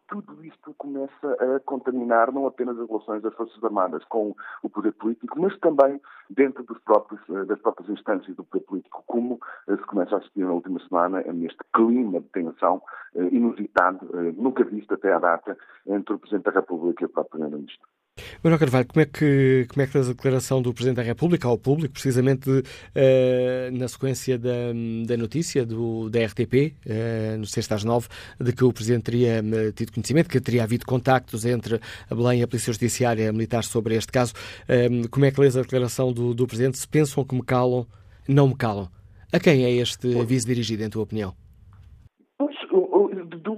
Tudo 0.08 0.44
isto 0.44 0.74
começa 0.78 1.36
a 1.40 1.60
contaminar 1.60 2.32
não 2.32 2.46
apenas 2.46 2.78
as 2.78 2.88
relações 2.88 3.22
das 3.22 3.34
Forças 3.34 3.62
Armadas 3.62 4.04
com 4.04 4.34
o 4.62 4.70
poder 4.70 4.92
político, 4.92 5.40
mas 5.40 5.58
também 5.58 6.00
dentro 6.30 6.64
próprios, 6.80 7.20
das 7.46 7.60
próprias 7.60 7.90
instâncias 7.90 8.36
do 8.36 8.44
poder 8.44 8.64
político, 8.64 9.04
como 9.06 9.38
se 9.66 9.86
começa 9.86 10.14
a 10.14 10.18
assistir 10.18 10.44
na 10.44 10.52
última 10.52 10.80
semana 10.88 11.22
neste 11.32 11.58
clima 11.74 12.20
de 12.20 12.28
tensão 12.28 12.82
inusitado, 13.14 14.08
nunca 14.36 14.64
visto 14.64 14.94
até 14.94 15.12
à 15.12 15.18
data, 15.18 15.56
entre 15.86 16.14
o 16.14 16.18
Presidente 16.18 16.44
da 16.44 16.52
República 16.52 17.04
e 17.04 17.06
o 17.06 17.10
próprio 17.10 17.32
Primeiro-Ministro. 17.32 17.86
Manuel 18.42 18.58
Carvalho, 18.58 18.86
como 18.86 19.02
é 19.02 19.06
que 19.06 19.66
como 19.68 19.82
é 19.82 19.86
que 19.86 19.98
a 19.98 20.02
declaração 20.02 20.62
do 20.62 20.72
Presidente 20.72 20.96
da 20.96 21.02
República 21.02 21.48
ao 21.48 21.58
público, 21.58 21.94
precisamente 21.94 22.50
uh, 22.50 22.64
na 23.72 23.88
sequência 23.88 24.38
da, 24.38 24.72
da 25.06 25.16
notícia 25.16 25.64
do, 25.64 26.08
da 26.08 26.24
RTP, 26.24 26.74
uh, 26.86 27.38
no 27.38 27.46
sexta 27.46 27.74
às 27.74 27.84
nove, 27.84 28.08
de 28.40 28.52
que 28.52 28.64
o 28.64 28.72
Presidente 28.72 29.04
teria 29.04 29.42
uh, 29.42 29.72
tido 29.72 29.92
conhecimento, 29.92 30.28
que 30.28 30.40
teria 30.40 30.62
havido 30.62 30.86
contactos 30.86 31.44
entre 31.44 31.80
a 32.08 32.14
Belém 32.14 32.40
e 32.40 32.42
a 32.42 32.48
Polícia 32.48 32.72
Judiciária 32.72 33.32
Militar 33.32 33.64
sobre 33.64 33.94
este 33.94 34.12
caso. 34.12 34.32
como 35.10 35.24
é 35.24 35.30
que 35.30 35.40
lês 35.40 35.56
a 35.56 35.62
declaração 35.62 36.12
do, 36.12 36.34
do 36.34 36.46
Presidente? 36.46 36.78
Se 36.78 36.88
pensam 36.88 37.24
que 37.24 37.34
me 37.34 37.42
calam, 37.42 37.86
não 38.26 38.48
me 38.48 38.54
calam. 38.54 38.88
A 39.32 39.38
quem 39.38 39.64
é 39.64 39.70
este 39.70 40.18
aviso 40.18 40.46
dirigido, 40.46 40.82
em 40.82 40.88
tua 40.88 41.02
opinião? 41.02 41.34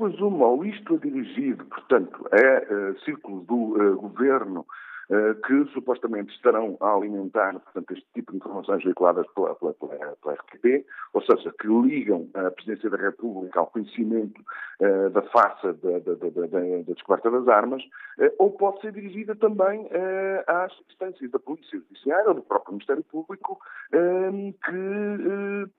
Duas 0.01 0.19
uma, 0.21 0.47
ou 0.47 0.65
isto 0.65 0.95
é 0.95 0.99
dirigido, 0.99 1.65
portanto, 1.67 2.27
é 2.33 2.67
uh, 2.73 3.01
círculo 3.01 3.43
do 3.43 3.55
uh, 3.55 3.97
governo 3.97 4.65
eh, 5.11 5.35
que 5.45 5.65
supostamente 5.73 6.33
estarão 6.33 6.77
a 6.81 6.95
alimentar 6.95 7.59
portanto, 7.59 7.91
este 7.95 8.07
tipo 8.15 8.31
de 8.31 8.39
informações 8.39 8.85
veiculadas 8.85 9.27
pela, 9.35 9.57
pela, 9.57 9.75
pela, 9.75 10.17
pela 10.23 10.35
RTP, 10.35 10.87
ou 11.13 11.21
seja, 11.23 11.53
que 11.61 11.67
ligam 11.67 12.29
a 12.33 12.49
Presidência 12.53 12.89
da 12.89 12.97
República 12.97 13.59
ao 13.59 13.67
conhecimento 13.67 14.41
uh, 14.81 15.11
da 15.11 15.23
farsa 15.23 15.73
da, 15.73 15.99
da, 15.99 16.15
da, 16.15 16.47
da, 16.47 16.93
descoberta 16.95 17.29
das 17.29 17.49
armas, 17.49 17.83
uh, 17.83 18.33
ou 18.39 18.53
pode 18.53 18.83
ser 18.83 18.93
dirigida 18.93 19.35
também 19.35 19.81
uh, 19.81 20.45
às 20.47 20.73
instâncias 20.89 21.29
da 21.33 21.41
Polícia 21.41 21.81
Judiciária 21.81 22.29
ou 22.29 22.35
do 22.35 22.43
próprio 22.43 22.75
Ministério 22.75 23.03
Público, 23.11 23.59
que, 23.91 25.71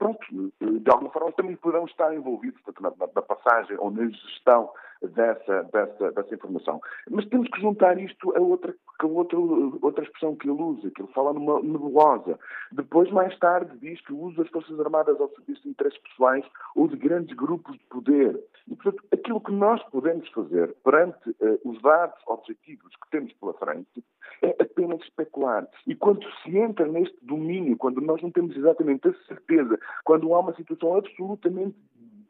de 0.92 0.94
alguma 0.94 1.12
forma 1.12 1.32
também 1.32 1.56
poderão 1.56 1.86
estar 1.86 2.14
envolvidos 2.14 2.60
portanto, 2.62 2.98
na, 3.00 3.08
na 3.16 3.22
passagem 3.22 3.78
ou 3.80 3.90
na 3.90 4.06
gestão 4.10 4.70
dessa, 5.10 5.64
dessa, 5.72 6.12
dessa 6.12 6.36
informação. 6.36 6.80
Mas 7.10 7.26
temos 7.28 7.50
que 7.50 7.62
juntar 7.62 8.00
isto 8.00 8.36
a 8.36 8.40
outra, 8.40 8.74
a 9.00 9.06
outra, 9.06 9.38
outra 9.38 10.04
expressão 10.04 10.36
que 10.36 10.48
ele 10.48 10.62
usa, 10.62 10.92
que 10.92 11.02
ele 11.02 11.12
fala 11.14 11.34
numa 11.34 11.62
nebulosa. 11.62 12.40
Depois, 12.72 13.10
mais 13.12 13.38
tarde, 13.40 13.78
diz 13.80 14.00
que 14.02 14.14
usa 14.14 14.44
as 14.44 14.50
Forças 14.50 14.80
Armadas 14.80 15.20
ao 15.20 15.30
serviço 15.30 15.64
de 15.64 15.70
interesses 15.70 16.00
pessoais 16.02 16.46
ou 16.76 16.88
de 16.88 16.98
grandes 16.98 17.36
grupos 17.36 17.78
de 17.78 17.84
poder. 17.86 18.40
E, 18.68 18.76
portanto, 18.76 19.04
aquilo 19.12 19.42
que 19.42 19.52
nós 19.52 19.82
podemos 19.90 20.28
fazer 20.30 20.76
perante 20.84 21.30
uh, 21.30 21.60
os 21.66 21.82
dados 21.82 22.22
objetivos 22.28 22.96
que 22.96 23.10
temos 23.10 23.34
pela 23.34 23.54
frente 23.54 24.04
é 24.42 24.56
apenas 24.60 25.02
especular. 25.02 25.68
E 25.86 25.96
quando 25.96 26.26
se 26.44 26.58
entra 26.58 26.88
neste 26.88 27.18
domínio, 27.24 27.78
quando 27.78 28.02
nós 28.02 28.22
não 28.22 28.32
temos 28.32 28.56
exatamente 28.56 29.08
a 29.08 29.14
certeza, 29.28 29.80
quando 30.04 30.34
há 30.34 30.40
uma 30.40 30.56
situação 30.56 30.96
absolutamente 30.96 31.76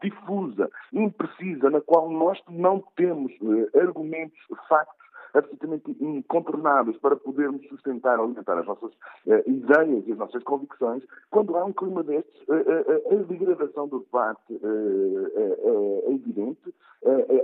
difusa, 0.01 0.69
imprecisa, 0.91 1.69
na 1.69 1.81
qual 1.81 2.09
nós 2.09 2.39
não 2.49 2.83
temos 2.95 3.31
uh, 3.41 3.79
argumentos, 3.79 4.39
factos 4.67 5.01
absolutamente 5.33 5.95
incontornáveis 5.99 6.97
para 6.97 7.15
podermos 7.15 7.65
sustentar, 7.67 8.19
alimentar 8.19 8.57
as 8.57 8.65
nossas 8.65 8.91
uh, 8.91 9.49
ideias 9.49 10.07
e 10.07 10.11
as 10.11 10.17
nossas 10.17 10.43
convicções, 10.43 11.03
quando 11.29 11.55
há 11.57 11.65
um 11.65 11.73
clima 11.73 12.03
destes, 12.03 12.41
uh, 12.47 12.53
uh, 12.53 13.19
a 13.19 13.23
degradação 13.23 13.87
do 13.87 13.99
debate 13.99 14.41
é 14.51 16.11
evidente, 16.11 16.73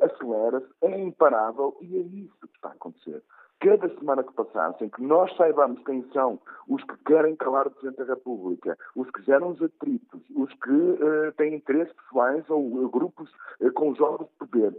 acelera-se, 0.02 0.68
é 0.82 1.00
imparável 1.00 1.76
e 1.82 1.98
é 1.98 2.02
isso 2.02 2.48
que 2.48 2.56
está 2.56 2.70
a 2.70 2.74
acontecer 2.74 3.22
cada 3.60 3.90
semana 3.96 4.24
que 4.24 4.34
passa, 4.34 4.76
sem 4.78 4.90
que 4.90 5.02
nós 5.02 5.36
saibamos 5.36 5.84
quem 5.84 6.04
são 6.14 6.40
os 6.68 6.84
que 6.84 6.98
querem 7.06 7.36
calar 7.36 7.68
o 7.68 7.72
Presidente 7.72 8.06
da 8.06 8.14
República, 8.14 8.78
os 8.96 9.10
que 9.12 9.24
geram 9.24 9.50
os 9.50 9.62
atritos, 9.62 10.22
os 10.36 10.54
que 10.54 10.72
uh, 10.72 11.32
têm 11.38 11.56
interesses 11.56 11.94
pessoais 11.94 12.44
ou 12.50 12.62
uh, 12.62 12.90
grupos 12.90 13.30
uh, 13.62 13.72
com 13.74 13.96
jogos 13.96 14.28
de 14.28 14.34
poder, 14.48 14.76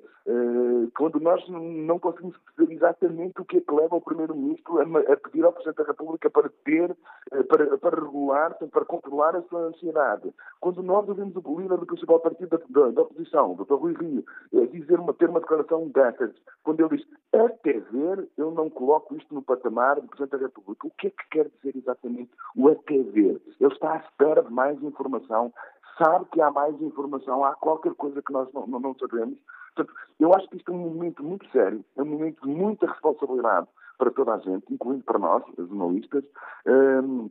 quando 0.95 1.19
nós 1.21 1.43
não 1.49 1.99
conseguimos 1.99 2.37
perceber 2.37 2.75
exatamente 2.75 3.41
o 3.41 3.47
que 3.47 3.57
é 3.57 3.61
que 3.63 3.75
leva 3.75 3.97
o 3.97 4.01
Primeiro-Ministro 4.01 4.79
a, 4.79 5.13
a, 5.13 5.17
pedir 5.17 5.43
ao 5.43 5.55
Presidente 5.55 5.79
da 5.79 5.85
República 5.85 6.29
para 6.29 6.51
ter, 6.67 6.95
para, 7.49 7.79
para 7.79 7.99
regular, 7.99 8.55
para 8.71 8.85
controlar 8.85 9.35
a 9.35 9.43
sua 9.45 9.69
ansiedade, 9.69 10.31
quando 10.61 10.83
nós 10.83 11.09
ouvimos 11.09 11.35
o 11.35 11.61
líder 11.61 11.79
do 11.79 11.87
principal 11.87 12.21
partido 12.21 12.59
da, 12.59 12.59
da, 12.69 12.91
da 12.91 13.03
oposição, 13.03 13.53
o 13.53 13.65
Dr. 13.65 13.75
Rui 13.77 13.95
Rio, 13.95 14.25
dizer 14.71 15.01
uma, 15.01 15.15
ter 15.15 15.31
uma 15.31 15.41
declaração 15.41 15.89
dessas, 15.89 16.31
quando 16.63 16.81
ele 16.81 16.99
diz 16.99 17.07
até 17.33 17.81
ver, 17.81 18.29
eu 18.37 18.51
não 18.51 18.68
coloco 18.71 19.17
isto 19.17 19.35
no 19.35 19.43
patamar 19.43 20.01
do 20.01 20.09
Presidente 20.09 20.39
da 20.39 20.47
República. 20.47 20.87
O 20.87 20.91
que 20.91 21.09
é 21.09 21.11
que 21.11 21.29
quer 21.31 21.49
dizer 21.49 21.77
exatamente 21.77 22.31
o 22.57 22.69
até 22.69 22.99
ver? 23.03 23.41
Ele 23.61 23.73
está 23.73 23.95
à 23.95 23.97
espera 23.99 24.43
de 24.43 24.53
mais 24.53 24.83
informação, 24.83 25.53
sabe 25.97 26.27
que 26.33 26.41
há 26.41 26.51
mais 26.51 26.81
informação, 26.81 27.45
há 27.45 27.55
qualquer 27.55 27.95
coisa 27.95 28.23
que 28.23 28.33
nós 28.33 28.53
não, 28.53 28.67
não, 28.67 28.81
não 28.81 28.95
sabemos. 28.95 29.39
Portanto, 29.75 29.97
eu 30.19 30.35
acho 30.35 30.49
que 30.49 30.57
isto 30.57 30.73
é 30.73 30.75
um 30.75 30.79
momento 30.79 31.23
muito 31.23 31.49
sério, 31.51 31.85
é 31.97 32.03
um 32.03 32.07
momento 32.07 32.43
de 32.43 32.49
muita 32.49 32.87
responsabilidade 32.87 33.69
para 33.97 34.11
toda 34.11 34.35
a 34.35 34.39
gente, 34.39 34.73
incluindo 34.73 35.05
para 35.05 35.19
nós, 35.19 35.43
jornalistas, 35.57 36.25
um, 36.67 37.29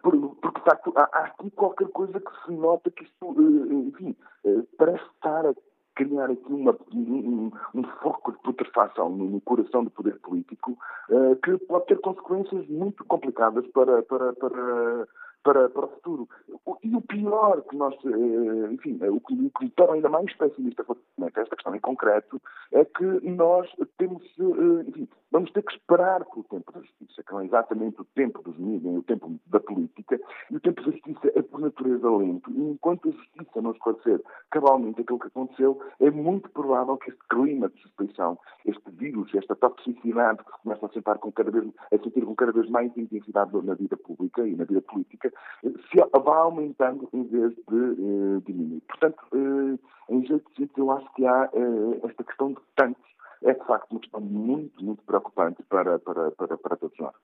porque, 0.00 0.18
de 0.18 0.64
facto, 0.64 0.92
há, 0.96 1.02
há, 1.12 1.24
aqui 1.26 1.50
qualquer 1.50 1.88
coisa 1.88 2.18
que 2.18 2.44
se 2.46 2.52
nota 2.52 2.90
que 2.90 3.04
isto, 3.04 3.36
eh, 3.38 3.74
enfim, 3.74 4.16
eh, 4.44 4.62
parece 4.78 5.04
estar 5.14 5.44
a 5.44 5.54
criar 5.94 6.30
aqui 6.30 6.52
uma, 6.52 6.76
um, 6.94 7.50
um, 7.74 7.82
foco 8.02 8.32
de 8.32 8.38
putrefação 8.38 9.10
no, 9.10 9.40
coração 9.40 9.84
do 9.84 9.90
poder 9.90 10.18
político 10.20 10.76
uh, 11.10 11.36
que 11.36 11.56
pode 11.66 11.86
ter 11.86 12.00
consequências 12.00 12.66
muito 12.68 13.04
complicadas 13.04 13.66
para, 13.68 14.02
para, 14.02 14.32
para 14.32 15.08
para, 15.42 15.68
para 15.68 15.86
o 15.86 15.88
futuro. 15.88 16.28
E 16.82 16.94
o 16.94 17.00
pior 17.00 17.62
que 17.62 17.76
nós, 17.76 17.94
eh, 18.04 18.72
enfim, 18.72 18.98
o 19.02 19.20
que 19.20 19.34
me 19.34 19.70
torna 19.70 19.94
ainda 19.94 20.08
mais 20.08 20.34
pessimista 20.36 20.82
relativamente 20.82 21.38
a 21.38 21.42
esta 21.42 21.56
questão 21.56 21.74
em 21.74 21.80
concreto 21.80 22.40
é 22.72 22.84
que 22.84 23.04
nós 23.28 23.68
temos, 23.98 24.22
eh, 24.38 24.88
enfim, 24.88 25.08
vamos 25.30 25.50
ter 25.52 25.62
que 25.62 25.72
esperar 25.72 26.24
pelo 26.24 26.44
tempo 26.44 26.72
da 26.72 26.80
justiça, 26.80 27.22
que 27.22 27.32
não 27.32 27.40
é 27.40 27.44
exatamente 27.46 28.00
o 28.00 28.04
tempo 28.14 28.42
dos 28.42 28.56
mídias, 28.58 28.96
o 28.96 29.02
tempo 29.02 29.38
da 29.46 29.60
política, 29.60 30.20
e 30.50 30.56
o 30.56 30.60
tempo 30.60 30.82
da 30.82 30.90
justiça 30.90 31.32
é 31.34 31.42
por 31.42 31.60
natureza 31.60 32.10
lento. 32.10 32.50
E 32.50 32.70
enquanto 32.70 33.08
a 33.08 33.12
justiça 33.12 33.62
não 33.62 33.72
esclarecer 33.72 34.20
cabalmente 34.50 35.00
aquilo 35.00 35.18
que 35.18 35.28
aconteceu, 35.28 35.80
é 36.00 36.10
muito 36.10 36.50
provável 36.50 36.96
que 36.96 37.10
este 37.10 37.22
clima 37.28 37.68
de 37.68 37.80
suspeição, 37.80 38.38
este 38.64 38.90
vírus, 38.90 39.34
esta 39.34 39.54
toxicidade 39.56 40.44
que 40.44 40.52
se 40.52 40.62
começa 40.62 40.86
a 40.86 40.88
sentir 40.90 41.18
com 41.18 41.32
cada 41.32 41.50
vez, 41.50 41.64
a 41.92 41.98
sentir 41.98 42.24
com 42.24 42.34
cada 42.34 42.52
vez 42.52 42.68
mais 42.70 42.96
intensidade 42.96 43.50
na 43.64 43.74
vida 43.74 43.96
pública 43.96 44.46
e 44.46 44.54
na 44.54 44.64
vida 44.64 44.82
política, 44.82 45.31
se 45.62 45.96
vai 45.96 46.38
aumentando 46.38 47.08
em 47.12 47.24
vez 47.24 47.52
de 47.54 47.74
uh, 47.74 48.42
diminuir. 48.46 48.82
Portanto, 48.88 49.22
uh, 49.32 49.78
em 50.08 50.26
jeito 50.26 50.50
de 50.56 50.68
eu 50.76 50.90
acho 50.90 51.06
que 51.14 51.24
há 51.24 51.48
uh, 51.52 52.00
esta 52.04 52.24
questão 52.24 52.48
de 52.48 52.60
tantos, 52.76 53.02
é 53.44 53.52
de 53.52 53.66
facto 53.66 53.90
uma 53.90 54.00
questão 54.00 54.20
muito, 54.20 54.84
muito 54.84 55.02
preocupante 55.04 55.62
para, 55.68 55.98
para, 55.98 56.30
para, 56.32 56.56
para 56.56 56.76
todos 56.76 56.96
nós. 56.98 57.14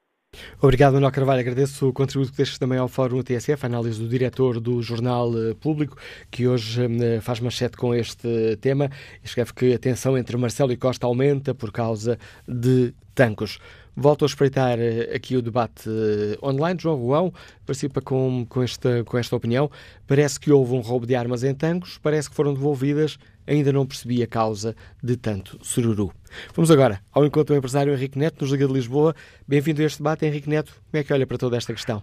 Obrigado, 0.60 0.94
Manuel 0.94 1.12
Carvalho. 1.12 1.40
Agradeço 1.40 1.88
o 1.88 1.92
contributo 1.92 2.32
que 2.32 2.36
deixas 2.36 2.58
também 2.58 2.78
ao 2.78 2.88
Fórum 2.88 3.22
TSF, 3.22 3.64
a 3.64 3.68
análise 3.68 4.00
do 4.02 4.08
diretor 4.08 4.60
do 4.60 4.82
Jornal 4.82 5.30
Público, 5.60 5.96
que 6.30 6.46
hoje 6.46 6.82
faz 7.22 7.40
manchete 7.40 7.76
com 7.76 7.94
este 7.94 8.56
tema. 8.56 8.90
Escreve 9.22 9.54
que 9.54 9.74
a 9.74 9.78
tensão 9.78 10.18
entre 10.18 10.36
Marcelo 10.36 10.72
e 10.72 10.76
Costa 10.76 11.06
aumenta 11.06 11.54
por 11.54 11.72
causa 11.72 12.18
de 12.46 12.92
tancos. 13.14 13.58
Volto 14.00 14.24
a 14.24 14.26
espreitar 14.26 14.78
eh, 14.78 15.12
aqui 15.12 15.36
o 15.36 15.42
debate 15.42 15.88
eh, 15.88 16.38
online. 16.40 16.78
João 16.78 16.94
Ruão 16.94 17.32
participa 17.66 18.00
com, 18.00 18.46
com, 18.48 18.62
esta, 18.62 19.02
com 19.02 19.18
esta 19.18 19.34
opinião. 19.34 19.68
Parece 20.06 20.38
que 20.38 20.52
houve 20.52 20.72
um 20.72 20.78
roubo 20.78 21.04
de 21.04 21.16
armas 21.16 21.42
em 21.42 21.52
Tancos, 21.52 21.98
parece 21.98 22.30
que 22.30 22.36
foram 22.36 22.54
devolvidas. 22.54 23.18
Ainda 23.44 23.72
não 23.72 23.84
percebi 23.84 24.22
a 24.22 24.26
causa 24.28 24.76
de 25.02 25.16
tanto 25.16 25.58
sururu. 25.64 26.12
Vamos 26.54 26.70
agora 26.70 27.00
ao 27.12 27.26
encontro 27.26 27.52
do 27.52 27.58
empresário 27.58 27.92
Henrique 27.92 28.16
Neto, 28.16 28.42
nos 28.42 28.52
Liga 28.52 28.68
de 28.68 28.72
Lisboa. 28.72 29.14
Bem-vindo 29.48 29.82
a 29.82 29.86
este 29.86 29.98
debate, 29.98 30.24
Henrique 30.24 30.48
Neto. 30.48 30.72
Como 30.92 31.00
é 31.00 31.02
que 31.02 31.12
olha 31.12 31.26
para 31.26 31.38
toda 31.38 31.56
esta 31.56 31.72
questão? 31.72 32.00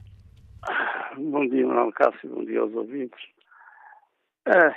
Bom 1.17 1.47
dia, 1.47 1.65
Manuel 1.65 1.93
Cássio. 1.93 2.29
Bom 2.29 2.43
dia 2.43 2.59
aos 2.59 2.73
ouvintes. 2.73 3.23
É, 4.47 4.75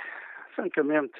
francamente, 0.55 1.19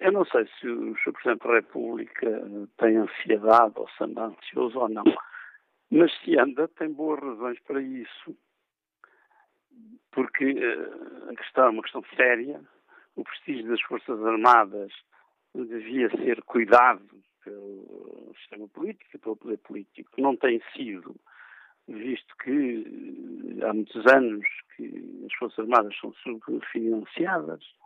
eu 0.00 0.12
não 0.12 0.24
sei 0.26 0.46
se 0.58 0.68
o 0.68 0.94
Sr. 0.98 1.12
Presidente 1.12 1.46
da 1.46 1.54
República 1.54 2.42
tem 2.76 2.96
ansiedade 2.96 3.72
ou 3.76 3.88
se 3.88 4.04
anda 4.04 4.26
ansioso 4.26 4.78
ou 4.78 4.88
não, 4.88 5.04
mas 5.90 6.12
se 6.20 6.38
anda, 6.38 6.68
tem 6.68 6.92
boas 6.92 7.20
razões 7.20 7.58
para 7.60 7.80
isso. 7.80 8.36
Porque 10.12 10.44
eh, 10.44 11.30
a 11.30 11.36
questão 11.36 11.66
é 11.66 11.70
uma 11.70 11.82
questão 11.82 12.04
séria, 12.16 12.60
o 13.16 13.24
prestígio 13.24 13.68
das 13.68 13.80
Forças 13.82 14.24
Armadas 14.24 14.92
devia 15.54 16.10
ser 16.10 16.42
cuidado 16.42 17.08
pelo 17.44 18.32
sistema 18.38 18.68
político 18.68 19.10
e 19.14 19.18
pelo 19.18 19.36
poder 19.36 19.58
político. 19.58 20.10
Não 20.18 20.36
tem 20.36 20.60
sido, 20.74 21.14
visto 21.88 22.34
que 22.42 23.58
há 23.62 23.72
muitos 23.72 24.06
anos 24.06 24.44
que 24.76 25.22
as 25.26 25.34
Forças 25.34 25.60
Armadas 25.60 25.96
são 25.98 26.12
subfinanciadas 26.14 27.62
eh, 27.62 27.83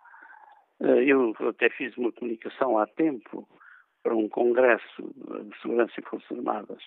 eu 0.80 1.34
até 1.48 1.68
fiz 1.70 1.96
uma 1.96 2.12
comunicação 2.12 2.78
há 2.78 2.86
tempo 2.86 3.48
para 4.02 4.14
um 4.14 4.28
congresso 4.28 5.02
de 5.02 5.60
segurança 5.60 5.92
e 5.98 6.02
forças 6.02 6.38
armadas, 6.38 6.82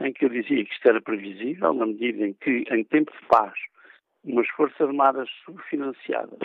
em 0.00 0.12
que 0.12 0.24
eu 0.24 0.28
dizia 0.28 0.64
que 0.64 0.72
isto 0.72 0.88
era 0.88 1.00
previsível, 1.00 1.72
na 1.72 1.86
medida 1.86 2.26
em 2.26 2.34
que, 2.34 2.64
em 2.70 2.84
tempo 2.84 3.12
de 3.12 3.26
paz, 3.26 3.54
umas 4.24 4.48
forças 4.50 4.80
armadas 4.80 5.28
subfinanciadas, 5.44 6.40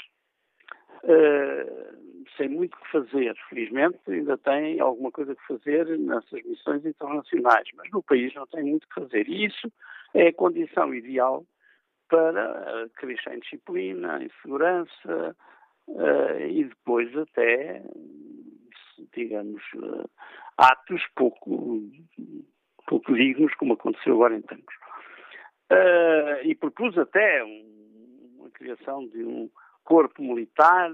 uh, 1.04 1.98
sem 2.36 2.50
muito 2.50 2.78
que 2.78 2.92
fazer, 2.92 3.36
felizmente 3.50 4.00
ainda 4.08 4.38
tem 4.38 4.80
alguma 4.80 5.12
coisa 5.12 5.36
que 5.36 5.48
fazer 5.48 5.86
nessas 5.98 6.44
missões 6.44 6.86
internacionais, 6.86 7.68
mas 7.76 7.90
no 7.92 8.04
país 8.04 8.34
não 8.36 8.46
tem 8.48 8.64
muito 8.64 8.88
que 8.88 8.96
fazer. 8.96 9.28
E 9.28 9.46
isso 9.46 9.72
é 10.14 10.28
a 10.28 10.34
condição 10.34 10.94
ideal 10.94 11.46
para 12.10 12.88
crescer 12.96 13.34
em 13.34 13.40
disciplina, 13.40 14.24
em 14.24 14.30
segurança, 14.42 15.36
uh, 15.88 16.40
e 16.48 16.66
depois 16.66 17.16
até, 17.18 17.82
digamos, 19.14 19.62
uh, 19.76 20.10
atos 20.58 21.02
pouco, 21.16 21.82
pouco 22.88 23.16
dignos, 23.16 23.54
como 23.56 23.74
aconteceu 23.74 24.14
agora 24.14 24.36
em 24.36 24.42
Tancos. 24.42 24.76
Uh, 25.72 26.46
e 26.46 26.56
propus 26.56 26.98
até 26.98 27.44
um, 27.44 28.46
a 28.46 28.50
criação 28.52 29.08
de 29.08 29.24
um 29.24 29.50
corpo 29.84 30.22
militar 30.22 30.94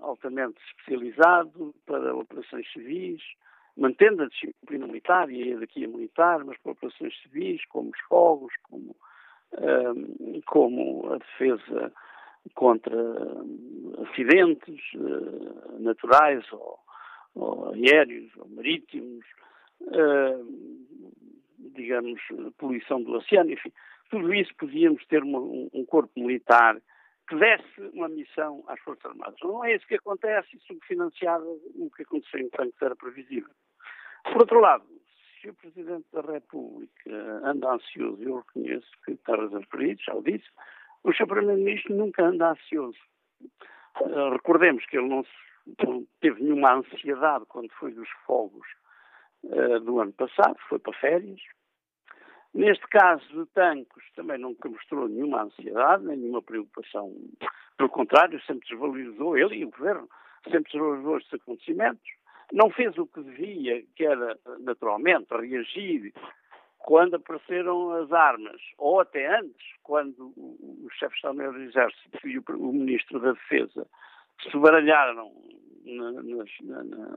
altamente 0.00 0.60
especializado 0.68 1.74
para 1.86 2.14
operações 2.14 2.70
civis, 2.72 3.20
mantendo 3.76 4.22
a 4.22 4.28
disciplina 4.28 4.86
militar 4.86 5.30
e 5.30 5.42
a 5.42 5.46
hierarquia 5.46 5.88
militar, 5.88 6.44
mas 6.44 6.58
para 6.58 6.72
operações 6.72 7.14
civis, 7.22 7.64
como 7.66 7.90
os 7.90 8.00
fogos, 8.08 8.52
como, 8.62 8.94
como 10.46 11.12
a 11.12 11.18
defesa 11.18 11.92
contra 12.54 12.94
acidentes 14.08 14.80
uh, 14.94 15.80
naturais 15.80 16.44
ou, 16.52 16.78
ou, 17.34 17.72
aéreos 17.72 18.30
ou 18.36 18.48
marítimos, 18.48 19.24
uh, 19.80 20.84
digamos, 21.74 22.20
poluição 22.58 23.02
do 23.02 23.14
oceano, 23.14 23.50
enfim, 23.50 23.72
tudo 24.10 24.32
isso 24.32 24.54
podíamos 24.56 25.04
ter 25.06 25.22
uma, 25.22 25.40
um, 25.40 25.84
corpo 25.86 26.12
militar 26.16 26.80
que 27.28 27.36
desse 27.36 27.80
uma 27.94 28.08
missão 28.08 28.62
às 28.68 28.78
Forças 28.80 29.06
Armadas. 29.06 29.36
Não 29.42 29.64
é 29.64 29.74
isso 29.74 29.86
que 29.86 29.94
acontece, 29.94 30.58
subfinanciado 30.66 31.44
o 31.74 31.90
que 31.90 32.02
aconteceu 32.02 32.40
em 32.40 32.50
Franco 32.50 32.74
era 32.80 32.94
previsível. 32.94 33.50
Por 34.24 34.42
outro 34.42 34.60
lado, 34.60 34.84
se 35.40 35.48
o 35.48 35.54
Presidente 35.54 36.06
da 36.12 36.20
República 36.20 37.10
anda 37.44 37.72
ansioso, 37.72 38.22
eu 38.22 38.36
reconheço 38.36 38.90
que 39.04 39.12
está 39.12 39.36
razão 39.36 39.62
por 39.62 39.82
isso, 39.82 40.02
já 40.04 40.14
o 40.14 40.22
disse, 40.22 40.46
o 41.04 41.12
Sr. 41.12 41.26
Primeiro-Ministro 41.26 41.94
nunca 41.94 42.24
anda 42.24 42.50
ansioso. 42.50 42.98
Uh, 44.00 44.30
recordemos 44.32 44.84
que 44.86 44.96
ele 44.96 45.08
não, 45.08 45.24
teve 46.20 46.42
nenhuma 46.42 46.74
ansiedade 46.74 47.44
quando 47.46 47.70
foi 47.74 47.92
dos 47.92 48.08
fogos 48.26 48.66
uh, 49.44 49.78
do 49.80 50.00
ano 50.00 50.12
passado, 50.12 50.56
foi 50.68 50.78
para 50.78 50.92
férias. 50.94 51.40
Neste 52.54 52.86
caso 52.88 53.26
de 53.32 53.46
Tancos, 53.52 54.04
também 54.14 54.38
nunca 54.38 54.68
mostrou 54.68 55.08
nenhuma 55.08 55.42
ansiedade, 55.42 56.04
nem 56.04 56.16
nenhuma 56.16 56.40
preocupação. 56.40 57.12
Pelo 57.76 57.90
contrário, 57.90 58.40
sempre 58.42 58.68
desvalorizou, 58.68 59.36
ele 59.36 59.56
e 59.56 59.64
o 59.64 59.70
Governo, 59.70 60.08
sempre 60.44 60.72
desvalorizou 60.72 61.18
estes 61.18 61.34
acontecimentos. 61.34 62.08
Não 62.52 62.70
fez 62.70 62.96
o 62.96 63.06
que 63.06 63.22
devia, 63.22 63.82
que 63.96 64.06
era, 64.06 64.38
naturalmente, 64.60 65.34
reagir 65.34 66.12
quando 66.84 67.14
apareceram 67.14 67.92
as 67.92 68.12
armas, 68.12 68.60
ou 68.76 69.00
até 69.00 69.26
antes, 69.38 69.66
quando 69.82 70.34
o, 70.36 70.86
chefe 70.92 71.12
de 71.12 71.16
Estado-Maior 71.16 71.54
do 71.54 71.62
Exército 71.62 72.28
e 72.28 72.38
o, 72.38 72.72
Ministro 72.72 73.18
da 73.20 73.32
Defesa 73.32 73.86
se 74.42 74.58
baralharam 74.58 75.32
na, 75.86 76.12
nas, 76.12 76.50
na, 76.60 77.16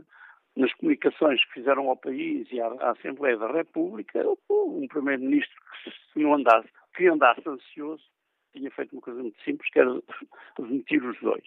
nas, 0.55 0.73
comunicações 0.75 1.43
que 1.45 1.55
fizeram 1.55 1.89
ao 1.89 1.97
país 1.97 2.47
e 2.49 2.61
à, 2.61 2.67
à 2.67 2.91
Assembleia 2.91 3.37
da 3.37 3.51
República, 3.51 4.23
um 4.49 4.87
Primeiro-Ministro 4.87 5.61
que, 5.83 5.91
se 5.91 6.19
não 6.19 6.35
andasse, 6.35 6.69
que 6.95 7.05
andasse 7.07 7.41
ansioso 7.45 8.05
tinha 8.53 8.71
feito 8.71 8.93
uma 8.93 9.01
coisa 9.01 9.21
muito 9.21 9.41
simples, 9.43 9.69
que 9.69 9.79
era 9.79 10.01
demitir 10.57 11.03
os 11.03 11.19
dois. 11.19 11.43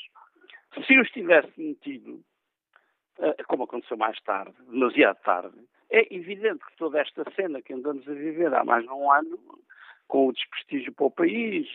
Se 0.86 1.00
os 1.00 1.10
tivesse 1.10 1.50
demitido, 1.56 2.22
eh, 3.18 3.42
como 3.48 3.64
aconteceu 3.64 3.96
mais 3.96 4.20
tarde, 4.20 4.54
demasiado 4.68 5.16
tarde, 5.22 5.56
é 5.90 6.14
evidente 6.14 6.64
que 6.64 6.76
toda 6.76 7.00
esta 7.00 7.24
cena 7.32 7.60
que 7.60 7.72
andamos 7.74 8.08
a 8.08 8.12
viver 8.12 8.52
há 8.54 8.64
mais 8.64 8.84
de 8.84 8.90
um 8.90 9.10
ano, 9.10 9.38
com 10.08 10.28
o 10.28 10.32
desprestígio 10.32 10.92
para 10.92 11.06
o 11.06 11.10
país, 11.10 11.68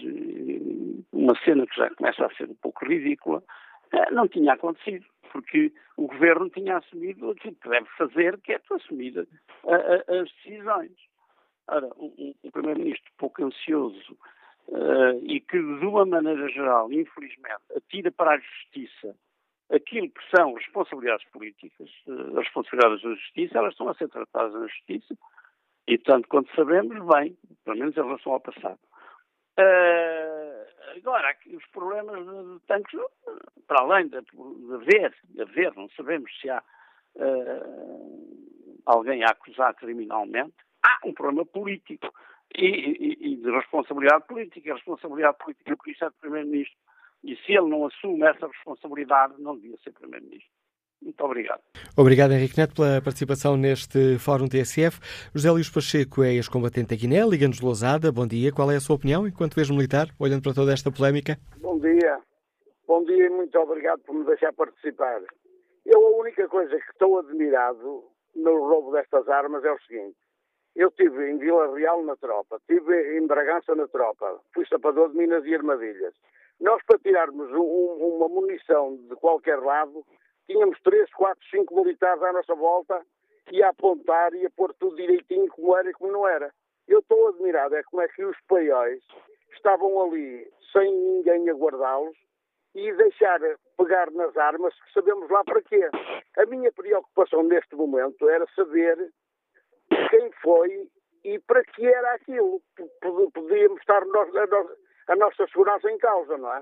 uma 1.11 1.35
cena 1.43 1.65
que 1.67 1.75
já 1.75 1.89
começa 1.95 2.25
a 2.25 2.35
ser 2.35 2.49
um 2.49 2.55
pouco 2.55 2.85
ridícula, 2.85 3.43
eh, 3.91 4.11
não 4.11 4.27
tinha 4.27 4.53
acontecido, 4.53 5.05
porque 5.31 5.71
o 5.97 6.07
governo 6.07 6.49
tinha 6.49 6.77
assumido 6.77 7.31
aquilo 7.31 7.55
que 7.55 7.69
deve 7.69 7.87
fazer, 7.97 8.37
que 8.41 8.53
é 8.53 8.61
assumir 8.71 9.27
a, 9.67 9.75
a, 9.75 10.21
as 10.21 10.31
decisões. 10.43 10.91
Ora, 11.67 11.89
um, 11.97 12.33
primeiro-ministro 12.51 13.11
pouco 13.17 13.43
ansioso 13.43 14.17
e 15.23 15.39
que, 15.41 15.57
de 15.57 15.85
uma 15.85 16.05
maneira 16.05 16.47
geral, 16.49 16.91
infelizmente, 16.91 17.61
atira 17.75 18.11
para 18.11 18.31
a 18.31 18.37
justiça 18.37 19.15
aquilo 19.71 20.09
que 20.09 20.21
são 20.35 20.53
responsabilidades 20.53 21.25
políticas, 21.29 21.89
eh, 22.07 22.11
as 22.11 22.45
responsabilidades 22.45 23.01
da 23.01 23.09
justiça, 23.09 23.57
elas 23.57 23.71
estão 23.71 23.89
a 23.89 23.95
ser 23.95 24.09
tratadas 24.09 24.53
na 24.53 24.67
justiça 24.67 25.15
e, 25.87 25.97
tanto 25.97 26.27
quanto 26.27 26.53
sabemos, 26.55 26.97
bem, 27.13 27.37
pelo 27.63 27.77
menos 27.77 27.95
em 27.95 28.01
relação 28.01 28.33
ao 28.33 28.39
passado. 28.39 28.79
Uh, 29.57 30.97
agora, 30.97 31.33
os 31.47 31.65
problemas 31.67 32.25
de 32.25 32.59
tanques, 32.67 32.99
para 33.67 33.83
além 33.83 34.09
de, 34.09 34.19
de 34.19 34.73
haver, 34.73 35.15
de 35.29 35.41
haver, 35.41 35.73
não 35.75 35.87
sabemos 35.91 36.29
se 36.41 36.49
há 36.49 36.61
uh, 37.15 38.81
alguém 38.85 39.23
a 39.23 39.27
acusar 39.27 39.73
criminalmente, 39.75 40.55
há 40.83 40.99
um 41.07 41.13
problema 41.13 41.45
político 41.45 42.13
e, 42.53 42.65
e, 42.65 43.33
e 43.33 43.35
de 43.37 43.51
responsabilidade 43.51 44.27
política. 44.27 44.71
A 44.71 44.75
responsabilidade 44.75 45.37
política, 45.37 45.77
por 45.77 45.89
isso, 45.89 46.03
é 46.03 46.09
do 46.09 46.15
Primeiro-Ministro. 46.15 46.77
E 47.25 47.35
se 47.37 47.53
ele 47.53 47.69
não 47.69 47.87
assume 47.87 48.21
essa 48.23 48.45
responsabilidade, 48.45 49.33
não 49.39 49.55
devia 49.55 49.75
ser 49.83 49.91
Primeiro-Ministro. 49.93 50.47
Muito 51.01 51.23
obrigado. 51.23 51.61
Obrigado, 51.97 52.33
Henrique 52.33 52.57
Neto, 52.57 52.75
pela 52.75 53.01
participação 53.01 53.57
neste 53.57 54.17
Fórum 54.19 54.47
TSF. 54.47 54.99
José 55.33 55.49
Luís 55.51 55.69
Pacheco 55.69 56.23
é 56.23 56.33
ex-combatente 56.33 56.89
da 56.89 56.95
Guiné, 56.95 57.25
Liga-nos 57.25 57.61
Lousada. 57.61 58.11
Bom 58.11 58.27
dia. 58.27 58.51
Qual 58.51 58.71
é 58.71 58.75
a 58.75 58.79
sua 58.79 58.95
opinião 58.95 59.27
enquanto 59.27 59.57
ex-militar, 59.59 60.07
olhando 60.19 60.43
para 60.43 60.53
toda 60.53 60.71
esta 60.71 60.91
polémica? 60.91 61.37
Bom 61.57 61.79
dia. 61.79 62.19
Bom 62.87 63.03
dia 63.03 63.25
e 63.25 63.29
muito 63.29 63.57
obrigado 63.59 64.01
por 64.01 64.15
me 64.15 64.25
deixar 64.25 64.53
participar. 64.53 65.21
Eu, 65.83 66.05
a 66.05 66.17
única 66.21 66.47
coisa 66.47 66.75
que 66.75 66.91
estou 66.91 67.19
admirado 67.19 68.03
no 68.35 68.67
roubo 68.67 68.91
destas 68.91 69.27
armas 69.27 69.63
é 69.63 69.71
o 69.71 69.79
seguinte. 69.81 70.17
Eu 70.75 70.89
estive 70.89 71.31
em 71.31 71.37
Vila 71.37 71.73
Real 71.75 72.03
na 72.03 72.15
tropa, 72.17 72.57
estive 72.57 73.17
em 73.17 73.25
Bragança 73.25 73.73
na 73.75 73.87
tropa, 73.87 74.39
fui 74.53 74.65
sapador 74.67 75.09
de 75.09 75.17
minas 75.17 75.45
e 75.45 75.55
armadilhas. 75.55 76.13
Nós, 76.59 76.81
para 76.85 76.99
tirarmos 76.99 77.51
um, 77.51 78.15
uma 78.15 78.29
munição 78.29 78.95
de 79.09 79.15
qualquer 79.15 79.59
lado, 79.59 80.05
tínhamos 80.47 80.79
três, 80.81 81.11
quatro, 81.13 81.43
cinco 81.49 81.75
militares 81.75 82.21
à 82.23 82.31
nossa 82.31 82.55
volta 82.55 83.05
e 83.51 83.61
a 83.61 83.69
apontar 83.69 84.33
e 84.33 84.45
a 84.45 84.49
pôr 84.49 84.73
tudo 84.75 84.95
direitinho 84.95 85.47
como 85.49 85.75
era 85.75 85.89
e 85.89 85.93
como 85.93 86.11
não 86.11 86.27
era. 86.27 86.51
Eu 86.87 86.99
estou 86.99 87.27
admirado 87.27 87.75
é 87.75 87.83
como 87.83 88.01
é 88.01 88.07
que 88.07 88.23
os 88.23 88.37
paióis 88.47 89.03
estavam 89.53 90.01
ali 90.01 90.47
sem 90.71 90.93
ninguém 90.93 91.49
a 91.49 91.53
guardá-los 91.53 92.17
e 92.73 92.91
deixar 92.93 93.39
pegar 93.77 94.11
nas 94.11 94.35
armas 94.37 94.73
que 94.73 94.93
sabemos 94.93 95.29
lá 95.29 95.43
para 95.43 95.61
quê. 95.61 95.89
A 96.37 96.45
minha 96.45 96.71
preocupação 96.71 97.43
neste 97.43 97.75
momento 97.75 98.29
era 98.29 98.45
saber 98.55 99.09
quem 100.09 100.31
foi 100.41 100.89
e 101.23 101.39
para 101.39 101.63
que 101.63 101.87
era 101.87 102.13
aquilo. 102.13 102.61
Podíamos 103.33 103.79
estar 103.79 104.03
a, 104.03 104.65
a 105.07 105.15
nossa 105.15 105.45
segurança 105.47 105.89
em 105.89 105.97
causa, 105.97 106.37
não 106.37 106.53
é? 106.53 106.61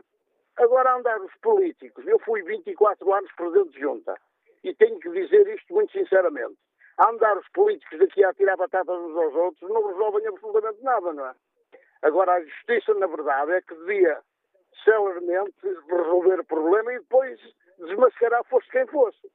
Agora, 0.57 0.95
andar 0.95 1.19
os 1.21 1.33
políticos, 1.41 2.05
eu 2.05 2.19
fui 2.19 2.43
24 2.43 3.13
anos 3.13 3.31
presidente 3.33 3.71
de 3.71 3.79
junta 3.79 4.15
e 4.63 4.73
tenho 4.75 4.99
que 4.99 5.09
dizer 5.09 5.47
isto 5.47 5.73
muito 5.73 5.91
sinceramente. 5.91 6.57
Andar 6.99 7.37
os 7.37 7.47
políticos 7.49 7.97
daqui 7.99 8.23
a 8.23 8.33
tirar 8.33 8.55
batatas 8.55 8.95
uns 8.95 9.17
aos 9.17 9.33
outros 9.33 9.69
não 9.69 9.87
resolvem 9.87 10.27
absolutamente 10.27 10.83
nada, 10.83 11.11
não 11.11 11.25
é? 11.25 11.33
Agora, 12.03 12.33
a 12.33 12.43
justiça, 12.43 12.93
na 12.95 13.07
verdade, 13.07 13.53
é 13.53 13.61
que 13.61 13.73
devia 13.75 14.19
celermente 14.83 15.55
resolver 15.89 16.39
o 16.39 16.45
problema 16.45 16.93
e 16.93 16.99
depois 16.99 17.39
desmascarar 17.79 18.43
fosse 18.45 18.69
quem 18.69 18.85
fosse. 18.87 19.31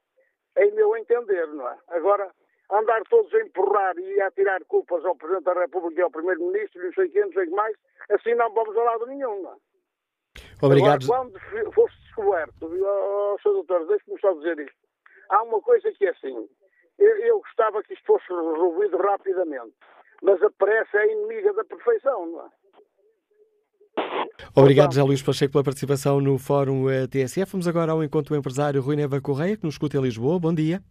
Em 0.57 0.71
meu 0.71 0.95
entender, 0.95 1.47
não 1.47 1.67
é? 1.67 1.77
Agora, 1.89 2.31
andar 2.71 3.01
todos 3.09 3.33
a 3.33 3.41
empurrar 3.41 3.97
e 3.97 4.21
a 4.21 4.31
tirar 4.31 4.63
culpas 4.65 5.03
ao 5.05 5.15
Presidente 5.15 5.45
da 5.45 5.53
República 5.53 5.99
e 5.99 6.03
ao 6.03 6.11
Primeiro-Ministro, 6.11 6.83
não 6.83 6.93
sei 6.93 7.09
quem, 7.09 7.21
não 7.21 7.33
sei 7.33 7.43
o 7.43 7.47
que 7.47 7.55
mais, 7.55 7.75
assim 8.11 8.35
não 8.35 8.53
vamos 8.53 8.77
a 8.77 8.83
lado 8.83 9.05
nenhum, 9.07 9.41
não 9.41 9.53
é? 9.53 9.55
Obrigado. 10.61 11.03
Agora, 11.03 11.29
quando 11.31 11.73
fosse 11.73 11.95
descoberto, 12.01 12.53
oh, 12.61 13.37
Sr. 13.41 13.51
Doutor, 13.53 13.87
deixe-me 13.87 14.19
só 14.19 14.33
dizer 14.33 14.59
isto. 14.59 14.77
Há 15.29 15.43
uma 15.43 15.61
coisa 15.61 15.91
que 15.91 16.05
é 16.05 16.09
assim, 16.09 16.47
eu, 16.97 17.17
eu 17.17 17.39
gostava 17.39 17.81
que 17.83 17.93
isto 17.93 18.05
fosse 18.05 18.25
resolvido 18.27 18.97
rapidamente, 18.97 19.73
mas 20.21 20.41
a 20.43 20.49
pressa 20.51 20.97
é 20.97 21.11
inimiga 21.11 21.53
da 21.53 21.63
perfeição, 21.63 22.25
não 22.25 22.45
é? 22.45 22.49
Obrigado, 24.55 24.93
José 24.93 25.03
Luís 25.03 25.21
Pacheco, 25.21 25.51
pela 25.51 25.63
participação 25.63 26.19
no 26.19 26.37
Fórum 26.37 26.89
eh, 26.89 27.07
TSF. 27.07 27.51
Vamos 27.51 27.67
agora 27.67 27.91
ao 27.91 28.03
encontro 28.03 28.33
do 28.33 28.39
empresário 28.39 28.81
Rui 28.81 28.95
Neva 28.95 29.21
Correia, 29.21 29.57
que 29.57 29.63
nos 29.63 29.75
escuta 29.75 29.97
em 29.97 30.01
Lisboa. 30.01 30.39
Bom 30.39 30.53
dia. 30.53 30.81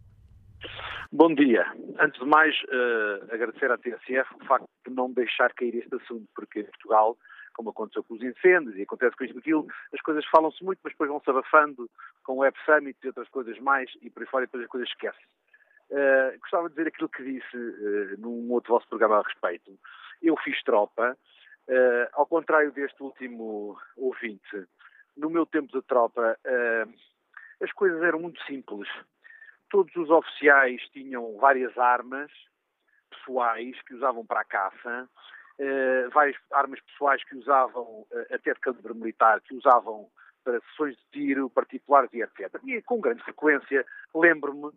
Bom 1.11 1.33
dia. 1.33 1.65
Antes 1.99 2.19
de 2.19 2.25
mais, 2.25 2.55
uh, 2.63 3.33
agradecer 3.33 3.71
à 3.71 3.77
TSF 3.77 4.35
o 4.35 4.45
facto 4.45 4.67
de 4.87 4.93
não 4.93 5.11
deixar 5.11 5.51
cair 5.53 5.75
este 5.75 5.95
assunto, 5.95 6.27
porque 6.35 6.59
em 6.59 6.65
Portugal 6.65 7.17
como 7.59 7.71
aconteceu 7.71 8.01
com 8.05 8.13
os 8.13 8.23
incêndios 8.23 8.77
e 8.77 8.83
acontece 8.83 9.17
com 9.17 9.25
isto 9.25 9.35
e 9.35 9.39
aquilo, 9.39 9.67
as 9.93 9.99
coisas 9.99 10.25
falam-se 10.27 10.63
muito, 10.63 10.79
mas 10.81 10.93
depois 10.93 11.09
vão-se 11.09 11.29
abafando 11.29 11.89
com 12.23 12.35
o 12.35 12.37
Web 12.37 12.55
Summit 12.63 12.97
e 13.03 13.07
outras 13.07 13.27
coisas 13.27 13.59
mais, 13.59 13.91
e 14.01 14.09
por 14.09 14.23
aí 14.23 14.29
fora 14.29 14.45
depois 14.45 14.63
as 14.63 14.69
coisas 14.69 14.87
esquecem. 14.87 15.25
Uh, 15.89 16.39
gostava 16.39 16.69
de 16.69 16.75
dizer 16.75 16.87
aquilo 16.87 17.09
que 17.09 17.21
disse 17.21 17.57
uh, 17.57 18.17
num 18.17 18.49
outro 18.51 18.73
vosso 18.73 18.87
programa 18.87 19.17
a 19.17 19.23
respeito. 19.23 19.77
Eu 20.21 20.37
fiz 20.37 20.63
tropa, 20.63 21.17
uh, 21.67 22.07
ao 22.13 22.25
contrário 22.27 22.71
deste 22.71 23.03
último 23.03 23.77
ouvinte, 23.97 24.67
no 25.17 25.29
meu 25.29 25.45
tempo 25.45 25.67
de 25.73 25.85
tropa, 25.85 26.37
as 27.61 27.71
coisas 27.73 28.01
eram 28.01 28.19
muito 28.19 28.41
simples. 28.45 28.87
Todos 29.69 29.95
os 29.95 30.09
oficiais 30.09 30.81
tinham 30.91 31.37
várias 31.37 31.77
armas 31.77 32.31
pessoais 33.09 33.79
que 33.83 33.93
usavam 33.93 34.25
para 34.25 34.41
a 34.41 34.45
caça, 34.45 35.09
uh, 35.59 36.09
várias 36.11 36.37
armas 36.51 36.79
pessoais 36.81 37.23
que 37.23 37.35
usavam, 37.35 37.83
uh, 37.83 38.07
até 38.33 38.53
de 38.53 38.59
calibre 38.59 38.93
militar, 38.93 39.41
que 39.41 39.53
usavam 39.53 40.09
para 40.43 40.59
sessões 40.61 40.95
de 40.95 41.03
tiro 41.11 41.49
particulares 41.49 42.11
e 42.13 42.21
etc. 42.21 42.59
E 42.63 42.81
com 42.81 42.99
grande 42.99 43.23
frequência 43.23 43.85
lembro-me 44.13 44.71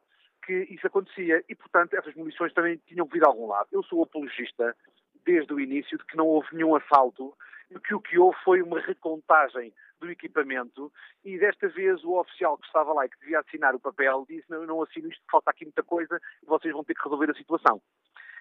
que 0.45 0.67
isso 0.71 0.87
acontecia 0.87 1.43
e, 1.49 1.55
portanto, 1.55 1.95
essas 1.95 2.15
munições 2.15 2.53
também 2.53 2.77
tinham 2.87 3.07
vindo 3.07 3.21
de 3.21 3.27
algum 3.27 3.47
lado. 3.47 3.69
Eu 3.73 3.83
sou 3.85 4.03
apologista 4.03 4.77
desde 5.25 5.53
o 5.55 5.61
início 5.61 5.97
de 5.97 6.05
que 6.05 6.17
não 6.17 6.27
houve 6.27 6.49
nenhum 6.53 6.75
assalto 6.75 7.35
e 7.71 7.79
que 7.79 7.95
o 7.95 8.01
que 8.01 8.19
houve 8.19 8.37
foi 8.45 8.61
uma 8.61 8.81
recontagem 8.81 9.73
do 10.03 10.11
equipamento 10.11 10.93
e 11.25 11.39
desta 11.39 11.69
vez 11.69 12.03
o 12.05 12.19
oficial 12.19 12.59
que 12.59 12.67
estava 12.67 12.93
lá 12.93 13.07
e 13.07 13.09
que 13.09 13.21
devia 13.21 13.41
assinar 13.41 13.75
o 13.75 13.81
papel 13.81 14.27
disse 14.29 14.51
não, 14.51 14.67
não 14.67 14.83
assino 14.83 15.09
isto, 15.09 15.23
falta 15.31 15.51
aqui 15.51 15.65
muita 15.65 15.83
coisa 15.83 16.21
e 16.43 16.47
vocês 16.47 16.73
vão 16.75 16.85
ter 16.85 16.95
que 16.95 17.05
resolver 17.05 17.31
a 17.31 17.35
situação. 17.35 17.81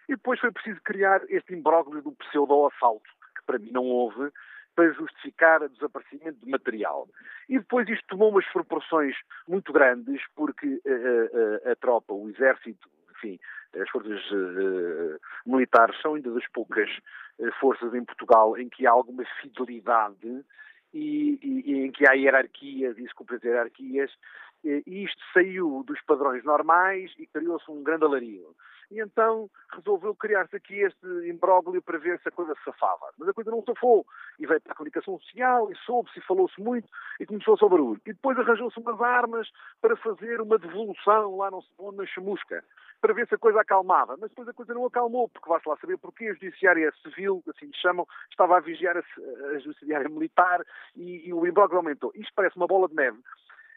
E 0.10 0.16
depois 0.16 0.40
foi 0.40 0.52
preciso 0.52 0.82
criar 0.82 1.22
este 1.30 1.54
imbróglio 1.54 2.02
do 2.02 2.12
pseudo-assalto, 2.14 3.10
que 3.38 3.46
para 3.46 3.60
mim 3.60 3.72
não 3.72 3.86
houve, 3.86 4.32
para 4.76 4.92
justificar 4.94 5.62
o 5.62 5.70
desaparecimento 5.70 6.44
de 6.44 6.50
material. 6.50 7.08
E 7.48 7.60
depois 7.60 7.88
isto 7.88 8.06
tomou 8.08 8.30
umas 8.30 8.46
proporções 8.48 9.16
muito 9.48 9.72
grandes, 9.72 10.22
porque 10.36 10.68
uh, 10.68 11.68
uh, 11.68 11.72
a 11.72 11.76
tropa, 11.76 12.14
o 12.14 12.30
exército, 12.30 12.90
enfim, 13.12 13.40
as 13.80 13.90
forças 13.90 14.20
uh, 14.32 15.20
militares 15.46 16.00
são 16.02 16.16
ainda 16.16 16.32
das 16.32 16.48
poucas 16.48 16.90
forças 17.60 17.94
em 17.94 18.04
Portugal 18.04 18.58
em 18.58 18.70
que 18.70 18.86
há 18.86 18.92
alguma 18.92 19.24
fidelidade 19.42 20.44
e, 20.94 21.40
e, 21.42 21.86
em 21.86 21.92
que 21.92 22.08
há 22.08 22.14
hierarquias 22.14 22.98
e 22.98 23.08
se 23.08 23.14
cumpre 23.14 23.36
as 23.38 23.44
hierarquias, 23.44 24.12
e 24.64 25.04
isto 25.04 25.22
saiu 25.34 25.84
dos 25.88 26.00
padrões 26.02 26.44
normais 26.44 27.12
e 27.18 27.26
criou-se 27.26 27.70
um 27.72 27.82
grande 27.82 28.06
alarido. 28.06 28.56
E 28.92 29.00
então 29.00 29.50
resolveu 29.74 30.14
criar-se 30.14 30.56
aqui 30.56 30.82
este 30.82 31.08
imbróglio 31.26 31.82
para 31.82 31.98
ver 31.98 32.20
se 32.20 32.28
a 32.28 32.32
coisa 32.32 32.54
se 32.56 32.64
safava. 32.66 33.08
Mas 33.18 33.30
a 33.30 33.34
coisa 33.34 33.50
não 33.50 33.64
safou. 33.64 34.06
E 34.38 34.46
veio 34.46 34.60
para 34.60 34.74
a 34.74 34.76
comunicação 34.76 35.18
social, 35.18 35.72
e 35.72 35.76
soube-se, 35.78 36.20
e 36.20 36.22
falou-se 36.22 36.60
muito, 36.62 36.90
e 37.20 37.26
começou-se 37.26 37.64
ao 37.64 37.70
barulho. 37.70 38.02
E 38.06 38.12
depois 38.12 38.38
arranjou-se 38.38 38.78
umas 38.80 39.02
armas 39.02 39.50
para 39.82 39.96
fazer 39.96 40.42
uma 40.42 40.60
devolução 40.60 41.38
lá 41.38 41.50
não 41.50 41.64
onde, 41.80 41.98
na 41.98 42.06
chamusca, 42.06 42.64
para 43.02 43.14
ver 43.14 43.28
se 43.28 43.36
a 43.36 43.38
coisa 43.38 43.60
acalmava. 43.60 44.16
Mas 44.18 44.30
depois 44.30 44.48
a 44.48 44.54
coisa 44.54 44.74
não 44.74 44.86
acalmou, 44.86 45.28
porque 45.28 45.50
vai-se 45.50 45.68
lá 45.68 45.76
saber 45.78 45.98
porquê 45.98 46.28
a 46.28 46.34
judiciária 46.34 46.94
civil, 47.02 47.44
assim 47.50 47.66
lhe 47.66 47.76
chamam, 47.76 48.08
estava 48.30 48.58
a 48.58 48.60
vigiar 48.62 48.96
a, 48.96 49.02
a 49.56 49.60
judiciária 49.60 50.08
militar 50.08 50.62
e, 50.96 51.28
e 51.28 51.34
o 51.34 51.46
imbróglio 51.46 51.78
aumentou. 51.78 52.12
Isto 52.16 52.32
parece 52.36 52.56
uma 52.56 52.68
bola 52.68 52.88
de 52.88 52.96
neve 52.96 53.18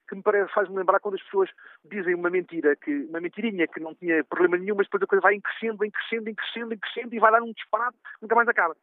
que 0.07 0.15
me 0.15 0.23
parece, 0.23 0.53
faz-me 0.53 0.77
lembrar 0.77 1.01
quando 1.01 1.15
as 1.15 1.23
pessoas 1.23 1.49
dizem 1.83 2.15
uma 2.15 2.29
mentira, 2.29 2.77
que, 2.77 3.05
uma 3.05 3.21
mentirinha 3.21 3.67
que 3.67 3.81
não 3.81 3.95
tinha 3.95 4.23
problema 4.25 4.59
nenhum, 4.59 4.77
mas 4.77 4.87
depois 4.87 5.03
a 5.03 5.07
coisa 5.07 5.23
vai 5.23 5.41
crescendo, 5.41 5.83
em 5.83 5.91
crescendo, 5.91 6.29
em 6.29 6.35
crescendo, 6.35 6.75
em 6.75 6.79
crescendo 6.79 7.15
e 7.15 7.19
vai 7.19 7.33
dar 7.33 7.43
um 7.43 7.53
disparate, 7.53 7.97
nunca 8.21 8.35
mais 8.35 8.47
acaba. 8.47 8.77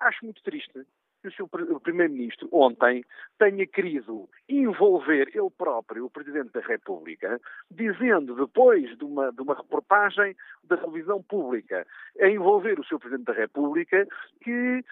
Acho 0.00 0.22
muito 0.22 0.42
triste 0.42 0.86
que 1.22 1.28
o 1.28 1.32
seu 1.32 1.48
Primeiro-Ministro 1.80 2.48
ontem 2.52 3.04
tenha 3.38 3.66
querido 3.66 4.28
envolver 4.48 5.28
ele 5.34 5.50
próprio, 5.56 6.06
o 6.06 6.10
Presidente 6.10 6.52
da 6.52 6.60
República, 6.60 7.40
dizendo 7.70 8.34
depois 8.34 8.96
de 8.96 9.04
uma, 9.04 9.32
de 9.32 9.42
uma 9.42 9.54
reportagem 9.54 10.36
da 10.64 10.76
televisão 10.76 11.22
pública, 11.22 11.86
a 12.20 12.28
envolver 12.28 12.78
o 12.78 12.84
seu 12.84 12.98
Presidente 12.98 13.26
da 13.26 13.32
República, 13.32 14.06
que 14.42 14.84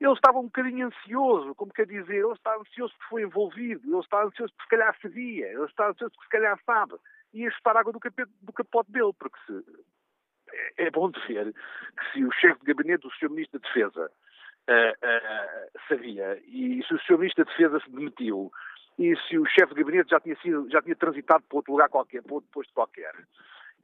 ele 0.00 0.12
estava 0.14 0.38
um 0.38 0.44
bocadinho 0.44 0.86
ansioso, 0.86 1.54
como 1.54 1.72
quer 1.72 1.86
dizer, 1.86 2.16
ele 2.16 2.32
está 2.32 2.56
ansioso 2.56 2.94
porque 2.94 3.10
foi 3.10 3.22
envolvido, 3.22 3.86
ele 3.86 4.00
está 4.00 4.24
ansioso 4.24 4.52
porque 4.54 4.64
se 4.64 4.70
calhar 4.70 4.96
sabia, 5.02 5.46
ele 5.46 5.64
está 5.64 5.88
ansioso 5.90 6.12
porque 6.14 6.24
se 6.24 6.30
calhar 6.30 6.58
sabe, 6.64 6.94
e 7.34 7.42
ia 7.42 7.50
chutar 7.50 7.76
água 7.76 7.92
do, 7.92 8.00
capete, 8.00 8.30
do 8.40 8.52
capote 8.52 8.90
dele, 8.90 9.12
porque 9.18 9.38
se, 9.46 9.62
é, 10.52 10.86
é 10.86 10.90
bom 10.90 11.10
de 11.10 11.20
ver 11.26 11.52
que 11.52 12.12
se 12.12 12.24
o 12.24 12.32
chefe 12.32 12.60
de 12.60 12.66
gabinete 12.72 13.02
do 13.02 13.10
Sr. 13.10 13.28
Ministro 13.28 13.60
da 13.60 13.68
Defesa 13.68 14.10
uh, 14.68 15.80
sabia, 15.88 16.40
e 16.46 16.82
se 16.86 16.94
o 16.94 17.00
Sr. 17.00 17.18
Ministro 17.18 17.44
da 17.44 17.50
Defesa 17.50 17.80
se 17.80 17.90
demitiu, 17.90 18.50
e 18.98 19.16
se 19.28 19.38
o 19.38 19.46
chefe 19.46 19.74
de 19.74 19.82
gabinete 19.82 20.10
já 20.10 20.20
tinha, 20.20 20.36
sido, 20.36 20.68
já 20.70 20.82
tinha 20.82 20.94
transitado 20.94 21.42
para 21.48 21.56
outro 21.56 21.72
lugar 21.72 21.88
qualquer, 21.88 22.22
para 22.22 22.34
outro 22.34 22.50
posto 22.52 22.72
qualquer, 22.74 23.14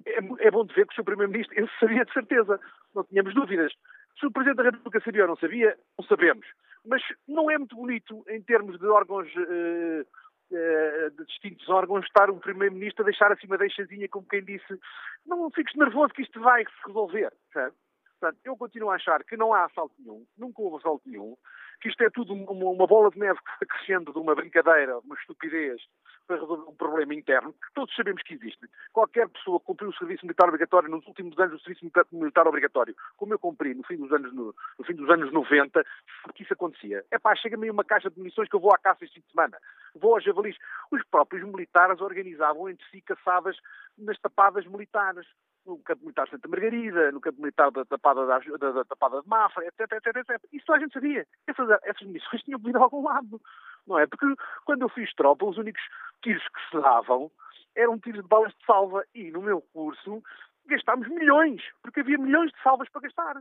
é, 0.05 0.19
é 0.47 0.51
bom 0.51 0.65
de 0.65 0.75
ver 0.75 0.87
que 0.87 0.93
o 0.93 0.97
Sr. 0.97 1.05
Primeiro-Ministro, 1.05 1.59
ele 1.59 1.71
sabia 1.81 2.05
de 2.05 2.13
certeza, 2.13 2.61
não 2.95 3.05
tínhamos 3.05 3.35
dúvidas. 3.35 3.73
Se 4.19 4.27
o 4.27 4.31
Presidente 4.31 4.59
da 4.59 4.65
República 4.65 5.01
sabia 5.01 5.23
ou 5.23 5.29
não 5.29 5.37
sabia, 5.37 5.77
não 5.99 6.07
sabemos. 6.07 6.47
Mas 6.85 7.03
não 7.27 7.51
é 7.51 7.59
muito 7.59 7.77
bonito, 7.77 8.25
em 8.29 8.43
termos 8.43 8.79
de 8.79 8.87
órgãos, 8.87 9.27
uh, 9.35 10.07
uh, 10.51 11.11
de 11.11 11.25
distintos 11.27 11.69
órgãos, 11.69 12.05
estar 12.05 12.31
um 12.31 12.39
Primeiro-Ministro 12.39 13.03
a 13.03 13.07
deixar 13.07 13.33
acima 13.33 13.59
da 13.59 13.69
chazinha, 13.69 14.09
como 14.09 14.29
quem 14.29 14.45
disse, 14.45 14.79
não 15.27 15.51
fiques 15.51 15.75
nervoso 15.77 16.15
que 16.15 16.23
isto 16.23 16.41
vai 16.41 16.65
se 16.65 16.87
resolver. 16.87 17.33
Sabe? 17.53 17.75
Portanto, 18.19 18.41
eu 18.45 18.57
continuo 18.57 18.91
a 18.91 18.95
achar 18.95 19.23
que 19.25 19.37
não 19.37 19.53
há 19.53 19.65
assalto 19.67 19.95
nenhum, 19.99 20.25
nunca 20.39 20.63
houve 20.63 20.77
assalto 20.79 21.09
nenhum, 21.09 21.37
que 21.81 21.89
isto 21.89 22.03
é 22.03 22.11
tudo 22.11 22.33
uma, 22.33 22.71
uma 22.71 22.87
bola 22.87 23.11
de 23.11 23.19
neve 23.19 23.39
crescendo 23.69 24.13
de 24.13 24.19
uma 24.19 24.35
brincadeira, 24.35 24.99
uma 25.01 25.15
estupidez, 25.17 25.83
para 26.27 26.37
resolver 26.37 26.69
um 26.69 26.75
problema 26.75 27.15
interno, 27.15 27.53
que 27.53 27.73
todos 27.75 27.95
sabemos 27.95 28.23
que 28.23 28.35
existe. 28.35 28.67
Qualquer 28.93 29.29
pessoa 29.29 29.61
que 29.61 29.67
cumpriu 29.67 29.91
o 29.91 29.97
serviço 29.97 30.25
militar 30.25 30.49
obrigatório 30.49 30.89
nos 30.89 31.07
últimos 31.07 31.39
anos 31.39 31.53
do 31.53 31.61
serviço 31.61 31.91
militar 32.11 32.47
obrigatório, 32.49 32.97
como 33.17 33.35
eu 33.35 33.39
cumpri 33.39 33.75
no 33.75 33.85
fim 33.85 33.97
dos 33.97 34.11
anos, 34.13 34.35
no, 34.35 34.55
no 34.79 34.85
fim 34.85 34.95
dos 34.95 35.09
anos 35.09 35.33
90, 35.33 35.85
sabe 36.23 36.35
que 36.35 36.43
isso 36.43 36.53
acontecia. 36.53 37.05
É 37.11 37.19
pá, 37.19 37.37
chega-me 37.37 37.71
uma 37.71 37.85
caixa 37.85 38.11
de 38.11 38.19
munições 38.19 38.49
que 38.49 38.57
eu 38.57 38.61
vou 38.61 38.75
à 38.75 38.79
caça 38.79 39.05
este 39.05 39.15
fim 39.15 39.21
de 39.21 39.31
semana. 39.31 39.59
Vou 39.95 40.15
aos 40.15 40.25
javalis. 40.25 40.57
Os 40.91 41.05
próprios 41.05 41.45
militares 41.45 42.01
organizavam 42.01 42.69
entre 42.69 42.85
si 42.91 43.01
caçadas 43.03 43.57
nas 43.99 44.19
tapadas 44.19 44.67
militares 44.67 45.27
no 45.67 45.79
campo 45.79 46.03
militar 46.03 46.25
de 46.25 46.31
Santa 46.31 46.49
Margarida, 46.49 47.13
no 47.13 47.21
campo 47.21 47.41
militar 47.41 47.71
da 47.71 47.85
Tapada, 47.85 48.25
da, 48.27 48.39
da, 48.39 48.73
da 48.73 48.85
tapada 48.85 49.21
de 49.21 49.29
Mafra, 49.29 49.67
etc, 49.67 49.81
etc, 49.93 50.17
etc. 50.17 50.45
Isso 50.53 50.73
a 50.73 50.79
gente 50.79 50.93
sabia. 50.93 51.27
Essas, 51.47 51.69
essas 51.83 52.07
missões 52.07 52.43
tinham 52.45 52.61
vindo 52.61 52.79
a 52.79 52.83
algum 52.83 53.05
lado. 53.05 53.41
Não 53.87 53.99
é? 53.99 54.07
Porque 54.07 54.27
quando 54.65 54.83
eu 54.83 54.89
fiz 54.89 55.13
tropa, 55.15 55.45
os 55.45 55.59
únicos 55.59 55.83
tiros 56.23 56.43
que 56.43 56.71
se 56.71 56.81
davam 56.81 57.31
eram 57.75 57.99
tiros 57.99 58.23
de 58.23 58.29
balas 58.29 58.53
de 58.53 58.65
salva. 58.65 59.05
E 59.15 59.31
no 59.31 59.43
meu 59.43 59.61
curso 59.73 60.23
gastámos 60.69 61.09
milhões, 61.09 61.63
porque 61.83 62.01
havia 62.01 62.19
milhões 62.19 62.51
de 62.51 62.63
salvas 62.63 62.89
para 62.89 63.03
gastar. 63.03 63.37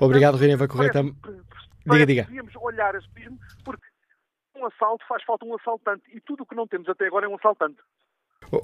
Obrigado, 0.00 0.36
Reneva 0.36 0.68
Correta. 0.68 1.02
Diga, 1.02 2.06
diga. 2.06 2.22
Devíamos 2.24 2.54
olhar 2.56 2.94
esse 2.94 3.08
mesmo, 3.14 3.38
porque 3.64 3.86
um 4.56 4.66
assalto 4.66 5.04
faz 5.06 5.22
falta 5.24 5.44
um 5.44 5.54
assaltante. 5.54 6.04
E 6.14 6.20
tudo 6.20 6.44
o 6.44 6.46
que 6.46 6.54
não 6.54 6.66
temos 6.66 6.88
até 6.88 7.06
agora 7.06 7.26
é 7.26 7.28
um 7.28 7.34
assaltante. 7.34 7.78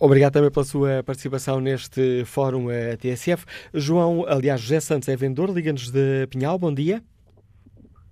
Obrigado 0.01 0.33
também 0.33 0.51
pela 0.51 0.65
sua 0.65 1.03
participação 1.03 1.61
neste 1.61 2.25
fórum 2.25 2.67
TSF. 2.99 3.45
João, 3.73 4.25
aliás, 4.27 4.61
José 4.61 4.81
Santos 4.81 5.09
é 5.09 5.17
vendedor, 5.17 5.51
liga-nos 5.51 5.91
de 5.91 6.27
Pinhal, 6.29 6.59
bom 6.59 6.73
dia. 6.73 7.03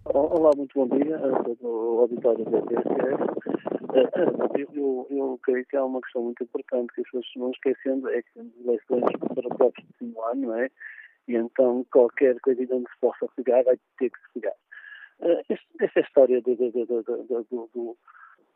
Olá, 0.04 0.50
muito 0.56 0.72
bom 0.74 0.96
dia 0.96 1.16
a 1.16 2.00
auditório 2.00 2.44
da 2.46 2.62
TSF. 2.62 2.88
Eu, 4.74 5.06
eu 5.10 5.38
creio 5.42 5.64
que 5.66 5.76
há 5.76 5.84
uma 5.84 6.00
questão 6.00 6.22
muito 6.22 6.42
importante 6.42 6.92
que 6.94 7.00
as 7.00 7.06
pessoas 7.06 7.26
não 7.36 7.50
esquecendo, 7.50 8.08
é 8.08 8.22
que 8.22 8.32
temos 8.34 8.52
eleições 8.64 9.04
para 9.34 9.46
o 9.46 9.56
próximo 9.56 10.24
ano, 10.24 10.40
não 10.48 10.54
é? 10.54 10.70
E 11.28 11.36
então 11.36 11.84
qualquer 11.92 12.38
coisa 12.40 12.62
onde 12.74 12.90
se 12.90 13.00
possa 13.00 13.26
pegar 13.36 13.62
vai 13.64 13.78
ter 13.98 14.10
que 14.10 14.18
se 14.18 14.40
pegar. 14.40 14.54
Esta 15.80 16.00
história 16.00 16.40
do, 16.40 16.54
do, 16.56 16.70
do, 16.70 17.68
do 17.74 17.96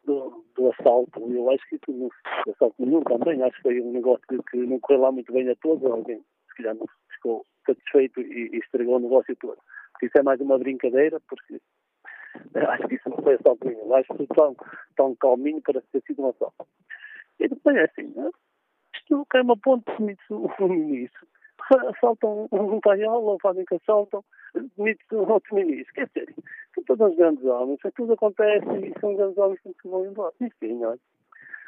do, 0.05 0.45
do, 0.55 0.71
assalto. 0.71 1.21
Eu 1.33 1.51
acho 1.51 1.69
que 1.69 1.77
isso 1.77 1.93
não 1.93 2.09
assalto 2.53 2.75
nenhum 2.79 3.03
também. 3.03 3.43
Acho 3.43 3.57
que 3.57 3.63
foi 3.63 3.81
um 3.81 3.93
negócio 3.93 4.23
que, 4.29 4.57
não 4.57 4.81
correu 4.81 5.03
lá 5.03 5.13
muito 5.13 5.33
bem 5.33 5.49
a 5.49 5.57
todos. 5.57 5.85
Alguém, 5.91 6.19
se 6.49 6.57
calhar, 6.57 6.75
não 6.75 6.87
ficou 7.15 7.47
satisfeito 7.67 8.21
e, 8.21 8.51
e 8.53 8.59
estragou 8.59 8.97
o 8.97 9.01
negócio 9.01 9.37
todo. 9.37 9.59
Porque 9.93 10.07
isso 10.07 10.19
é 10.19 10.23
mais 10.23 10.41
uma 10.41 10.59
brincadeira, 10.59 11.21
porque 11.29 11.61
acho 12.57 12.89
que 12.89 12.95
isso 12.97 13.09
não 13.09 13.19
foi 13.19 13.35
assalto 13.35 13.67
nenhum. 13.67 13.95
Acho 13.95 14.15
que 14.15 14.27
tão, 14.29 14.57
tão 14.97 15.15
calminho 15.17 15.61
para 15.63 15.83
ter 15.93 16.03
sido 16.07 16.23
um 16.23 16.31
assalto. 16.31 16.67
E 17.41 17.49
depois 17.49 17.77
é 17.77 17.85
assim, 17.85 18.13
né? 18.15 18.31
isto 19.13 19.27
cai 19.29 19.43
uma 19.43 19.57
ponte 19.57 19.85
de 19.99 20.17
um 20.31 20.69
ministro. 20.69 21.27
Assaltam 21.89 22.49
um, 22.51 22.75
um 22.75 22.81
paiol 22.81 23.25
ou 23.25 23.41
fazem 23.41 23.65
que 23.65 23.75
assaltam 23.77 24.25
demite 24.55 25.05
um 25.13 25.31
outro 25.31 25.55
ministro. 25.55 25.95
Quer 25.95 26.07
dizer, 26.09 26.35
são 26.75 26.85
todos 26.85 27.17
grandes 27.17 27.45
homens, 27.45 27.81
tudo 27.95 28.13
acontece 28.13 28.67
e 28.67 29.01
são 29.01 29.15
grandes 29.15 29.39
homens 29.39 29.61
que 29.61 29.89
vão 29.89 30.07
embora. 30.07 30.35
Enfim, 30.41 30.85
olha. 30.85 31.01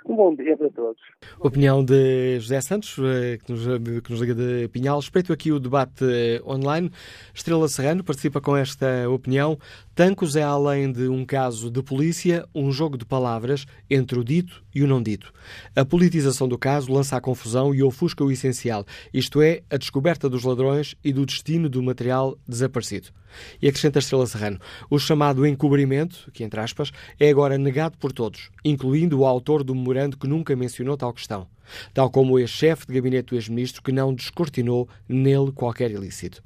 Um 0.06 0.16
bom 0.16 0.34
dia 0.34 0.54
para 0.54 0.68
todos. 0.70 1.00
Opinião 1.40 1.82
de 1.82 2.38
José 2.38 2.60
Santos, 2.60 2.94
eh, 2.98 3.38
que 3.38 3.50
nos, 3.50 3.64
que 4.02 4.10
nos 4.10 4.20
liga 4.20 4.34
de 4.34 4.68
Pinhal. 4.68 5.00
Respeito 5.00 5.32
aqui 5.32 5.50
o 5.50 5.58
debate 5.58 6.04
eh, 6.04 6.42
online. 6.46 6.90
Estrela 7.32 7.66
Serrano 7.68 8.04
participa 8.04 8.38
com 8.38 8.54
esta 8.54 9.08
opinião. 9.08 9.58
Tancos 9.94 10.36
é, 10.36 10.42
além 10.42 10.92
de 10.92 11.08
um 11.08 11.24
caso 11.24 11.70
de 11.70 11.82
polícia, 11.82 12.46
um 12.54 12.70
jogo 12.70 12.98
de 12.98 13.06
palavras 13.06 13.64
entre 13.88 14.18
o 14.18 14.24
dito 14.24 14.62
e 14.74 14.82
o 14.82 14.86
não 14.86 15.02
dito. 15.02 15.32
A 15.74 15.84
politização 15.84 16.48
do 16.48 16.58
caso 16.58 16.92
lança 16.92 17.16
a 17.16 17.20
confusão 17.20 17.74
e 17.74 17.82
ofusca 17.82 18.24
o 18.24 18.30
essencial, 18.30 18.84
isto 19.12 19.40
é, 19.40 19.62
a 19.70 19.76
descoberta 19.76 20.28
dos 20.28 20.42
ladrões 20.42 20.96
e 21.02 21.12
do 21.12 21.24
destino 21.24 21.68
do 21.68 21.82
material 21.82 22.36
desaparecido. 22.46 23.08
E 23.60 23.68
acrescenta 23.68 23.98
Estrela 23.98 24.26
Serrano, 24.26 24.60
o 24.90 24.98
chamado 24.98 25.46
encobrimento, 25.46 26.30
que 26.32 26.44
entre 26.44 26.60
aspas, 26.60 26.92
é 27.18 27.28
agora 27.28 27.58
negado 27.58 27.96
por 27.98 28.12
todos, 28.12 28.50
incluindo 28.64 29.20
o 29.20 29.26
autor 29.26 29.64
do 29.64 29.74
memorando 29.74 29.93
que 30.18 30.26
nunca 30.26 30.54
mencionou 30.54 30.96
tal 30.96 31.12
questão, 31.12 31.46
tal 31.92 32.10
como 32.10 32.34
o 32.34 32.38
ex-chefe 32.38 32.86
de 32.86 32.94
gabinete 32.94 33.30
do 33.30 33.36
ex-ministro 33.36 33.82
que 33.82 33.92
não 33.92 34.14
descortinou 34.14 34.88
nele 35.08 35.52
qualquer 35.52 35.90
ilícito. 35.90 36.42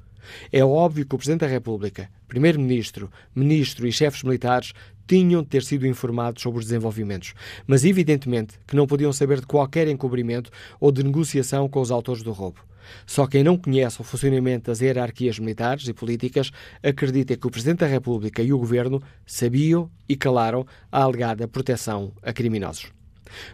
É 0.51 0.63
óbvio 0.63 1.05
que 1.05 1.15
o 1.15 1.17
Presidente 1.17 1.41
da 1.41 1.47
República, 1.47 2.09
Primeiro-Ministro, 2.27 3.09
Ministro 3.35 3.87
e 3.87 3.91
chefes 3.91 4.23
militares 4.23 4.73
tinham 5.07 5.41
de 5.41 5.47
ter 5.47 5.63
sido 5.63 5.87
informados 5.87 6.43
sobre 6.43 6.59
os 6.59 6.65
desenvolvimentos, 6.65 7.33
mas 7.65 7.83
evidentemente 7.83 8.59
que 8.67 8.75
não 8.75 8.85
podiam 8.85 9.11
saber 9.11 9.39
de 9.39 9.47
qualquer 9.47 9.87
encobrimento 9.87 10.51
ou 10.79 10.91
de 10.91 11.03
negociação 11.03 11.67
com 11.67 11.81
os 11.81 11.89
autores 11.89 12.21
do 12.21 12.31
roubo. 12.31 12.59
Só 13.05 13.27
quem 13.27 13.43
não 13.43 13.57
conhece 13.57 14.01
o 14.01 14.03
funcionamento 14.03 14.69
das 14.69 14.81
hierarquias 14.81 15.39
militares 15.39 15.87
e 15.87 15.93
políticas 15.93 16.51
acredita 16.81 17.35
que 17.35 17.47
o 17.47 17.51
Presidente 17.51 17.79
da 17.79 17.87
República 17.87 18.41
e 18.41 18.53
o 18.53 18.57
Governo 18.57 19.01
sabiam 19.25 19.89
e 20.07 20.15
calaram 20.15 20.65
a 20.91 21.01
alegada 21.01 21.47
proteção 21.47 22.11
a 22.21 22.33
criminosos. 22.33 22.98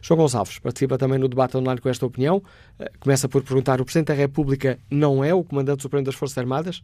João 0.02 0.19
Gonçalves 0.19 0.60
participa 0.60 0.97
também 0.97 1.19
no 1.19 1.27
debate 1.27 1.57
online 1.57 1.80
com 1.80 1.89
esta 1.89 2.06
opinião. 2.06 2.41
Eh, 2.80 2.91
começa 2.99 3.27
por 3.27 3.43
perguntar: 3.43 3.81
o 3.81 3.85
Presidente 3.85 4.07
da 4.07 4.14
República 4.14 4.80
não 4.89 5.23
é 5.23 5.34
o 5.34 5.43
Comandante 5.43 5.81
Supremo 5.81 6.06
das 6.06 6.15
Forças 6.15 6.38
Armadas? 6.38 6.84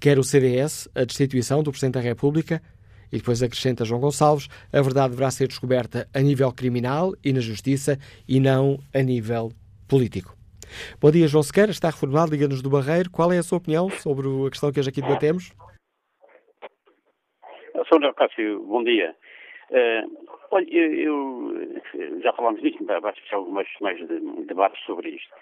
Quer 0.00 0.18
o 0.18 0.24
CDS 0.24 0.88
a 0.94 1.04
destituição 1.04 1.62
do 1.62 1.70
Presidente 1.70 1.94
da 1.94 2.00
República? 2.00 2.62
E 3.10 3.16
depois 3.16 3.42
acrescenta 3.42 3.84
João 3.84 4.00
Gonçalves: 4.00 4.48
a 4.72 4.80
verdade 4.80 5.10
deverá 5.10 5.30
ser 5.30 5.48
descoberta 5.48 6.08
a 6.12 6.20
nível 6.20 6.52
criminal 6.52 7.14
e 7.24 7.32
na 7.32 7.40
justiça 7.40 7.98
e 8.26 8.40
não 8.40 8.78
a 8.94 9.02
nível 9.02 9.52
político. 9.88 10.36
Bom 11.00 11.10
dia, 11.10 11.26
João 11.26 11.42
Sequeira, 11.42 11.70
está 11.70 11.88
reformado, 11.88 12.30
liga-nos 12.30 12.60
do 12.60 12.68
Barreiro. 12.68 13.10
Qual 13.10 13.32
é 13.32 13.38
a 13.38 13.42
sua 13.42 13.58
opinião 13.58 13.88
sobre 13.88 14.26
a 14.46 14.50
questão 14.50 14.70
que 14.70 14.78
hoje 14.78 14.90
aqui 14.90 15.00
debatemos? 15.00 15.52
Sr. 17.88 18.12
Cássio, 18.14 18.62
bom 18.66 18.84
dia. 18.84 19.14
Uh, 19.70 20.27
olha, 20.50 20.66
eu, 20.70 21.52
eu, 21.94 22.20
já 22.20 22.32
falámos 22.32 22.60
disto, 22.60 22.84
mas 22.84 23.00
vai 23.00 23.14
ser 23.14 23.34
algumas 23.34 23.66
mais 23.80 23.98
de, 23.98 24.20
debates 24.46 24.82
sobre 24.84 25.10
isto. 25.10 25.34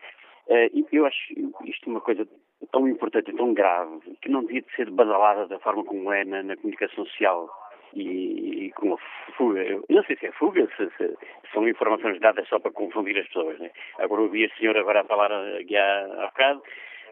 Uh, 0.49 0.87
eu 0.93 1.07
acho 1.07 1.35
isto 1.65 1.91
uma 1.91 2.01
coisa 2.01 2.27
tão 2.71 2.89
importante 2.89 3.33
tão 3.35 3.53
grave 3.53 4.01
que 4.23 4.29
não 4.29 4.45
devia 4.45 4.65
ser 4.75 4.91
badalada 4.91 5.47
da 5.49 5.59
forma 5.59 5.85
como 5.85 6.13
é 6.13 6.25
na, 6.25 6.43
na 6.43 6.57
comunicação 6.57 7.05
social 7.05 7.49
e, 7.95 8.67
e, 8.67 8.73
com 8.73 8.95
a 8.95 8.99
fuga. 9.37 9.63
Eu 9.63 9.85
não 9.89 10.05
sei 10.05 10.17
se 10.17 10.27
é 10.27 10.33
fuga, 10.33 10.69
se, 10.77 10.89
se, 10.97 11.17
são 11.53 11.69
informações 11.69 12.21
dadas 12.21 12.49
só 12.49 12.59
para 12.59 12.71
confundir 12.71 13.19
as 13.19 13.27
pessoas. 13.27 13.59
Né? 13.59 13.71
Agora 13.99 14.23
ouvi 14.23 14.45
a 14.45 14.57
senhora 14.57 14.81
agora 14.81 15.01
a 15.01 15.05
falar 15.05 15.33
aqui 15.59 15.77
há, 15.77 16.05
há 16.23 16.27
bocado 16.27 16.63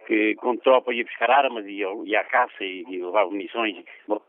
que 0.06 0.34
com 0.36 0.56
tropa 0.56 0.92
ia 0.92 1.04
buscar 1.04 1.30
armas 1.30 1.64
e 1.66 1.82
ia 2.04 2.20
à 2.20 2.24
caça 2.24 2.62
e, 2.62 2.84
e 2.88 3.02
levar 3.02 3.26
munições. 3.26 3.84
Bom, 4.06 4.20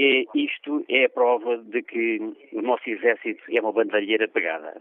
é, 0.00 0.24
isto 0.34 0.84
é 0.88 1.04
a 1.04 1.10
prova 1.10 1.58
de 1.58 1.82
que 1.82 2.18
o 2.52 2.62
nosso 2.62 2.88
exército 2.88 3.42
é 3.50 3.60
uma 3.60 3.72
bandalheira 3.72 4.26
pegada. 4.28 4.80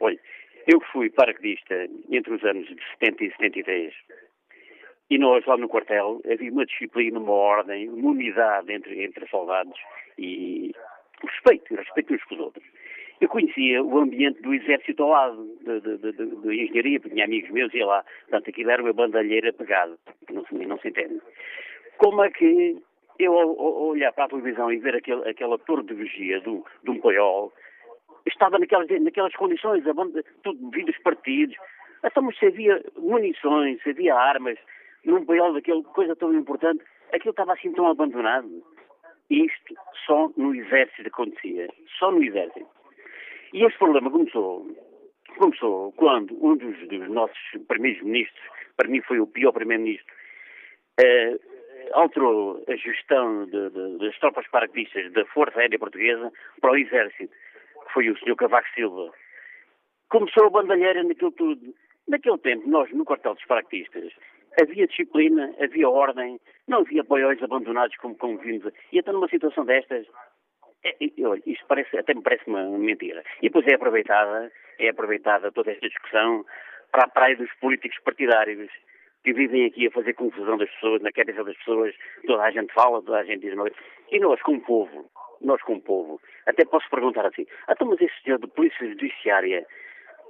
Olha, 0.00 0.18
eu 0.66 0.80
fui 0.92 1.10
paraquedista 1.10 1.88
entre 2.10 2.32
os 2.32 2.42
anos 2.44 2.66
de 2.66 2.82
70 2.98 3.24
e 3.24 3.30
73 3.32 3.94
e 5.10 5.18
nós 5.18 5.44
lá 5.44 5.56
no 5.56 5.68
quartel 5.68 6.20
havia 6.30 6.50
uma 6.50 6.64
disciplina, 6.64 7.18
uma 7.18 7.32
ordem, 7.32 7.88
uma 7.90 8.10
unidade 8.10 8.72
entre, 8.72 9.04
entre 9.04 9.28
soldados 9.28 9.78
e 10.18 10.72
respeito, 11.22 11.74
respeito 11.74 12.14
uns 12.14 12.24
com 12.24 12.34
os 12.34 12.40
outros. 12.40 12.64
Eu 13.20 13.28
conhecia 13.28 13.82
o 13.82 13.98
ambiente 13.98 14.42
do 14.42 14.52
exército 14.54 15.02
ao 15.02 15.10
lado, 15.10 15.58
da 15.62 16.54
engenharia, 16.54 16.98
porque 16.98 17.14
tinha 17.14 17.26
amigos 17.26 17.50
meus 17.50 17.72
e 17.72 17.78
ia 17.78 17.86
lá. 17.86 18.04
Portanto, 18.22 18.50
aquilo 18.50 18.70
era 18.70 18.82
uma 18.82 18.92
bandalheira 18.92 19.52
pegada, 19.52 19.96
não 20.30 20.44
não 20.50 20.78
se 20.78 20.88
entende. 20.88 21.20
Como 21.98 22.24
é 22.24 22.30
que 22.30 22.76
eu, 23.18 23.32
ao, 23.38 23.86
olhar 23.88 24.12
para 24.12 24.24
a 24.24 24.28
televisão 24.28 24.72
e 24.72 24.78
ver 24.78 24.96
aquele, 24.96 25.28
aquela 25.28 25.58
torre 25.58 25.84
de 25.84 25.94
vigia 25.94 26.40
do, 26.40 26.64
de 26.82 26.90
um 26.90 27.00
paiol, 27.00 27.52
estava 28.26 28.58
naquelas, 28.58 28.88
naquelas 29.02 29.34
condições, 29.34 29.84
tudo 30.42 30.70
vindo 30.70 30.92
partidos. 31.02 31.56
Então, 32.04 32.22
mas 32.22 32.38
se 32.38 32.46
havia 32.46 32.82
munições, 32.98 33.82
se 33.82 33.90
havia 33.90 34.14
armas, 34.14 34.58
num 35.04 35.24
paiol 35.24 35.52
daquela 35.54 35.82
coisa 35.82 36.16
tão 36.16 36.32
importante, 36.34 36.82
aquilo 37.12 37.30
estava 37.30 37.52
assim 37.52 37.72
tão 37.72 37.88
abandonado. 37.88 38.62
Isto 39.30 39.74
só 40.06 40.30
no 40.36 40.54
exército 40.54 41.08
acontecia. 41.08 41.68
Só 41.98 42.10
no 42.10 42.22
exército. 42.22 42.66
E 43.52 43.64
este 43.64 43.78
problema 43.78 44.10
começou 44.10 44.66
começou 45.36 45.92
quando 45.92 46.36
um 46.44 46.56
dos, 46.56 46.76
dos 46.88 47.08
nossos 47.08 47.38
primeiros 47.68 48.02
ministros, 48.02 48.40
para 48.76 48.88
mim 48.88 49.00
foi 49.02 49.20
o 49.20 49.26
pior 49.26 49.52
primeiro-ministro, 49.52 50.06
uh, 51.00 51.53
alterou 51.92 52.62
a 52.68 52.76
gestão 52.76 53.46
de, 53.46 53.70
de, 53.70 53.98
das 53.98 54.18
tropas 54.18 54.46
paraquedistas 54.48 55.12
da 55.12 55.24
Força 55.26 55.58
Aérea 55.60 55.78
Portuguesa 55.78 56.32
para 56.60 56.72
o 56.72 56.76
Exército, 56.76 57.32
que 57.86 57.92
foi 57.92 58.10
o 58.10 58.18
Sr. 58.18 58.36
Cavaco 58.36 58.68
Silva. 58.74 59.12
Começou 60.08 60.46
a 60.46 60.50
bandalheira 60.50 61.02
naquilo 61.02 61.32
tudo. 61.32 61.74
Naquele 62.06 62.38
tempo, 62.38 62.68
nós, 62.68 62.90
no 62.92 63.04
quartel 63.04 63.34
dos 63.34 63.44
paraquedistas, 63.46 64.12
havia 64.60 64.86
disciplina, 64.86 65.54
havia 65.58 65.88
ordem, 65.88 66.38
não 66.68 66.80
havia 66.80 67.00
apoios 67.00 67.42
abandonados 67.42 67.96
como, 67.96 68.14
como 68.16 68.38
vimos. 68.38 68.72
E 68.92 68.98
então, 68.98 69.14
numa 69.14 69.28
situação 69.28 69.64
destas, 69.64 70.06
é, 70.84 70.94
olha, 71.24 71.42
isto 71.46 71.64
parece, 71.66 71.96
até 71.96 72.14
me 72.14 72.22
parece 72.22 72.44
uma 72.46 72.62
mentira. 72.78 73.24
E 73.40 73.48
depois 73.48 73.66
é 73.66 73.74
aproveitada, 73.74 74.52
é 74.78 74.88
aproveitada 74.90 75.50
toda 75.50 75.72
esta 75.72 75.88
discussão 75.88 76.44
para 76.92 77.04
a 77.04 77.08
praia 77.08 77.36
dos 77.36 77.52
políticos 77.54 77.98
partidários 78.04 78.70
que 79.24 79.32
vivem 79.32 79.64
aqui 79.64 79.86
a 79.86 79.90
fazer 79.90 80.12
confusão 80.12 80.58
das 80.58 80.70
pessoas, 80.70 81.00
na 81.00 81.10
cabeça 81.10 81.42
das 81.42 81.56
pessoas, 81.56 81.94
toda 82.26 82.42
a 82.42 82.50
gente 82.50 82.72
fala, 82.74 83.02
toda 83.02 83.18
a 83.18 83.24
gente 83.24 83.40
diz 83.40 83.54
mal. 83.54 83.66
E 84.12 84.20
nós, 84.20 84.40
como 84.42 84.60
povo, 84.60 85.10
nós 85.40 85.60
como 85.62 85.80
povo, 85.80 86.20
até 86.46 86.64
posso 86.64 86.88
perguntar 86.90 87.26
assim, 87.26 87.46
então 87.68 87.88
mas 87.88 88.00
esse 88.00 88.14
senhor 88.22 88.38
de 88.38 88.46
polícia 88.48 88.86
judiciária 88.86 89.66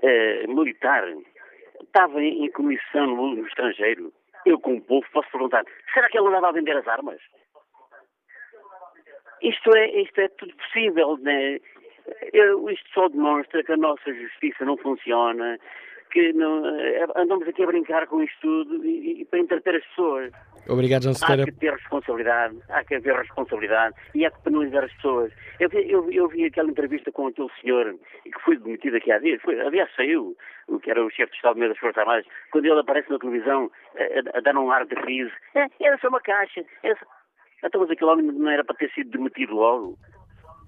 eh, 0.03 0.47
militar 0.47 1.09
estava 1.83 2.23
em, 2.23 2.45
em 2.45 2.51
comissão 2.53 3.07
no, 3.07 3.35
no, 3.35 3.47
estrangeiro, 3.47 4.13
eu 4.47 4.61
como 4.61 4.81
povo 4.81 5.07
posso 5.13 5.31
perguntar, 5.31 5.65
será 5.93 6.09
que 6.09 6.17
ele 6.17 6.29
andava 6.29 6.49
a 6.49 6.53
vender 6.53 6.77
as 6.77 6.87
armas? 6.87 7.21
Isto 9.43 9.77
é, 9.77 10.03
isto 10.03 10.21
é 10.21 10.29
tudo 10.29 10.55
possível, 10.57 11.19
né? 11.19 11.59
Eu, 12.33 12.71
isto 12.71 12.89
só 12.93 13.09
demonstra 13.09 13.65
que 13.65 13.73
a 13.73 13.77
nossa 13.77 14.13
justiça 14.15 14.65
não 14.65 14.77
funciona, 14.77 15.59
que 16.15 16.33
não, 16.33 16.65
eh, 16.65 17.07
andamos 17.17 17.47
aqui 17.49 17.65
a 17.65 17.67
brincar 17.67 18.07
com 18.07 18.23
isto 18.23 18.41
tudo 18.41 18.87
e, 18.87 19.23
e 19.23 19.25
para 19.25 19.41
entreter 19.41 19.75
as 19.75 19.85
pessoas. 19.87 20.33
Obrigado, 20.69 21.03
João 21.03 21.15
Sequeira. 21.15 21.43
Há 21.43 21.47
que 21.47 21.53
ter 21.53 21.73
responsabilidade, 21.73 22.57
há 22.71 22.85
que 22.85 22.95
haver 22.95 23.17
responsabilidade 23.17 23.97
e 24.15 24.25
há 24.25 24.31
que 24.31 24.43
penalizar 24.43 24.85
as 24.85 24.93
pessoas. 24.95 25.33
Eu 25.59 25.69
vi, 25.69 25.91
eu, 25.91 26.11
eu 26.13 26.29
vi 26.29 26.45
aquela 26.47 26.71
entrevista 26.71 27.11
com 27.11 27.27
aquele 27.27 27.51
senhor 27.61 27.95
que 28.23 28.41
foi 28.45 28.57
demitido 28.57 28.97
aqui 28.97 29.11
há 29.11 29.19
dias, 29.19 29.43
foi, 29.43 29.61
aliás 29.61 29.91
saiu, 29.97 30.37
o 30.69 30.79
que 30.79 30.91
era 30.91 31.05
o 31.05 31.11
chefe 31.11 31.33
de 31.33 31.37
Estado-Maior 31.37 31.71
das 31.71 31.79
Forças 31.79 31.99
Armadas, 31.99 32.27
quando 32.53 32.65
ele 32.67 32.81
aparece 32.81 33.11
na 33.11 33.19
televisão 33.19 33.71
a, 33.97 34.37
a, 34.37 34.39
a 34.39 34.41
dar 34.41 34.57
um 34.57 34.71
ar 34.71 34.87
de 34.87 34.95
riso. 34.95 35.33
É, 35.57 35.67
era 35.81 35.99
só 35.99 36.09
uma 36.09 36.21
caixa. 36.21 36.65
Era 36.83 36.97
só... 36.97 37.05
Então, 37.65 37.81
mas 37.81 37.91
aquele 37.91 38.11
homem 38.11 38.27
não 38.27 38.51
era 38.51 38.63
para 38.63 38.77
ter 38.77 38.91
sido 38.93 39.11
demitido 39.11 39.55
logo. 39.55 39.99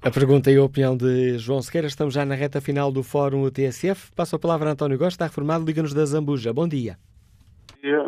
A 0.03 0.11
pergunta 0.11 0.51
e 0.51 0.57
a 0.57 0.63
opinião 0.63 0.97
de 0.97 1.39
João 1.39 1.61
Sequeira. 1.61 1.87
Estamos 1.87 2.15
já 2.15 2.25
na 2.25 2.35
reta 2.35 2.61
final 2.61 2.93
do 2.93 3.03
Fórum 3.03 3.51
TSF. 3.51 4.13
Passo 4.15 4.37
a 4.37 4.39
palavra 4.39 4.69
a 4.69 4.73
António 4.73 4.99
Gosta, 4.99 5.25
reformado, 5.25 5.65
liga-nos 5.65 5.95
da 5.95 6.05
Zambuja. 6.05 6.53
Bom 6.53 6.69
dia. 6.69 6.97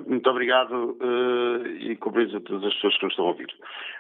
Muito 0.07 0.29
obrigado 0.31 0.97
uh, 1.01 1.67
e 1.67 1.95
cumprimento 1.97 2.39
a 2.39 2.41
todas 2.41 2.65
as 2.65 2.75
pessoas 2.75 2.97
que 2.97 3.05
nos 3.05 3.13
estão 3.13 3.27
a 3.27 3.29
ouvir. 3.29 3.47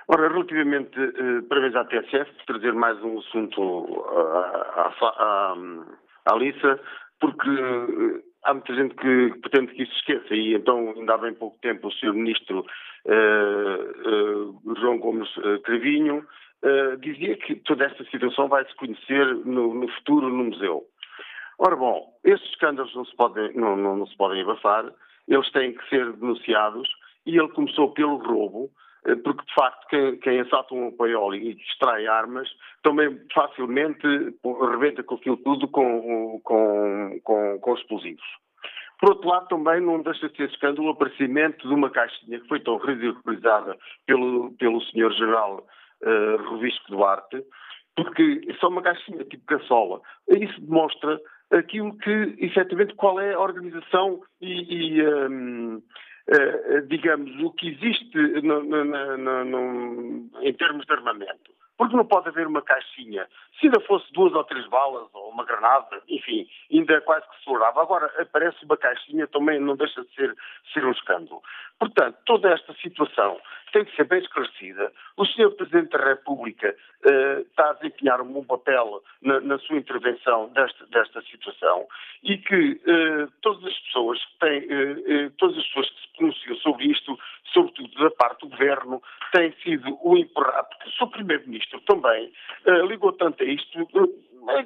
Ora, 0.08 0.28
relativamente, 0.28 0.98
uh, 0.98 1.42
parabéns 1.48 1.76
à 1.76 1.84
TSF 1.84 2.32
por 2.32 2.46
trazer 2.46 2.72
mais 2.72 3.00
um 3.04 3.18
assunto 3.18 4.04
à, 4.74 4.92
à, 5.02 5.54
à 6.26 6.36
Lissa, 6.36 6.80
porque 7.20 7.48
uh, 7.48 8.22
há 8.44 8.54
muita 8.54 8.74
gente 8.74 8.94
que, 8.94 9.34
pretende 9.40 9.74
que 9.74 9.82
isso 9.82 9.92
esqueça 9.92 10.34
e 10.34 10.54
então 10.54 10.94
ainda 10.96 11.14
há 11.14 11.18
bem 11.18 11.34
pouco 11.34 11.58
tempo 11.60 11.88
o 11.88 11.92
Sr. 11.92 12.14
Ministro 12.14 12.64
João 14.80 14.98
Gomes 14.98 15.28
Cravinho 15.64 16.26
uh, 16.64 16.96
dizia 16.98 17.36
que 17.36 17.56
toda 17.56 17.84
esta 17.84 18.04
situação 18.04 18.48
vai 18.48 18.64
se 18.64 18.74
conhecer 18.76 19.34
no, 19.44 19.74
no, 19.74 19.88
futuro 19.94 20.28
no 20.28 20.44
museu. 20.44 20.84
Ora 21.58 21.76
bom, 21.76 22.14
estes 22.24 22.48
escândalos 22.50 22.94
não 22.94 23.04
se, 23.04 23.16
podem, 23.16 23.52
não, 23.54 23.76
não, 23.76 23.96
não 23.96 24.06
se 24.06 24.16
podem 24.16 24.42
abafar, 24.42 24.92
eles 25.26 25.50
têm 25.52 25.74
que 25.74 25.88
ser 25.88 26.12
denunciados 26.12 26.88
e 27.26 27.36
ele 27.36 27.48
começou 27.48 27.92
pelo 27.92 28.16
roubo, 28.16 28.70
eh, 29.06 29.16
porque 29.16 29.44
de 29.44 29.54
facto 29.54 29.86
quem, 29.88 30.16
quem 30.18 30.40
assalta 30.40 30.74
um 30.74 30.88
apoioli 30.88 31.50
e 31.50 31.54
distrai 31.54 32.06
armas 32.06 32.48
também 32.82 33.20
facilmente 33.34 34.06
rebenta 34.70 35.02
com 35.02 35.16
aquilo 35.16 35.36
tudo 35.38 35.68
com, 35.68 36.40
com, 36.44 37.20
com, 37.22 37.58
com 37.58 37.74
explosivos. 37.74 38.24
Por 39.00 39.10
outro 39.10 39.28
lado, 39.28 39.48
também 39.48 39.80
não 39.80 40.02
deixa 40.02 40.28
de 40.28 40.36
ser 40.36 40.48
escândalo 40.48 40.88
o 40.88 40.90
aparecimento 40.90 41.68
de 41.68 41.72
uma 41.72 41.88
caixinha 41.90 42.40
que 42.40 42.48
foi 42.48 42.60
tão 42.60 42.78
ridicularizada 42.78 43.76
pelo, 44.06 44.52
pelo 44.58 44.80
Sr. 44.80 45.12
General 45.12 45.64
uh, 46.02 46.42
Rovisco 46.48 46.90
Duarte, 46.90 47.42
porque 47.96 48.40
é 48.48 48.54
só 48.54 48.68
uma 48.68 48.82
caixinha 48.82 49.24
tipo 49.24 49.44
caçola. 49.46 50.00
Isso 50.28 50.60
demonstra 50.60 51.20
aquilo 51.50 51.96
que, 51.98 52.36
efetivamente, 52.38 52.94
qual 52.94 53.18
é 53.20 53.34
a 53.34 53.40
organização 53.40 54.20
e, 54.40 54.98
e 54.98 55.06
um, 55.06 55.76
uh, 55.76 55.82
eh, 56.28 56.80
digamos, 56.82 57.30
o 57.42 57.50
que 57.52 57.68
existe 57.68 58.16
no, 58.42 58.62
no, 58.62 59.44
no, 59.44 60.30
em 60.42 60.52
termos 60.54 60.84
de 60.86 60.92
armamento. 60.92 61.58
Porque 61.76 61.96
não 61.96 62.04
pode 62.04 62.28
haver 62.28 62.46
uma 62.46 62.60
caixinha. 62.60 63.26
Se 63.58 63.66
ainda 63.66 63.80
fosse 63.80 64.12
duas 64.12 64.34
ou 64.34 64.42
três 64.44 64.66
balas 64.66 65.08
ou 65.14 65.30
uma 65.30 65.44
granada, 65.44 66.02
enfim, 66.08 66.46
ainda 66.72 67.00
quase 67.02 67.28
que 67.30 67.38
se 67.38 67.44
tolerava. 67.44 67.80
Agora 67.80 68.12
aparece 68.20 68.64
uma 68.64 68.76
caixinha, 68.76 69.28
também 69.28 69.60
não 69.60 69.76
deixa 69.76 70.02
de 70.02 70.12
ser, 70.12 70.34
ser 70.72 70.84
um 70.84 70.90
escândalo. 70.90 71.40
Portanto, 71.78 72.18
toda 72.26 72.50
esta 72.52 72.74
situação 72.82 73.40
tem 73.72 73.84
que 73.84 73.94
ser 73.96 74.04
bem 74.04 74.20
esclarecida. 74.20 74.92
O 75.16 75.24
Sr. 75.24 75.50
Presidente 75.52 75.90
da 75.90 76.04
República 76.04 76.74
uh, 77.04 77.40
está 77.40 77.70
a 77.70 77.72
desempenhar 77.74 78.20
um 78.20 78.32
bom 78.32 78.44
papel 78.44 79.02
na, 79.22 79.40
na 79.40 79.58
sua 79.58 79.76
intervenção 79.76 80.48
desta, 80.50 80.86
desta, 80.86 81.22
situação 81.22 81.86
e 82.22 82.38
que 82.38 82.72
uh, 82.72 83.30
todas 83.42 83.64
as 83.64 83.78
pessoas 83.80 84.24
que 84.24 84.38
têm, 84.40 84.58
uh, 84.64 85.30
todas 85.38 85.58
as 85.58 85.66
pessoas 85.66 85.90
que 85.90 86.00
se 86.00 86.16
pronunciam 86.16 86.56
sobre 86.56 86.86
isto, 86.86 87.18
sobretudo 87.52 88.02
da 88.02 88.10
parte 88.10 88.40
do 88.40 88.48
Governo, 88.48 89.02
têm 89.32 89.52
sido 89.62 89.98
o 90.02 90.16
empurrado, 90.16 90.68
porque 90.68 90.88
o 90.88 90.92
Sr. 90.92 91.10
Primeiro-Ministro 91.10 91.80
também 91.82 92.32
ligou 92.88 93.12
tanto 93.12 93.42
a 93.42 93.46
isto, 93.46 93.88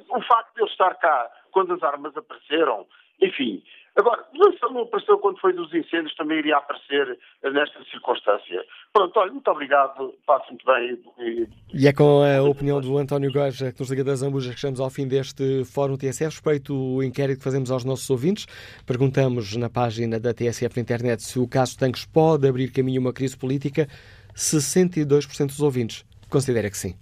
o 0.09 0.21
facto 0.21 0.55
de 0.55 0.61
ele 0.61 0.69
estar 0.69 0.95
cá 0.95 1.29
quando 1.51 1.73
as 1.73 1.83
armas 1.83 2.15
apareceram, 2.17 2.87
enfim, 3.21 3.63
Agora, 3.95 4.25
não 4.33 4.81
apareceu 4.81 5.19
quando 5.19 5.39
foi 5.39 5.53
dos 5.53 5.71
incêndios, 5.71 6.15
também 6.15 6.39
iria 6.39 6.57
aparecer 6.57 7.17
nesta 7.43 7.83
circunstância. 7.91 8.65
Pronto, 8.91 9.19
olha, 9.19 9.31
muito 9.31 9.47
obrigado, 9.51 10.13
passo 10.25 10.47
muito 10.49 10.65
bem. 10.65 11.47
E, 11.71 11.87
é 11.87 11.93
com 11.93 12.23
a 12.23 12.41
opinião 12.41 12.81
do 12.81 12.97
António 12.97 13.31
Goja, 13.31 13.71
que 13.71 13.79
nos 13.79 13.91
liga 13.91 14.03
das 14.03 14.23
Ambujas, 14.23 14.55
que 14.55 14.59
chegamos 14.59 14.79
ao 14.79 14.89
fim 14.89 15.07
deste 15.07 15.63
Fórum 15.65 15.95
TSF. 15.95 16.25
Respeito 16.25 16.75
o 16.75 17.03
inquérito 17.03 17.37
que 17.37 17.43
fazemos 17.43 17.69
aos 17.69 17.85
nossos 17.85 18.09
ouvintes. 18.09 18.47
Perguntamos 18.87 19.55
na 19.55 19.69
página 19.69 20.19
da 20.19 20.33
TSF 20.33 20.75
na 20.75 20.81
internet 20.81 21.21
se 21.21 21.37
o 21.37 21.47
caso 21.47 21.77
Tanques 21.77 22.03
pode 22.03 22.47
abrir 22.47 22.71
caminho 22.71 22.99
a 22.99 23.01
uma 23.01 23.13
crise 23.13 23.37
política. 23.37 23.87
62% 24.35 25.45
dos 25.47 25.61
ouvintes 25.61 26.03
considera 26.31 26.67
que 26.67 26.77
sim. 26.77 26.95